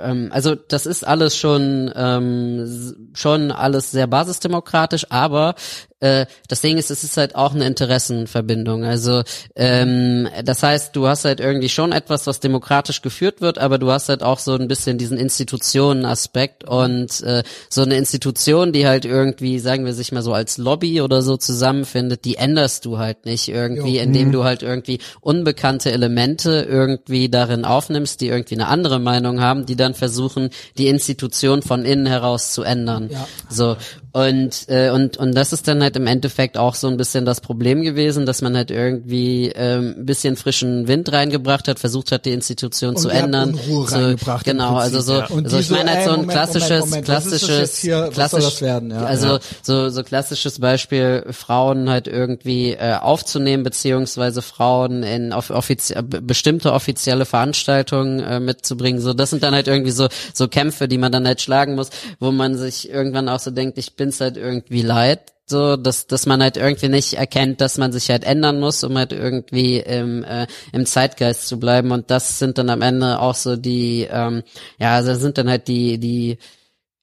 [0.00, 5.54] ähm, also das ist alles schon ähm, schon alles sehr basisdemokratisch, aber
[6.00, 8.84] äh, das Ding ist, es ist halt auch eine Interessenverbindung.
[8.84, 9.22] Also
[9.56, 13.90] ähm, das heißt, du hast halt irgendwie schon etwas, was demokratisch geführt wird, aber du
[13.90, 19.04] hast halt auch so ein bisschen diesen Institutionenaspekt und äh, so eine Institution, die halt
[19.04, 23.24] irgendwie, sagen wir sich mal so als Lobby oder so zusammenfindet, die änderst du halt
[23.26, 24.02] nicht irgendwie, Jo.
[24.02, 29.66] indem du halt irgendwie unbekannte Elemente irgendwie darin aufnimmst, die irgendwie eine andere Meinung haben,
[29.66, 33.10] die dann versuchen, die Institution von innen heraus zu ändern.
[33.10, 33.26] Ja.
[33.50, 33.76] So
[34.12, 37.40] und äh, und und das ist dann halt im Endeffekt auch so ein bisschen das
[37.40, 42.24] Problem gewesen, dass man halt irgendwie ähm, ein bisschen frischen Wind reingebracht hat, versucht hat,
[42.26, 43.54] die Institution Und zu ändern.
[43.54, 45.28] Unruhe so, reingebracht genau, also so, ja.
[45.30, 48.10] Also ich so, meine halt so ein Moment, klassisches, Moment, Moment, klassisches, hier?
[48.12, 48.90] Klassisch, werden?
[48.90, 49.04] Ja.
[49.04, 49.38] also Ja.
[49.62, 56.02] so so klassisches Beispiel, Frauen halt irgendwie äh, aufzunehmen beziehungsweise Frauen in auf offizie äh,
[56.02, 59.00] be- bestimmte offizielle Veranstaltungen äh, mitzubringen.
[59.00, 61.90] So das sind dann halt irgendwie so so Kämpfe, die man dann halt schlagen muss,
[62.20, 65.20] wo man sich irgendwann auch so denkt, ich bin's halt irgendwie leid.
[65.50, 68.96] So, dass, dass man halt irgendwie nicht erkennt, dass man sich halt ändern muss, um
[68.98, 71.90] halt irgendwie im, äh, im Zeitgeist zu bleiben.
[71.90, 74.42] Und das sind dann am Ende auch so die, ähm,
[74.78, 76.38] ja, also das sind dann halt die, die,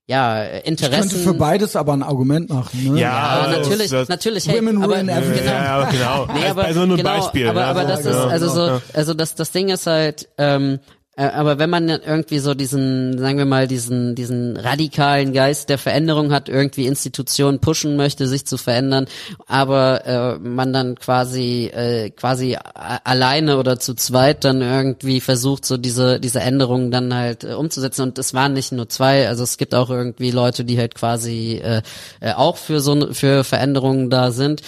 [0.08, 1.24] ja, Ich könnte Interessen.
[1.24, 3.00] für beides aber ein Argument machen, ne?
[3.02, 4.48] Ja, Ja, natürlich, das- natürlich.
[4.48, 5.46] Hey, Women aber, ruin everything.
[5.48, 6.28] Ja, ja, genau.
[6.32, 7.48] Nee, aber, also nur ein genau, Beispiel.
[7.48, 7.66] aber, ne?
[7.66, 8.82] aber das Also, ist, ja, also so, ja.
[8.94, 10.78] also das, das Ding ist halt, ähm, äh,
[11.18, 16.34] aber wenn man irgendwie so diesen, sagen wir mal, diesen, diesen radikalen Geist der Veränderung
[16.34, 19.06] hat, irgendwie Institutionen pushen möchte, sich zu verändern,
[19.48, 25.78] aber äh, man dann quasi, äh, quasi alleine oder zu zweit dann irgendwie versucht, so
[25.78, 28.02] diese, diese Änderungen dann halt äh, umzusetzen.
[28.02, 31.62] Und es waren nicht nur zwei, also es gibt auch irgendwie Leute, die halt quasi
[31.64, 31.82] äh,
[32.20, 34.62] äh, auch für so für Veränderungen da sind.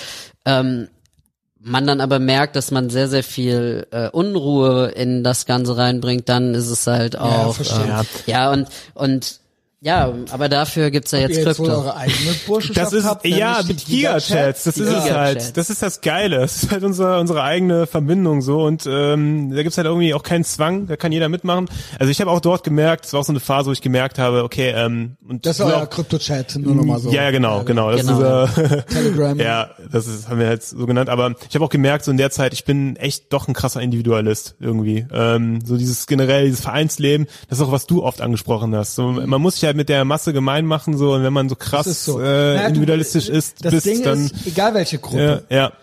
[0.46, 0.88] Ähm,
[1.68, 6.30] man dann aber merkt, dass man sehr, sehr viel äh, Unruhe in das Ganze reinbringt,
[6.30, 7.56] dann ist es halt auch.
[7.56, 7.86] verstehe.
[7.86, 9.40] ähm, ja, und, und
[9.82, 11.72] ja, aber dafür gibt's ja Ihr jetzt jetzt Krypto.
[11.72, 15.56] eure eigene Burschenschaft Das ist, habt, ja, mit die Gigachats, das ist es halt.
[15.58, 16.40] Das ist das Geile.
[16.40, 20.24] Das ist halt unsere, unsere eigene Verbindung so und ähm, da gibt's halt irgendwie auch
[20.24, 21.70] keinen Zwang, da kann jeder mitmachen.
[22.00, 24.18] Also ich habe auch dort gemerkt, es war auch so eine Phase, wo ich gemerkt
[24.20, 27.12] habe, okay, ähm, und Das euer auch- Krypto-Chat, nur nochmal so.
[27.12, 27.92] Ja, ja, genau, genau.
[27.92, 29.40] Das Genau, ist dieser Telegram.
[29.40, 31.10] ja, das ist, haben wir jetzt so genannt.
[31.10, 33.82] Aber ich habe auch gemerkt, so in der Zeit, ich bin echt doch ein krasser
[33.82, 35.06] Individualist irgendwie.
[35.14, 38.96] Ähm, so dieses generell, dieses Vereinsleben, das ist auch, was du oft angesprochen hast.
[38.96, 41.56] So, man muss sich halt mit der Masse gemein machen, so, und wenn man so
[41.56, 42.20] krass so.
[42.20, 45.74] äh, Naja, du- individualistisch ist, Das bist, Ding dann ist, egal welche Gruppe, ja, ja,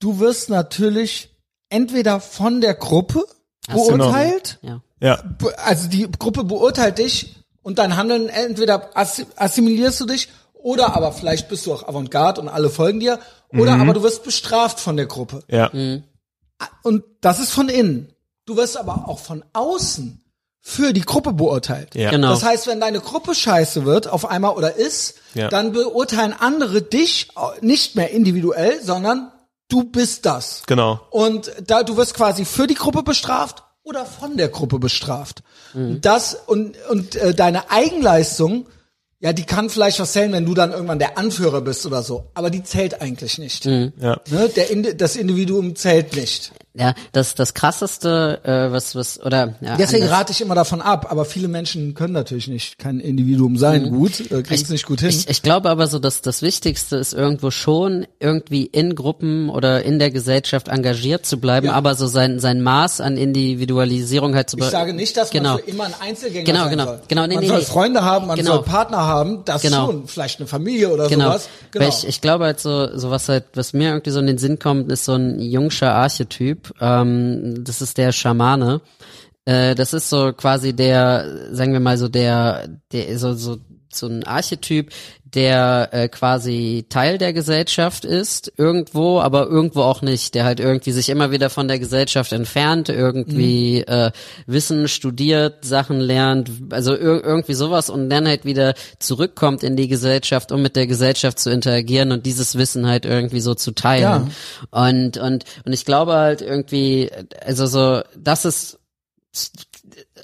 [0.00, 1.30] du wirst natürlich
[1.70, 3.24] entweder von der Gruppe
[3.68, 4.58] beurteilt,
[5.00, 5.22] Ja.
[5.64, 11.12] also die Gruppe beurteilt dich und dein Handeln entweder assi- assimilierst du dich oder aber
[11.12, 13.18] vielleicht bist du auch Avantgarde und alle folgen dir
[13.52, 13.82] oder Mhm.
[13.82, 15.42] aber du wirst bestraft von der Gruppe.
[15.48, 15.70] ja,
[16.82, 18.12] Und das ist von innen.
[18.46, 20.22] Du wirst aber auch von außen
[20.62, 21.94] für die Gruppe beurteilt.
[21.94, 22.10] ja.
[22.10, 22.30] Genau.
[22.30, 25.48] Das heißt, wenn deine Gruppe scheiße wird auf einmal oder ist, Ja.
[25.48, 27.28] dann beurteilen andere dich
[27.60, 29.32] nicht mehr individuell, sondern
[29.68, 30.62] du bist das.
[30.66, 31.00] Genau.
[31.10, 35.42] Und da du wirst quasi für die Gruppe bestraft oder von der Gruppe bestraft.
[35.72, 38.66] Und Das und und äh, deine Eigenleistung,
[39.20, 42.24] ja, die kann vielleicht was zählen, wenn du dann irgendwann der Anführer bist oder so,
[42.34, 43.66] aber die zählt eigentlich nicht.
[43.66, 43.90] Ja.
[44.00, 44.48] Ne?
[44.56, 46.52] Der Indi das Individuum zählt nicht.
[46.72, 50.18] Ja, das, das krasseste, äh, was, was, oder, ja, Deswegen anders.
[50.20, 54.20] rate ich immer davon ab, aber viele Menschen können natürlich nicht kein Individuum sein, gut,
[54.30, 55.08] äh, kriegen es nicht gut hin.
[55.08, 59.82] Ich, ich glaube aber so, dass das Wichtigste ist irgendwo schon irgendwie in Gruppen oder
[59.82, 61.72] in der Gesellschaft engagiert zu bleiben, Ja.
[61.72, 65.54] aber so sein sein Maß an Individualisierung halt zu Ich sage nicht, dass genau.
[65.54, 66.84] man für immer ein Einzelgänger Genau, sein genau.
[66.84, 67.00] soll.
[67.08, 67.64] Genau, nee, man nee, soll nee.
[67.64, 68.54] Freunde haben, man Genau.
[68.54, 69.09] soll Partner haben,
[69.44, 69.86] das Genau.
[69.86, 71.26] schon, vielleicht eine Familie oder Genau.
[71.26, 71.48] sowas.
[71.70, 71.84] Genau.
[71.84, 74.38] Weil ich, ich glaube halt so, so was halt, was mir irgendwie so in den
[74.38, 76.72] Sinn kommt, ist so ein jungscher Archetyp.
[76.80, 78.80] Ähm, das ist der Schamane.
[79.44, 83.58] Äh, das ist so quasi der, sagen wir mal so der, der so so
[83.92, 84.90] so ein Archetyp,
[85.34, 90.92] der äh, quasi Teil der Gesellschaft ist, irgendwo, aber irgendwo auch nicht, der halt irgendwie
[90.92, 94.10] sich immer wieder von der Gesellschaft entfernt, irgendwie äh,
[94.46, 99.88] Wissen studiert, Sachen lernt, also ir irgendwie sowas und dann halt wieder zurückkommt in die
[99.88, 104.32] Gesellschaft, um mit der Gesellschaft zu interagieren und dieses Wissen halt irgendwie so zu teilen.
[104.70, 107.10] Und und und ich glaube halt irgendwie,
[107.44, 108.78] also so, das ist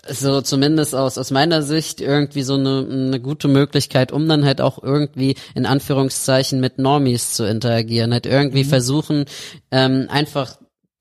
[0.09, 4.61] so zumindest aus aus meiner Sicht irgendwie so eine, eine gute Möglichkeit, um dann halt
[4.61, 9.24] auch irgendwie in Anführungszeichen mit Normies zu interagieren, halt irgendwie versuchen
[9.70, 10.57] ähm, einfach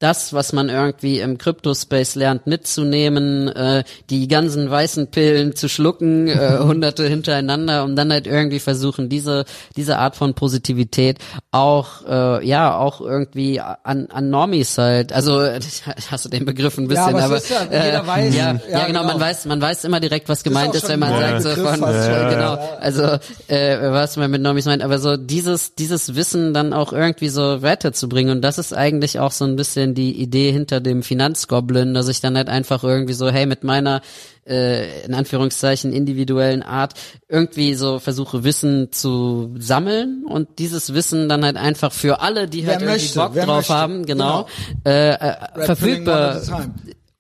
[0.05, 6.27] das, was man irgendwie im Crypto-Space lernt, mitzunehmen, äh, die ganzen weißen Pillen zu schlucken,
[6.27, 9.45] äh, hunderte hintereinander, um dann halt irgendwie versuchen, diese
[9.75, 11.17] diese Art von Positivität
[11.49, 15.41] auch äh, ja auch irgendwie an, an Normies halt, also
[16.11, 18.59] hast du den Begriff ein bisschen, aber es aber, ist ja, jeder weiß, ja, ja,
[18.69, 19.25] ja, genau, man genau.
[19.25, 22.29] weiß, man weiß immer direkt, was gemeint ist, schon wenn man sagt so von, schon,
[22.29, 22.77] genau, ja.
[22.79, 23.03] also
[23.47, 27.63] äh, was man mit Normies meint, aber so dieses dieses Wissen dann auch irgendwie so
[27.63, 32.07] weiterzubringen und das ist eigentlich auch so ein bisschen die Idee hinter dem Finanzgoblin, dass
[32.07, 34.01] ich dann halt einfach irgendwie so, hey, mit meiner
[34.47, 36.93] äh, in Anführungszeichen individuellen Art
[37.27, 42.63] irgendwie so versuche Wissen zu sammeln und dieses Wissen dann halt einfach für alle, die
[42.63, 43.73] Wer halt irgendwie möchte, Bock wer drauf möchte.
[43.73, 44.47] haben, genau, Genau.
[44.85, 46.41] Äh, äh, Pilling verfügbar.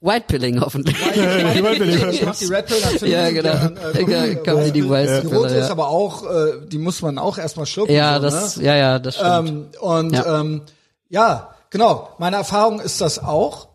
[0.01, 0.95] Whitepilling hoffentlich.
[0.99, 1.61] Ich
[2.25, 3.13] mach die Red Pill natürlich.
[3.13, 3.53] Ja, genau.
[3.53, 5.61] Dann, äh, Ja, kann man die die White die rote ja.
[5.61, 7.93] ist aber auch, äh, die muss man auch erstmal schlucken.
[7.93, 8.65] Ja, so, das, ne?
[8.65, 9.49] ja, ja, das stimmt.
[9.49, 10.41] Ähm, und ja.
[10.41, 10.61] Ähm,
[11.09, 12.07] ja, genau.
[12.19, 13.67] Meine Erfahrung ist das auch.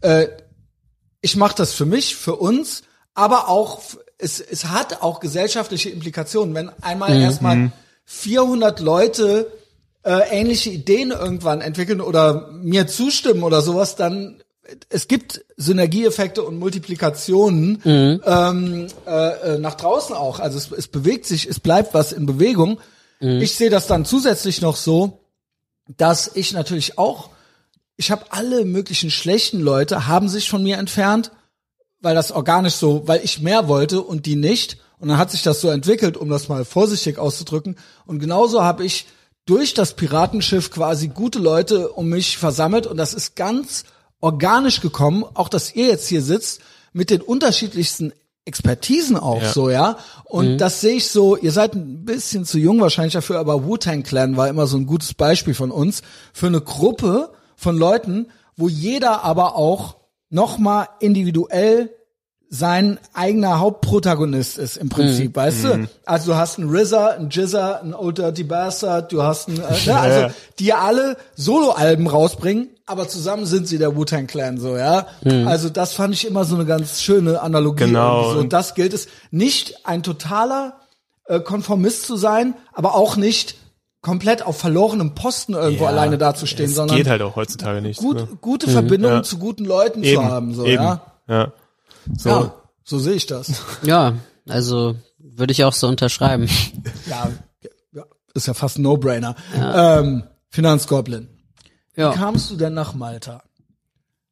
[0.00, 0.26] Äh,
[1.20, 2.82] ich mache das für mich, für uns,
[3.14, 3.80] aber auch
[4.18, 6.52] es, es hat auch gesellschaftliche Implikationen.
[6.52, 7.70] Wenn einmal erstmal
[8.06, 9.52] 400 Leute
[10.02, 14.42] äh, ähnliche Ideen irgendwann entwickeln oder mir zustimmen oder sowas, dann
[14.88, 17.80] es gibt Synergieeffekte und Multiplikationen
[18.26, 20.40] ähm, äh, äh, nach draußen auch.
[20.40, 22.80] Also es, es bewegt sich, es bleibt was in Bewegung.
[23.20, 25.20] Ich sehe das dann zusätzlich noch so,
[25.96, 27.30] dass ich natürlich auch,
[27.96, 31.30] ich habe alle möglichen schlechten Leute haben sich von mir entfernt,
[32.00, 34.78] weil das organisch so, weil ich mehr wollte und die nicht.
[34.98, 37.76] Und dann hat sich das so entwickelt, um das mal vorsichtig auszudrücken.
[38.06, 39.06] Und genauso habe ich
[39.46, 43.84] durch das Piratenschiff quasi gute Leute um mich versammelt und das ist ganz
[44.20, 46.60] organisch gekommen, auch dass ihr jetzt hier sitzt
[46.92, 48.12] mit den unterschiedlichsten
[48.46, 49.52] Expertisen auch Ja.
[49.52, 49.98] so, ja.
[50.24, 54.02] Und das sehe ich so, ihr seid ein bisschen zu jung wahrscheinlich dafür, aber Wu-Tang
[54.02, 56.02] Clan war immer so ein gutes Beispiel von uns
[56.32, 57.30] für eine Gruppe
[57.64, 58.26] von Leuten,
[58.56, 59.96] wo jeder aber auch
[60.30, 61.90] nochmal individuell
[62.50, 65.88] sein eigener Hauptprotagonist ist im Prinzip, weißt du?
[66.04, 69.86] Also du hast einen RZA, einen Jizza, einen Old Dirty Bastard, du hast einen, äh,
[69.86, 69.96] ne?
[69.98, 75.06] also die alle Soloalben rausbringen, aber zusammen sind sie der Wu-Tang Clan so, ja?
[75.46, 77.86] Also das fand ich immer so eine ganz schöne Analogie.
[77.86, 78.34] Genau.
[78.34, 78.38] So.
[78.38, 80.74] Und das gilt es nicht ein totaler
[81.26, 83.56] äh, Konformist zu sein, aber auch nicht
[84.04, 87.98] komplett auf verlorenem Posten irgendwo Ja, alleine dazustehen, es sondern geht halt auch heutzutage nicht.
[87.98, 88.28] gut, ne?
[88.40, 89.22] gute Verbindungen Ja.
[89.24, 90.82] zu guten Leuten Eben, zu haben, so, eben.
[90.84, 91.00] ja?
[91.26, 91.52] Ja.
[92.16, 92.28] So.
[92.28, 92.54] Ja,
[92.84, 93.50] so sehe ich das.
[93.82, 94.12] Ja,
[94.48, 96.48] also würde ich auch so unterschreiben.
[97.06, 97.30] ja,
[97.92, 98.02] ja,
[98.34, 99.34] ist ja fast ein No-Brainer.
[99.58, 101.28] Ähm, Finanzgoblin.
[101.96, 102.12] Ja.
[102.12, 103.42] Wie kamst du denn nach Malta?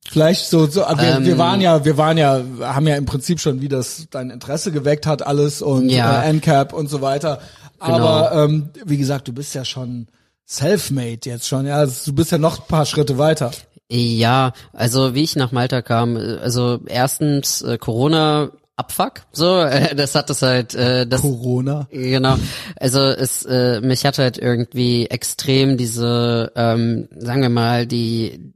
[0.09, 3.39] Vielleicht so, so wir, Ähm, wir waren ja, wir waren ja, haben ja im Prinzip
[3.41, 6.23] schon, wie das dein Interesse geweckt hat, alles und Ja.
[6.23, 7.41] äh, NCAP und so weiter.
[7.83, 10.07] Aber ähm, wie gesagt, du bist ja schon
[10.49, 11.77] self-made jetzt schon, ja.
[11.77, 13.51] Also, du bist ja noch ein paar Schritte weiter.
[13.91, 19.95] Ja, also wie ich nach Malta kam, äh, also erstens äh, Corona Abfuck, so, äh,
[19.97, 21.89] das hat es halt, äh, das Corona.
[21.91, 22.37] Genau.
[22.77, 28.52] Also es äh, mich hat halt irgendwie extrem diese, ähm, sagen wir mal, die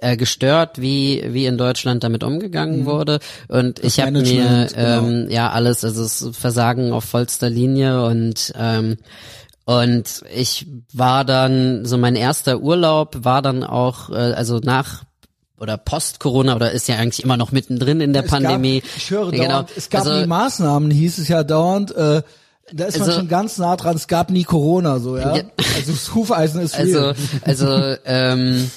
[0.00, 3.18] äh, gestört, wie wie in Deutschland damit umgegangen wurde.
[3.48, 4.68] Und ich habe mir genau.
[4.76, 8.96] ähm, ja alles, also das Versagen auf vollster Linie und ähm,
[9.64, 15.04] und ich war dann so mein erster Urlaub war dann auch, äh, also nach
[15.58, 18.80] oder Post-Corona oder ist ja eigentlich immer noch mittendrin in der Es Pandemie.
[18.80, 19.44] Gab, ich höre Genau.
[19.48, 21.94] dauernd, es gab Also- nie Maßnahmen, hieß es ja dauernd.
[21.94, 22.22] Äh,
[22.72, 23.94] da ist man Also- schon ganz nah dran.
[23.96, 25.36] Es gab nie Corona, so ja.
[25.36, 25.42] Ja.
[25.76, 27.14] Also das Hufeisen ist real.
[27.44, 28.70] Also, also, ähm,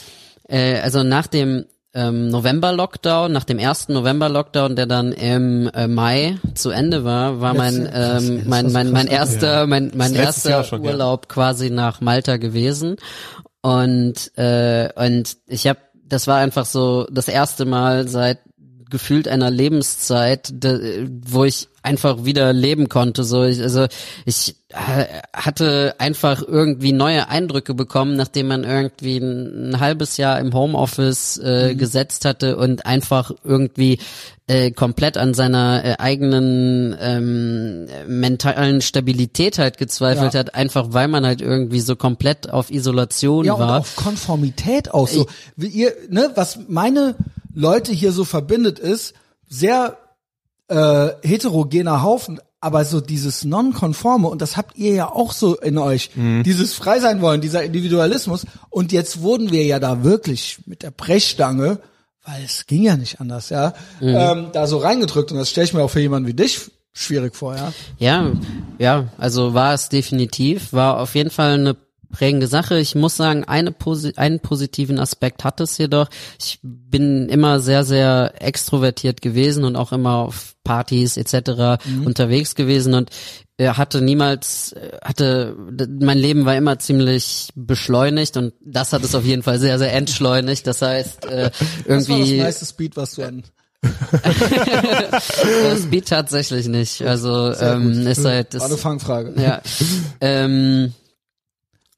[0.47, 6.37] äh, also nach dem ähm, November-Lockdown, nach dem ersten November-Lockdown, der dann im äh, Mai
[6.55, 10.25] zu Ende war, war mein ey, ähm, das mein mein mein erster mein mein Jahr
[10.25, 10.91] erster schon, ja.
[10.91, 12.95] Urlaub quasi nach Malta gewesen.
[13.61, 18.39] Und äh, und ich habe das war einfach so das erste Mal seit
[18.89, 23.23] gefühlt einer Lebenszeit, de, wo ich einfach wieder leben konnte.
[23.23, 23.87] So, ich, also
[24.25, 30.39] ich äh, hatte einfach irgendwie neue Eindrücke bekommen, nachdem man irgendwie ein, ein halbes Jahr
[30.39, 33.99] im Homeoffice äh, gesetzt hatte und einfach irgendwie
[34.47, 40.39] äh, komplett an seiner äh, eigenen ähm, mentalen Stabilität halt gezweifelt Ja.
[40.39, 43.79] hat, einfach weil man halt irgendwie so komplett auf Isolation Ja, und war.
[43.79, 45.27] auf Konformität auch so.
[45.55, 47.15] Wie ihr, ne, was meine
[47.53, 49.13] Leute hier so verbindet ist,
[49.47, 49.97] sehr
[50.73, 55.77] äh, heterogener Haufen, aber so dieses Nonkonforme, und das habt ihr ja auch so in
[55.77, 58.45] euch, dieses Frei sein wollen, dieser Individualismus.
[58.69, 61.79] Und jetzt wurden wir ja da wirklich mit der Brechstange,
[62.25, 65.33] weil es ging ja nicht anders, ja, ähm, da so reingedrückt.
[65.33, 67.73] Und das stelle ich mir auch für jemanden wie dich schwierig vor, ja.
[67.97, 68.31] Ja,
[68.77, 71.75] ja, also war es definitiv, war auf jeden Fall eine
[72.13, 72.79] prägende Sache.
[72.79, 76.07] Ich muss sagen, eine posi einen positiven Aspekt hat es jedoch.
[76.39, 81.83] Ich bin immer sehr, sehr extrovertiert gewesen und auch immer auf Partys etc.
[82.05, 83.09] unterwegs gewesen und
[83.57, 85.57] äh, hatte niemals, äh, hatte,
[85.99, 89.91] mein Leben war immer ziemlich beschleunigt und das hat es auf jeden Fall sehr, sehr
[89.93, 90.65] entschleunigt.
[90.65, 93.43] Das heißt, äh, Das war das irgendwie meiste Speed, was du an
[95.77, 97.01] Speed tatsächlich nicht.
[97.01, 99.33] Also ähm, ist halt, ist, Fangfrage.
[99.41, 99.61] ja,
[100.21, 100.93] ähm,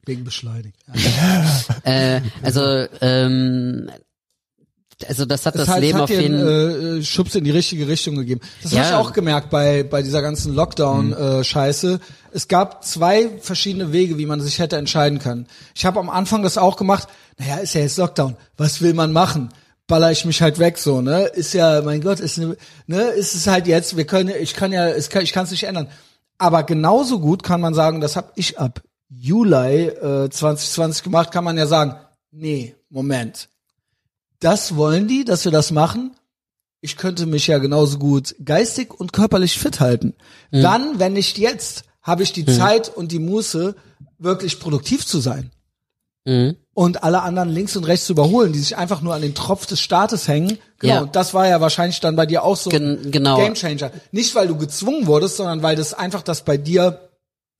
[0.06, 0.78] Wegen beschleunigt.
[1.82, 3.90] Äh, also, ähm,
[5.06, 7.50] also das hat Es das halt, Leben hat auf jeden einen äh, Schubs in die
[7.50, 8.40] richtige Richtung gegeben.
[8.62, 8.78] Das Ja.
[8.78, 12.00] habe ich auch gemerkt bei bei dieser ganzen Lockdown-Scheiße.
[12.32, 15.46] es gab zwei verschiedene Wege, wie man sich hätte entscheiden können.
[15.74, 17.08] Ich habe am Anfang das auch gemacht.
[17.38, 18.36] Naja, ist ja jetzt Lockdown.
[18.56, 19.50] Was will man machen?
[19.86, 21.24] Baller ich mich halt weg so, ne?
[21.26, 22.56] Ist ja, mein Gott, ist ne,
[22.86, 23.96] ne, ist es halt jetzt.
[23.96, 25.88] Wir können, ich kann ja, es kann, ich kann es nicht ändern.
[26.38, 31.44] Aber genauso gut kann man sagen, das habe ich ab Juli äh, 2020 gemacht, kann
[31.44, 31.94] man ja sagen,
[32.30, 33.48] nee, Moment,
[34.40, 36.16] das wollen die, dass wir das machen.
[36.80, 40.14] Ich könnte mich ja genauso gut geistig und körperlich fit halten.
[40.50, 43.74] Dann, wenn nicht jetzt, habe ich die Zeit und die Muße,
[44.18, 45.50] wirklich produktiv zu sein.
[46.24, 46.56] Mhm.
[46.74, 49.66] Und alle anderen links und rechts zu überholen, die sich einfach nur an den Tropf
[49.66, 50.58] des Staates hängen.
[50.78, 50.94] Genau.
[50.94, 51.00] Ja.
[51.00, 53.38] Und das war ja wahrscheinlich dann bei dir auch so Gen- ein genau.
[53.38, 53.90] Gamechanger.
[54.12, 57.05] Nicht, weil du gezwungen wurdest, sondern weil das einfach das bei dir,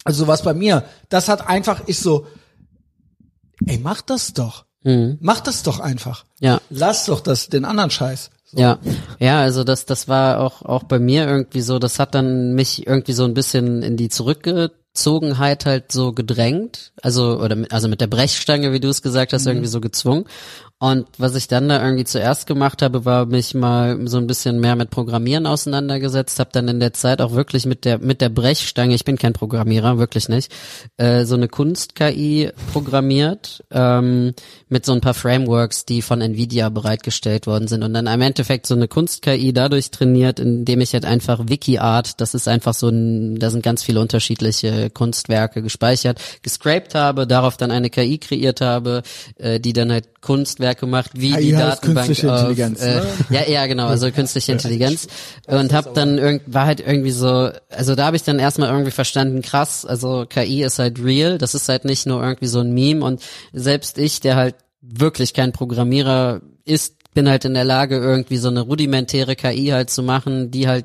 [0.06, 2.26] also was bei mir, das hat einfach, ich so,
[3.66, 4.64] ey, mach das doch.
[4.84, 5.18] Mhm.
[5.20, 6.24] Mach das doch einfach.
[6.38, 6.60] Ja.
[6.70, 8.30] Lass doch das, den anderen Scheiß.
[8.44, 8.58] So.
[8.58, 8.78] Ja,
[9.18, 12.86] ja, also das, das war auch, auch bei mir irgendwie so, das hat dann mich
[12.86, 18.00] irgendwie so ein bisschen in die Zurückgezogenheit halt so gedrängt, also, oder mit, also mit
[18.00, 20.26] der Brechstange, wie du es gesagt hast, irgendwie so gezwungen.
[20.78, 24.60] Und was ich dann da irgendwie zuerst gemacht habe, war mich mal so ein bisschen
[24.60, 28.28] mehr mit Programmieren auseinandergesetzt, habe dann in der Zeit auch wirklich mit der mit der
[28.28, 30.52] Brechstange, ich bin kein Programmierer, wirklich nicht,
[30.98, 34.34] äh, so eine Kunst-KI programmiert ähm,
[34.68, 37.82] mit so ein paar Frameworks, die von Nvidia bereitgestellt worden sind.
[37.82, 42.34] Und dann im Endeffekt so eine Kunst-KI dadurch trainiert, indem ich halt einfach WikiArt, das
[42.34, 47.70] ist einfach so ein, da sind ganz viele unterschiedliche Kunstwerke gespeichert, gescraped habe, darauf dann
[47.70, 49.02] eine KI kreiert habe,
[49.38, 52.96] äh, die dann halt Kunstwerke macht, wie KI die heißt Datenbank künstliche auf, Intelligenz, äh,
[52.96, 53.06] ne?
[53.30, 55.06] ja ja genau also künstliche Intelligenz.
[55.46, 58.90] Und hab dann irgend war halt irgendwie so also da habe ich dann erstmal irgendwie
[58.90, 62.72] verstanden krass also KI ist halt real das ist halt nicht nur irgendwie so ein
[62.72, 63.04] Meme.
[63.04, 63.22] Und
[63.52, 68.48] selbst ich der halt wirklich kein Programmierer ist bin halt in der Lage irgendwie so
[68.48, 70.84] eine rudimentäre KI halt zu machen die halt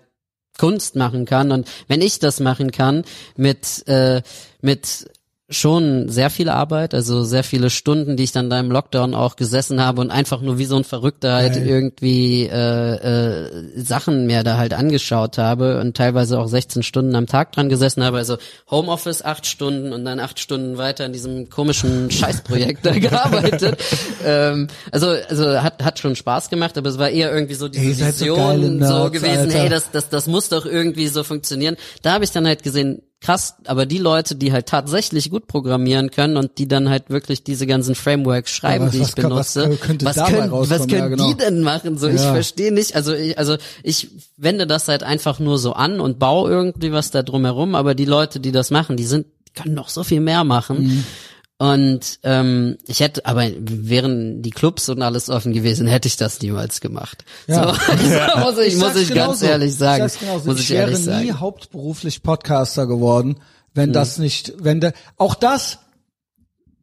[0.58, 1.52] Kunst machen kann.
[1.52, 3.03] Und wenn ich das machen kann
[3.36, 4.22] mit äh,
[4.61, 5.10] mit
[5.52, 9.36] schon sehr viel Arbeit, also sehr viele Stunden, die ich dann da im Lockdown auch
[9.36, 11.68] gesessen habe und einfach nur wie so ein Verrückter halt Geil.
[11.68, 17.28] irgendwie äh, äh, Sachen mir da halt angeschaut habe und teilweise auch 16 Stunden am
[17.28, 18.18] Tag dran gesessen habe.
[18.18, 18.38] Also
[18.70, 23.78] Homeoffice acht Stunden und dann acht Stunden weiter in diesem komischen Scheißprojekt da gearbeitet.
[24.26, 27.72] ähm, also also hat hat schon Spaß gemacht, aber es war eher irgendwie so so
[27.72, 29.60] geile Vision so Nerds, gewesen, Alter.
[29.60, 31.76] hey, das, das, das muss doch irgendwie so funktionieren.
[32.02, 36.09] Da habe ich dann halt gesehen, krass, aber die Leute, die halt tatsächlich gut programmieren
[36.09, 39.16] können und die dann halt wirklich diese ganzen Frameworks schreiben, was- die ich was was
[39.53, 41.27] benutze, könnte was dabei können, was können Ja, genau.
[41.30, 41.98] die denn machen?
[42.00, 42.33] So, ich Ja.
[42.33, 42.95] verstehe nicht.
[42.95, 47.11] Also ich, also ich wende das halt einfach nur so an und baue irgendwie was
[47.11, 50.19] da drumherum, aber die Leute, die das machen, die sind, die können noch so viel
[50.19, 50.83] mehr machen.
[50.88, 51.03] Mhm.
[51.61, 56.41] Und ähm, ich hätte, aber wären die Clubs und alles offen gewesen, hätte ich das
[56.41, 57.23] niemals gemacht.
[57.45, 57.75] Ja.
[57.75, 59.45] So, muss ich, muss sag's ich ganz genauso.
[59.45, 60.07] ehrlich sagen.
[60.07, 60.49] Ich, genauso.
[60.49, 61.27] muss ich, ich, wäre nie sagen.
[61.27, 61.40] Hm.
[61.40, 63.40] hauptberuflich Podcaster geworden,
[63.75, 65.77] wenn das nicht, wenn der, auch das,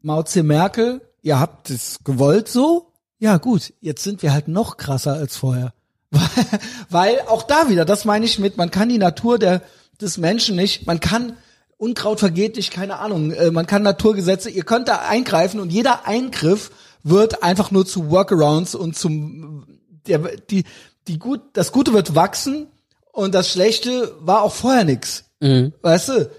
[0.03, 4.77] Mao Tse Merkel, ihr habt es gewollt so, ja gut, jetzt sind wir halt noch
[4.77, 5.75] krasser als vorher.
[6.89, 9.61] Weil auch da wieder, das meine ich mit, man kann die Natur der,
[10.01, 11.33] des Menschen nicht, man kann
[11.79, 16.07] Unkraut vergeht nicht, keine Ahnung, äh, man kann Naturgesetze, ihr könnt da eingreifen und jeder
[16.07, 16.71] Eingriff
[17.05, 20.19] wird einfach nur zu Workarounds und zum, der,
[20.51, 20.65] die,
[21.07, 22.67] die gut, das Gute wird wachsen
[23.13, 25.25] und das Schlechte war auch vorher nix.
[25.41, 25.73] Mhm.
[25.81, 26.31] Weißt du?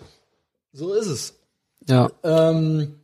[0.74, 1.34] So ist es.
[1.88, 2.12] Ja.
[2.24, 3.00] Ähm,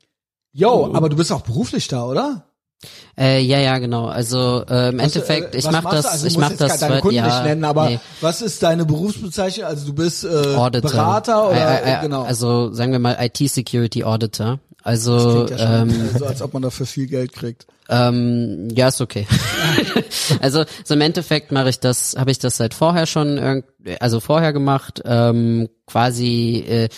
[0.52, 2.45] yo, aber du bist auch beruflich da, oder?
[3.18, 4.08] Äh, ja, ja, genau.
[4.08, 6.02] Also äh, im Was, Endeffekt, äh, ich was mach machst du?
[6.04, 8.00] das, also, ich du musst mach jetzt das deine Kunden ja, nicht nennen, aber nee.
[8.22, 9.68] was ist deine Berufsbezeichnung?
[9.68, 10.92] Also du bist äh, Auditor.
[10.92, 12.24] Berater oder Äh, äh, genau.
[12.24, 14.60] Also sagen wir mal IT Security Auditor.
[14.84, 17.66] Also ja schon ähm, so, als ob man dafür viel Geld kriegt.
[17.90, 19.26] ähm, ja, ist okay.
[20.42, 23.66] also so im Endeffekt mache ich das, habe ich das seit vorher schon, irgend,
[24.00, 26.90] also vorher gemacht, ähm, quasi äh,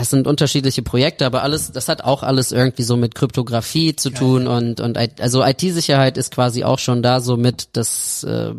[0.00, 4.10] es sind unterschiedliche Projekte, aber alles, das hat auch alles irgendwie so mit Kryptographie zu
[4.10, 8.54] tun und und also IT-Sicherheit ist quasi auch schon da so mit das, äh,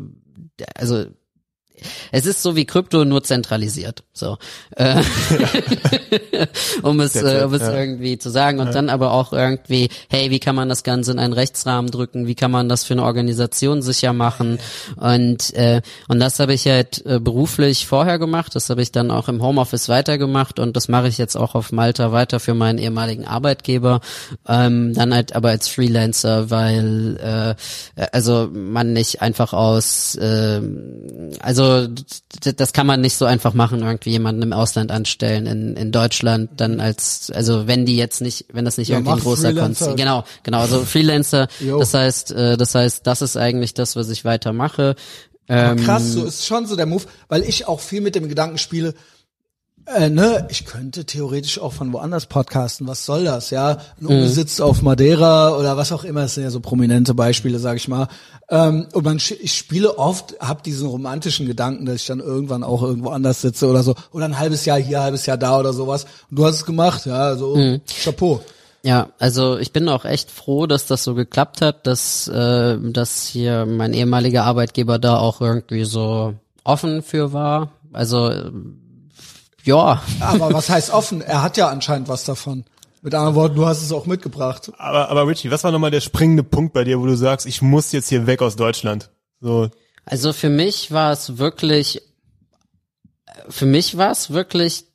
[0.76, 1.06] also
[2.12, 4.38] es ist so wie Krypto nur zentralisiert, so
[4.76, 5.02] äh,
[6.82, 7.74] um es, äh, um es ja.
[7.74, 11.20] irgendwie zu sagen und dann aber auch irgendwie, hey, wie kann man das Ganze in
[11.20, 12.28] einen Rechtsrahmen drücken?
[12.28, 14.60] Wie kann man das für eine Organisation sicher machen?
[14.96, 18.56] Und äh, und das habe ich halt äh, beruflich vorher gemacht.
[18.56, 21.72] Das habe ich dann auch im Homeoffice weitergemacht und das mache ich jetzt auch auf
[21.72, 24.02] Malta weiter für meinen ehemaligen Arbeitgeber.
[24.48, 27.56] Ähm, dann halt aber als Freelancer, weil
[27.96, 30.62] äh, also man nicht einfach aus äh,
[31.40, 35.76] also d- das kann man nicht so einfach machen, irgendwie jemanden im Ausland anstellen in,
[35.76, 39.20] in Deutschland dann als, also wenn die jetzt nicht, wenn das nicht Ja, irgendwie ein
[39.20, 39.54] großer.
[39.54, 41.48] Konzern, genau, genau, also Freelancer,
[41.80, 44.96] das heißt, äh, das heißt, das ist eigentlich das, was ich weitermache.
[45.48, 48.58] Ähm, krass, so ist schon so der Move, weil ich auch viel mit dem Gedanken
[48.60, 48.94] spiele,
[49.96, 53.78] äh, ne, ich könnte theoretisch auch von woanders podcasten, was soll das, ja?
[54.00, 57.60] Ein Uwe sitzt auf Madeira oder was auch immer, das sind ja so prominente Beispiele,
[57.60, 58.08] sag ich mal.
[58.50, 62.84] Ähm, und man, ich spiele oft, hab diesen romantischen Gedanken, dass ich dann irgendwann auch
[62.84, 66.06] irgendwo anders sitze oder so, oder ein halbes Jahr hier, halbes Jahr da oder sowas.
[66.30, 68.42] Und du hast es gemacht, ja, so, Chapeau.
[68.84, 73.26] Ja, also ich bin auch echt froh, dass das so geklappt hat, dass, äh, dass
[73.26, 77.72] hier mein ehemaliger Arbeitgeber da auch irgendwie so offen für war.
[77.92, 78.32] Also
[79.70, 81.22] ja, Aber was heißt offen?
[81.22, 82.66] Er hat ja anscheinend was davon.
[83.02, 84.72] Mit anderen Worten, du hast es auch mitgebracht.
[84.78, 87.62] Aber, aber Richie, was war nochmal der springende Punkt bei dir, wo du sagst, ich
[87.62, 89.10] muss jetzt hier weg aus Deutschland?
[89.40, 89.70] So,
[90.06, 92.02] Also für mich war es wirklich,
[93.48, 94.86] für mich war es wirklich,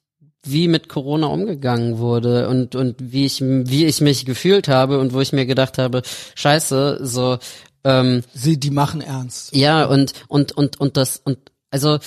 [0.46, 5.14] wie mit Corona umgegangen wurde und und wie ich wie ich mich gefühlt habe und
[5.14, 6.02] wo ich mir gedacht habe,
[6.34, 7.38] Scheiße, so
[7.84, 9.56] ähm, Sie, die machen ernst.
[9.56, 11.38] ja und und und und das und
[11.70, 11.98] also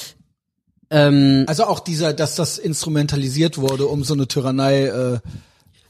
[0.90, 4.86] ähm, Also auch dieser, dass das instrumentalisiert wurde, um so eine Tyrannei.
[4.86, 5.20] Äh,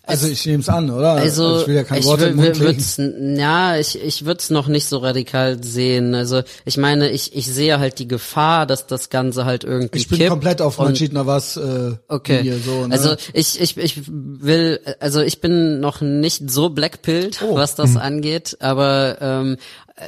[0.10, 1.12] Also ich nehme es an, oder?
[1.12, 4.40] Also ich will ja kein ich Wort wür- im Mund würd's, ja, ich ich würde
[4.40, 6.16] es noch nicht so radikal sehen.
[6.16, 10.08] Also ich meine, ich ich sehe halt die Gefahr, dass das Ganze halt irgendwie Ich
[10.08, 12.38] bin kippt komplett auf und- man schied nach was äh, Okay.
[12.42, 12.94] Linie, so, ne?
[12.94, 17.56] Also ich, ich, ich will, also ich bin noch nicht so blackpilled, Oh.
[17.56, 19.58] was das angeht, aber ähm,
[19.98, 20.04] äh,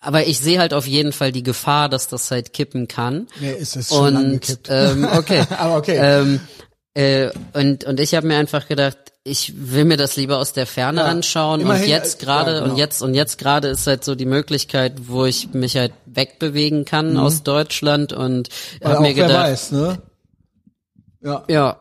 [0.00, 3.26] aber ich sehe halt auf jeden Fall die Gefahr, dass das halt kippen kann.
[3.40, 5.42] nee, ist es schon und ähm, okay.
[5.58, 5.98] Aber okay.
[6.00, 6.40] Ähm,
[6.94, 10.66] äh, und und ich habe mir einfach gedacht, ich will mir das lieber aus der
[10.66, 12.72] Ferne Ja, anschauen immerhin, und jetzt äh, gerade ja, genau.
[12.72, 16.84] und jetzt und jetzt gerade ist halt so die Möglichkeit, wo ich mich halt wegbewegen
[16.86, 18.48] kann aus Deutschland und
[18.80, 18.84] Mhm.
[18.84, 20.02] Habe auch mir wer gedacht, weiß, ne?
[21.22, 21.44] Ja.
[21.48, 21.80] ja,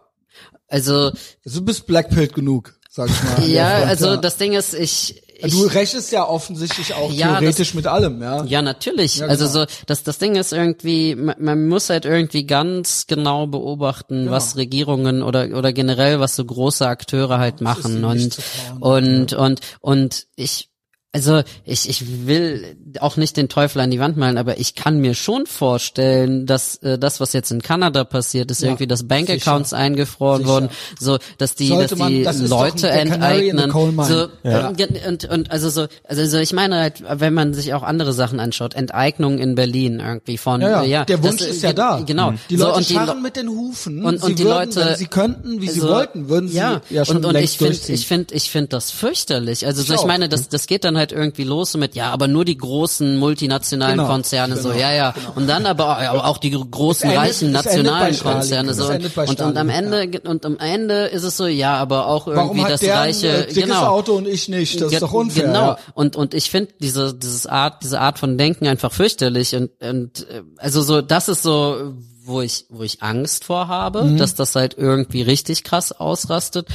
[0.68, 1.12] also
[1.46, 3.48] Du bist blackpilled genug, sag ich mal.
[3.50, 7.88] ja, also das Ding ist, ich, ich Du rechnest ja offensichtlich auch Ja, theoretisch mit
[7.88, 8.44] allem, ja.
[8.44, 9.18] Ja, natürlich.
[9.18, 9.60] Ja, Also genau.
[9.62, 14.32] so, das, das Ding ist irgendwie, man, man muss halt irgendwie ganz genau beobachten, Genau.
[14.32, 18.38] was Regierungen oder, oder generell, was so große Akteure halt ist machen und,
[18.80, 20.70] und, und, und ich,
[21.12, 25.00] also ich, ich will auch nicht den Teufel an die Wand malen, aber ich kann
[25.00, 29.08] mir schon vorstellen, dass äh, das, was jetzt in Kanada passiert, ist Ja, irgendwie, dass
[29.08, 30.54] Bankaccounts eingefroren Sicher.
[30.54, 33.72] wurden, so dass die, Sollte dass man- die das ist doch Leute enteignen.
[33.72, 34.72] So, Ja.
[34.72, 38.14] Ge- und, und also so, also so ich meine halt, wenn man sich auch andere
[38.14, 40.84] Sachen anschaut, Enteignung in Berlin irgendwie von, Ja, ja.
[40.84, 42.02] ja der Wunsch das, ist ja da.
[42.06, 42.34] Genau.
[42.52, 44.06] Die so, Leute und die scharren Le- mit den Hufen.
[44.06, 46.58] und, sie und die würden, Leute, wenn sie könnten, wie sie so, wollten, würden sie
[46.58, 49.66] ja, ja, schon und, und ich finde, ich finde, ich finde das fürchterlich.
[49.66, 50.08] Also so, Ich ich auch.
[50.08, 53.98] meine, das, das geht dann halt irgendwie los mit, ja, aber nur die großen multinationalen
[53.98, 57.52] Genau, Konzerne, so, genau, ja, ja, und dann aber aber auch die großen endet- reichen
[57.52, 58.20] nationalen.
[58.20, 62.28] Konzerne, so und, und am Ende und am Ende ist es so, ja, aber auch
[62.28, 63.88] irgendwie das reiche, ein äh, genau.
[63.88, 64.80] Auto und ich nicht?
[64.80, 65.46] Das ist doch unfair.
[65.46, 65.66] Genau.
[65.70, 65.78] Ja.
[65.96, 70.28] Und und ich finde diese dieses Art diese Art von Denken einfach fürchterlich und und
[70.30, 71.94] äh, also so das ist so
[72.30, 74.18] wo ich wo ich Angst vor habe, Mhm.
[74.18, 76.68] dass das halt irgendwie richtig krass ausrastet,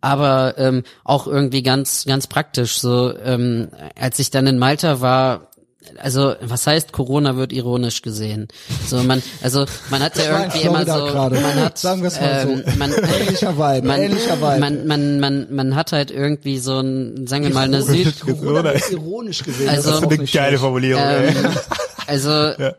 [0.00, 3.68] aber ähm, auch irgendwie ganz ganz praktisch so ähm,
[3.98, 5.48] als ich dann in Malta war
[5.98, 8.46] also was heißt Corona wird ironisch gesehen?
[8.86, 11.40] So man also man hat ja irgendwie immer so gerade.
[11.40, 12.48] man hat Sagen wir's mal so.
[12.52, 14.60] ähm, man, Ähnlicher Vibe, man, ähnlicher Vibe.
[14.60, 18.62] man, man, man, man hat halt irgendwie so ein, sagen wir mal, eine Süd, Corona
[18.62, 19.68] wird ironisch gesehen.
[19.68, 20.58] Also- das ist eine geile.
[20.58, 21.28] Formulierung, ey.
[21.30, 21.34] ähm,
[22.06, 22.74] also äh,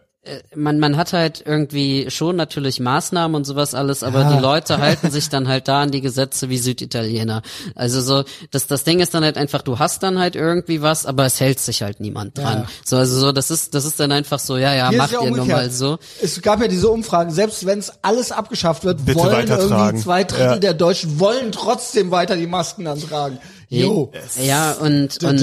[0.56, 4.34] man, man hat halt irgendwie schon natürlich Maßnahmen und sowas alles, aber Ja.
[4.35, 7.42] die Leute halten sich dann halt da an die Gesetze wie Süditaliener.
[7.76, 11.06] Also so, das, das Ding ist dann halt einfach, du hast dann halt irgendwie was,
[11.06, 12.60] aber es hält sich halt niemand dran.
[12.60, 12.68] Ja.
[12.85, 15.22] So, also so, das ist, das ist dann einfach so, ja, ja, Hier macht ja
[15.24, 16.00] ihr nun mal so.
[16.22, 20.24] Es gab ja diese Umfragen, selbst wenn es alles abgeschafft wird, Bitte wollen irgendwie zwei
[20.24, 20.56] Drittel Ja.
[20.58, 23.40] der Deutschen wollen trotzdem weiter die Masken dann tragen.
[23.69, 24.11] Jo.
[24.42, 25.42] Ja, und, und,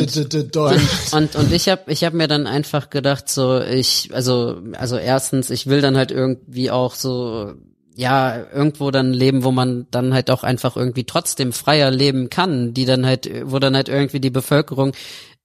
[1.13, 5.51] und und ich habe ich hab mir dann einfach gedacht so ich also also erstens
[5.51, 7.55] ich will dann halt irgendwie auch so
[7.97, 12.73] ja irgendwo dann leben wo man dann halt auch einfach irgendwie trotzdem freier leben kann
[12.73, 14.93] die dann halt wo dann halt irgendwie die Bevölkerung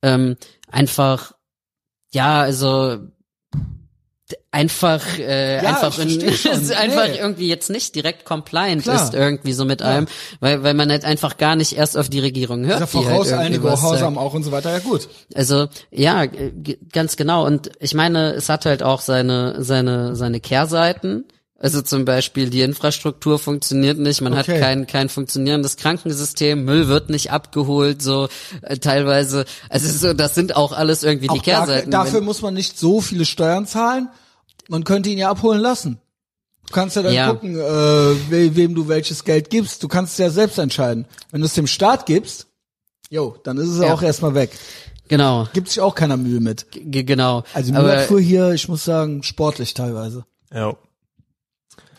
[0.02, 0.36] ähm,
[0.70, 1.34] einfach
[2.14, 2.98] ja also
[4.56, 7.18] einfach äh, Ja, einfach in, einfach Nee.
[7.20, 9.04] irgendwie jetzt nicht direkt compliant Klar.
[9.04, 10.08] ist irgendwie so mit allem
[10.40, 13.28] weil weil man halt einfach gar nicht erst auf die Regierung hört Ja, die halt
[13.28, 13.92] irgendwie was sagt.
[13.94, 14.72] Gehorsam auch und so weiter.
[14.72, 15.10] Ja gut.
[15.34, 16.26] Also ja,
[16.92, 17.46] ganz genau.
[17.46, 21.26] Und ich meine, es hat halt auch seine seine seine Kehrseiten.
[21.58, 24.54] Also zum Beispiel die Infrastruktur funktioniert nicht, man Okay.
[24.54, 28.28] hat kein kein funktionierendes Krankensystem, Müll wird nicht abgeholt, so
[28.62, 29.46] äh, teilweise.
[29.70, 31.92] Also so, das sind auch alles irgendwie die Auch da, Kehrseiten.
[31.92, 34.10] dafür Wenn- muss man nicht so viele Steuern zahlen.
[34.70, 36.00] Man könnte ihn ja abholen lassen.
[36.68, 37.30] Du kannst ja dann Ja.
[37.32, 39.84] gucken, äh, we wem du welches Geld gibst.
[39.84, 41.06] Du kannst es ja selbst entscheiden.
[41.32, 42.48] Wenn du es dem Staat gibst,
[43.10, 43.94] jo, dann ist es Ja.
[43.94, 44.52] auch erstmal weg.
[45.08, 46.66] genau, Gibt sich auch keiner Mühe mit.
[46.72, 47.44] g genau.
[47.54, 50.26] Also Aber- Müllabfuhr hier, ich muss sagen, sportlich teilweise.
[50.52, 50.76] Ja.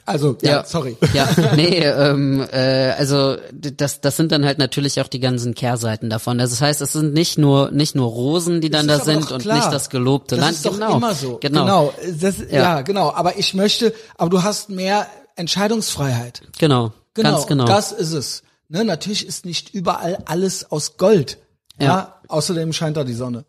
[0.06, 0.64] Also, ja, Ja.
[0.64, 0.96] sorry.
[1.12, 6.08] Ja, nee, ähm, äh, also das, das sind dann halt natürlich auch die ganzen Kehrseiten
[6.08, 6.40] davon.
[6.40, 9.44] Also das heißt, es sind nicht nur nicht nur Rosen, die dann da sind und
[9.44, 10.56] nicht das gelobte Das Land.
[10.56, 11.38] ist doch genau, immer so.
[11.40, 11.94] Genau, genau.
[12.20, 12.46] Das, ja.
[12.62, 12.80] Ja.
[12.82, 13.12] genau.
[13.12, 16.42] Aber ich möchte, aber du hast mehr Entscheidungsfreiheit.
[16.58, 17.30] genau, Genau.
[17.32, 17.64] ganz genau.
[17.64, 18.42] Das ist es.
[18.68, 21.38] Ne, natürlich ist nicht überall alles aus Gold.
[21.80, 21.86] Ja.
[21.86, 22.20] Ja.
[22.28, 23.44] Außerdem scheint da die Sonne.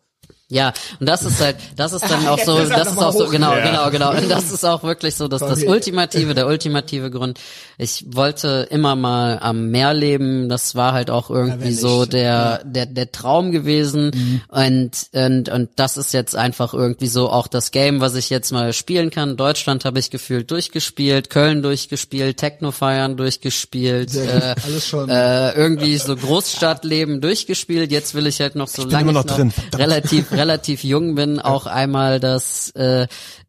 [0.50, 3.26] Ja, und das ist halt, das ist dann auch so, ist das ist auch so,
[3.28, 3.66] genau, Ja.
[3.66, 4.10] genau, genau.
[4.12, 7.38] Und das ist auch wirklich so, dass das ultimative, der ultimative Grund.
[7.76, 10.48] Ich wollte immer mal am Meer leben.
[10.48, 14.42] Das war halt auch irgendwie so der, der, der Traum gewesen.
[14.48, 18.50] Und, und, und das ist jetzt einfach irgendwie so auch das Game, was ich jetzt
[18.50, 19.36] mal spielen kann.
[19.36, 25.10] Deutschland habe ich gefühlt durchgespielt, Köln durchgespielt, Techno feiern durchgespielt, äh, Alles schon.
[25.10, 27.92] äh, irgendwie so Großstadtleben durchgespielt.
[27.92, 29.26] Jetzt will ich halt noch so lange noch
[29.74, 33.06] relativ relativ jung bin, auch einmal das äh,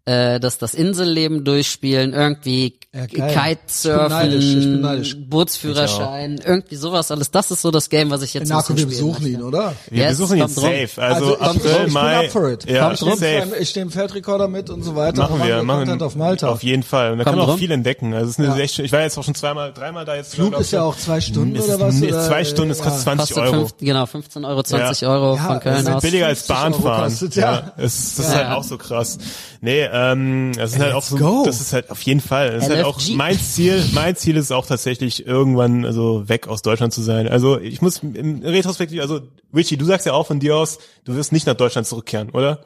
[0.09, 3.05] äh, das das Inselleben durchspielen, irgendwie Ja.
[3.05, 5.29] Kitesurfen.
[5.29, 7.29] Bootsführerschein, irgendwie sowas alles.
[7.31, 9.38] Das ist so das Game, was ich jetzt bisschen wir besuchen möchte.
[9.38, 9.73] ihn, oder?
[9.89, 10.89] Wir Yes, besuchen ihn safe.
[10.97, 12.17] Also, ich, April, ich Mai.
[12.17, 12.69] bin up for it.
[12.69, 13.09] Ja, Kommt rum.
[13.19, 13.47] safe.
[13.59, 15.23] Ich stehe im Feldrekorder mit und so weiter.
[15.29, 16.47] Machen wir, machen Content wir auf Malta.
[16.49, 17.11] Auf jeden Fall.
[17.11, 17.59] Und da kann man auch drum.
[17.59, 18.13] viel entdecken.
[18.13, 18.63] Also es ist eine Ja.
[18.63, 20.33] echt ich war jetzt auch schon zweimal, dreimal da jetzt.
[20.35, 21.95] Flug ist ja auch zwei Stunden Es oder ist was?
[21.95, 22.27] nee, oder?
[22.27, 23.69] zwei Stunden, es kostet 20 Kostet Euro.
[23.79, 25.09] genau, 15 Euro, 20 Ja.
[25.09, 26.01] Euro von es Köln ist aus.
[26.01, 27.09] billiger als 50 Euro Bahnfahren.
[27.11, 27.71] kostet, ja.
[27.77, 28.55] es, das ist halt ja.
[28.55, 29.17] auch so krass.
[29.61, 31.43] Nee, ähm, das ist halt auch so, go.
[31.45, 32.51] das ist halt auf jeden Fall.
[32.53, 33.83] Das ist halt auch mein Ziel.
[33.93, 37.27] Mein Ziel ist auch tatsächlich irgendwann also weg aus Deutschland zu sein.
[37.27, 39.19] Also ich muss im Retrospektiv, also
[39.53, 42.63] Richie, du sagst ja auch von dir aus, du wirst nicht nach Deutschland zurückkehren, oder?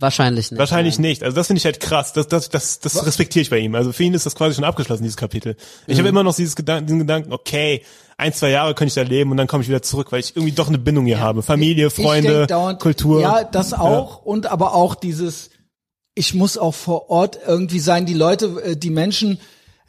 [0.00, 0.58] Wahrscheinlich nicht.
[0.58, 1.10] Wahrscheinlich nein.
[1.10, 1.22] nicht.
[1.24, 2.12] Also das finde ich halt krass.
[2.12, 3.74] Das, das, das, das respektiere ich bei ihm.
[3.74, 5.56] Also für ihn ist das quasi schon abgeschlossen, dieses Kapitel.
[5.86, 5.98] Ich Mhm.
[6.00, 7.82] habe immer noch dieses Gedanken, diesen Gedanken, okay,
[8.16, 10.36] ein, zwei Jahre könnte ich da leben und dann komme ich wieder zurück, weil ich
[10.36, 11.42] irgendwie doch eine Bindung hier habe.
[11.42, 13.20] Familie, Freunde, denk dauernd, Kultur.
[13.20, 15.50] Ja, das auch und aber auch dieses,
[16.18, 18.04] ich muss auch vor Ort irgendwie sein.
[18.06, 19.38] Die Leute, äh, die Menschen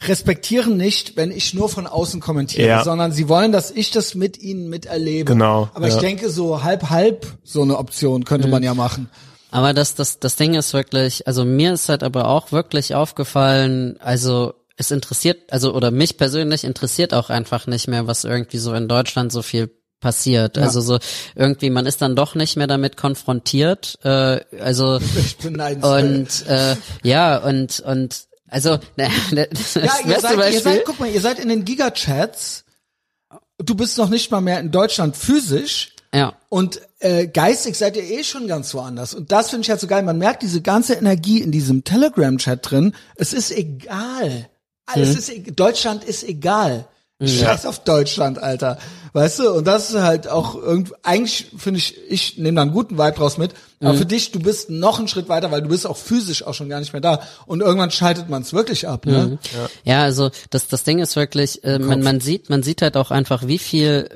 [0.07, 2.83] respektieren nicht, wenn ich nur von außen kommentiere, Ja.
[2.83, 5.33] sondern sie wollen, dass ich das mit ihnen miterlebe.
[5.33, 5.99] Genau, Aber ich ja.
[5.99, 8.51] denke, so halb halb so eine Option könnte Mhm.
[8.51, 9.09] man ja machen.
[9.51, 13.97] Aber das, das, das Ding ist wirklich, also mir ist halt aber auch wirklich aufgefallen,
[13.99, 18.73] also es interessiert, also oder mich persönlich interessiert auch einfach nicht mehr, was irgendwie so
[18.73, 19.69] in Deutschland so viel
[19.99, 20.57] passiert.
[20.57, 20.63] Ja.
[20.63, 20.99] Also so
[21.35, 23.97] irgendwie, man ist dann doch nicht mehr damit konfrontiert.
[24.03, 26.03] Äh, also Ich bin neidenswert.
[26.03, 30.99] und äh, ja und und also ne, ne, das Ja, ihr seid, ihr seid, guck
[30.99, 32.63] mal, ihr seid in den Gigachats.
[33.57, 35.93] Du bist noch nicht mal mehr in Deutschland physisch.
[36.13, 36.33] ja.
[36.49, 39.13] Und äh, geistig seid ihr eh schon ganz woanders.
[39.13, 40.01] Und das finde ich halt so geil.
[40.03, 42.93] Man merkt diese ganze Energie in diesem Telegram-Chat drin.
[43.15, 44.49] Es ist egal.
[44.95, 46.87] Es ist, e- Deutschland ist egal.
[47.21, 48.77] Scheiß auf Deutschland, Alter.
[49.11, 49.51] Weißt du?
[49.51, 53.13] Und das ist halt auch irgendwie, eigentlich finde ich, ich nehme da einen guten Vibe
[53.17, 53.51] draus mit.
[53.81, 56.53] Aber für dich, du bist noch einen Schritt weiter, weil du bist auch physisch auch
[56.53, 57.21] schon gar nicht mehr da.
[57.45, 59.37] Und irgendwann schaltet man es wirklich ab, ne?
[59.83, 63.09] Ja, also das das Ding ist wirklich, äh, man, man sieht man sieht halt auch
[63.09, 64.09] einfach, wie viel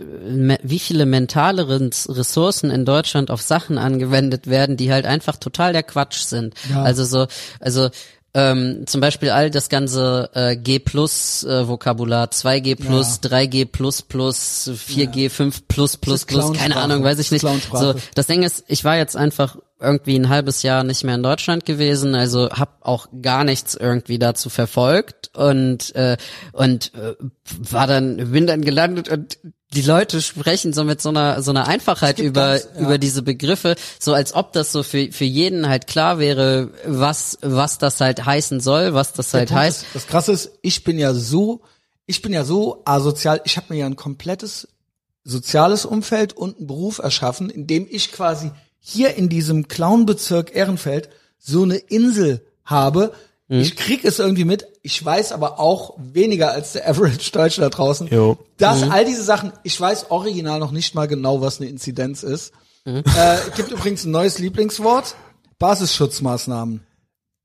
[0.63, 5.71] wie viele mentale Res- Ressourcen in Deutschland auf Sachen angewendet werden, die halt einfach total
[5.73, 6.53] der Quatsch sind.
[6.83, 7.27] Also so,
[7.59, 7.89] also
[8.35, 14.01] ähm, zum Beispiel all das ganze äh, G plus äh, Vokabular, 2G plus, 3G plus
[14.01, 16.77] plus, 4G, 5 plus plus plus, keine.
[16.77, 17.45] Ahnung, weiß ich nicht.
[17.71, 21.23] So, das Ding ist, ich war jetzt einfach irgendwie ein halbes Jahr nicht mehr in
[21.23, 26.17] Deutschland gewesen, also hab auch gar nichts irgendwie dazu verfolgt und äh,
[26.53, 27.15] und äh,
[27.69, 29.37] war dann bin dann gelandet und
[29.73, 32.81] die Leute sprechen so mit so einer so einer Einfachheit über ganz- ja.
[32.81, 37.37] über diese Begriffe, so als ob das so für für jeden halt klar wäre, was
[37.41, 39.83] was das halt heißen soll, was das halt Punkt heißt.
[39.83, 41.61] Ist, das Krasse ist, ich bin ja so,
[42.05, 43.41] ich bin ja so asozial.
[43.45, 44.67] Ich habe mir ja ein komplettes
[45.23, 51.09] soziales Umfeld und einen Beruf erschaffen, in dem ich quasi hier in diesem Clownbezirk Ehrenfeld
[51.39, 53.13] so eine Insel habe.
[53.49, 53.59] Mhm.
[53.59, 54.65] Ich krieg es irgendwie mit.
[54.83, 58.07] Ich weiß aber auch weniger als der Average Deutsche da draußen.
[58.07, 58.37] Jo.
[58.57, 62.53] Das, all diese Sachen, ich weiß original noch nicht mal genau, was eine Inzidenz ist.
[62.85, 63.01] Äh,
[63.55, 65.15] gibt übrigens ein neues Lieblingswort.
[65.59, 66.81] Basisschutzmaßnahmen.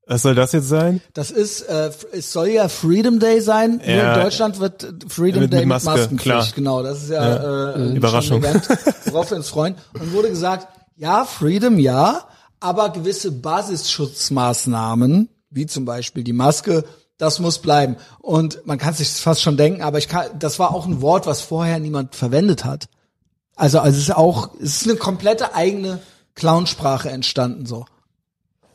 [0.07, 1.01] Was soll das jetzt sein?
[1.13, 3.77] Das ist, äh, es soll ja Freedom Day sein.
[3.77, 4.15] Nur Ja.
[4.15, 6.23] in Deutschland wird äh, Freedom Mit- Day mit Maske, Maskenpflicht.
[6.23, 6.47] klar.
[6.55, 8.39] Genau, das ist ja, äh, ein Überraschung.
[8.43, 8.67] Event,
[9.05, 9.75] worauf wir uns freuen.
[9.93, 12.25] Und wurde gesagt, ja, Freedom, ja,
[12.59, 16.85] aber gewisse Basisschutzmaßnahmen, wie zum Beispiel die Maske,
[17.17, 17.97] das muss bleiben.
[18.19, 21.27] Und man kann sich fast schon denken, aber ich kann, das war auch ein Wort,
[21.27, 22.87] was vorher niemand verwendet hat.
[23.55, 25.99] Also, also es ist auch, es ist eine komplette eigene
[26.35, 27.85] Clownsprache entstanden, so.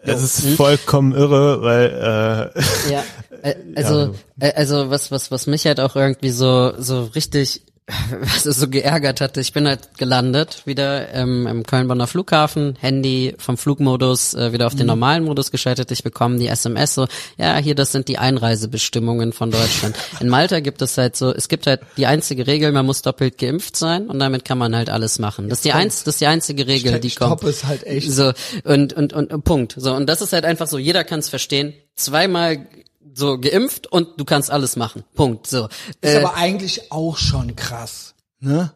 [0.05, 3.03] Das ist vollkommen irre, weil äh, Ja,
[3.43, 7.65] äh, also, äh, also was, was, was mich halt auch irgendwie so, so richtig,
[8.21, 13.35] was es so geärgert hatte, ich bin halt gelandet, wieder ähm, im Köln-Bonner Flughafen, Handy
[13.37, 17.07] vom Flugmodus äh, wieder auf den normalen Modus geschaltet, ich bekomme die SMS so,
[17.37, 19.97] ja, hier, das sind die Einreisebestimmungen von Deutschland.
[20.21, 23.37] In Malta gibt es halt so, es gibt halt die einzige Regel, man muss doppelt
[23.37, 25.51] geimpft sein und damit kann man halt alles machen.
[25.51, 27.41] Das ist die, eins, das ist die einzige Regel, die kommt.
[27.41, 28.11] Stopp ist halt echt.
[28.11, 28.33] So,
[28.65, 29.75] und, und, und, und Punkt.
[29.77, 31.75] So, und das ist halt einfach so, jeder kann es verstehen.
[31.97, 32.67] Zweimal
[33.13, 35.05] so geimpft und du kannst alles machen.
[35.15, 35.47] Punkt.
[35.47, 35.69] So.
[36.01, 38.73] Ist Äh, aber eigentlich auch schon krass, ne?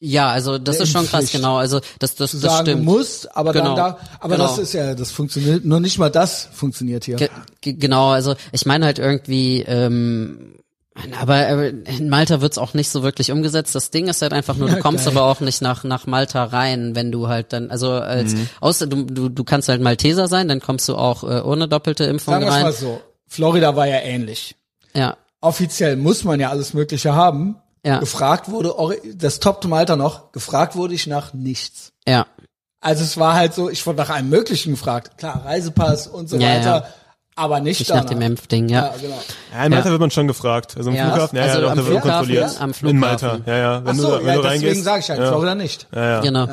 [0.00, 1.56] ja, also das ist schon krass, genau.
[1.56, 2.80] Also das, das, das sagen, stimmt.
[2.80, 3.74] du musst, aber Genau.
[3.74, 4.48] dann da, aber Genau.
[4.48, 7.16] das ist ja, das funktioniert, nur nicht mal das funktioniert hier.
[7.16, 7.28] Ge
[7.60, 10.54] ge genau, also ich meine halt irgendwie, ähm,
[11.20, 13.74] aber äh, in Malta wird's auch nicht so wirklich umgesetzt.
[13.74, 15.14] Das Ding ist halt einfach nur, du kommst geil.
[15.16, 19.04] aber auch nicht nach nach Malta rein, wenn du halt dann, also als außer du,
[19.04, 22.48] du du kannst halt Malteser sein, dann kommst du auch äh, ohne doppelte Impfung Sagen
[22.48, 22.62] rein.
[22.62, 23.00] mal so,
[23.34, 24.56] Florida war ja ähnlich.
[24.94, 27.56] Ja, Offiziell muss man ja alles Mögliche haben.
[27.84, 27.98] Ja.
[27.98, 28.72] Gefragt wurde,
[29.14, 31.92] das toppte Malta noch, gefragt wurde ich nach nichts.
[32.06, 32.26] ja.
[32.80, 35.16] Also es war halt so, ich wurde nach allem Möglichen gefragt.
[35.16, 36.84] Klar, Reisepass und so Ja, weiter, ja.
[37.34, 38.88] aber nicht, Nicht nach dem Impfding, ja.
[38.88, 39.22] Ja, genau.
[39.54, 39.90] Ja, in Malta Ja.
[39.92, 40.74] wird man schon gefragt.
[40.76, 41.06] Also im Ja.
[41.10, 42.60] Flughafen, ja, Also ja, doch, am da wird Flughafen, kontrolliert.
[42.60, 43.00] am In Flughafen.
[43.00, 43.84] Malta, ja, ja.
[43.86, 45.28] Wenn Ach so, du, wenn ja, du deswegen sage ich halt, ja.
[45.28, 45.86] Florida nicht.
[45.94, 46.20] Ja, ja.
[46.20, 46.46] Genau.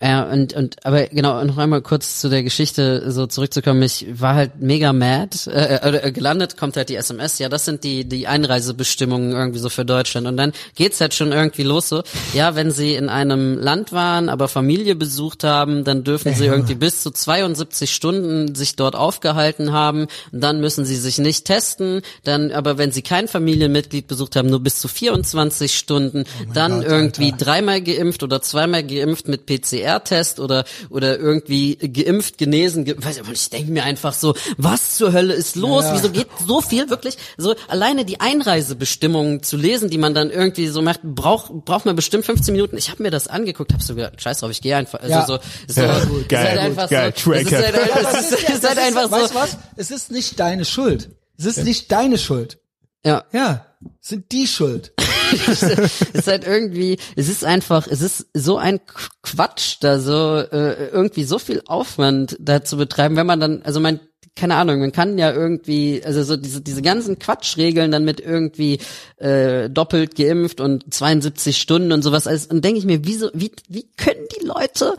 [0.00, 0.24] Ja.
[0.24, 3.82] und, und, aber genau, noch einmal kurz zu der Geschichte so zurückzukommen.
[3.82, 7.84] Ich war halt mega mad, äh, äh, gelandet, kommt halt die SMS, ja, das sind
[7.84, 10.26] die, die Einreisebestimmungen irgendwie so für Deutschland.
[10.26, 12.02] Und dann geht's halt schon irgendwie los so,
[12.34, 16.74] ja, wenn sie in einem Land waren, aber Familie besucht haben, dann dürfen sie irgendwie
[16.74, 22.52] bis zu 72 Stunden sich dort aufgehalten haben, dann müssen sie sich nicht testen, dann,
[22.52, 27.32] aber wenn sie kein Familienmitglied besucht haben, nur bis zu 24 Stunden, dann Gott, irgendwie
[27.32, 27.44] Alter.
[27.44, 29.46] dreimal geimpft oder zweimal geimpft mit
[29.86, 34.96] PCR-Test oder oder irgendwie geimpft, genesen, ge weiß ich, ich denke mir einfach so, was
[34.96, 35.84] zur Hölle ist los?
[35.84, 35.94] Ja.
[35.94, 40.68] Wieso geht so viel wirklich so alleine die Einreisebestimmungen zu lesen, die man dann irgendwie
[40.68, 42.76] so macht, braucht braucht man bestimmt 15 Minuten.
[42.76, 45.26] Ich habe mir das angeguckt, habe so gedacht, scheiß drauf, ich gehe einfach also Ja.
[45.26, 47.94] so, so Ja, gut, geil, halt einfach geil, so, es ist Tracker.
[47.94, 49.56] halt, es ist, es ist halt einfach weißt so, was?
[49.76, 51.10] Es ist nicht deine Schuld.
[51.38, 52.58] Es ist nicht deine Schuld.
[53.04, 53.24] ja.
[53.32, 53.65] Ja,
[54.00, 54.92] sind die Schuld.
[55.32, 60.36] es ist halt irgendwie, es ist einfach, es ist so ein Qu- Quatsch, da so
[60.38, 63.98] äh, irgendwie so viel Aufwand da zu betreiben, wenn man dann, also mein,
[64.36, 68.78] keine Ahnung, man kann ja irgendwie, also so diese diese ganzen Quatschregeln dann mit irgendwie
[69.16, 73.50] äh, doppelt geimpft und 72 Stunden und sowas alles, und denke ich mir, wieso, wie
[73.68, 74.94] wie können die Leute,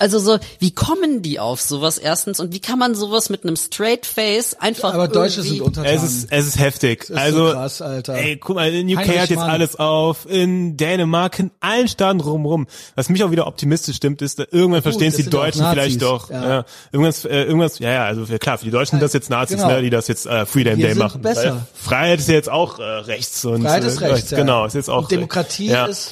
[0.00, 3.54] also so, wie kommen die auf sowas erstens und wie kann man sowas mit einem
[3.54, 5.94] Straight Face einfach Aber Deutsche sind untertan.
[5.94, 7.02] Es ist, es ist heftig.
[7.02, 8.14] ist so also, krass, Alter.
[8.14, 9.50] ey, guck mal, in UK Heinrich hat jetzt Mann.
[9.50, 12.66] alles auf, in Dänemark, in allen Staaten rumrum.
[12.96, 16.30] Was mich auch wieder optimistisch stimmt, ist, irgendwann verstehen es die Deutschen Nazis, vielleicht doch.
[16.30, 16.48] ja.
[16.48, 16.64] Ja.
[16.90, 19.58] Irgendwas, äh, irgendwas, ja, ja, also ja, klar, für die Deutschen sind das jetzt Nazis,
[19.58, 19.68] Genau.
[19.68, 21.22] ne, die das jetzt äh, Freedom Wir Day sind machen.
[21.22, 21.66] besser.
[21.74, 24.38] Freiheit ist ja jetzt auch äh, rechts und Freiheit ist äh, rechts, ja.
[24.38, 25.86] Genau, ist jetzt auch Und Demokratie ja.
[25.86, 26.10] ist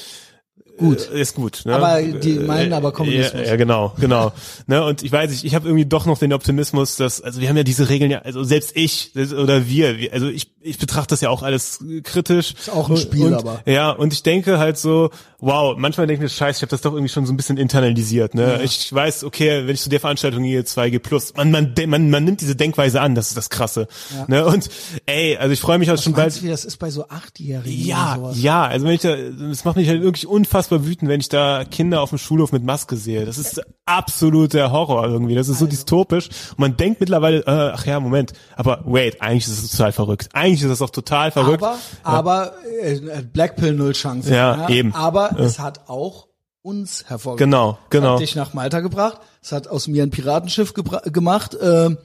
[0.77, 1.11] gut.
[1.11, 1.63] Äh, Ist gut.
[1.65, 1.75] Ne?
[1.75, 3.43] Aber die meinen aber Kommunismus.
[3.43, 4.33] Ja, ja genau, genau.
[4.67, 7.49] ne, und ich weiß nicht, ich habe irgendwie doch noch den Optimismus, dass, also wir
[7.49, 11.21] haben ja diese Regeln ja, also selbst ich oder wir, also ich, ich betrachte das
[11.21, 12.55] ja auch alles äh, kritisch.
[12.55, 13.61] Ist auch ein Spiel, und, aber.
[13.67, 16.81] Ja, und ich denke halt so, wow, manchmal denke ich mir, scheiße, ich habe das
[16.81, 18.35] doch irgendwie schon so ein bisschen internalisiert.
[18.35, 18.61] Ne?
[18.63, 22.25] Ich weiß, okay, wenn ich zu der Veranstaltung gehe, 2G plus, man, man, man, man
[22.25, 23.87] nimmt diese Denkweise an, das ist das Krasse.
[24.29, 24.45] Ne?
[24.47, 24.69] Und
[25.05, 26.37] ey, also ich freue mich auch schon bald.
[26.37, 29.77] Du, wie das ist bei so Achtjährigen Ja, ja, also wenn ich da, es macht
[29.77, 33.27] mich halt wirklich unfassbar wütend, wenn ich da Kinder auf dem Schulhof mit Maske sehe.
[33.27, 35.35] Das ist absoluter Horror irgendwie.
[35.35, 36.29] Das ist so dystopisch.
[36.51, 40.29] Und man denkt mittlerweile, äh, ach ja, Moment, aber wait, eigentlich ist es total verrückt.
[40.33, 41.63] Eigentlich ist es auch total verrückt.
[41.63, 44.35] Aber, aber äh, Blackpill null Chance.
[44.35, 44.95] Ja, eben.
[44.95, 46.29] Aber es hat auch
[46.63, 47.39] uns hervorgebracht.
[47.39, 48.15] Genau, genau.
[48.15, 49.21] Hat dich nach Malta gebracht.
[49.43, 51.57] Es hat aus mir ein Piratenschiff gemacht.
[51.61, 51.99] Ähm,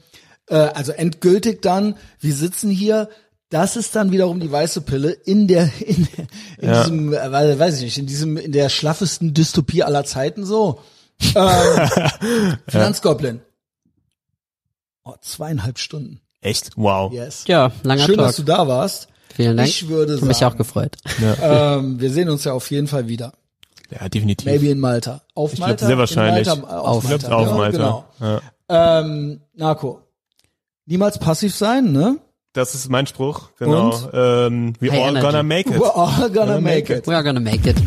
[0.47, 3.09] äh, also endgültig dann, wir sitzen hier.
[3.49, 6.07] Das ist dann wiederum die weiße Pille in der, in,
[6.59, 6.81] in Ja.
[6.83, 10.79] diesem, äh, weiß ich nicht, in diesem, in der schlaffesten Dystopie aller Zeiten so.
[11.35, 11.89] Ähm,
[12.67, 13.41] Finanzgoblin.
[15.03, 16.21] Oh, zweieinhalb Stunden.
[16.41, 16.71] Echt?
[16.75, 17.11] Wow.
[17.11, 17.43] Yes.
[17.47, 18.27] ja, langer Schön, Talk.
[18.27, 19.07] dass du da warst.
[19.35, 19.69] Vielen Dank.
[19.69, 20.97] Ich würde Hab mich sagen- auch gefreut.
[21.41, 23.33] Ähm, wir sehen uns ja auf jeden Fall wieder.
[23.91, 24.45] Ja, definitiv.
[24.45, 25.21] Maybe in Malta.
[25.33, 25.87] Auf Ich glaub, Malta?
[25.87, 26.47] sehr wahrscheinlich.
[26.47, 27.27] In Malta, Auf- auf, Malta.
[27.27, 27.77] glaub, auf ja, Malta.
[28.19, 28.41] Genau.
[28.69, 28.99] Ja.
[28.99, 30.01] Ähm, Narko.
[30.85, 32.17] Niemals passiv sein, ne?
[32.53, 33.89] Das ist mein Spruch, genau.
[33.91, 34.09] Und?
[34.13, 35.25] Ähm, we High all energy.
[35.25, 35.75] gonna make it.
[35.77, 37.07] We're all gonna make it.
[37.07, 37.77] We are gonna make it.